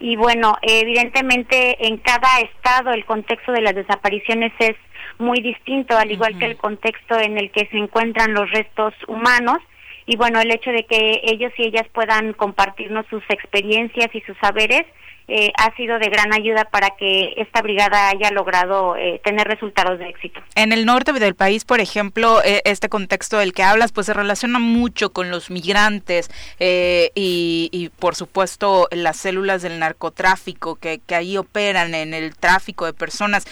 Y 0.00 0.16
bueno, 0.16 0.56
evidentemente 0.62 1.86
en 1.86 1.98
cada 1.98 2.40
estado 2.40 2.92
el 2.92 3.04
contexto 3.04 3.52
de 3.52 3.62
las 3.62 3.74
desapariciones 3.74 4.52
es 4.58 4.76
muy 5.18 5.40
distinto, 5.40 5.96
al 5.96 6.10
igual 6.10 6.38
que 6.38 6.46
el 6.46 6.56
contexto 6.56 7.18
en 7.18 7.38
el 7.38 7.50
que 7.50 7.66
se 7.70 7.78
encuentran 7.78 8.34
los 8.34 8.50
restos 8.50 8.94
humanos. 9.06 9.58
Y 10.06 10.16
bueno, 10.16 10.40
el 10.40 10.50
hecho 10.50 10.70
de 10.70 10.84
que 10.84 11.20
ellos 11.24 11.52
y 11.56 11.64
ellas 11.64 11.86
puedan 11.92 12.34
compartirnos 12.34 13.06
sus 13.08 13.22
experiencias 13.30 14.14
y 14.14 14.20
sus 14.22 14.36
saberes, 14.38 14.84
eh, 15.26 15.52
ha 15.56 15.74
sido 15.74 15.98
de 15.98 16.08
gran 16.10 16.34
ayuda 16.34 16.66
para 16.66 16.90
que 16.90 17.32
esta 17.38 17.62
brigada 17.62 18.10
haya 18.10 18.30
logrado 18.30 18.94
eh, 18.96 19.20
tener 19.24 19.48
resultados 19.48 19.98
de 19.98 20.08
éxito. 20.08 20.40
En 20.54 20.72
el 20.72 20.84
norte 20.84 21.12
del 21.12 21.34
país, 21.34 21.64
por 21.64 21.80
ejemplo, 21.80 22.42
eh, 22.44 22.60
este 22.64 22.90
contexto 22.90 23.38
del 23.38 23.54
que 23.54 23.62
hablas, 23.62 23.92
pues 23.92 24.06
se 24.06 24.12
relaciona 24.12 24.58
mucho 24.58 25.12
con 25.12 25.30
los 25.30 25.50
migrantes 25.50 26.30
y, 26.58 27.68
y, 27.72 27.88
por 27.98 28.16
supuesto, 28.16 28.88
las 28.90 29.16
células 29.16 29.62
del 29.62 29.78
narcotráfico 29.78 30.76
que, 30.76 30.98
que, 30.98 31.14
ahí 31.14 31.36
operan 31.36 31.94
en 31.94 32.12
el 32.12 32.36
tráfico 32.36 32.86
de 32.86 32.92
personas, 32.92 33.46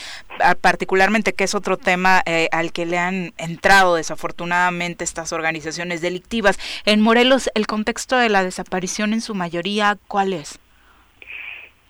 particularmente 0.61 1.33
que 1.33 1.45
es 1.45 1.55
otro 1.55 1.77
tema 1.77 2.23
al 2.51 2.73
que 2.73 2.87
le 2.87 2.99
han 2.99 3.33
entrado 3.39 3.95
desafortunadamente 3.95 5.05
estas 5.05 5.33
organizaciones 5.33 6.01
delictivas. 6.01 6.59
En 6.85 7.01
Morelos, 7.01 7.51
el 7.55 7.67
contexto 7.67 8.17
de 8.17 8.29
la 8.29 8.45
desaparición 8.45 9.13
en 9.13 9.21
su 9.21 9.35
mayoría, 9.35 9.99
¿cuál 10.09 10.33
es? 10.33 10.59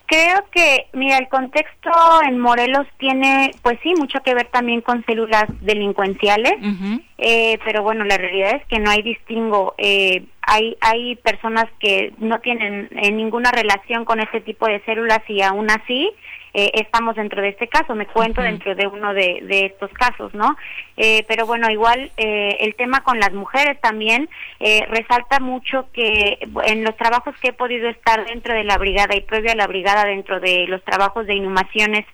Creo 0.05 0.45
que, 0.51 0.87
mira, 0.93 1.17
el 1.17 1.29
contexto 1.29 1.89
en 2.27 2.37
Morelos 2.37 2.85
tiene, 2.97 3.51
pues 3.61 3.79
sí, 3.81 3.93
mucho 3.97 4.19
que 4.21 4.35
ver 4.35 4.47
también 4.47 4.81
con 4.81 5.03
células 5.05 5.45
delincuenciales, 5.61 6.53
eh, 7.17 7.57
pero 7.63 7.83
bueno, 7.83 8.03
la 8.03 8.17
realidad 8.17 8.55
es 8.55 8.65
que 8.67 8.79
no 8.79 8.91
hay 8.91 9.01
distingo. 9.01 9.73
Eh, 9.77 10.25
hay, 10.41 10.75
hay 10.81 11.15
personas 11.15 11.65
que 11.79 12.13
no 12.17 12.39
tienen 12.39 12.89
eh, 12.91 13.11
ninguna 13.11 13.51
relación 13.51 14.03
con 14.03 14.19
este 14.19 14.41
tipo 14.41 14.67
de 14.67 14.81
células 14.81 15.21
y 15.29 15.41
aún 15.41 15.71
así 15.71 16.11
eh, 16.53 16.71
estamos 16.75 17.15
dentro 17.15 17.41
de 17.41 17.49
este 17.49 17.67
caso, 17.67 17.95
me 17.95 18.05
cuento 18.05 18.41
dentro 18.41 18.75
de 18.75 18.85
uno 18.85 19.13
de, 19.13 19.39
de 19.43 19.65
estos 19.65 19.91
casos, 19.93 20.33
¿no? 20.35 20.55
Eh, 20.97 21.25
pero 21.27 21.47
bueno, 21.47 21.69
igual 21.71 22.11
eh, 22.17 22.57
el 22.59 22.75
tema 22.75 23.01
con 23.01 23.19
las 23.19 23.33
mujeres 23.33 23.79
también 23.81 24.29
resalta 24.89 25.39
mucho 25.39 25.87
que 25.91 26.39
en 26.65 26.83
los 26.83 26.95
trabajos 26.95 27.35
que 27.41 27.49
he 27.49 27.53
podido 27.53 27.89
estar 27.89 28.25
dentro 28.25 28.53
de 28.53 28.63
la 28.63 28.77
brigada 28.77 29.15
y 29.15 29.21
previo 29.21 29.51
a 29.51 29.55
la 29.55 29.67
brigada 29.67 30.05
dentro 30.05 30.39
de 30.39 30.67
los 30.67 30.83
trabajos 30.83 31.25
de 31.27 31.35
inhumaciones 31.35 32.05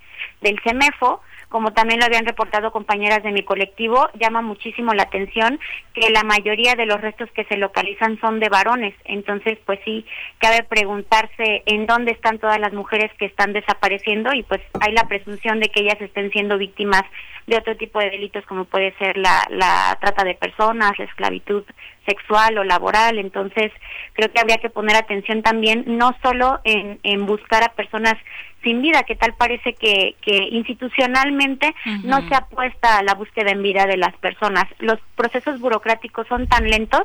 del 0.42 0.60
CEMEFO, 0.64 1.22
como 1.50 1.74
también 1.74 2.00
lo 2.00 2.06
habían 2.06 2.26
reportado 2.26 2.72
compañeras 2.72 3.24
de 3.24 3.32
mi 3.32 3.44
colectivo, 3.44 4.08
llama 4.20 4.42
muchísimo 4.42 4.94
la 4.94 5.04
atención 5.04 5.60
que 5.94 6.10
la 6.12 6.24
mayoría 6.24 6.76
de 6.76 6.86
los 6.86 7.02
restos 7.02 7.30
que 7.32 7.44
se 7.46 7.58
localizan 7.58 8.20
son 8.22 8.40
de 8.40 8.50
varones. 8.50 8.94
Entonces, 9.06 9.58
pues 9.66 9.80
sí, 9.84 10.06
cabe 10.38 10.64
preguntarse 10.64 11.64
en 11.66 11.88
dónde 11.88 12.12
están 12.12 12.38
todas 12.38 12.60
las 12.60 12.74
mujeres 12.74 13.12
que 13.18 13.26
están 13.26 13.54
desapareciendo 13.54 14.32
y 14.34 14.44
pues 14.44 14.62
hay 14.80 14.94
la 14.94 15.08
presunción 15.08 15.60
de 15.60 15.70
que 15.70 15.82
ellas 15.82 16.00
estén 16.00 16.32
siendo 16.32 16.58
víctimas 16.58 17.04
de 17.48 17.58
otro 17.58 17.76
tipo 17.76 18.00
de 18.00 18.12
delitos 18.12 18.46
como 18.46 18.66
puede 18.66 18.94
ser 19.00 19.18
la, 19.18 19.44
la 19.50 19.98
trata 20.00 20.24
de 20.24 20.36
personas, 20.36 20.98
la 21.00 21.06
esclavitud 21.06 21.64
sexual 22.10 22.58
o 22.58 22.64
laboral. 22.64 23.20
Entonces, 23.20 23.72
creo 24.14 24.32
que 24.32 24.40
habría 24.40 24.58
que 24.58 24.70
poner 24.70 24.96
atención 24.96 25.44
también 25.44 25.84
no 25.86 26.16
solo 26.24 26.60
en, 26.64 27.00
en 27.04 27.26
buscar 27.26 27.64
a 27.64 27.74
personas 27.74 28.18
sin 28.64 28.82
vida, 28.82 29.04
que 29.04 29.16
tal 29.16 29.34
parece 29.36 29.74
que, 29.74 30.16
que 30.22 30.38
institucionalmente 30.52 31.74
no 32.04 32.28
se 32.28 32.36
apuesta 32.36 32.98
a 32.98 33.04
la 33.04 33.14
búsqueda 33.14 33.52
en 33.52 33.64
vida 33.64 33.86
de 33.86 33.98
las 33.98 34.16
personas. 34.18 34.66
Los 34.80 35.00
procesos 35.16 35.60
burocráticos 35.60 36.28
son 36.28 36.48
tan 36.48 36.70
lentos 36.70 37.04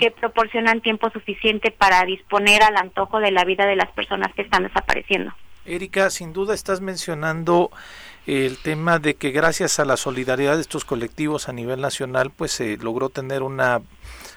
que 0.00 0.10
proporcionan 0.10 0.80
tiempo 0.80 1.10
suficiente 1.10 1.70
para 1.70 2.04
disponer 2.04 2.62
al 2.62 2.76
antojo 2.76 3.20
de 3.20 3.30
la 3.30 3.44
vida 3.44 3.66
de 3.66 3.76
las 3.76 3.90
personas 3.92 4.32
que 4.34 4.42
están 4.42 4.64
desapareciendo. 4.64 5.32
Erika, 5.64 6.10
sin 6.10 6.32
duda 6.32 6.54
estás 6.54 6.80
mencionando 6.80 7.70
el 8.26 8.58
tema 8.58 8.98
de 8.98 9.14
que 9.14 9.30
gracias 9.30 9.78
a 9.78 9.84
la 9.84 9.96
solidaridad 9.96 10.56
de 10.56 10.60
estos 10.60 10.84
colectivos 10.84 11.48
a 11.48 11.52
nivel 11.52 11.80
nacional, 11.80 12.30
pues 12.34 12.52
se 12.52 12.76
logró 12.76 13.08
tener 13.08 13.42
una 13.42 13.80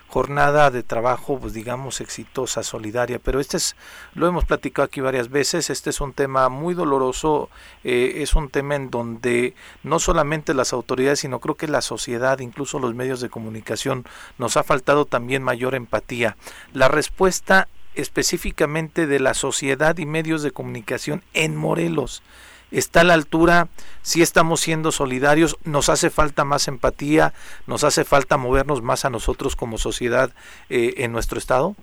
jornada 0.09 0.71
de 0.71 0.81
trabajo, 0.81 1.39
pues 1.39 1.53
digamos, 1.53 2.01
exitosa, 2.01 2.63
solidaria, 2.63 3.19
pero 3.19 3.39
este 3.39 3.57
es, 3.57 3.75
lo 4.15 4.27
hemos 4.27 4.43
platicado 4.43 4.85
aquí 4.85 5.01
varias 5.01 5.29
veces, 5.29 5.69
este 5.69 5.91
es 5.91 6.01
un 6.01 6.13
tema 6.13 6.49
muy 6.49 6.73
doloroso, 6.73 7.49
eh, 7.83 8.15
es 8.17 8.33
un 8.33 8.49
tema 8.49 8.75
en 8.75 8.89
donde 8.89 9.53
no 9.83 9.99
solamente 9.99 10.55
las 10.55 10.73
autoridades, 10.73 11.19
sino 11.19 11.39
creo 11.39 11.55
que 11.55 11.67
la 11.67 11.81
sociedad, 11.81 12.39
incluso 12.39 12.79
los 12.79 12.95
medios 12.95 13.21
de 13.21 13.29
comunicación, 13.29 14.05
nos 14.39 14.57
ha 14.57 14.63
faltado 14.63 15.05
también 15.05 15.43
mayor 15.43 15.75
empatía. 15.75 16.37
La 16.73 16.87
respuesta 16.87 17.67
específicamente 17.93 19.05
de 19.05 19.19
la 19.19 19.33
sociedad 19.33 19.97
y 19.97 20.05
medios 20.05 20.41
de 20.41 20.51
comunicación 20.51 21.23
en 21.33 21.55
Morelos 21.55 22.23
está 22.71 23.01
a 23.01 23.03
la 23.03 23.13
altura, 23.13 23.67
si 24.01 24.21
estamos 24.21 24.59
siendo 24.59 24.91
solidarios, 24.91 25.57
nos 25.63 25.89
hace 25.89 26.09
falta 26.09 26.45
más 26.45 26.67
empatía, 26.67 27.33
nos 27.67 27.83
hace 27.83 28.03
falta 28.05 28.37
movernos 28.37 28.81
más 28.81 29.05
a 29.05 29.09
nosotros 29.09 29.55
como 29.55 29.77
sociedad 29.77 30.31
eh, 30.69 30.95
en 30.97 31.11
nuestro 31.11 31.37
estado. 31.37 31.75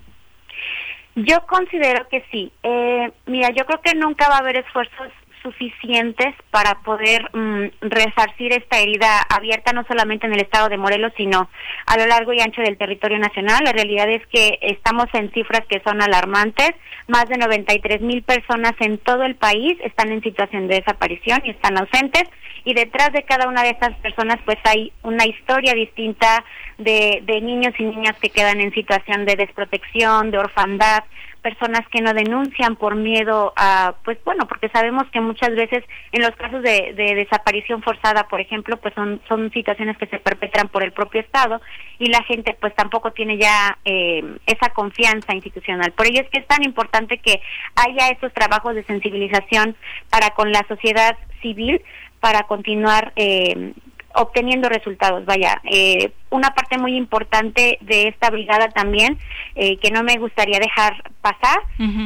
Yo 1.15 1.47
considero 1.47 2.07
que 2.09 2.25
sí. 2.31 2.53
Eh, 2.63 3.11
mira, 3.25 3.51
yo 3.51 3.65
creo 3.65 3.81
que 3.81 3.95
nunca 3.95 4.29
va 4.29 4.37
a 4.37 4.41
haber 4.41 4.59
esfuerzos 4.59 5.09
suficientes 5.47 6.35
para 6.51 6.81
poder 6.83 7.31
mm, 7.33 7.67
resarcir 7.81 8.53
esta 8.53 8.79
herida 8.79 9.21
abierta 9.29 9.73
no 9.73 9.85
solamente 9.87 10.27
en 10.27 10.33
el 10.33 10.41
estado 10.41 10.69
de 10.69 10.77
Morelos, 10.77 11.13
sino 11.17 11.49
a 11.87 11.97
lo 11.97 12.07
largo 12.07 12.33
y 12.33 12.41
ancho 12.41 12.63
del 12.63 12.77
territorio 12.77 13.19
nacional. 13.19 13.63
La 13.65 13.73
realidad 13.73 14.09
es 14.11 14.27
que 14.27 14.59
estamos 14.61 15.07
en 15.13 15.31
cifras 15.33 15.63
que 15.69 15.81
son 15.81 16.03
alarmantes. 16.03 16.73
Más 17.07 17.29
de 17.29 17.39
93 17.39 18.01
mil 18.01 18.23
personas 18.23 18.73
en 18.81 18.99
todo 18.99 19.23
el 19.23 19.37
país 19.37 19.79
están 19.85 20.11
en 20.11 20.23
situación 20.23 20.67
de 20.67 20.77
desaparición 20.77 21.41
y 21.45 21.51
están 21.51 21.79
ausentes. 21.79 22.25
Y 22.65 22.75
detrás 22.75 23.13
de 23.13 23.23
cada 23.23 23.49
una 23.49 23.63
de 23.63 23.71
estas 23.71 23.95
personas, 23.99 24.39
pues 24.45 24.59
hay 24.65 24.93
una 25.05 25.25
historia 25.25 25.73
distinta 25.75 26.45
de, 26.79 27.23
de 27.23 27.41
niños 27.41 27.73
y 27.79 27.85
niñas 27.85 28.17
que 28.21 28.31
quedan 28.31 28.61
en 28.61 28.73
situación 28.73 29.25
de 29.25 29.37
desprotección, 29.37 30.33
de 30.33 30.39
orfandad, 30.39 31.05
personas 31.47 31.83
que 31.93 32.01
no 32.01 32.13
denuncian 32.13 32.75
por 32.75 32.97
miedo 32.97 33.53
a, 33.55 33.95
pues 34.05 34.19
bueno, 34.25 34.49
porque 34.49 34.69
sabemos 34.71 35.05
que 35.13 35.21
muchas 35.21 35.51
veces 35.51 35.85
en 36.11 36.23
los 36.23 36.33
casos 36.33 36.61
de, 36.61 36.93
desaparición 36.97 37.83
forzada, 37.83 38.27
por 38.27 38.41
ejemplo, 38.41 38.79
pues 38.79 38.93
son, 38.95 39.21
son 39.29 39.53
situaciones 39.53 39.97
que 39.97 40.09
se 40.09 40.19
perpetran 40.19 40.67
por 40.67 40.83
el 40.83 40.91
propio 40.91 41.21
Estado 41.21 41.61
y 42.01 42.07
la 42.07 42.25
gente 42.25 42.57
pues 42.61 42.75
tampoco 42.75 43.13
tiene 43.13 43.39
ya 43.39 43.79
eh, 43.85 44.25
esa 44.45 44.71
confianza 44.71 45.37
institucional. 45.37 45.93
Por 45.93 46.09
ello 46.09 46.23
es 46.23 46.29
que 46.31 46.41
es 46.41 46.47
tan 46.49 46.65
importante 46.65 47.19
que 47.19 47.41
haya 47.77 48.09
estos 48.09 48.33
trabajos 48.33 48.75
de 48.75 48.83
sensibilización 48.83 49.77
para 50.11 50.31
con 50.31 50.51
la 50.51 50.65
sociedad 50.67 51.17
civil 51.43 51.81
para 52.19 52.43
continuar 52.43 53.13
eh, 53.15 53.73
obteniendo 54.17 54.69
resultados. 54.69 55.25
Vaya, 55.25 55.61
eh, 55.65 56.13
una 56.31 56.51
parte 56.51 56.79
muy 56.79 56.97
importante 56.97 57.79
de 57.81 58.09
esta 58.09 58.31
brigada 58.31 58.69
también, 58.69 59.19
eh, 59.55 59.77
que 59.79 59.91
no 59.91 60.03
me 60.03 60.17
gustaría 60.17 60.59
dejar 60.59 60.95
pasar, 61.21 61.59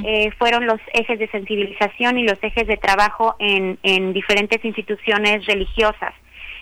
eh, 0.05 0.31
fueron 0.39 0.67
los 0.67 0.81
ejes 0.93 1.19
de 1.19 1.29
sensibilización 1.29 2.19
y 2.19 2.25
los 2.25 2.39
ejes 2.43 2.67
de 2.67 2.77
trabajo 2.77 3.37
en, 3.39 3.79
en 3.83 4.13
diferentes 4.13 4.65
instituciones 4.65 5.47
religiosas. 5.47 6.15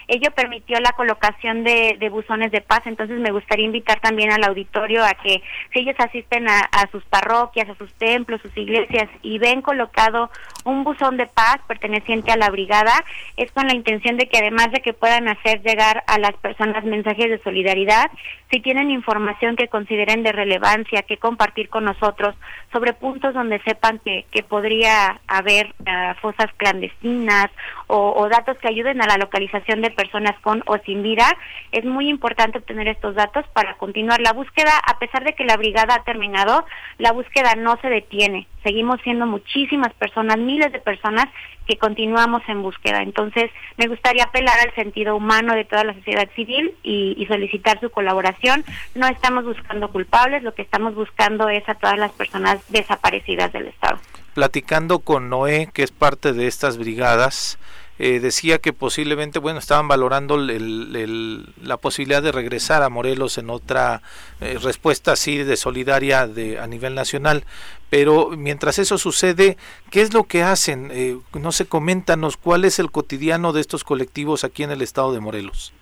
Ello 0.08 0.30
permitió 0.30 0.80
la 0.80 0.92
colocación 0.92 1.64
de, 1.64 2.08
buzones 2.10 2.50
de 2.50 2.62
paz, 2.62 2.80
entonces 2.86 3.20
me 3.20 3.30
gustaría 3.30 3.66
invitar 3.66 4.00
también 4.00 4.32
al 4.32 4.42
auditorio 4.44 5.04
a 5.04 5.12
que 5.12 5.42
si 5.72 5.80
ellos 5.80 5.96
asisten 5.98 6.48
a, 6.48 6.88
sus 6.90 7.04
parroquias, 7.04 7.68
a 7.68 7.74
sus 7.74 7.92
templos, 7.94 8.40
sus 8.40 8.56
iglesias 8.56 9.08
y 9.22 9.38
ven 9.38 9.60
colocado 9.60 10.30
un 10.64 10.82
buzón 10.82 11.18
de 11.18 11.26
paz 11.26 11.58
perteneciente 11.66 12.32
a 12.32 12.38
la 12.38 12.48
brigada, 12.48 13.04
es 13.36 13.52
con 13.52 13.66
la 13.66 13.74
intención 13.74 14.16
de 14.16 14.28
que 14.28 14.38
además 14.38 14.72
de 14.72 14.80
que 14.80 14.94
puedan 14.94 15.28
hacer 15.28 15.60
llegar 15.62 16.02
a 16.06 16.18
las 16.18 16.34
personas 16.36 16.84
mensajes 16.84 17.28
de 17.28 17.42
solidaridad, 17.42 18.10
si 18.50 18.60
tienen 18.60 18.90
información 18.90 19.56
que 19.56 19.68
consideren 19.68 20.22
de 20.22 20.32
relevancia, 20.32 21.02
que 21.02 21.18
compartir 21.18 21.68
con 21.68 21.84
nosotros 21.84 22.34
sobre 22.72 22.94
puntos 22.94 23.34
donde 23.34 23.60
sepan 23.60 23.98
que, 23.98 24.24
que 24.30 24.42
podría 24.42 25.20
haber 25.26 25.74
ah, 25.86 26.16
fosas 26.20 26.46
clandestinas 26.56 27.50
o, 27.86 28.14
o 28.16 28.28
datos 28.28 28.56
que 28.58 28.68
ayuden 28.68 29.02
a 29.02 29.06
la 29.06 29.18
localización 29.18 29.82
de 29.82 29.90
personas 29.90 30.38
con 30.40 30.62
o 30.66 30.78
sin 30.78 31.02
vida. 31.02 31.26
Es 31.72 31.84
muy 31.84 32.08
importante 32.08 32.58
obtener 32.58 32.88
estos 32.88 33.14
datos 33.14 33.44
para 33.52 33.74
continuar 33.74 34.20
la 34.20 34.32
búsqueda. 34.32 34.72
A 34.86 34.98
pesar 34.98 35.24
de 35.24 35.34
que 35.34 35.44
la 35.44 35.56
brigada 35.56 35.96
ha 35.96 36.04
terminado, 36.04 36.64
la 36.98 37.12
búsqueda 37.12 37.54
no 37.54 37.78
se 37.82 37.88
detiene. 37.88 38.46
Seguimos 38.62 39.00
siendo 39.02 39.26
muchísimas 39.26 39.92
personas, 39.94 40.38
miles 40.38 40.72
de 40.72 40.80
personas 40.80 41.26
que 41.66 41.76
continuamos 41.76 42.42
en 42.48 42.62
búsqueda. 42.62 43.02
Entonces, 43.02 43.50
me 43.76 43.86
gustaría 43.86 44.24
apelar 44.24 44.58
al 44.60 44.74
sentido 44.74 45.14
humano 45.16 45.54
de 45.54 45.64
toda 45.64 45.84
la 45.84 45.94
sociedad 45.94 46.28
civil 46.34 46.74
y, 46.82 47.14
y, 47.18 47.26
solicitar 47.26 47.78
su 47.80 47.90
colaboración. 47.90 48.64
No 48.94 49.06
estamos 49.06 49.44
buscando 49.44 49.88
culpables, 49.90 50.42
lo 50.42 50.54
que 50.54 50.62
estamos 50.62 50.94
buscando 50.94 51.48
es 51.48 51.68
a 51.68 51.74
todas 51.74 51.98
las 51.98 52.12
personas 52.12 52.58
desaparecidas 52.68 53.52
del 53.52 53.68
Estado. 53.68 53.98
Platicando 54.34 55.00
con 55.00 55.28
Noé, 55.28 55.68
que 55.72 55.82
es 55.82 55.90
parte 55.90 56.32
de 56.32 56.46
estas 56.46 56.78
brigadas, 56.78 57.58
eh, 57.98 58.20
decía 58.20 58.58
que 58.58 58.72
posiblemente, 58.72 59.38
bueno, 59.38 59.58
estaban 59.58 59.88
valorando 59.88 60.36
la 60.36 61.76
posibilidad 61.78 62.22
de 62.22 62.32
regresar 62.32 62.82
a 62.82 62.88
Morelos 62.88 63.38
en 63.38 63.50
otra 63.50 64.02
eh, 64.40 64.58
respuesta 64.62 65.12
así 65.12 65.38
de 65.38 65.56
solidaria 65.56 66.26
de, 66.26 66.58
a 66.58 66.66
nivel 66.66 66.94
nacional. 66.94 67.44
Pero 67.90 68.30
mientras 68.30 68.78
eso 68.78 68.98
sucede, 68.98 69.56
¿qué 69.90 70.02
es 70.02 70.12
lo 70.12 70.24
que 70.24 70.42
hacen? 70.42 70.90
Eh, 70.92 71.16
no 71.34 71.52
sé, 71.52 71.66
coméntanos 71.66 72.36
cuál 72.36 72.64
es 72.64 72.78
el 72.78 72.90
cotidiano 72.90 73.52
de 73.52 73.60
estos 73.60 73.84
colectivos 73.84 74.44
aquí 74.44 74.62
en 74.62 74.70
el 74.70 74.82
estado 74.82 75.12
de 75.12 75.20
Morelos. 75.20 75.72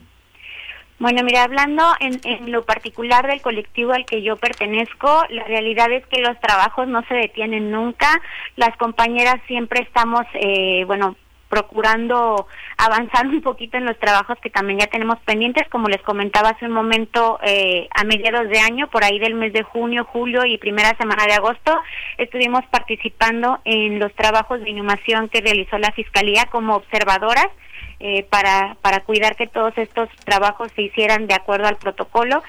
Bueno, 0.98 1.22
mira, 1.24 1.42
hablando 1.42 1.84
en, 2.00 2.20
en, 2.24 2.50
lo 2.50 2.64
particular 2.64 3.26
del 3.26 3.42
colectivo 3.42 3.92
al 3.92 4.06
que 4.06 4.22
yo 4.22 4.36
pertenezco, 4.36 5.24
la 5.28 5.44
realidad 5.44 5.92
es 5.92 6.06
que 6.06 6.22
los 6.22 6.40
trabajos 6.40 6.88
no 6.88 7.04
se 7.06 7.14
detienen 7.14 7.70
nunca. 7.70 8.08
Las 8.56 8.74
compañeras 8.78 9.36
siempre 9.46 9.82
estamos, 9.82 10.24
eh, 10.32 10.84
bueno, 10.86 11.14
procurando 11.56 12.46
avanzar 12.76 13.26
un 13.26 13.40
poquito 13.40 13.78
en 13.78 13.86
los 13.86 13.98
trabajos 13.98 14.36
que 14.42 14.50
también 14.50 14.78
ya 14.78 14.88
tenemos 14.88 15.18
pendientes, 15.20 15.66
como 15.70 15.88
les 15.88 16.02
comentaba 16.02 16.50
hace 16.50 16.66
un 16.66 16.72
momento, 16.72 17.38
eh, 17.42 17.88
a 17.94 18.04
mediados 18.04 18.50
de 18.50 18.58
año, 18.58 18.88
por 18.88 19.02
ahí 19.04 19.18
del 19.18 19.34
mes 19.34 19.54
de 19.54 19.62
junio, 19.62 20.04
julio 20.04 20.44
y 20.44 20.58
primera 20.58 20.94
semana 20.98 21.24
de 21.24 21.32
agosto, 21.32 21.72
estuvimos 22.18 22.62
participando 22.66 23.58
en 23.64 23.98
los 23.98 24.12
trabajos 24.14 24.60
de 24.60 24.68
inhumación 24.68 25.30
que 25.30 25.40
realizó 25.40 25.78
la 25.78 25.92
Fiscalía 25.92 26.44
como 26.50 26.76
observadoras 26.76 27.48
eh, 28.00 28.26
para, 28.28 28.76
para 28.82 29.00
cuidar 29.00 29.34
que 29.36 29.46
todos 29.46 29.72
estos 29.78 30.10
trabajos 30.26 30.70
se 30.76 30.82
hicieran 30.82 31.26
de 31.26 31.34
acuerdo 31.34 31.68
al 31.68 31.76
protocolo 31.76 32.42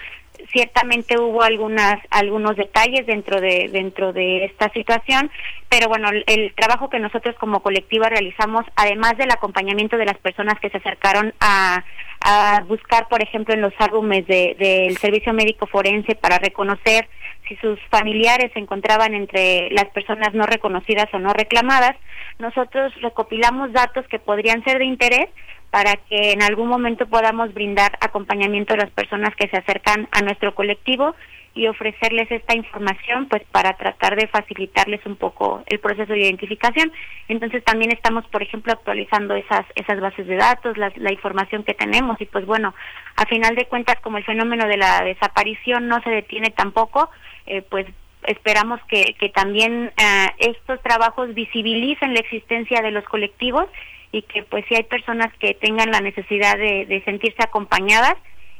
ciertamente 0.51 1.19
hubo 1.19 1.41
algunas 1.43 1.99
algunos 2.09 2.55
detalles 2.55 3.05
dentro 3.05 3.41
de 3.41 3.69
dentro 3.71 4.13
de 4.13 4.45
esta 4.45 4.69
situación 4.73 5.29
pero 5.69 5.87
bueno 5.89 6.09
el, 6.09 6.53
trabajo 6.55 6.89
que 6.89 6.99
nosotros 6.99 7.35
como 7.39 7.61
colectiva 7.61 8.09
realizamos 8.09 8.65
además 8.75 9.17
del 9.17 9.31
acompañamiento 9.31 9.97
de 9.97 10.05
las 10.05 10.17
personas 10.17 10.59
que 10.59 10.69
se 10.69 10.77
acercaron 10.77 11.33
a, 11.39 11.83
a 12.21 12.63
buscar 12.67 13.07
por 13.07 13.21
ejemplo 13.21 13.53
en 13.53 13.61
los 13.61 13.73
álbumes 13.79 14.25
del 14.27 14.97
servicio 14.97 15.33
médico 15.33 15.67
forense 15.67 16.15
para 16.15 16.37
reconocer 16.37 17.07
si 17.47 17.55
sus 17.57 17.79
familiares 17.89 18.51
se 18.53 18.59
encontraban 18.59 19.13
entre 19.13 19.69
las 19.71 19.85
personas 19.85 20.33
no 20.33 20.45
reconocidas 20.45 21.07
o 21.13 21.19
no 21.19 21.33
reclamadas 21.33 21.95
nosotros 22.39 22.93
recopilamos 23.01 23.71
datos 23.73 24.07
que 24.07 24.19
podrían 24.19 24.63
ser 24.63 24.79
de 24.79 24.85
interés 24.85 25.27
para 25.71 25.95
que 25.95 26.31
en 26.31 26.41
algún 26.41 26.67
momento 26.67 27.07
podamos 27.07 27.53
brindar 27.53 27.97
acompañamiento 28.01 28.73
a 28.73 28.77
las 28.77 28.91
personas 28.91 29.35
que 29.35 29.47
se 29.49 29.57
acercan 29.57 30.07
a 30.11 30.21
nuestro 30.21 30.55
colectivo 30.55 31.15
y 31.57 31.67
ofrecerles 31.67 32.29
esta 32.31 32.55
información 32.55 33.27
pues 33.27 33.43
para 33.51 33.73
tratar 33.73 34.15
de 34.15 34.27
facilitarles 34.27 35.03
un 35.05 35.15
poco 35.15 35.63
el 35.65 35.79
proceso 35.79 36.13
de 36.13 36.19
identificación. 36.19 36.91
Entonces 37.27 37.63
también 37.63 37.91
estamos, 37.91 38.25
por 38.27 38.43
ejemplo, 38.43 38.71
actualizando 38.73 39.33
esas 39.33 39.65
esas 39.75 39.99
bases 39.99 40.27
de 40.27 40.35
datos, 40.35 40.77
la, 40.77 40.91
la 40.95 41.11
información 41.11 41.63
que 41.63 41.73
tenemos 41.73 42.21
y 42.21 42.25
pues 42.25 42.45
bueno, 42.45 42.73
a 43.15 43.25
final 43.25 43.55
de 43.55 43.65
cuentas 43.65 43.95
como 44.01 44.17
el 44.17 44.23
fenómeno 44.23 44.67
de 44.67 44.77
la 44.77 45.01
desaparición 45.03 45.87
no 45.87 46.01
se 46.03 46.11
detiene 46.11 46.51
tampoco, 46.51 47.09
eh, 47.47 47.63
pues 47.63 47.87
esperamos 48.23 48.79
que, 48.87 49.15
que 49.19 49.29
también 49.29 49.91
eh, 49.97 50.27
estos 50.37 50.81
trabajos 50.83 51.33
visibilicen 51.33 52.13
la 52.13 52.19
existencia 52.19 52.81
de 52.81 52.91
los 52.91 53.03
colectivos 53.05 53.67
y 54.11 54.21
que 54.23 54.43
pues 54.43 54.65
si 54.67 54.75
hay 54.75 54.83
personas 54.83 55.33
que 55.39 55.53
tengan 55.53 55.91
la 55.91 56.01
necesidad 56.01 56.57
de, 56.57 56.85
de 56.85 57.03
sentirse 57.03 57.43
acompañadas, 57.43 58.15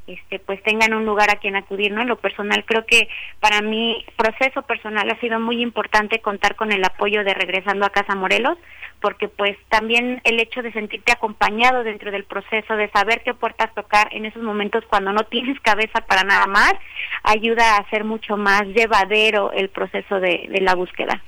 este, 0.07 0.40
pues 0.40 0.64
tengan 0.64 0.94
un 0.94 1.06
lugar 1.06 1.30
a 1.30 1.36
quien 1.36 1.57
acudir, 1.57 1.91
¿no? 1.91 2.02
En 2.02 2.07
lo 2.07 2.15
personal 2.15 2.64
creo 2.65 2.86
que 2.86 3.10
para 3.41 3.61
mi 3.61 4.06
proceso 4.15 4.61
personal 4.61 5.10
ha 5.10 5.19
sido 5.19 5.38
muy 5.38 5.61
importante 5.61 6.19
contar 6.19 6.56
con 6.56 6.72
el 6.72 6.84
apoyo 6.86 7.26
de 7.26 7.34
Regresando 7.34 7.86
a 7.86 7.90
Casa 7.90 8.15
Morelos, 8.15 8.57
porque 9.02 9.28
pues 9.28 9.57
también 9.68 10.22
el 10.24 10.40
hecho 10.40 10.61
de 10.61 10.72
sentirte 10.72 11.11
acompañado 11.11 11.84
dentro 11.84 12.10
del 12.10 12.24
proceso, 12.24 12.78
de 12.78 12.90
saber 12.91 13.22
qué 13.24 13.34
puertas 13.34 13.74
tocar 13.76 14.07
en 14.11 14.26
esos 14.26 14.41
momentos 14.41 14.86
cuando 14.90 15.11
no 15.11 15.24
tienes 15.24 15.60
cabeza 15.60 15.99
para 16.07 16.24
nada 16.24 16.48
más, 16.48 16.74
ayuda 17.24 17.76
a 17.76 17.80
hacer 17.80 18.06
mucho 18.06 18.38
más 18.38 18.64
llevadero 18.64 19.52
el 19.52 19.68
proceso 19.69 20.22
de, 20.22 20.48
de 20.49 20.61
la 20.61 20.76
búsqueda. 20.76 21.22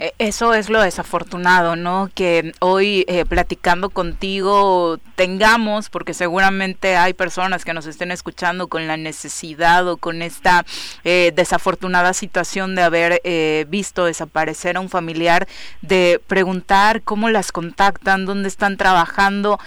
E, 0.00 0.14
eso 0.18 0.54
es 0.54 0.70
lo 0.70 0.80
desafortunado, 0.80 1.76
¿no? 1.76 2.10
Que 2.14 2.54
hoy 2.60 3.04
eh, 3.06 3.26
platicando 3.26 3.90
contigo 3.90 4.98
tengamos, 5.14 5.90
porque 5.90 6.14
seguramente 6.14 6.96
hay 6.96 7.12
personas 7.12 7.66
que 7.66 7.74
nos 7.74 7.84
estén 7.84 8.10
escuchando 8.10 8.68
con 8.68 8.86
la 8.86 8.96
necesidad 8.96 9.86
o 9.86 9.98
con 9.98 10.22
esta 10.22 10.64
eh, 11.04 11.32
desafortunada 11.36 12.14
situación 12.14 12.74
de 12.74 12.82
haber 12.82 13.20
eh, 13.24 13.66
visto 13.68 14.06
desaparecer 14.06 14.78
a 14.78 14.80
un 14.80 14.88
familiar, 14.88 15.46
de 15.82 16.18
preguntar 16.26 17.02
cómo 17.02 17.28
las 17.28 17.52
contactan, 17.52 18.24
dónde 18.24 18.48
están 18.48 18.78
trabajando. 18.78 19.58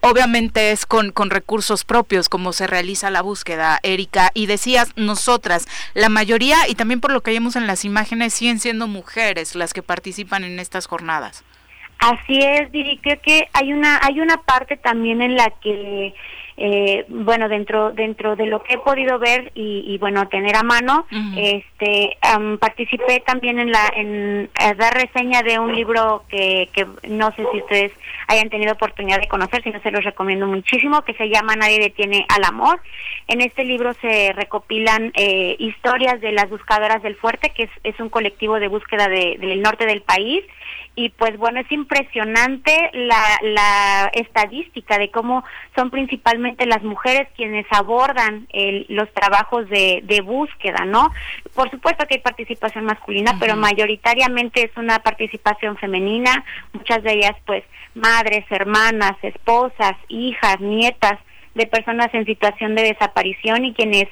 obviamente 0.00 0.72
es 0.72 0.86
con, 0.86 1.12
con 1.12 1.30
recursos 1.30 1.84
propios 1.84 2.28
como 2.28 2.52
se 2.52 2.66
realiza 2.66 3.10
la 3.10 3.22
búsqueda, 3.22 3.78
Erika. 3.84 4.32
Y 4.34 4.46
decías, 4.46 4.88
nosotras, 4.96 5.66
la 5.94 6.08
mayoría, 6.08 6.66
y 6.68 6.74
también 6.74 7.00
por 7.00 7.12
lo 7.12 7.20
que 7.22 7.30
vemos 7.30 7.54
en 7.54 7.68
las 7.68 7.84
imágenes, 7.84 8.34
siguen 8.34 8.58
siendo 8.58 8.88
mujeres 8.88 9.54
las 9.54 9.67
que 9.72 9.82
participan 9.82 10.44
en 10.44 10.58
estas 10.58 10.86
jornadas. 10.86 11.44
Así 11.98 12.38
es, 12.38 12.70
Diri, 12.70 12.98
que 12.98 13.48
hay 13.52 13.72
una 13.72 13.98
hay 14.02 14.20
una 14.20 14.36
parte 14.42 14.76
también 14.76 15.20
en 15.20 15.34
la 15.34 15.50
que 15.60 16.14
eh, 16.58 17.04
bueno 17.08 17.48
dentro 17.48 17.92
dentro 17.92 18.36
de 18.36 18.46
lo 18.46 18.62
que 18.62 18.74
he 18.74 18.78
podido 18.78 19.18
ver 19.18 19.52
y, 19.54 19.96
bueno 19.98 20.28
tener 20.28 20.56
a 20.56 20.62
mano 20.62 21.06
este 21.36 22.16
participé 22.60 23.20
también 23.20 23.58
en 23.58 23.70
la 23.70 23.92
en, 23.94 24.50
dar 24.76 24.94
reseña 24.94 25.42
de 25.42 25.58
un 25.58 25.74
libro 25.74 26.24
que, 26.28 26.68
que 26.72 26.86
no 27.08 27.30
sé 27.32 27.46
si 27.52 27.58
ustedes 27.58 27.92
hayan 28.28 28.50
tenido 28.50 28.72
oportunidad 28.72 29.20
de 29.20 29.28
conocer 29.28 29.62
si 29.62 29.70
no 29.70 29.80
se 29.80 29.90
los 29.90 30.04
recomiendo 30.04 30.46
muchísimo 30.46 31.02
que 31.02 31.14
se 31.14 31.28
llama 31.28 31.56
nadie 31.56 31.78
detiene 31.78 32.26
al 32.28 32.44
amor. 32.44 32.80
En 33.26 33.40
este 33.40 33.64
libro 33.64 33.92
se 33.94 34.32
recopilan 34.34 35.12
eh, 35.14 35.56
historias 35.58 36.20
de 36.20 36.32
las 36.32 36.48
buscadoras 36.48 37.02
del 37.02 37.16
fuerte 37.16 37.50
que 37.50 37.64
es, 37.64 37.70
es 37.84 37.98
un 38.00 38.08
colectivo 38.08 38.58
de 38.60 38.68
búsqueda 38.68 39.08
de, 39.08 39.36
del 39.38 39.62
norte 39.62 39.86
del 39.86 40.02
país 40.02 40.44
y 40.98 41.10
pues 41.10 41.38
bueno, 41.38 41.60
es 41.60 41.70
impresionante 41.70 42.90
la, 42.92 43.22
la 43.42 44.10
estadística 44.14 44.98
de 44.98 45.12
cómo 45.12 45.44
son 45.76 45.90
principalmente 45.90 46.66
las 46.66 46.82
mujeres 46.82 47.28
quienes 47.36 47.66
abordan 47.70 48.48
el, 48.52 48.84
los 48.88 49.08
trabajos 49.14 49.68
de, 49.68 50.00
de, 50.02 50.22
búsqueda, 50.22 50.84
¿no? 50.86 51.12
Por 51.54 51.70
supuesto 51.70 52.04
que 52.06 52.16
hay 52.16 52.20
participación 52.20 52.84
masculina, 52.84 53.36
pero 53.38 53.54
mayoritariamente 53.54 54.64
es 54.64 54.76
una 54.76 54.98
participación 54.98 55.76
femenina, 55.76 56.44
muchas 56.72 57.04
de 57.04 57.12
ellas 57.12 57.36
pues 57.46 57.62
madres, 57.94 58.44
hermanas, 58.50 59.12
esposas, 59.22 59.94
hijas, 60.08 60.58
nietas 60.58 61.20
de 61.54 61.66
personas 61.66 62.12
en 62.12 62.26
situación 62.26 62.74
de 62.74 62.82
desaparición 62.82 63.64
y 63.64 63.72
quienes 63.72 64.08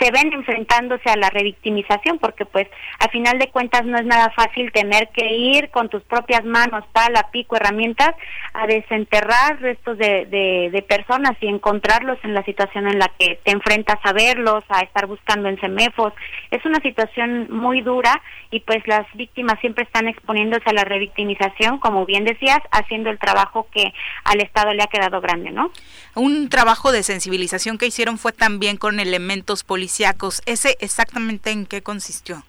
se 0.00 0.10
ven 0.10 0.32
enfrentándose 0.32 1.08
a 1.10 1.16
la 1.16 1.30
revictimización 1.30 2.18
porque 2.18 2.44
pues 2.44 2.66
a 2.98 3.08
final 3.08 3.38
de 3.38 3.48
cuentas 3.48 3.84
no 3.84 3.98
es 3.98 4.04
nada 4.04 4.30
fácil 4.30 4.72
tener 4.72 5.08
que 5.08 5.26
ir 5.34 5.70
con 5.70 5.88
tus 5.88 6.02
propias 6.02 6.44
manos, 6.44 6.84
pala, 6.92 7.28
pico, 7.30 7.56
herramientas 7.56 8.14
a 8.52 8.66
desenterrar 8.66 9.60
restos 9.60 9.98
de, 9.98 10.26
de, 10.26 10.82
personas 10.82 11.32
y 11.40 11.48
encontrarlos 11.48 12.18
en 12.22 12.34
la 12.34 12.44
situación 12.44 12.86
en 12.86 12.98
la 12.98 13.10
que 13.18 13.40
te 13.42 13.52
enfrentas 13.52 13.98
a 14.02 14.12
verlos, 14.12 14.62
a 14.68 14.80
estar 14.80 15.06
buscando 15.06 15.48
en 15.48 15.58
semefos. 15.60 16.12
Es 16.50 16.64
una 16.64 16.78
situación 16.80 17.48
muy 17.50 17.80
dura 17.80 18.20
y 18.50 18.60
pues 18.60 18.86
las 18.86 19.06
víctimas 19.14 19.58
siempre 19.60 19.84
están 19.84 20.08
exponiéndose 20.08 20.68
a 20.70 20.72
la 20.72 20.84
revictimización, 20.84 21.78
como 21.78 22.06
bien 22.06 22.24
decías, 22.24 22.60
haciendo 22.70 23.10
el 23.10 23.18
trabajo 23.18 23.66
que 23.72 23.92
al 24.24 24.40
Estado 24.40 24.72
le 24.72 24.82
ha 24.82 24.86
quedado 24.86 25.20
grande, 25.20 25.50
¿no? 25.50 25.70
Un 26.14 26.48
trabajo 26.48 26.92
de 26.92 27.02
sensibilización 27.02 27.78
que 27.78 27.86
hicieron 27.86 28.18
fue 28.18 28.32
también 28.32 28.76
con 28.76 29.00
elementos 29.00 29.64
¿Ese 30.46 30.76
exactamente 30.80 31.50
en 31.50 31.66
qué 31.66 31.82
consistió? 31.82 32.42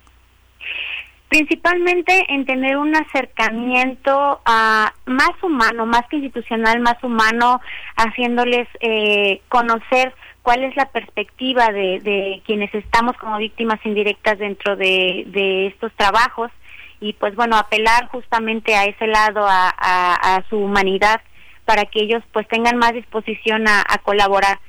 Principalmente 1.29 2.25
en 2.29 2.45
tener 2.45 2.77
un 2.77 2.95
acercamiento 2.95 4.41
a 4.45 4.93
más 5.05 5.31
humano, 5.43 5.85
más 5.85 6.07
que 6.09 6.17
institucional, 6.17 6.79
más 6.79 7.03
humano, 7.03 7.61
haciéndoles 7.97 8.67
eh, 8.79 9.41
conocer 9.49 10.13
cuál 10.41 10.63
es 10.63 10.75
la 10.75 10.85
perspectiva 10.85 11.67
de, 11.69 12.41
quienes 12.45 12.73
estamos 12.73 13.17
como 13.17 13.37
víctimas 13.37 13.79
indirectas 13.83 14.39
dentro 14.39 14.75
de, 14.75 15.67
estos 15.67 15.91
trabajos 15.93 16.51
y 16.99 17.13
pues 17.13 17.35
bueno, 17.35 17.57
apelar 17.57 18.07
justamente 18.07 18.75
a 18.75 18.85
ese 18.85 19.07
lado, 19.07 19.45
a, 19.47 20.43
su 20.49 20.57
humanidad, 20.57 21.21
para 21.65 21.85
que 21.85 22.01
ellos 22.01 22.23
pues 22.31 22.47
tengan 22.47 22.77
más 22.77 22.93
disposición 22.93 23.67
a 23.67 23.97
colaborar 24.03 24.59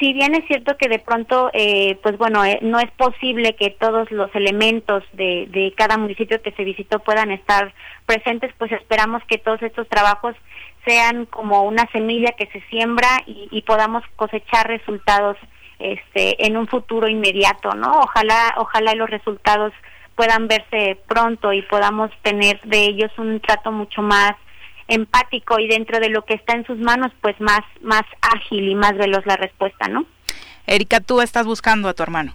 si 0.00 0.14
bien 0.14 0.34
es 0.34 0.46
cierto 0.46 0.76
que 0.78 0.88
de 0.88 0.98
pronto, 0.98 1.50
eh, 1.52 1.98
pues 2.02 2.16
bueno, 2.16 2.44
eh, 2.44 2.58
no 2.62 2.80
es 2.80 2.90
posible 2.92 3.54
que 3.54 3.70
todos 3.70 4.10
los 4.10 4.34
elementos 4.34 5.04
de, 5.12 5.46
de 5.50 5.74
cada 5.76 5.98
municipio 5.98 6.40
que 6.42 6.52
se 6.52 6.64
visitó 6.64 6.98
puedan 7.00 7.30
estar 7.30 7.72
presentes, 8.06 8.52
pues 8.58 8.72
esperamos 8.72 9.22
que 9.28 9.38
todos 9.38 9.62
estos 9.62 9.86
trabajos 9.88 10.34
sean 10.86 11.26
como 11.26 11.62
una 11.64 11.86
semilla 11.92 12.32
que 12.32 12.46
se 12.46 12.62
siembra 12.70 13.08
y, 13.26 13.48
y 13.50 13.62
podamos 13.62 14.02
cosechar 14.16 14.66
resultados 14.66 15.36
este, 15.78 16.46
en 16.46 16.56
un 16.56 16.66
futuro 16.66 17.06
inmediato, 17.06 17.74
¿no? 17.74 18.00
Ojalá, 18.00 18.54
ojalá 18.56 18.94
los 18.94 19.10
resultados 19.10 19.72
puedan 20.14 20.48
verse 20.48 20.98
pronto 21.06 21.52
y 21.52 21.62
podamos 21.62 22.10
tener 22.22 22.58
de 22.62 22.84
ellos 22.84 23.10
un 23.18 23.40
trato 23.40 23.70
mucho 23.70 24.00
más 24.00 24.32
empático 24.90 25.58
y 25.58 25.68
dentro 25.68 26.00
de 26.00 26.10
lo 26.10 26.24
que 26.24 26.34
está 26.34 26.54
en 26.54 26.66
sus 26.66 26.78
manos, 26.78 27.12
pues 27.20 27.40
más, 27.40 27.62
más 27.80 28.02
ágil 28.20 28.68
y 28.68 28.74
más 28.74 28.96
veloz 28.96 29.24
la 29.24 29.36
respuesta, 29.36 29.88
¿no? 29.88 30.04
Erika, 30.66 31.00
tú 31.00 31.20
estás 31.20 31.46
buscando 31.46 31.88
a 31.88 31.94
tu 31.94 32.02
hermano. 32.02 32.34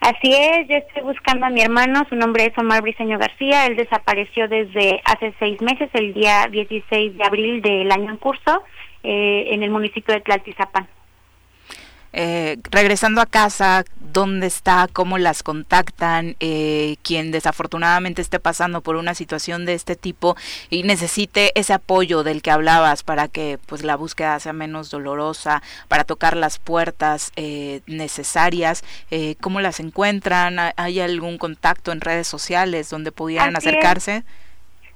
Así 0.00 0.32
es, 0.32 0.68
yo 0.68 0.76
estoy 0.76 1.02
buscando 1.02 1.46
a 1.46 1.50
mi 1.50 1.60
hermano, 1.60 2.06
su 2.08 2.16
nombre 2.16 2.46
es 2.46 2.56
Omar 2.56 2.82
Briceño 2.82 3.18
García, 3.18 3.66
él 3.66 3.76
desapareció 3.76 4.48
desde 4.48 5.00
hace 5.04 5.34
seis 5.38 5.60
meses, 5.60 5.90
el 5.92 6.14
día 6.14 6.46
16 6.50 7.16
de 7.16 7.24
abril 7.24 7.60
del 7.60 7.90
año 7.90 8.10
en 8.10 8.16
curso, 8.16 8.62
eh, 9.02 9.48
en 9.50 9.62
el 9.62 9.70
municipio 9.70 10.14
de 10.14 10.20
Tlaltizapán. 10.20 10.88
Eh, 12.12 12.56
regresando 12.70 13.20
a 13.20 13.26
casa, 13.26 13.84
dónde 14.12 14.46
está, 14.46 14.88
cómo 14.92 15.18
las 15.18 15.42
contactan, 15.42 16.36
eh, 16.40 16.96
quien 17.02 17.30
desafortunadamente 17.30 18.22
esté 18.22 18.40
pasando 18.40 18.80
por 18.80 18.96
una 18.96 19.14
situación 19.14 19.66
de 19.66 19.74
este 19.74 19.96
tipo 19.96 20.36
y 20.70 20.82
necesite 20.82 21.52
ese 21.54 21.72
apoyo 21.72 22.22
del 22.22 22.42
que 22.42 22.50
hablabas 22.50 23.02
para 23.02 23.28
que 23.28 23.58
pues 23.66 23.84
la 23.84 23.96
búsqueda 23.96 24.40
sea 24.40 24.52
menos 24.52 24.90
dolorosa, 24.90 25.62
para 25.88 26.04
tocar 26.04 26.36
las 26.36 26.58
puertas 26.58 27.32
eh, 27.36 27.80
necesarias, 27.86 28.82
eh, 29.10 29.36
cómo 29.40 29.60
las 29.60 29.80
encuentran, 29.80 30.56
hay 30.76 31.00
algún 31.00 31.38
contacto 31.38 31.92
en 31.92 32.00
redes 32.00 32.26
sociales 32.26 32.90
donde 32.90 33.12
pudieran 33.12 33.56
acercarse. 33.56 34.24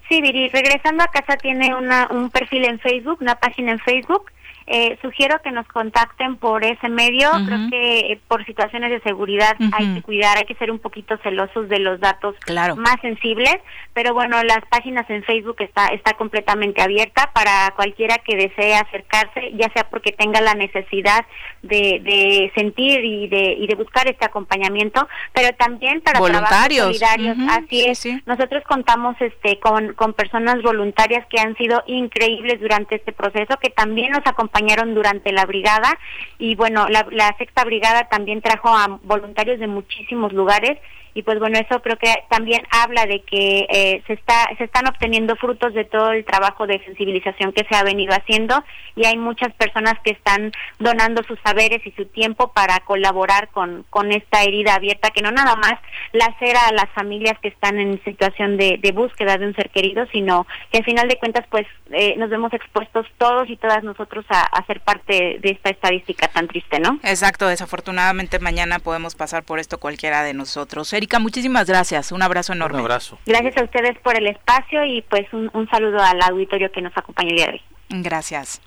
Sí, 0.08 0.20
Viri, 0.20 0.48
regresando 0.48 1.04
a 1.04 1.08
casa 1.08 1.36
tiene 1.36 1.74
una, 1.74 2.08
un 2.10 2.30
perfil 2.30 2.64
en 2.64 2.78
Facebook, 2.80 3.18
una 3.20 3.36
página 3.36 3.72
en 3.72 3.78
Facebook 3.78 4.30
eh, 4.66 4.98
sugiero 5.02 5.40
que 5.42 5.50
nos 5.50 5.66
contacten 5.68 6.36
por 6.36 6.64
ese 6.64 6.88
medio. 6.88 7.30
Creo 7.46 7.70
que 7.70 7.98
eh, 8.12 8.20
por 8.28 8.44
situaciones 8.44 8.90
de 8.90 9.00
seguridad 9.00 9.56
hay 9.72 9.94
que 9.94 10.02
cuidar, 10.02 10.38
hay 10.38 10.44
que 10.44 10.54
ser 10.54 10.70
un 10.70 10.78
poquito 10.78 11.16
celosos 11.22 11.68
de 11.68 11.78
los 11.78 12.00
datos 12.00 12.34
más 12.76 12.96
sensibles. 13.00 13.56
Pero 13.92 14.14
bueno, 14.14 14.42
las 14.42 14.60
páginas 14.70 15.08
en 15.10 15.22
Facebook 15.24 15.56
está 15.60 15.88
está 15.88 16.12
completamente 16.14 16.82
abierta 16.82 17.30
para 17.34 17.72
cualquiera 17.76 18.16
que 18.18 18.36
desee 18.36 18.74
acercarse, 18.74 19.52
ya 19.54 19.70
sea 19.72 19.88
porque 19.90 20.12
tenga 20.12 20.40
la 20.40 20.54
necesidad 20.54 21.24
de, 21.62 22.00
de 22.02 22.52
sentir 22.54 23.04
y 23.04 23.28
de, 23.28 23.54
y 23.58 23.66
de 23.66 23.74
buscar 23.74 24.08
este 24.08 24.24
acompañamiento, 24.24 25.06
pero 25.32 25.54
también 25.56 26.00
para 26.00 26.18
voluntarios. 26.18 26.86
solidarios. 26.86 27.36
Así 27.48 27.84
es. 27.84 28.06
Nosotros 28.26 28.62
contamos 28.68 29.16
este 29.20 29.58
con, 29.60 29.94
con 29.94 30.12
personas 30.12 30.62
voluntarias 30.62 31.26
que 31.28 31.40
han 31.40 31.56
sido 31.56 31.82
increíbles 31.86 32.60
durante 32.60 32.96
este 32.96 33.12
proceso, 33.12 33.56
que 33.60 33.70
también 33.70 34.12
nos 34.12 34.26
acompañan 34.26 34.51
acompañaron 34.52 34.94
durante 34.94 35.32
la 35.32 35.46
brigada 35.46 35.98
y 36.38 36.54
bueno, 36.56 36.88
la, 36.88 37.06
la 37.10 37.34
sexta 37.38 37.64
brigada 37.64 38.08
también 38.08 38.42
trajo 38.42 38.68
a 38.68 38.98
voluntarios 39.02 39.58
de 39.58 39.66
muchísimos 39.66 40.32
lugares 40.32 40.78
y 41.14 41.22
pues 41.22 41.38
bueno 41.38 41.58
eso 41.58 41.80
creo 41.82 41.96
que 41.96 42.12
también 42.30 42.62
habla 42.70 43.06
de 43.06 43.20
que 43.22 43.66
eh, 43.68 44.02
se 44.06 44.14
está 44.14 44.48
se 44.56 44.64
están 44.64 44.86
obteniendo 44.86 45.36
frutos 45.36 45.74
de 45.74 45.84
todo 45.84 46.12
el 46.12 46.24
trabajo 46.24 46.66
de 46.66 46.82
sensibilización 46.84 47.52
que 47.52 47.66
se 47.68 47.74
ha 47.74 47.82
venido 47.82 48.14
haciendo 48.14 48.62
y 48.96 49.04
hay 49.06 49.16
muchas 49.16 49.52
personas 49.54 49.94
que 50.04 50.12
están 50.12 50.52
donando 50.78 51.22
sus 51.24 51.38
saberes 51.40 51.86
y 51.86 51.90
su 51.92 52.06
tiempo 52.06 52.52
para 52.52 52.80
colaborar 52.80 53.48
con 53.48 53.84
con 53.90 54.12
esta 54.12 54.42
herida 54.42 54.74
abierta 54.74 55.10
que 55.10 55.22
no 55.22 55.30
nada 55.30 55.56
más 55.56 55.74
lacera 56.12 56.66
a 56.68 56.72
las 56.72 56.88
familias 56.94 57.38
que 57.40 57.48
están 57.48 57.78
en 57.78 58.02
situación 58.04 58.56
de, 58.56 58.78
de 58.80 58.92
búsqueda 58.92 59.36
de 59.36 59.46
un 59.46 59.54
ser 59.54 59.70
querido 59.70 60.06
sino 60.12 60.46
que 60.70 60.78
al 60.78 60.84
final 60.84 61.08
de 61.08 61.18
cuentas 61.18 61.46
pues 61.50 61.66
eh, 61.90 62.14
nos 62.16 62.30
vemos 62.30 62.52
expuestos 62.54 63.06
todos 63.18 63.50
y 63.50 63.56
todas 63.56 63.82
nosotros 63.82 64.24
a, 64.30 64.40
a 64.40 64.64
ser 64.66 64.80
parte 64.80 65.38
de 65.40 65.50
esta 65.50 65.70
estadística 65.70 66.28
tan 66.28 66.48
triste 66.48 66.80
no 66.80 66.98
exacto 67.02 67.48
desafortunadamente 67.48 68.38
mañana 68.38 68.78
podemos 68.78 69.14
pasar 69.14 69.42
por 69.42 69.58
esto 69.58 69.78
cualquiera 69.78 70.22
de 70.22 70.32
nosotros 70.32 70.88
Erika, 71.02 71.18
muchísimas 71.18 71.66
gracias. 71.66 72.12
Un 72.12 72.22
abrazo 72.22 72.52
enorme. 72.52 72.76
Un 72.76 72.82
abrazo. 72.82 73.18
Gracias 73.26 73.56
a 73.56 73.64
ustedes 73.64 73.98
por 74.04 74.16
el 74.16 74.28
espacio 74.28 74.84
y 74.84 75.02
pues 75.02 75.26
un, 75.32 75.68
saludo 75.68 75.98
al 75.98 76.22
auditorio 76.22 76.70
que 76.70 76.80
nos 76.80 76.96
acompaña 76.96 77.30
el 77.30 77.36
día 77.36 77.46
de 77.46 77.52
hoy. 77.54 77.62
Gracias. 77.88 78.60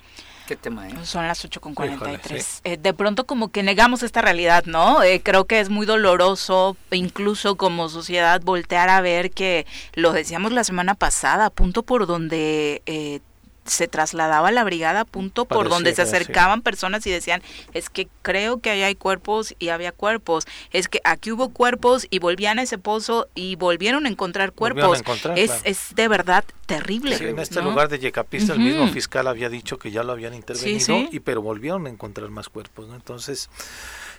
¿Qué 0.46 0.54
tema, 0.54 0.86
eh? 0.86 0.92
Son 1.04 1.26
las 1.26 1.42
8 1.42 1.62
con 1.62 1.74
43. 1.74 2.60
Eh, 2.64 2.76
de 2.76 2.92
pronto 2.92 3.24
como 3.24 3.48
que 3.48 3.62
negamos 3.62 4.02
esta 4.02 4.20
realidad, 4.20 4.64
¿no? 4.66 5.02
Eh, 5.02 5.22
creo 5.24 5.46
que 5.46 5.60
es 5.60 5.70
muy 5.70 5.86
doloroso, 5.86 6.76
incluso 6.90 7.56
como 7.56 7.88
sociedad, 7.88 8.42
voltear 8.44 8.90
a 8.90 9.00
ver 9.00 9.30
que, 9.30 9.64
lo 9.94 10.12
decíamos 10.12 10.52
la 10.52 10.62
semana 10.62 10.94
pasada, 10.94 11.48
punto 11.48 11.84
por 11.84 12.06
donde 12.06 12.82
eh, 12.84 13.20
se 13.66 13.88
trasladaba 13.88 14.50
la 14.50 14.64
brigada 14.64 15.04
punto 15.04 15.44
por 15.44 15.68
donde 15.68 15.94
se 15.94 16.02
acercaban 16.02 16.62
personas 16.62 17.06
y 17.06 17.10
decían, 17.10 17.42
es 17.74 17.90
que 17.90 18.08
creo 18.22 18.60
que 18.60 18.70
ahí 18.70 18.82
hay 18.82 18.94
cuerpos 18.94 19.54
y 19.58 19.68
había 19.68 19.92
cuerpos, 19.92 20.46
es 20.72 20.88
que 20.88 21.00
aquí 21.04 21.32
hubo 21.32 21.50
cuerpos 21.50 22.06
y 22.10 22.18
volvían 22.18 22.58
a 22.58 22.62
ese 22.62 22.78
pozo 22.78 23.28
y 23.34 23.56
volvieron 23.56 24.06
a 24.06 24.08
encontrar 24.08 24.52
cuerpos. 24.52 25.02
es, 25.36 25.52
es 25.64 25.94
de 25.94 26.08
verdad 26.08 26.44
terrible. 26.66 27.16
en 27.16 27.38
este 27.38 27.62
lugar 27.62 27.88
de 27.88 27.98
Yecapista 27.98 28.52
el 28.52 28.60
mismo 28.60 28.88
fiscal 28.88 29.26
había 29.26 29.48
dicho 29.48 29.78
que 29.78 29.90
ya 29.90 30.02
lo 30.02 30.12
habían 30.12 30.34
intervenido, 30.34 31.08
y 31.10 31.20
pero 31.20 31.42
volvieron 31.42 31.86
a 31.86 31.90
encontrar 31.90 32.30
más 32.30 32.48
cuerpos, 32.48 32.88
¿no? 32.88 32.94
Entonces 32.94 33.50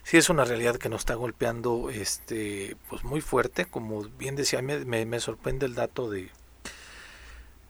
sí 0.04 0.18
es 0.18 0.30
una 0.30 0.46
realidad 0.46 0.78
que 0.78 0.90
nos 0.90 1.02
está 1.02 1.16
golpeando 1.16 1.90
este 1.90 2.78
pues 2.90 3.04
muy 3.04 3.20
fuerte 3.20 3.66
como 3.66 4.04
bien 4.04 4.36
decía 4.36 4.62
me, 4.62 5.06
me 5.06 5.20
sorprende 5.20 5.66
el 5.66 5.76
dato 5.76 6.10
de 6.10 6.30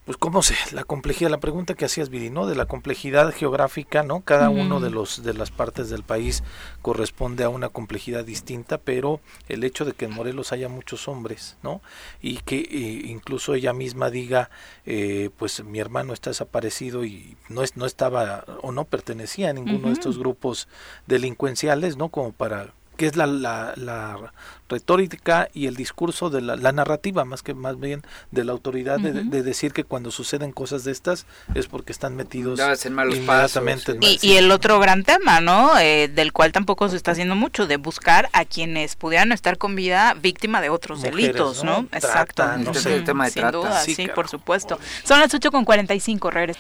pues 0.08 0.18
cómo 0.18 0.42
sé, 0.42 0.56
la 0.72 0.86
complejidad, 0.86 1.30
la 1.30 1.42
pregunta 1.42 1.74
que 1.74 1.84
hacías 1.84 2.08
Viri, 2.08 2.30
¿no? 2.30 2.48
De 2.48 2.56
la 2.56 2.66
complejidad 2.66 3.34
geográfica, 3.34 4.04
¿no? 4.04 4.22
Cada 4.22 4.50
uno 4.50 4.80
de 4.80 4.90
los 4.90 5.22
de 5.22 5.34
las 5.34 5.52
partes 5.52 5.90
del 5.90 6.04
país 6.04 6.44
corresponde 6.82 7.44
a 7.44 7.50
una 7.50 7.68
complejidad 7.68 8.24
distinta, 8.24 8.78
pero 8.78 9.20
el 9.50 9.66
hecho 9.66 9.84
de 9.84 9.92
que 9.92 10.06
en 10.06 10.14
Morelos 10.14 10.54
haya 10.54 10.70
muchos 10.70 11.10
hombres, 11.10 11.58
¿no? 11.62 11.82
Y 12.22 12.38
que 12.38 12.60
eh, 12.60 13.02
incluso 13.08 13.54
ella 13.54 13.74
misma 13.74 14.10
diga, 14.10 14.50
eh, 14.86 15.30
pues 15.36 15.62
mi 15.66 15.80
hermano 15.80 16.14
está 16.14 16.30
desaparecido 16.30 17.04
y 17.04 17.36
no 17.50 17.62
es, 17.62 17.76
no 17.76 17.86
estaba 17.86 18.46
o 18.62 18.72
no 18.72 18.86
pertenecía 18.86 19.50
a 19.50 19.54
ninguno 19.54 19.88
de 19.90 19.94
estos 19.94 20.18
grupos 20.18 20.70
delincuenciales, 21.08 21.98
¿no? 21.98 22.08
Como 22.08 22.32
para 22.32 22.72
que 22.98 23.06
es 23.06 23.16
la, 23.16 23.28
la, 23.28 24.34
retórica 24.70 25.48
y 25.54 25.68
el 25.68 25.78
discurso 25.78 26.30
de 26.30 26.42
la, 26.42 26.72
narrativa, 26.74 27.24
más 27.24 27.42
que 27.42 27.54
más 27.54 27.80
bien 27.80 28.02
de 28.32 28.44
la 28.44 28.52
autoridad, 28.52 29.00
de, 29.00 29.44
decir 29.44 29.72
que 29.72 29.86
cuando 29.86 30.12
suceden 30.12 30.52
cosas 30.52 30.84
de 30.84 30.92
estas 30.92 31.26
es 31.56 31.68
porque 31.68 31.94
están 31.94 32.18
metidos 32.18 32.60
en 32.86 32.94
malos 32.94 33.16
inmediatamente. 33.16 33.98
y, 34.02 34.34
el 34.34 34.52
otro 34.52 34.80
gran 34.80 35.04
tema, 35.04 35.40
¿no? 35.40 35.80
Eh, 35.80 36.10
del 36.14 36.34
cual 36.34 36.52
tampoco 36.52 36.90
se 36.90 36.98
está 36.98 37.12
haciendo 37.12 37.36
mucho, 37.36 37.66
de 37.66 37.78
buscar 37.78 38.30
a 38.34 38.44
quienes 38.44 38.98
pudieran 38.98 39.32
estar 39.32 39.58
con 39.58 39.76
vida 39.76 40.14
víctima 40.16 40.60
de 40.60 40.70
otros 40.70 41.02
delitos, 41.02 41.64
¿no? 41.64 41.88
Exacto. 41.94 42.44
el 42.90 43.04
tema 43.06 43.26
de 43.26 43.32
Sin 43.32 43.52
duda, 43.52 43.82
sí, 43.82 44.10
por 44.14 44.28
supuesto. 44.28 44.78
Son 45.04 45.20
las 45.20 45.34
8 45.34 45.50
con 45.50 45.64
45, 45.64 46.30
regreso. 46.30 46.60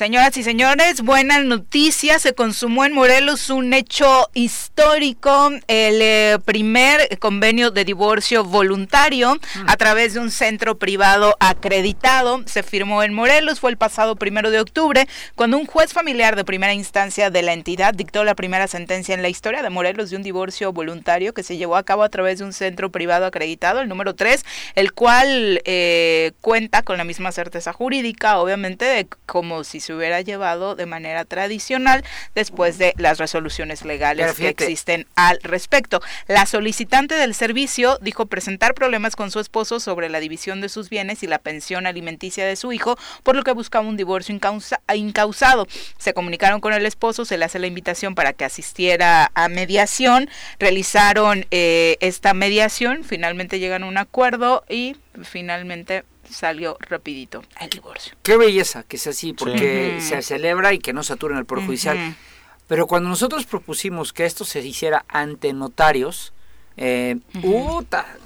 Señoras 0.00 0.34
y 0.38 0.42
señores, 0.42 1.02
buenas 1.02 1.44
noticias. 1.44 2.22
Se 2.22 2.32
consumó 2.32 2.86
en 2.86 2.94
Morelos 2.94 3.50
un 3.50 3.74
hecho 3.74 4.30
histórico, 4.32 5.50
el 5.68 6.00
eh, 6.00 6.38
primer 6.42 7.18
convenio 7.18 7.70
de 7.70 7.84
divorcio 7.84 8.42
voluntario 8.42 9.38
a 9.66 9.76
través 9.76 10.14
de 10.14 10.20
un 10.20 10.30
centro 10.30 10.78
privado 10.78 11.36
acreditado. 11.38 12.42
Se 12.46 12.62
firmó 12.62 13.02
en 13.02 13.12
Morelos, 13.12 13.60
fue 13.60 13.72
el 13.72 13.76
pasado 13.76 14.16
primero 14.16 14.50
de 14.50 14.60
octubre, 14.60 15.06
cuando 15.34 15.58
un 15.58 15.66
juez 15.66 15.92
familiar 15.92 16.34
de 16.34 16.46
primera 16.46 16.72
instancia 16.72 17.28
de 17.28 17.42
la 17.42 17.52
entidad 17.52 17.92
dictó 17.92 18.24
la 18.24 18.34
primera 18.34 18.68
sentencia 18.68 19.14
en 19.14 19.20
la 19.20 19.28
historia 19.28 19.62
de 19.62 19.68
Morelos 19.68 20.08
de 20.08 20.16
un 20.16 20.22
divorcio 20.22 20.72
voluntario 20.72 21.34
que 21.34 21.42
se 21.42 21.58
llevó 21.58 21.76
a 21.76 21.82
cabo 21.82 22.04
a 22.04 22.08
través 22.08 22.38
de 22.38 22.46
un 22.46 22.54
centro 22.54 22.90
privado 22.90 23.26
acreditado, 23.26 23.82
el 23.82 23.88
número 23.90 24.14
3, 24.14 24.46
el 24.76 24.94
cual 24.94 25.60
eh, 25.66 26.32
cuenta 26.40 26.80
con 26.80 26.96
la 26.96 27.04
misma 27.04 27.32
certeza 27.32 27.74
jurídica, 27.74 28.38
obviamente, 28.38 28.86
de 28.86 29.06
como 29.26 29.62
si 29.62 29.78
se 29.80 29.89
hubiera 29.92 30.20
llevado 30.20 30.74
de 30.74 30.86
manera 30.86 31.24
tradicional 31.24 32.04
después 32.34 32.78
de 32.78 32.94
las 32.96 33.18
resoluciones 33.18 33.84
legales 33.84 34.34
que 34.34 34.48
existen 34.48 35.06
al 35.16 35.38
respecto. 35.42 36.00
La 36.26 36.46
solicitante 36.46 37.14
del 37.14 37.34
servicio 37.34 37.98
dijo 38.00 38.26
presentar 38.26 38.74
problemas 38.74 39.16
con 39.16 39.30
su 39.30 39.40
esposo 39.40 39.80
sobre 39.80 40.08
la 40.08 40.20
división 40.20 40.60
de 40.60 40.68
sus 40.68 40.88
bienes 40.88 41.22
y 41.22 41.26
la 41.26 41.38
pensión 41.38 41.86
alimenticia 41.86 42.46
de 42.46 42.56
su 42.56 42.72
hijo, 42.72 42.96
por 43.22 43.36
lo 43.36 43.42
que 43.42 43.52
buscaba 43.52 43.86
un 43.86 43.96
divorcio 43.96 44.38
incausado. 44.94 45.66
Se 45.98 46.14
comunicaron 46.14 46.60
con 46.60 46.72
el 46.72 46.86
esposo, 46.86 47.24
se 47.24 47.38
le 47.38 47.44
hace 47.44 47.58
la 47.58 47.66
invitación 47.66 48.14
para 48.14 48.32
que 48.32 48.44
asistiera 48.44 49.30
a 49.34 49.48
mediación, 49.48 50.28
realizaron 50.58 51.46
eh, 51.50 51.96
esta 52.00 52.34
mediación, 52.34 53.04
finalmente 53.04 53.58
llegan 53.58 53.84
a 53.84 53.86
un 53.86 53.98
acuerdo 53.98 54.64
y 54.68 54.96
finalmente 55.22 56.04
salió 56.30 56.76
rapidito 56.80 57.42
el 57.60 57.70
divorcio. 57.70 58.14
Qué 58.22 58.36
belleza 58.36 58.82
que 58.84 58.98
sea 58.98 59.10
así, 59.10 59.32
porque 59.32 59.98
se 60.00 60.22
celebra 60.22 60.72
y 60.72 60.78
que 60.78 60.92
no 60.92 61.02
saturen 61.02 61.38
el 61.38 61.44
Poder 61.44 61.66
Judicial. 61.66 62.16
Pero 62.66 62.86
cuando 62.86 63.08
nosotros 63.08 63.46
propusimos 63.46 64.12
que 64.12 64.26
esto 64.26 64.44
se 64.44 64.60
hiciera 64.60 65.04
ante 65.08 65.52
notarios, 65.52 66.32
eh, 66.76 67.18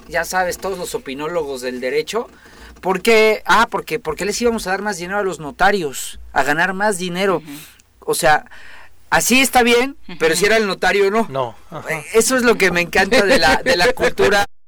ya 0.08 0.24
sabes, 0.24 0.58
todos 0.58 0.78
los 0.78 0.94
opinólogos 0.94 1.62
del 1.62 1.80
derecho, 1.80 2.28
¿por 2.80 3.00
qué? 3.00 3.42
Ah, 3.46 3.66
porque, 3.70 3.98
porque 3.98 4.24
les 4.24 4.40
íbamos 4.42 4.66
a 4.66 4.70
dar 4.70 4.82
más 4.82 4.98
dinero 4.98 5.18
a 5.18 5.22
los 5.22 5.40
notarios, 5.40 6.20
a 6.32 6.42
ganar 6.42 6.74
más 6.74 6.98
dinero. 6.98 7.42
O 8.00 8.14
sea, 8.14 8.44
así 9.08 9.40
está 9.40 9.62
bien, 9.62 9.96
pero 10.18 10.36
si 10.36 10.44
era 10.44 10.58
el 10.58 10.66
notario 10.66 11.10
no. 11.10 11.26
No. 11.30 11.56
Eso 12.12 12.36
es 12.36 12.42
lo 12.42 12.56
que 12.56 12.70
me 12.70 12.82
encanta 12.82 13.24
de 13.24 13.38
la, 13.38 13.56
de 13.56 13.76
la 13.76 13.92
cultura 13.92 14.44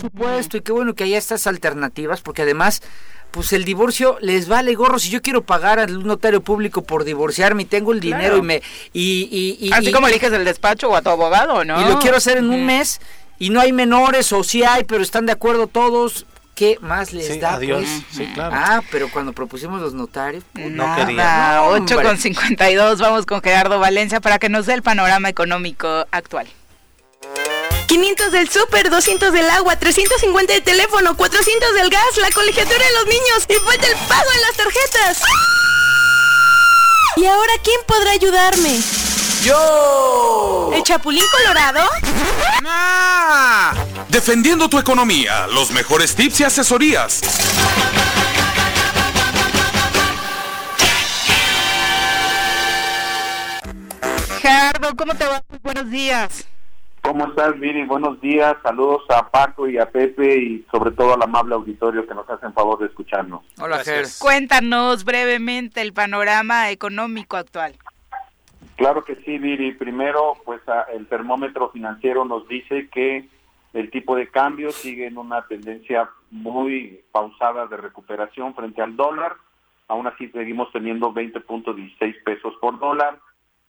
supuesto, 0.00 0.56
y 0.56 0.60
qué 0.60 0.72
bueno 0.72 0.94
que 0.94 1.04
haya 1.04 1.18
estas 1.18 1.46
alternativas, 1.46 2.20
porque 2.20 2.42
además, 2.42 2.82
pues 3.30 3.52
el 3.52 3.64
divorcio 3.64 4.18
les 4.20 4.48
vale 4.48 4.74
gorro. 4.74 4.98
Si 4.98 5.10
yo 5.10 5.22
quiero 5.22 5.42
pagar 5.42 5.78
al 5.78 6.06
notario 6.06 6.40
público 6.40 6.82
por 6.82 7.04
divorciarme 7.04 7.62
y 7.62 7.66
tengo 7.66 7.92
el 7.92 8.00
dinero 8.00 8.38
y 8.38 8.42
me. 8.42 8.62
Y, 8.92 9.58
y, 9.60 9.72
Así 9.72 9.92
como 9.92 10.08
eliges 10.08 10.32
el 10.32 10.44
despacho 10.44 10.90
o 10.90 10.96
a 10.96 11.02
tu 11.02 11.10
abogado, 11.10 11.64
¿no? 11.64 11.80
Y 11.80 11.84
lo 11.84 11.98
quiero 11.98 12.16
hacer 12.16 12.38
en 12.38 12.50
un 12.50 12.66
mes 12.66 13.00
y 13.38 13.50
no 13.50 13.60
hay 13.60 13.72
menores, 13.72 14.32
o 14.32 14.42
sí 14.42 14.62
hay, 14.64 14.84
pero 14.84 15.02
están 15.02 15.26
de 15.26 15.32
acuerdo 15.32 15.66
todos. 15.66 16.26
¿qué 16.56 16.78
más 16.80 17.12
les 17.12 17.38
da? 17.40 17.54
adiós. 17.54 17.84
pues? 17.84 18.04
Sí, 18.10 18.26
claro. 18.34 18.56
Ah, 18.58 18.82
pero 18.90 19.08
cuando 19.10 19.32
propusimos 19.32 19.80
los 19.80 19.94
notarios, 19.94 20.42
pues, 20.52 20.70
No 20.70 20.84
Nada, 20.84 21.06
querían. 21.06 21.58
8 21.82 22.02
con 22.02 22.16
52, 22.18 22.98
vamos 22.98 23.26
con 23.26 23.40
Gerardo 23.42 23.78
Valencia 23.78 24.20
para 24.20 24.38
que 24.40 24.48
nos 24.48 24.66
dé 24.66 24.74
el 24.74 24.82
panorama 24.82 25.28
económico 25.28 26.06
actual. 26.10 26.48
500 27.86 28.32
del 28.32 28.50
súper, 28.50 28.90
200 28.90 29.32
del 29.32 29.48
agua, 29.50 29.76
350 29.76 30.52
de 30.52 30.60
teléfono, 30.60 31.16
400 31.16 31.74
del 31.74 31.90
gas, 31.90 32.16
la 32.20 32.30
colegiatura 32.30 32.84
de 32.84 32.92
los 32.92 33.06
niños 33.06 33.44
y 33.48 33.54
falta 33.64 33.86
el 33.86 33.96
pago 34.08 34.32
en 34.34 34.40
las 34.40 34.52
tarjetas. 34.56 35.22
¿Y 37.16 37.26
ahora 37.26 37.52
quién 37.62 37.80
podrá 37.86 38.10
ayudarme? 38.10 38.80
¡Yo! 39.42 40.70
¿El 40.74 40.82
Chapulín 40.82 41.24
Colorado? 41.30 41.88
Defendiendo 44.08 44.68
tu 44.68 44.78
economía, 44.78 45.46
los 45.46 45.70
mejores 45.70 46.14
tips 46.14 46.40
y 46.40 46.44
asesorías. 46.44 47.20
Gerardo, 54.42 54.96
¿cómo 54.96 55.14
te 55.14 55.24
va? 55.26 55.42
Muy 55.48 55.58
buenos 55.62 55.90
días. 55.90 56.46
¿Cómo 57.06 57.28
estás, 57.28 57.58
Viri? 57.60 57.84
Buenos 57.84 58.20
días. 58.20 58.56
Saludos 58.64 59.04
a 59.10 59.30
Paco 59.30 59.68
y 59.68 59.78
a 59.78 59.88
Pepe 59.88 60.38
y 60.38 60.66
sobre 60.72 60.90
todo 60.90 61.14
al 61.14 61.22
amable 61.22 61.54
auditorio 61.54 62.04
que 62.04 62.14
nos 62.14 62.28
hacen 62.28 62.52
favor 62.52 62.80
de 62.80 62.86
escucharnos. 62.86 63.42
Hola, 63.60 63.78
Ger. 63.84 64.06
Cuéntanos 64.18 65.04
brevemente 65.04 65.82
el 65.82 65.92
panorama 65.92 66.68
económico 66.72 67.36
actual. 67.36 67.74
Claro 68.74 69.04
que 69.04 69.14
sí, 69.24 69.38
Viri. 69.38 69.72
Primero, 69.74 70.34
pues 70.44 70.60
el 70.92 71.06
termómetro 71.06 71.70
financiero 71.70 72.24
nos 72.24 72.48
dice 72.48 72.88
que 72.88 73.28
el 73.72 73.88
tipo 73.92 74.16
de 74.16 74.28
cambio 74.28 74.72
sigue 74.72 75.06
en 75.06 75.16
una 75.16 75.46
tendencia 75.46 76.10
muy 76.32 77.04
pausada 77.12 77.68
de 77.68 77.76
recuperación 77.76 78.52
frente 78.56 78.82
al 78.82 78.96
dólar. 78.96 79.36
Aún 79.86 80.08
así 80.08 80.28
seguimos 80.30 80.72
teniendo 80.72 81.14
20.16 81.14 82.24
pesos 82.24 82.54
por 82.60 82.80
dólar. 82.80 83.20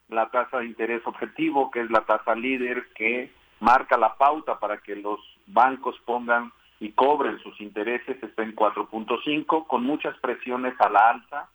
La 0.09 0.29
tasa 0.29 0.59
de 0.59 0.65
interés 0.65 1.01
objetivo, 1.05 1.69
que 1.71 1.81
es 1.81 1.89
la 1.91 2.01
tasa 2.01 2.33
líder 2.35 2.87
que 2.95 3.31
marca 3.59 3.97
la 3.97 4.15
pauta 4.15 4.59
para 4.59 4.77
que 4.77 4.95
los 4.95 5.19
bancos 5.47 5.99
pongan 6.05 6.51
y 6.79 6.91
cobren 6.91 7.39
sus 7.39 7.59
intereses, 7.59 8.21
está 8.21 8.43
en 8.43 8.55
4.5, 8.55 9.65
con 9.67 9.83
muchas 9.83 10.15
presiones 10.19 10.79
a 10.79 10.89
la 10.89 11.09
alza 11.09 11.49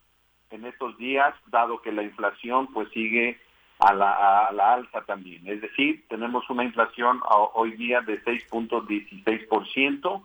en 0.50 0.64
estos 0.66 0.96
días, 0.98 1.34
dado 1.46 1.80
que 1.80 1.92
la 1.92 2.02
inflación 2.02 2.66
pues 2.72 2.90
sigue 2.90 3.40
a 3.78 3.94
la, 3.94 4.46
a 4.48 4.52
la 4.52 4.74
alza 4.74 5.02
también. 5.02 5.46
Es 5.48 5.60
decir, 5.62 6.04
tenemos 6.08 6.48
una 6.50 6.64
inflación 6.64 7.20
a- 7.24 7.36
hoy 7.54 7.72
día 7.72 8.00
de 8.02 8.22
6.16%. 8.24 10.22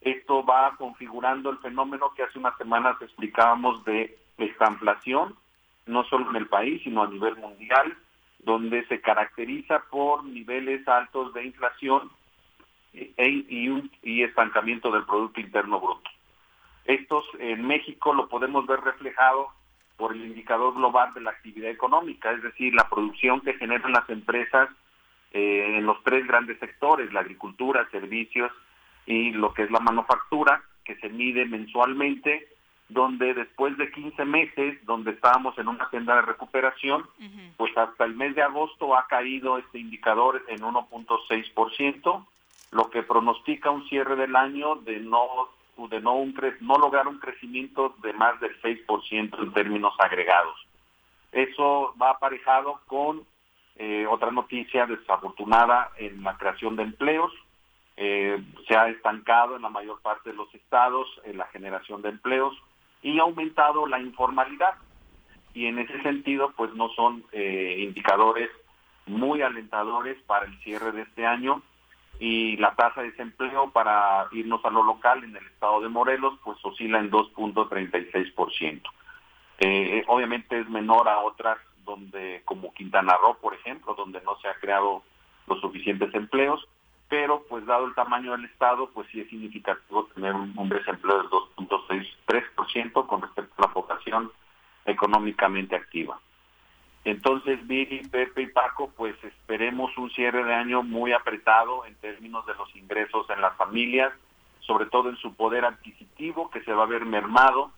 Esto 0.00 0.44
va 0.44 0.74
configurando 0.76 1.50
el 1.50 1.58
fenómeno 1.58 2.12
que 2.16 2.24
hace 2.24 2.38
unas 2.38 2.56
semanas 2.58 2.96
explicábamos 3.00 3.84
de 3.84 4.18
esta 4.38 4.68
inflación, 4.70 5.36
no 5.86 6.04
solo 6.04 6.30
en 6.30 6.36
el 6.36 6.46
país, 6.46 6.82
sino 6.82 7.02
a 7.02 7.08
nivel 7.08 7.36
mundial, 7.36 7.96
donde 8.40 8.84
se 8.86 9.00
caracteriza 9.00 9.84
por 9.90 10.24
niveles 10.24 10.86
altos 10.88 11.32
de 11.34 11.44
inflación 11.44 12.10
e- 12.92 13.44
y, 13.48 13.68
un, 13.68 13.90
y 14.02 14.22
estancamiento 14.22 14.90
del 14.90 15.04
Producto 15.04 15.40
Interno 15.40 15.80
Bruto. 15.80 16.10
Estos 16.84 17.24
en 17.38 17.66
México 17.66 18.12
lo 18.12 18.28
podemos 18.28 18.66
ver 18.66 18.80
reflejado 18.80 19.48
por 19.96 20.12
el 20.12 20.24
indicador 20.24 20.74
global 20.74 21.12
de 21.14 21.20
la 21.20 21.30
actividad 21.30 21.70
económica, 21.70 22.32
es 22.32 22.42
decir, 22.42 22.74
la 22.74 22.88
producción 22.88 23.40
que 23.40 23.54
generan 23.54 23.92
las 23.92 24.08
empresas 24.10 24.68
eh, 25.32 25.76
en 25.78 25.86
los 25.86 26.02
tres 26.02 26.26
grandes 26.26 26.58
sectores, 26.58 27.12
la 27.12 27.20
agricultura, 27.20 27.88
servicios 27.90 28.50
y 29.06 29.30
lo 29.30 29.54
que 29.54 29.62
es 29.62 29.70
la 29.70 29.80
manufactura, 29.80 30.62
que 30.84 30.96
se 30.96 31.08
mide 31.08 31.44
mensualmente, 31.44 32.48
donde 32.88 33.32
después 33.34 33.76
de 33.78 33.90
15 33.90 34.24
meses, 34.24 34.84
donde 34.84 35.12
estábamos 35.12 35.56
en 35.58 35.68
una 35.68 35.88
senda 35.90 36.16
de 36.16 36.22
recuperación, 36.22 37.06
pues 37.56 37.76
hasta 37.76 38.04
el 38.04 38.14
mes 38.14 38.34
de 38.34 38.42
agosto 38.42 38.96
ha 38.96 39.06
caído 39.06 39.56
este 39.58 39.78
indicador 39.78 40.42
en 40.48 40.60
1.6%, 40.60 42.26
lo 42.72 42.90
que 42.90 43.02
pronostica 43.02 43.70
un 43.70 43.86
cierre 43.88 44.16
del 44.16 44.36
año 44.36 44.76
de 44.76 45.00
no 45.00 45.48
de 45.88 46.00
no 46.00 46.14
un 46.14 46.34
cre- 46.34 46.58
no 46.60 46.76
lograr 46.76 47.08
un 47.08 47.18
crecimiento 47.18 47.94
de 48.02 48.12
más 48.12 48.38
del 48.40 48.60
6% 48.60 49.42
en 49.42 49.52
términos 49.54 49.94
agregados. 49.98 50.54
Eso 51.32 51.94
va 52.00 52.10
aparejado 52.10 52.80
con 52.86 53.22
eh, 53.76 54.06
otra 54.08 54.30
noticia 54.30 54.84
desafortunada 54.86 55.90
en 55.96 56.22
la 56.22 56.36
creación 56.36 56.76
de 56.76 56.82
empleos. 56.82 57.32
Eh, 57.96 58.38
se 58.68 58.76
ha 58.76 58.88
estancado 58.90 59.56
en 59.56 59.62
la 59.62 59.70
mayor 59.70 60.00
parte 60.02 60.30
de 60.30 60.36
los 60.36 60.54
estados 60.54 61.08
en 61.24 61.38
la 61.38 61.46
generación 61.46 62.02
de 62.02 62.10
empleos 62.10 62.54
y 63.02 63.18
ha 63.18 63.22
aumentado 63.22 63.86
la 63.86 64.00
informalidad. 64.00 64.74
Y 65.54 65.66
en 65.66 65.78
ese 65.78 66.00
sentido, 66.02 66.52
pues 66.56 66.72
no 66.74 66.88
son 66.90 67.24
eh, 67.32 67.76
indicadores 67.80 68.50
muy 69.06 69.42
alentadores 69.42 70.16
para 70.26 70.46
el 70.46 70.58
cierre 70.60 70.92
de 70.92 71.02
este 71.02 71.26
año 71.26 71.62
y 72.18 72.56
la 72.56 72.74
tasa 72.74 73.02
de 73.02 73.10
desempleo 73.10 73.70
para 73.70 74.28
irnos 74.32 74.64
a 74.64 74.70
lo 74.70 74.82
local 74.82 75.24
en 75.24 75.36
el 75.36 75.44
estado 75.46 75.80
de 75.80 75.88
Morelos 75.88 76.38
pues 76.44 76.56
oscila 76.62 77.00
en 77.00 77.10
2.36%. 77.10 78.82
Eh, 79.58 80.04
obviamente 80.06 80.60
es 80.60 80.68
menor 80.68 81.08
a 81.08 81.18
otras 81.20 81.58
donde 81.84 82.42
como 82.44 82.72
Quintana 82.72 83.16
Roo, 83.16 83.38
por 83.40 83.54
ejemplo, 83.54 83.94
donde 83.94 84.20
no 84.22 84.36
se 84.40 84.48
ha 84.48 84.54
creado 84.54 85.02
los 85.46 85.60
suficientes 85.60 86.14
empleos, 86.14 86.66
pero 87.12 87.44
pues 87.46 87.66
dado 87.66 87.84
el 87.84 87.94
tamaño 87.94 88.32
del 88.32 88.46
estado, 88.46 88.88
pues 88.88 89.06
sí 89.12 89.20
es 89.20 89.28
significativo 89.28 90.06
tener 90.14 90.34
un, 90.34 90.68
desempleo 90.70 91.18
del 91.18 91.28
2.63% 91.28 93.06
con 93.06 93.20
respecto 93.20 93.52
a 93.58 93.66
la 93.66 93.74
población 93.74 94.32
económicamente 94.86 95.76
activa. 95.76 96.18
Entonces, 97.04 97.66
Viri, 97.66 98.00
Pepe 98.08 98.40
y 98.40 98.46
Paco, 98.46 98.90
pues 98.96 99.14
esperemos 99.24 99.94
un 99.98 100.10
cierre 100.12 100.42
de 100.42 100.54
año 100.54 100.82
muy 100.82 101.12
apretado 101.12 101.84
en 101.84 101.96
términos 101.96 102.46
de 102.46 102.54
los 102.54 102.74
ingresos 102.74 103.28
en 103.28 103.42
las 103.42 103.54
familias, 103.58 104.14
sobre 104.60 104.86
todo 104.86 105.10
en 105.10 105.18
su 105.18 105.34
poder 105.34 105.66
adquisitivo, 105.66 106.48
que 106.48 106.62
se 106.62 106.72
va 106.72 106.84
a 106.84 106.86
ver 106.86 107.04
mermado 107.04 107.72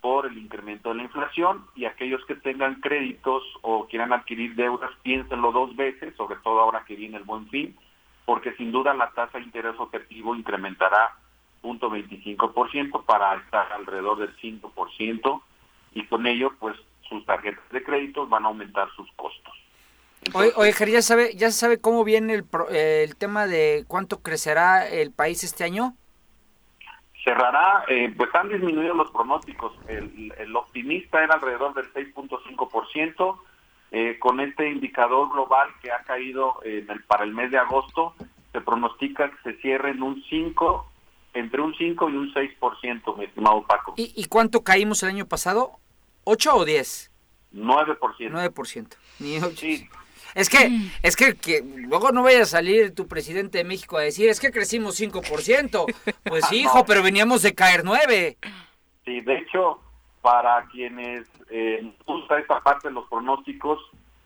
por 0.00 0.26
el 0.26 0.36
incremento 0.36 0.88
de 0.88 0.96
la 0.96 1.04
inflación 1.04 1.64
y 1.76 1.84
aquellos 1.84 2.24
que 2.24 2.34
tengan 2.34 2.80
créditos 2.80 3.44
o 3.62 3.86
quieran 3.86 4.12
adquirir 4.12 4.56
deudas, 4.56 4.90
piénsenlo 5.04 5.52
dos 5.52 5.76
veces, 5.76 6.12
sobre 6.16 6.40
todo 6.42 6.58
ahora 6.58 6.84
que 6.84 6.96
viene 6.96 7.18
el 7.18 7.22
buen 7.22 7.48
fin, 7.50 7.76
porque 8.30 8.54
sin 8.54 8.70
duda 8.70 8.94
la 8.94 9.10
tasa 9.10 9.38
de 9.38 9.44
interés 9.44 9.74
objetivo 9.76 10.36
incrementará 10.36 11.16
0.25% 11.64 13.04
para 13.04 13.34
estar 13.34 13.72
alrededor 13.72 14.20
del 14.20 14.36
5% 14.36 15.42
y 15.94 16.06
con 16.06 16.24
ello 16.28 16.52
pues 16.60 16.76
sus 17.08 17.26
tarjetas 17.26 17.68
de 17.72 17.82
créditos 17.82 18.28
van 18.28 18.44
a 18.44 18.46
aumentar 18.46 18.88
sus 18.94 19.10
costos. 19.16 19.52
Oye, 20.32 20.52
oye, 20.54 20.72
Ger, 20.72 20.90
¿ya 20.90 21.02
sabe, 21.02 21.34
¿ya 21.34 21.50
se 21.50 21.58
sabe 21.58 21.80
cómo 21.80 22.04
viene 22.04 22.34
el, 22.34 22.44
eh, 22.70 23.04
el 23.08 23.16
tema 23.16 23.48
de 23.48 23.84
cuánto 23.88 24.22
crecerá 24.22 24.88
el 24.88 25.10
país 25.10 25.42
este 25.42 25.64
año? 25.64 25.96
Cerrará, 27.24 27.84
eh, 27.88 28.14
pues 28.16 28.32
han 28.32 28.48
disminuido 28.48 28.94
los 28.94 29.10
pronósticos. 29.10 29.72
El, 29.88 30.32
el 30.38 30.54
optimista 30.54 31.20
era 31.24 31.34
alrededor 31.34 31.74
del 31.74 31.92
6.5%. 31.92 33.40
Eh, 33.92 34.18
con 34.20 34.38
este 34.40 34.68
indicador 34.70 35.30
global 35.32 35.68
que 35.82 35.90
ha 35.90 36.02
caído 36.04 36.60
en 36.64 36.88
el- 36.90 37.02
para 37.04 37.24
el 37.24 37.32
mes 37.32 37.50
de 37.50 37.58
agosto, 37.58 38.14
se 38.52 38.60
pronostica 38.60 39.30
que 39.30 39.52
se 39.52 39.60
cierre 39.60 39.90
en 39.90 40.02
un 40.02 40.22
5, 40.28 40.86
entre 41.34 41.60
un 41.60 41.74
5 41.76 42.08
y 42.08 42.16
un 42.16 42.32
6%, 42.32 43.16
mi 43.16 43.24
estimado 43.24 43.62
Paco. 43.66 43.94
¿Y, 43.96 44.12
y 44.16 44.26
cuánto 44.26 44.62
caímos 44.62 45.02
el 45.02 45.08
año 45.10 45.26
pasado? 45.26 45.72
¿8 46.24 46.52
o 46.54 46.64
10? 46.64 47.10
9%. 47.52 47.96
9%. 48.30 48.96
Ni 49.18 49.38
ocho. 49.38 49.66
Es 50.36 50.48
que, 50.48 50.70
es 51.02 51.16
que, 51.16 51.34
que 51.34 51.60
luego 51.88 52.12
no 52.12 52.22
vaya 52.22 52.42
a 52.42 52.46
salir 52.46 52.94
tu 52.94 53.08
presidente 53.08 53.58
de 53.58 53.64
México 53.64 53.98
a 53.98 54.02
decir, 54.02 54.28
es 54.28 54.38
que 54.38 54.52
crecimos 54.52 55.00
5%. 55.00 55.84
Pues 56.22 56.44
sí, 56.46 56.60
hijo, 56.60 56.78
No. 56.78 56.84
pero 56.84 57.02
veníamos 57.02 57.42
de 57.42 57.54
caer 57.56 57.82
9. 57.84 58.38
Sí, 59.04 59.20
de 59.22 59.38
hecho, 59.38 59.80
para 60.22 60.66
quienes 60.66 61.26
eh, 61.50 61.92
gusta 62.06 62.38
esta 62.38 62.60
parte 62.60 62.88
de 62.88 62.94
los 62.94 63.06
pronósticos, 63.08 63.78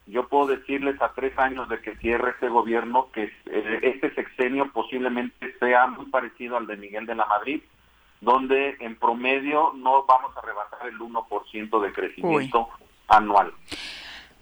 yo 0.06 0.28
puedo 0.28 0.46
decirles 0.46 1.00
a 1.00 1.12
tres 1.12 1.38
años 1.38 1.68
de 1.68 1.80
que 1.80 1.96
cierre 1.96 2.30
este 2.30 2.48
gobierno 2.48 3.08
que 3.12 3.32
eh, 3.46 3.80
este 3.82 4.14
sexenio 4.14 4.70
posiblemente 4.72 5.56
sea 5.58 5.86
muy 5.86 6.06
parecido 6.06 6.56
al 6.56 6.66
de 6.66 6.76
Miguel 6.76 7.06
de 7.06 7.14
la 7.14 7.26
Madrid, 7.26 7.62
donde 8.20 8.76
en 8.80 8.96
promedio 8.96 9.72
no 9.74 10.04
vamos 10.04 10.36
a 10.36 10.40
rebasar 10.40 10.88
el 10.88 10.98
1% 10.98 11.80
de 11.80 11.92
crecimiento 11.92 12.68
anual. 13.08 13.52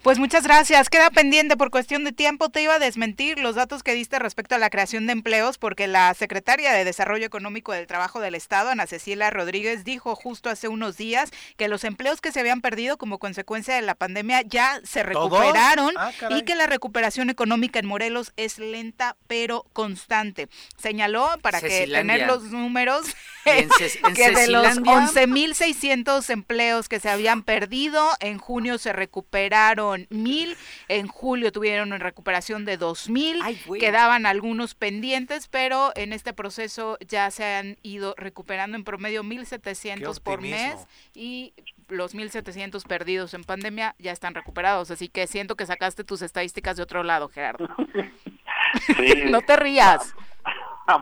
Pues 0.03 0.19
muchas 0.19 0.43
gracias. 0.43 0.89
Queda 0.89 1.09
pendiente 1.11 1.55
por 1.55 1.71
cuestión 1.71 2.03
de 2.03 2.11
tiempo. 2.11 2.49
Te 2.49 2.61
iba 2.61 2.75
a 2.75 2.79
desmentir 2.79 3.39
los 3.39 3.55
datos 3.55 3.83
que 3.83 3.93
diste 3.93 4.19
respecto 4.19 4.53
a 4.53 4.57
la 4.57 4.69
creación 4.69 5.07
de 5.07 5.13
empleos, 5.13 5.57
porque 5.57 5.87
la 5.87 6.13
secretaria 6.13 6.73
de 6.73 6.83
Desarrollo 6.83 7.25
Económico 7.25 7.71
del 7.71 7.87
Trabajo 7.87 8.19
del 8.19 8.35
Estado, 8.35 8.69
Ana 8.69 8.85
Cecilia 8.85 9.29
Rodríguez, 9.29 9.85
dijo 9.85 10.13
justo 10.15 10.49
hace 10.49 10.67
unos 10.67 10.97
días 10.97 11.31
que 11.55 11.69
los 11.69 11.85
empleos 11.85 12.19
que 12.19 12.33
se 12.33 12.41
habían 12.41 12.59
perdido 12.59 12.97
como 12.97 13.17
consecuencia 13.17 13.75
de 13.75 13.81
la 13.81 13.95
pandemia 13.95 14.41
ya 14.41 14.81
se 14.83 15.03
recuperaron 15.03 15.93
Ah, 15.95 16.11
y 16.31 16.43
que 16.43 16.55
la 16.55 16.67
recuperación 16.67 17.29
económica 17.29 17.79
en 17.79 17.85
Morelos 17.85 18.33
es 18.35 18.59
lenta 18.59 19.15
pero 19.27 19.65
constante. 19.71 20.49
Señaló 20.77 21.29
para 21.41 21.61
que 21.61 21.87
tener 21.87 22.27
los 22.27 22.43
números 22.43 23.05
que 23.45 24.31
de 24.31 24.47
los 24.49 24.79
11.600 24.79 26.29
empleos 26.29 26.89
que 26.89 26.99
se 26.99 27.09
habían 27.09 27.43
perdido, 27.43 28.09
en 28.19 28.37
junio 28.37 28.77
se 28.77 28.91
recuperaron 28.91 29.92
1.000, 29.97 30.55
en 30.87 31.07
julio 31.07 31.51
tuvieron 31.51 31.89
una 31.89 31.97
recuperación 31.97 32.65
de 32.65 32.79
2.000, 32.79 33.79
quedaban 33.79 34.25
algunos 34.25 34.75
pendientes, 34.75 35.47
pero 35.47 35.91
en 35.95 36.13
este 36.13 36.33
proceso 36.33 36.97
ya 37.07 37.29
se 37.31 37.45
han 37.45 37.77
ido 37.83 38.15
recuperando 38.17 38.77
en 38.77 38.83
promedio 38.83 39.23
1.700 39.23 40.21
por 40.21 40.41
mes 40.41 40.87
y 41.13 41.53
los 41.89 42.15
1.700 42.15 42.85
perdidos 42.87 43.33
en 43.33 43.43
pandemia 43.43 43.95
ya 43.99 44.11
están 44.11 44.35
recuperados, 44.35 44.91
así 44.91 45.09
que 45.09 45.27
siento 45.27 45.55
que 45.55 45.65
sacaste 45.65 46.03
tus 46.03 46.21
estadísticas 46.21 46.77
de 46.77 46.83
otro 46.83 47.03
lado, 47.03 47.29
Gerardo. 47.29 47.69
no 49.29 49.41
te 49.41 49.55
rías. 49.55 50.15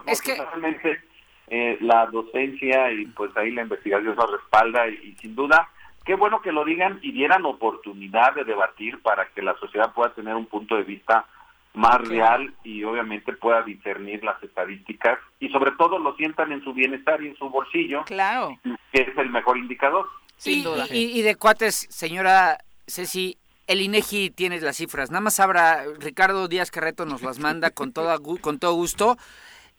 es 0.08 0.22
que 0.22 0.36
realmente 0.36 1.02
eh, 1.48 1.78
la 1.82 2.06
docencia 2.08 2.92
y 2.92 3.06
pues 3.08 3.36
ahí 3.38 3.52
la 3.52 3.64
investigación 3.64 4.16
lo 4.16 4.26
respalda 4.26 4.88
y, 4.88 5.16
sin 5.20 5.36
duda 5.36 5.70
qué 6.06 6.16
bueno 6.16 6.42
que 6.42 6.52
lo 6.52 6.66
digan 6.66 7.00
y 7.02 7.12
dieran 7.12 7.46
oportunidad 7.46 8.34
de 8.36 8.44
debatir 8.44 9.02
para 9.02 9.28
que 9.30 9.42
la 9.42 9.56
sociedad 9.60 9.94
pueda 9.94 10.14
tener 10.14 10.36
un 10.36 10.46
punto 10.46 10.76
de 10.76 10.84
vista 10.84 11.26
más 11.74 12.02
real 12.02 12.54
y 12.64 12.84
obviamente 12.84 13.32
pueda 13.34 13.62
discernir 13.62 14.24
las 14.24 14.42
estadísticas 14.44 15.20
y 15.40 15.50
sobre 15.50 15.72
todo 15.72 16.00
lo 16.00 16.16
sientan 16.16 16.52
en 16.52 16.64
su 16.64 16.74
bienestar 16.74 17.22
y 17.24 17.28
en 17.28 17.38
su 17.38 17.50
bolsillo. 17.50 18.04
Claro. 18.04 18.58
Que 18.92 19.04
es 19.04 19.18
el 19.18 19.30
mejor 19.30 19.58
indicador. 19.58 20.08
Sin 20.36 20.64
duda. 20.64 20.88
Y, 20.92 21.18
y 21.18 21.22
de 21.22 21.36
cuates, 21.36 21.88
señora 21.90 22.58
Ceci, 22.88 23.38
el 23.68 23.80
INEGI 23.80 24.32
tiene 24.32 24.60
las 24.60 24.78
cifras. 24.78 25.12
Nada 25.12 25.22
más 25.22 25.40
habrá, 25.40 25.86
Ricardo 26.00 26.48
Díaz 26.48 26.72
Carreto 26.72 27.06
nos 27.06 27.22
las 27.22 27.40
manda 27.40 27.70
con, 27.70 27.94
toda, 27.94 28.18
con 28.20 28.60
todo 28.60 28.74
gusto 28.74 29.18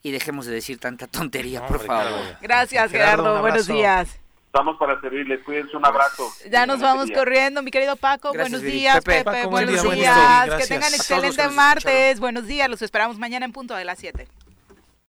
y 0.03 0.13
dejemos 0.13 0.47
de 0.47 0.55
decir 0.55 0.79
tanta 0.79 1.07
tontería, 1.07 1.67
por 1.67 1.81
favor. 1.81 2.21
Gracias, 2.41 2.91
Gerardo. 2.91 3.41
Buenos 3.41 3.67
días. 3.67 4.22
Estamos 4.53 4.77
para 4.77 5.01
servirles. 5.01 5.43
Cuídense, 5.45 5.75
un 5.79 5.87
abrazo. 5.87 6.31
Ya 6.51 6.67
nos 6.67 6.79
vamos 6.79 7.11
corriendo, 7.11 7.63
mi 7.63 7.71
querido 7.71 7.97
Paco. 7.97 8.35
buenos 8.35 8.61
días, 8.61 9.03
Pepe. 9.03 9.47
buenos 9.47 9.83
días. 9.83 10.55
que 10.57 10.67
tengan 10.67 10.93
excelente 10.93 11.49
martes. 11.49 12.21
Buenos 12.21 12.47
días. 12.47 12.69
Los 12.69 12.83
esperamos 12.83 13.19
mañana 13.19 13.47
en 13.47 13.53
punto 13.53 13.75
de 13.75 13.87
las 13.87 13.99
7. 13.99 14.29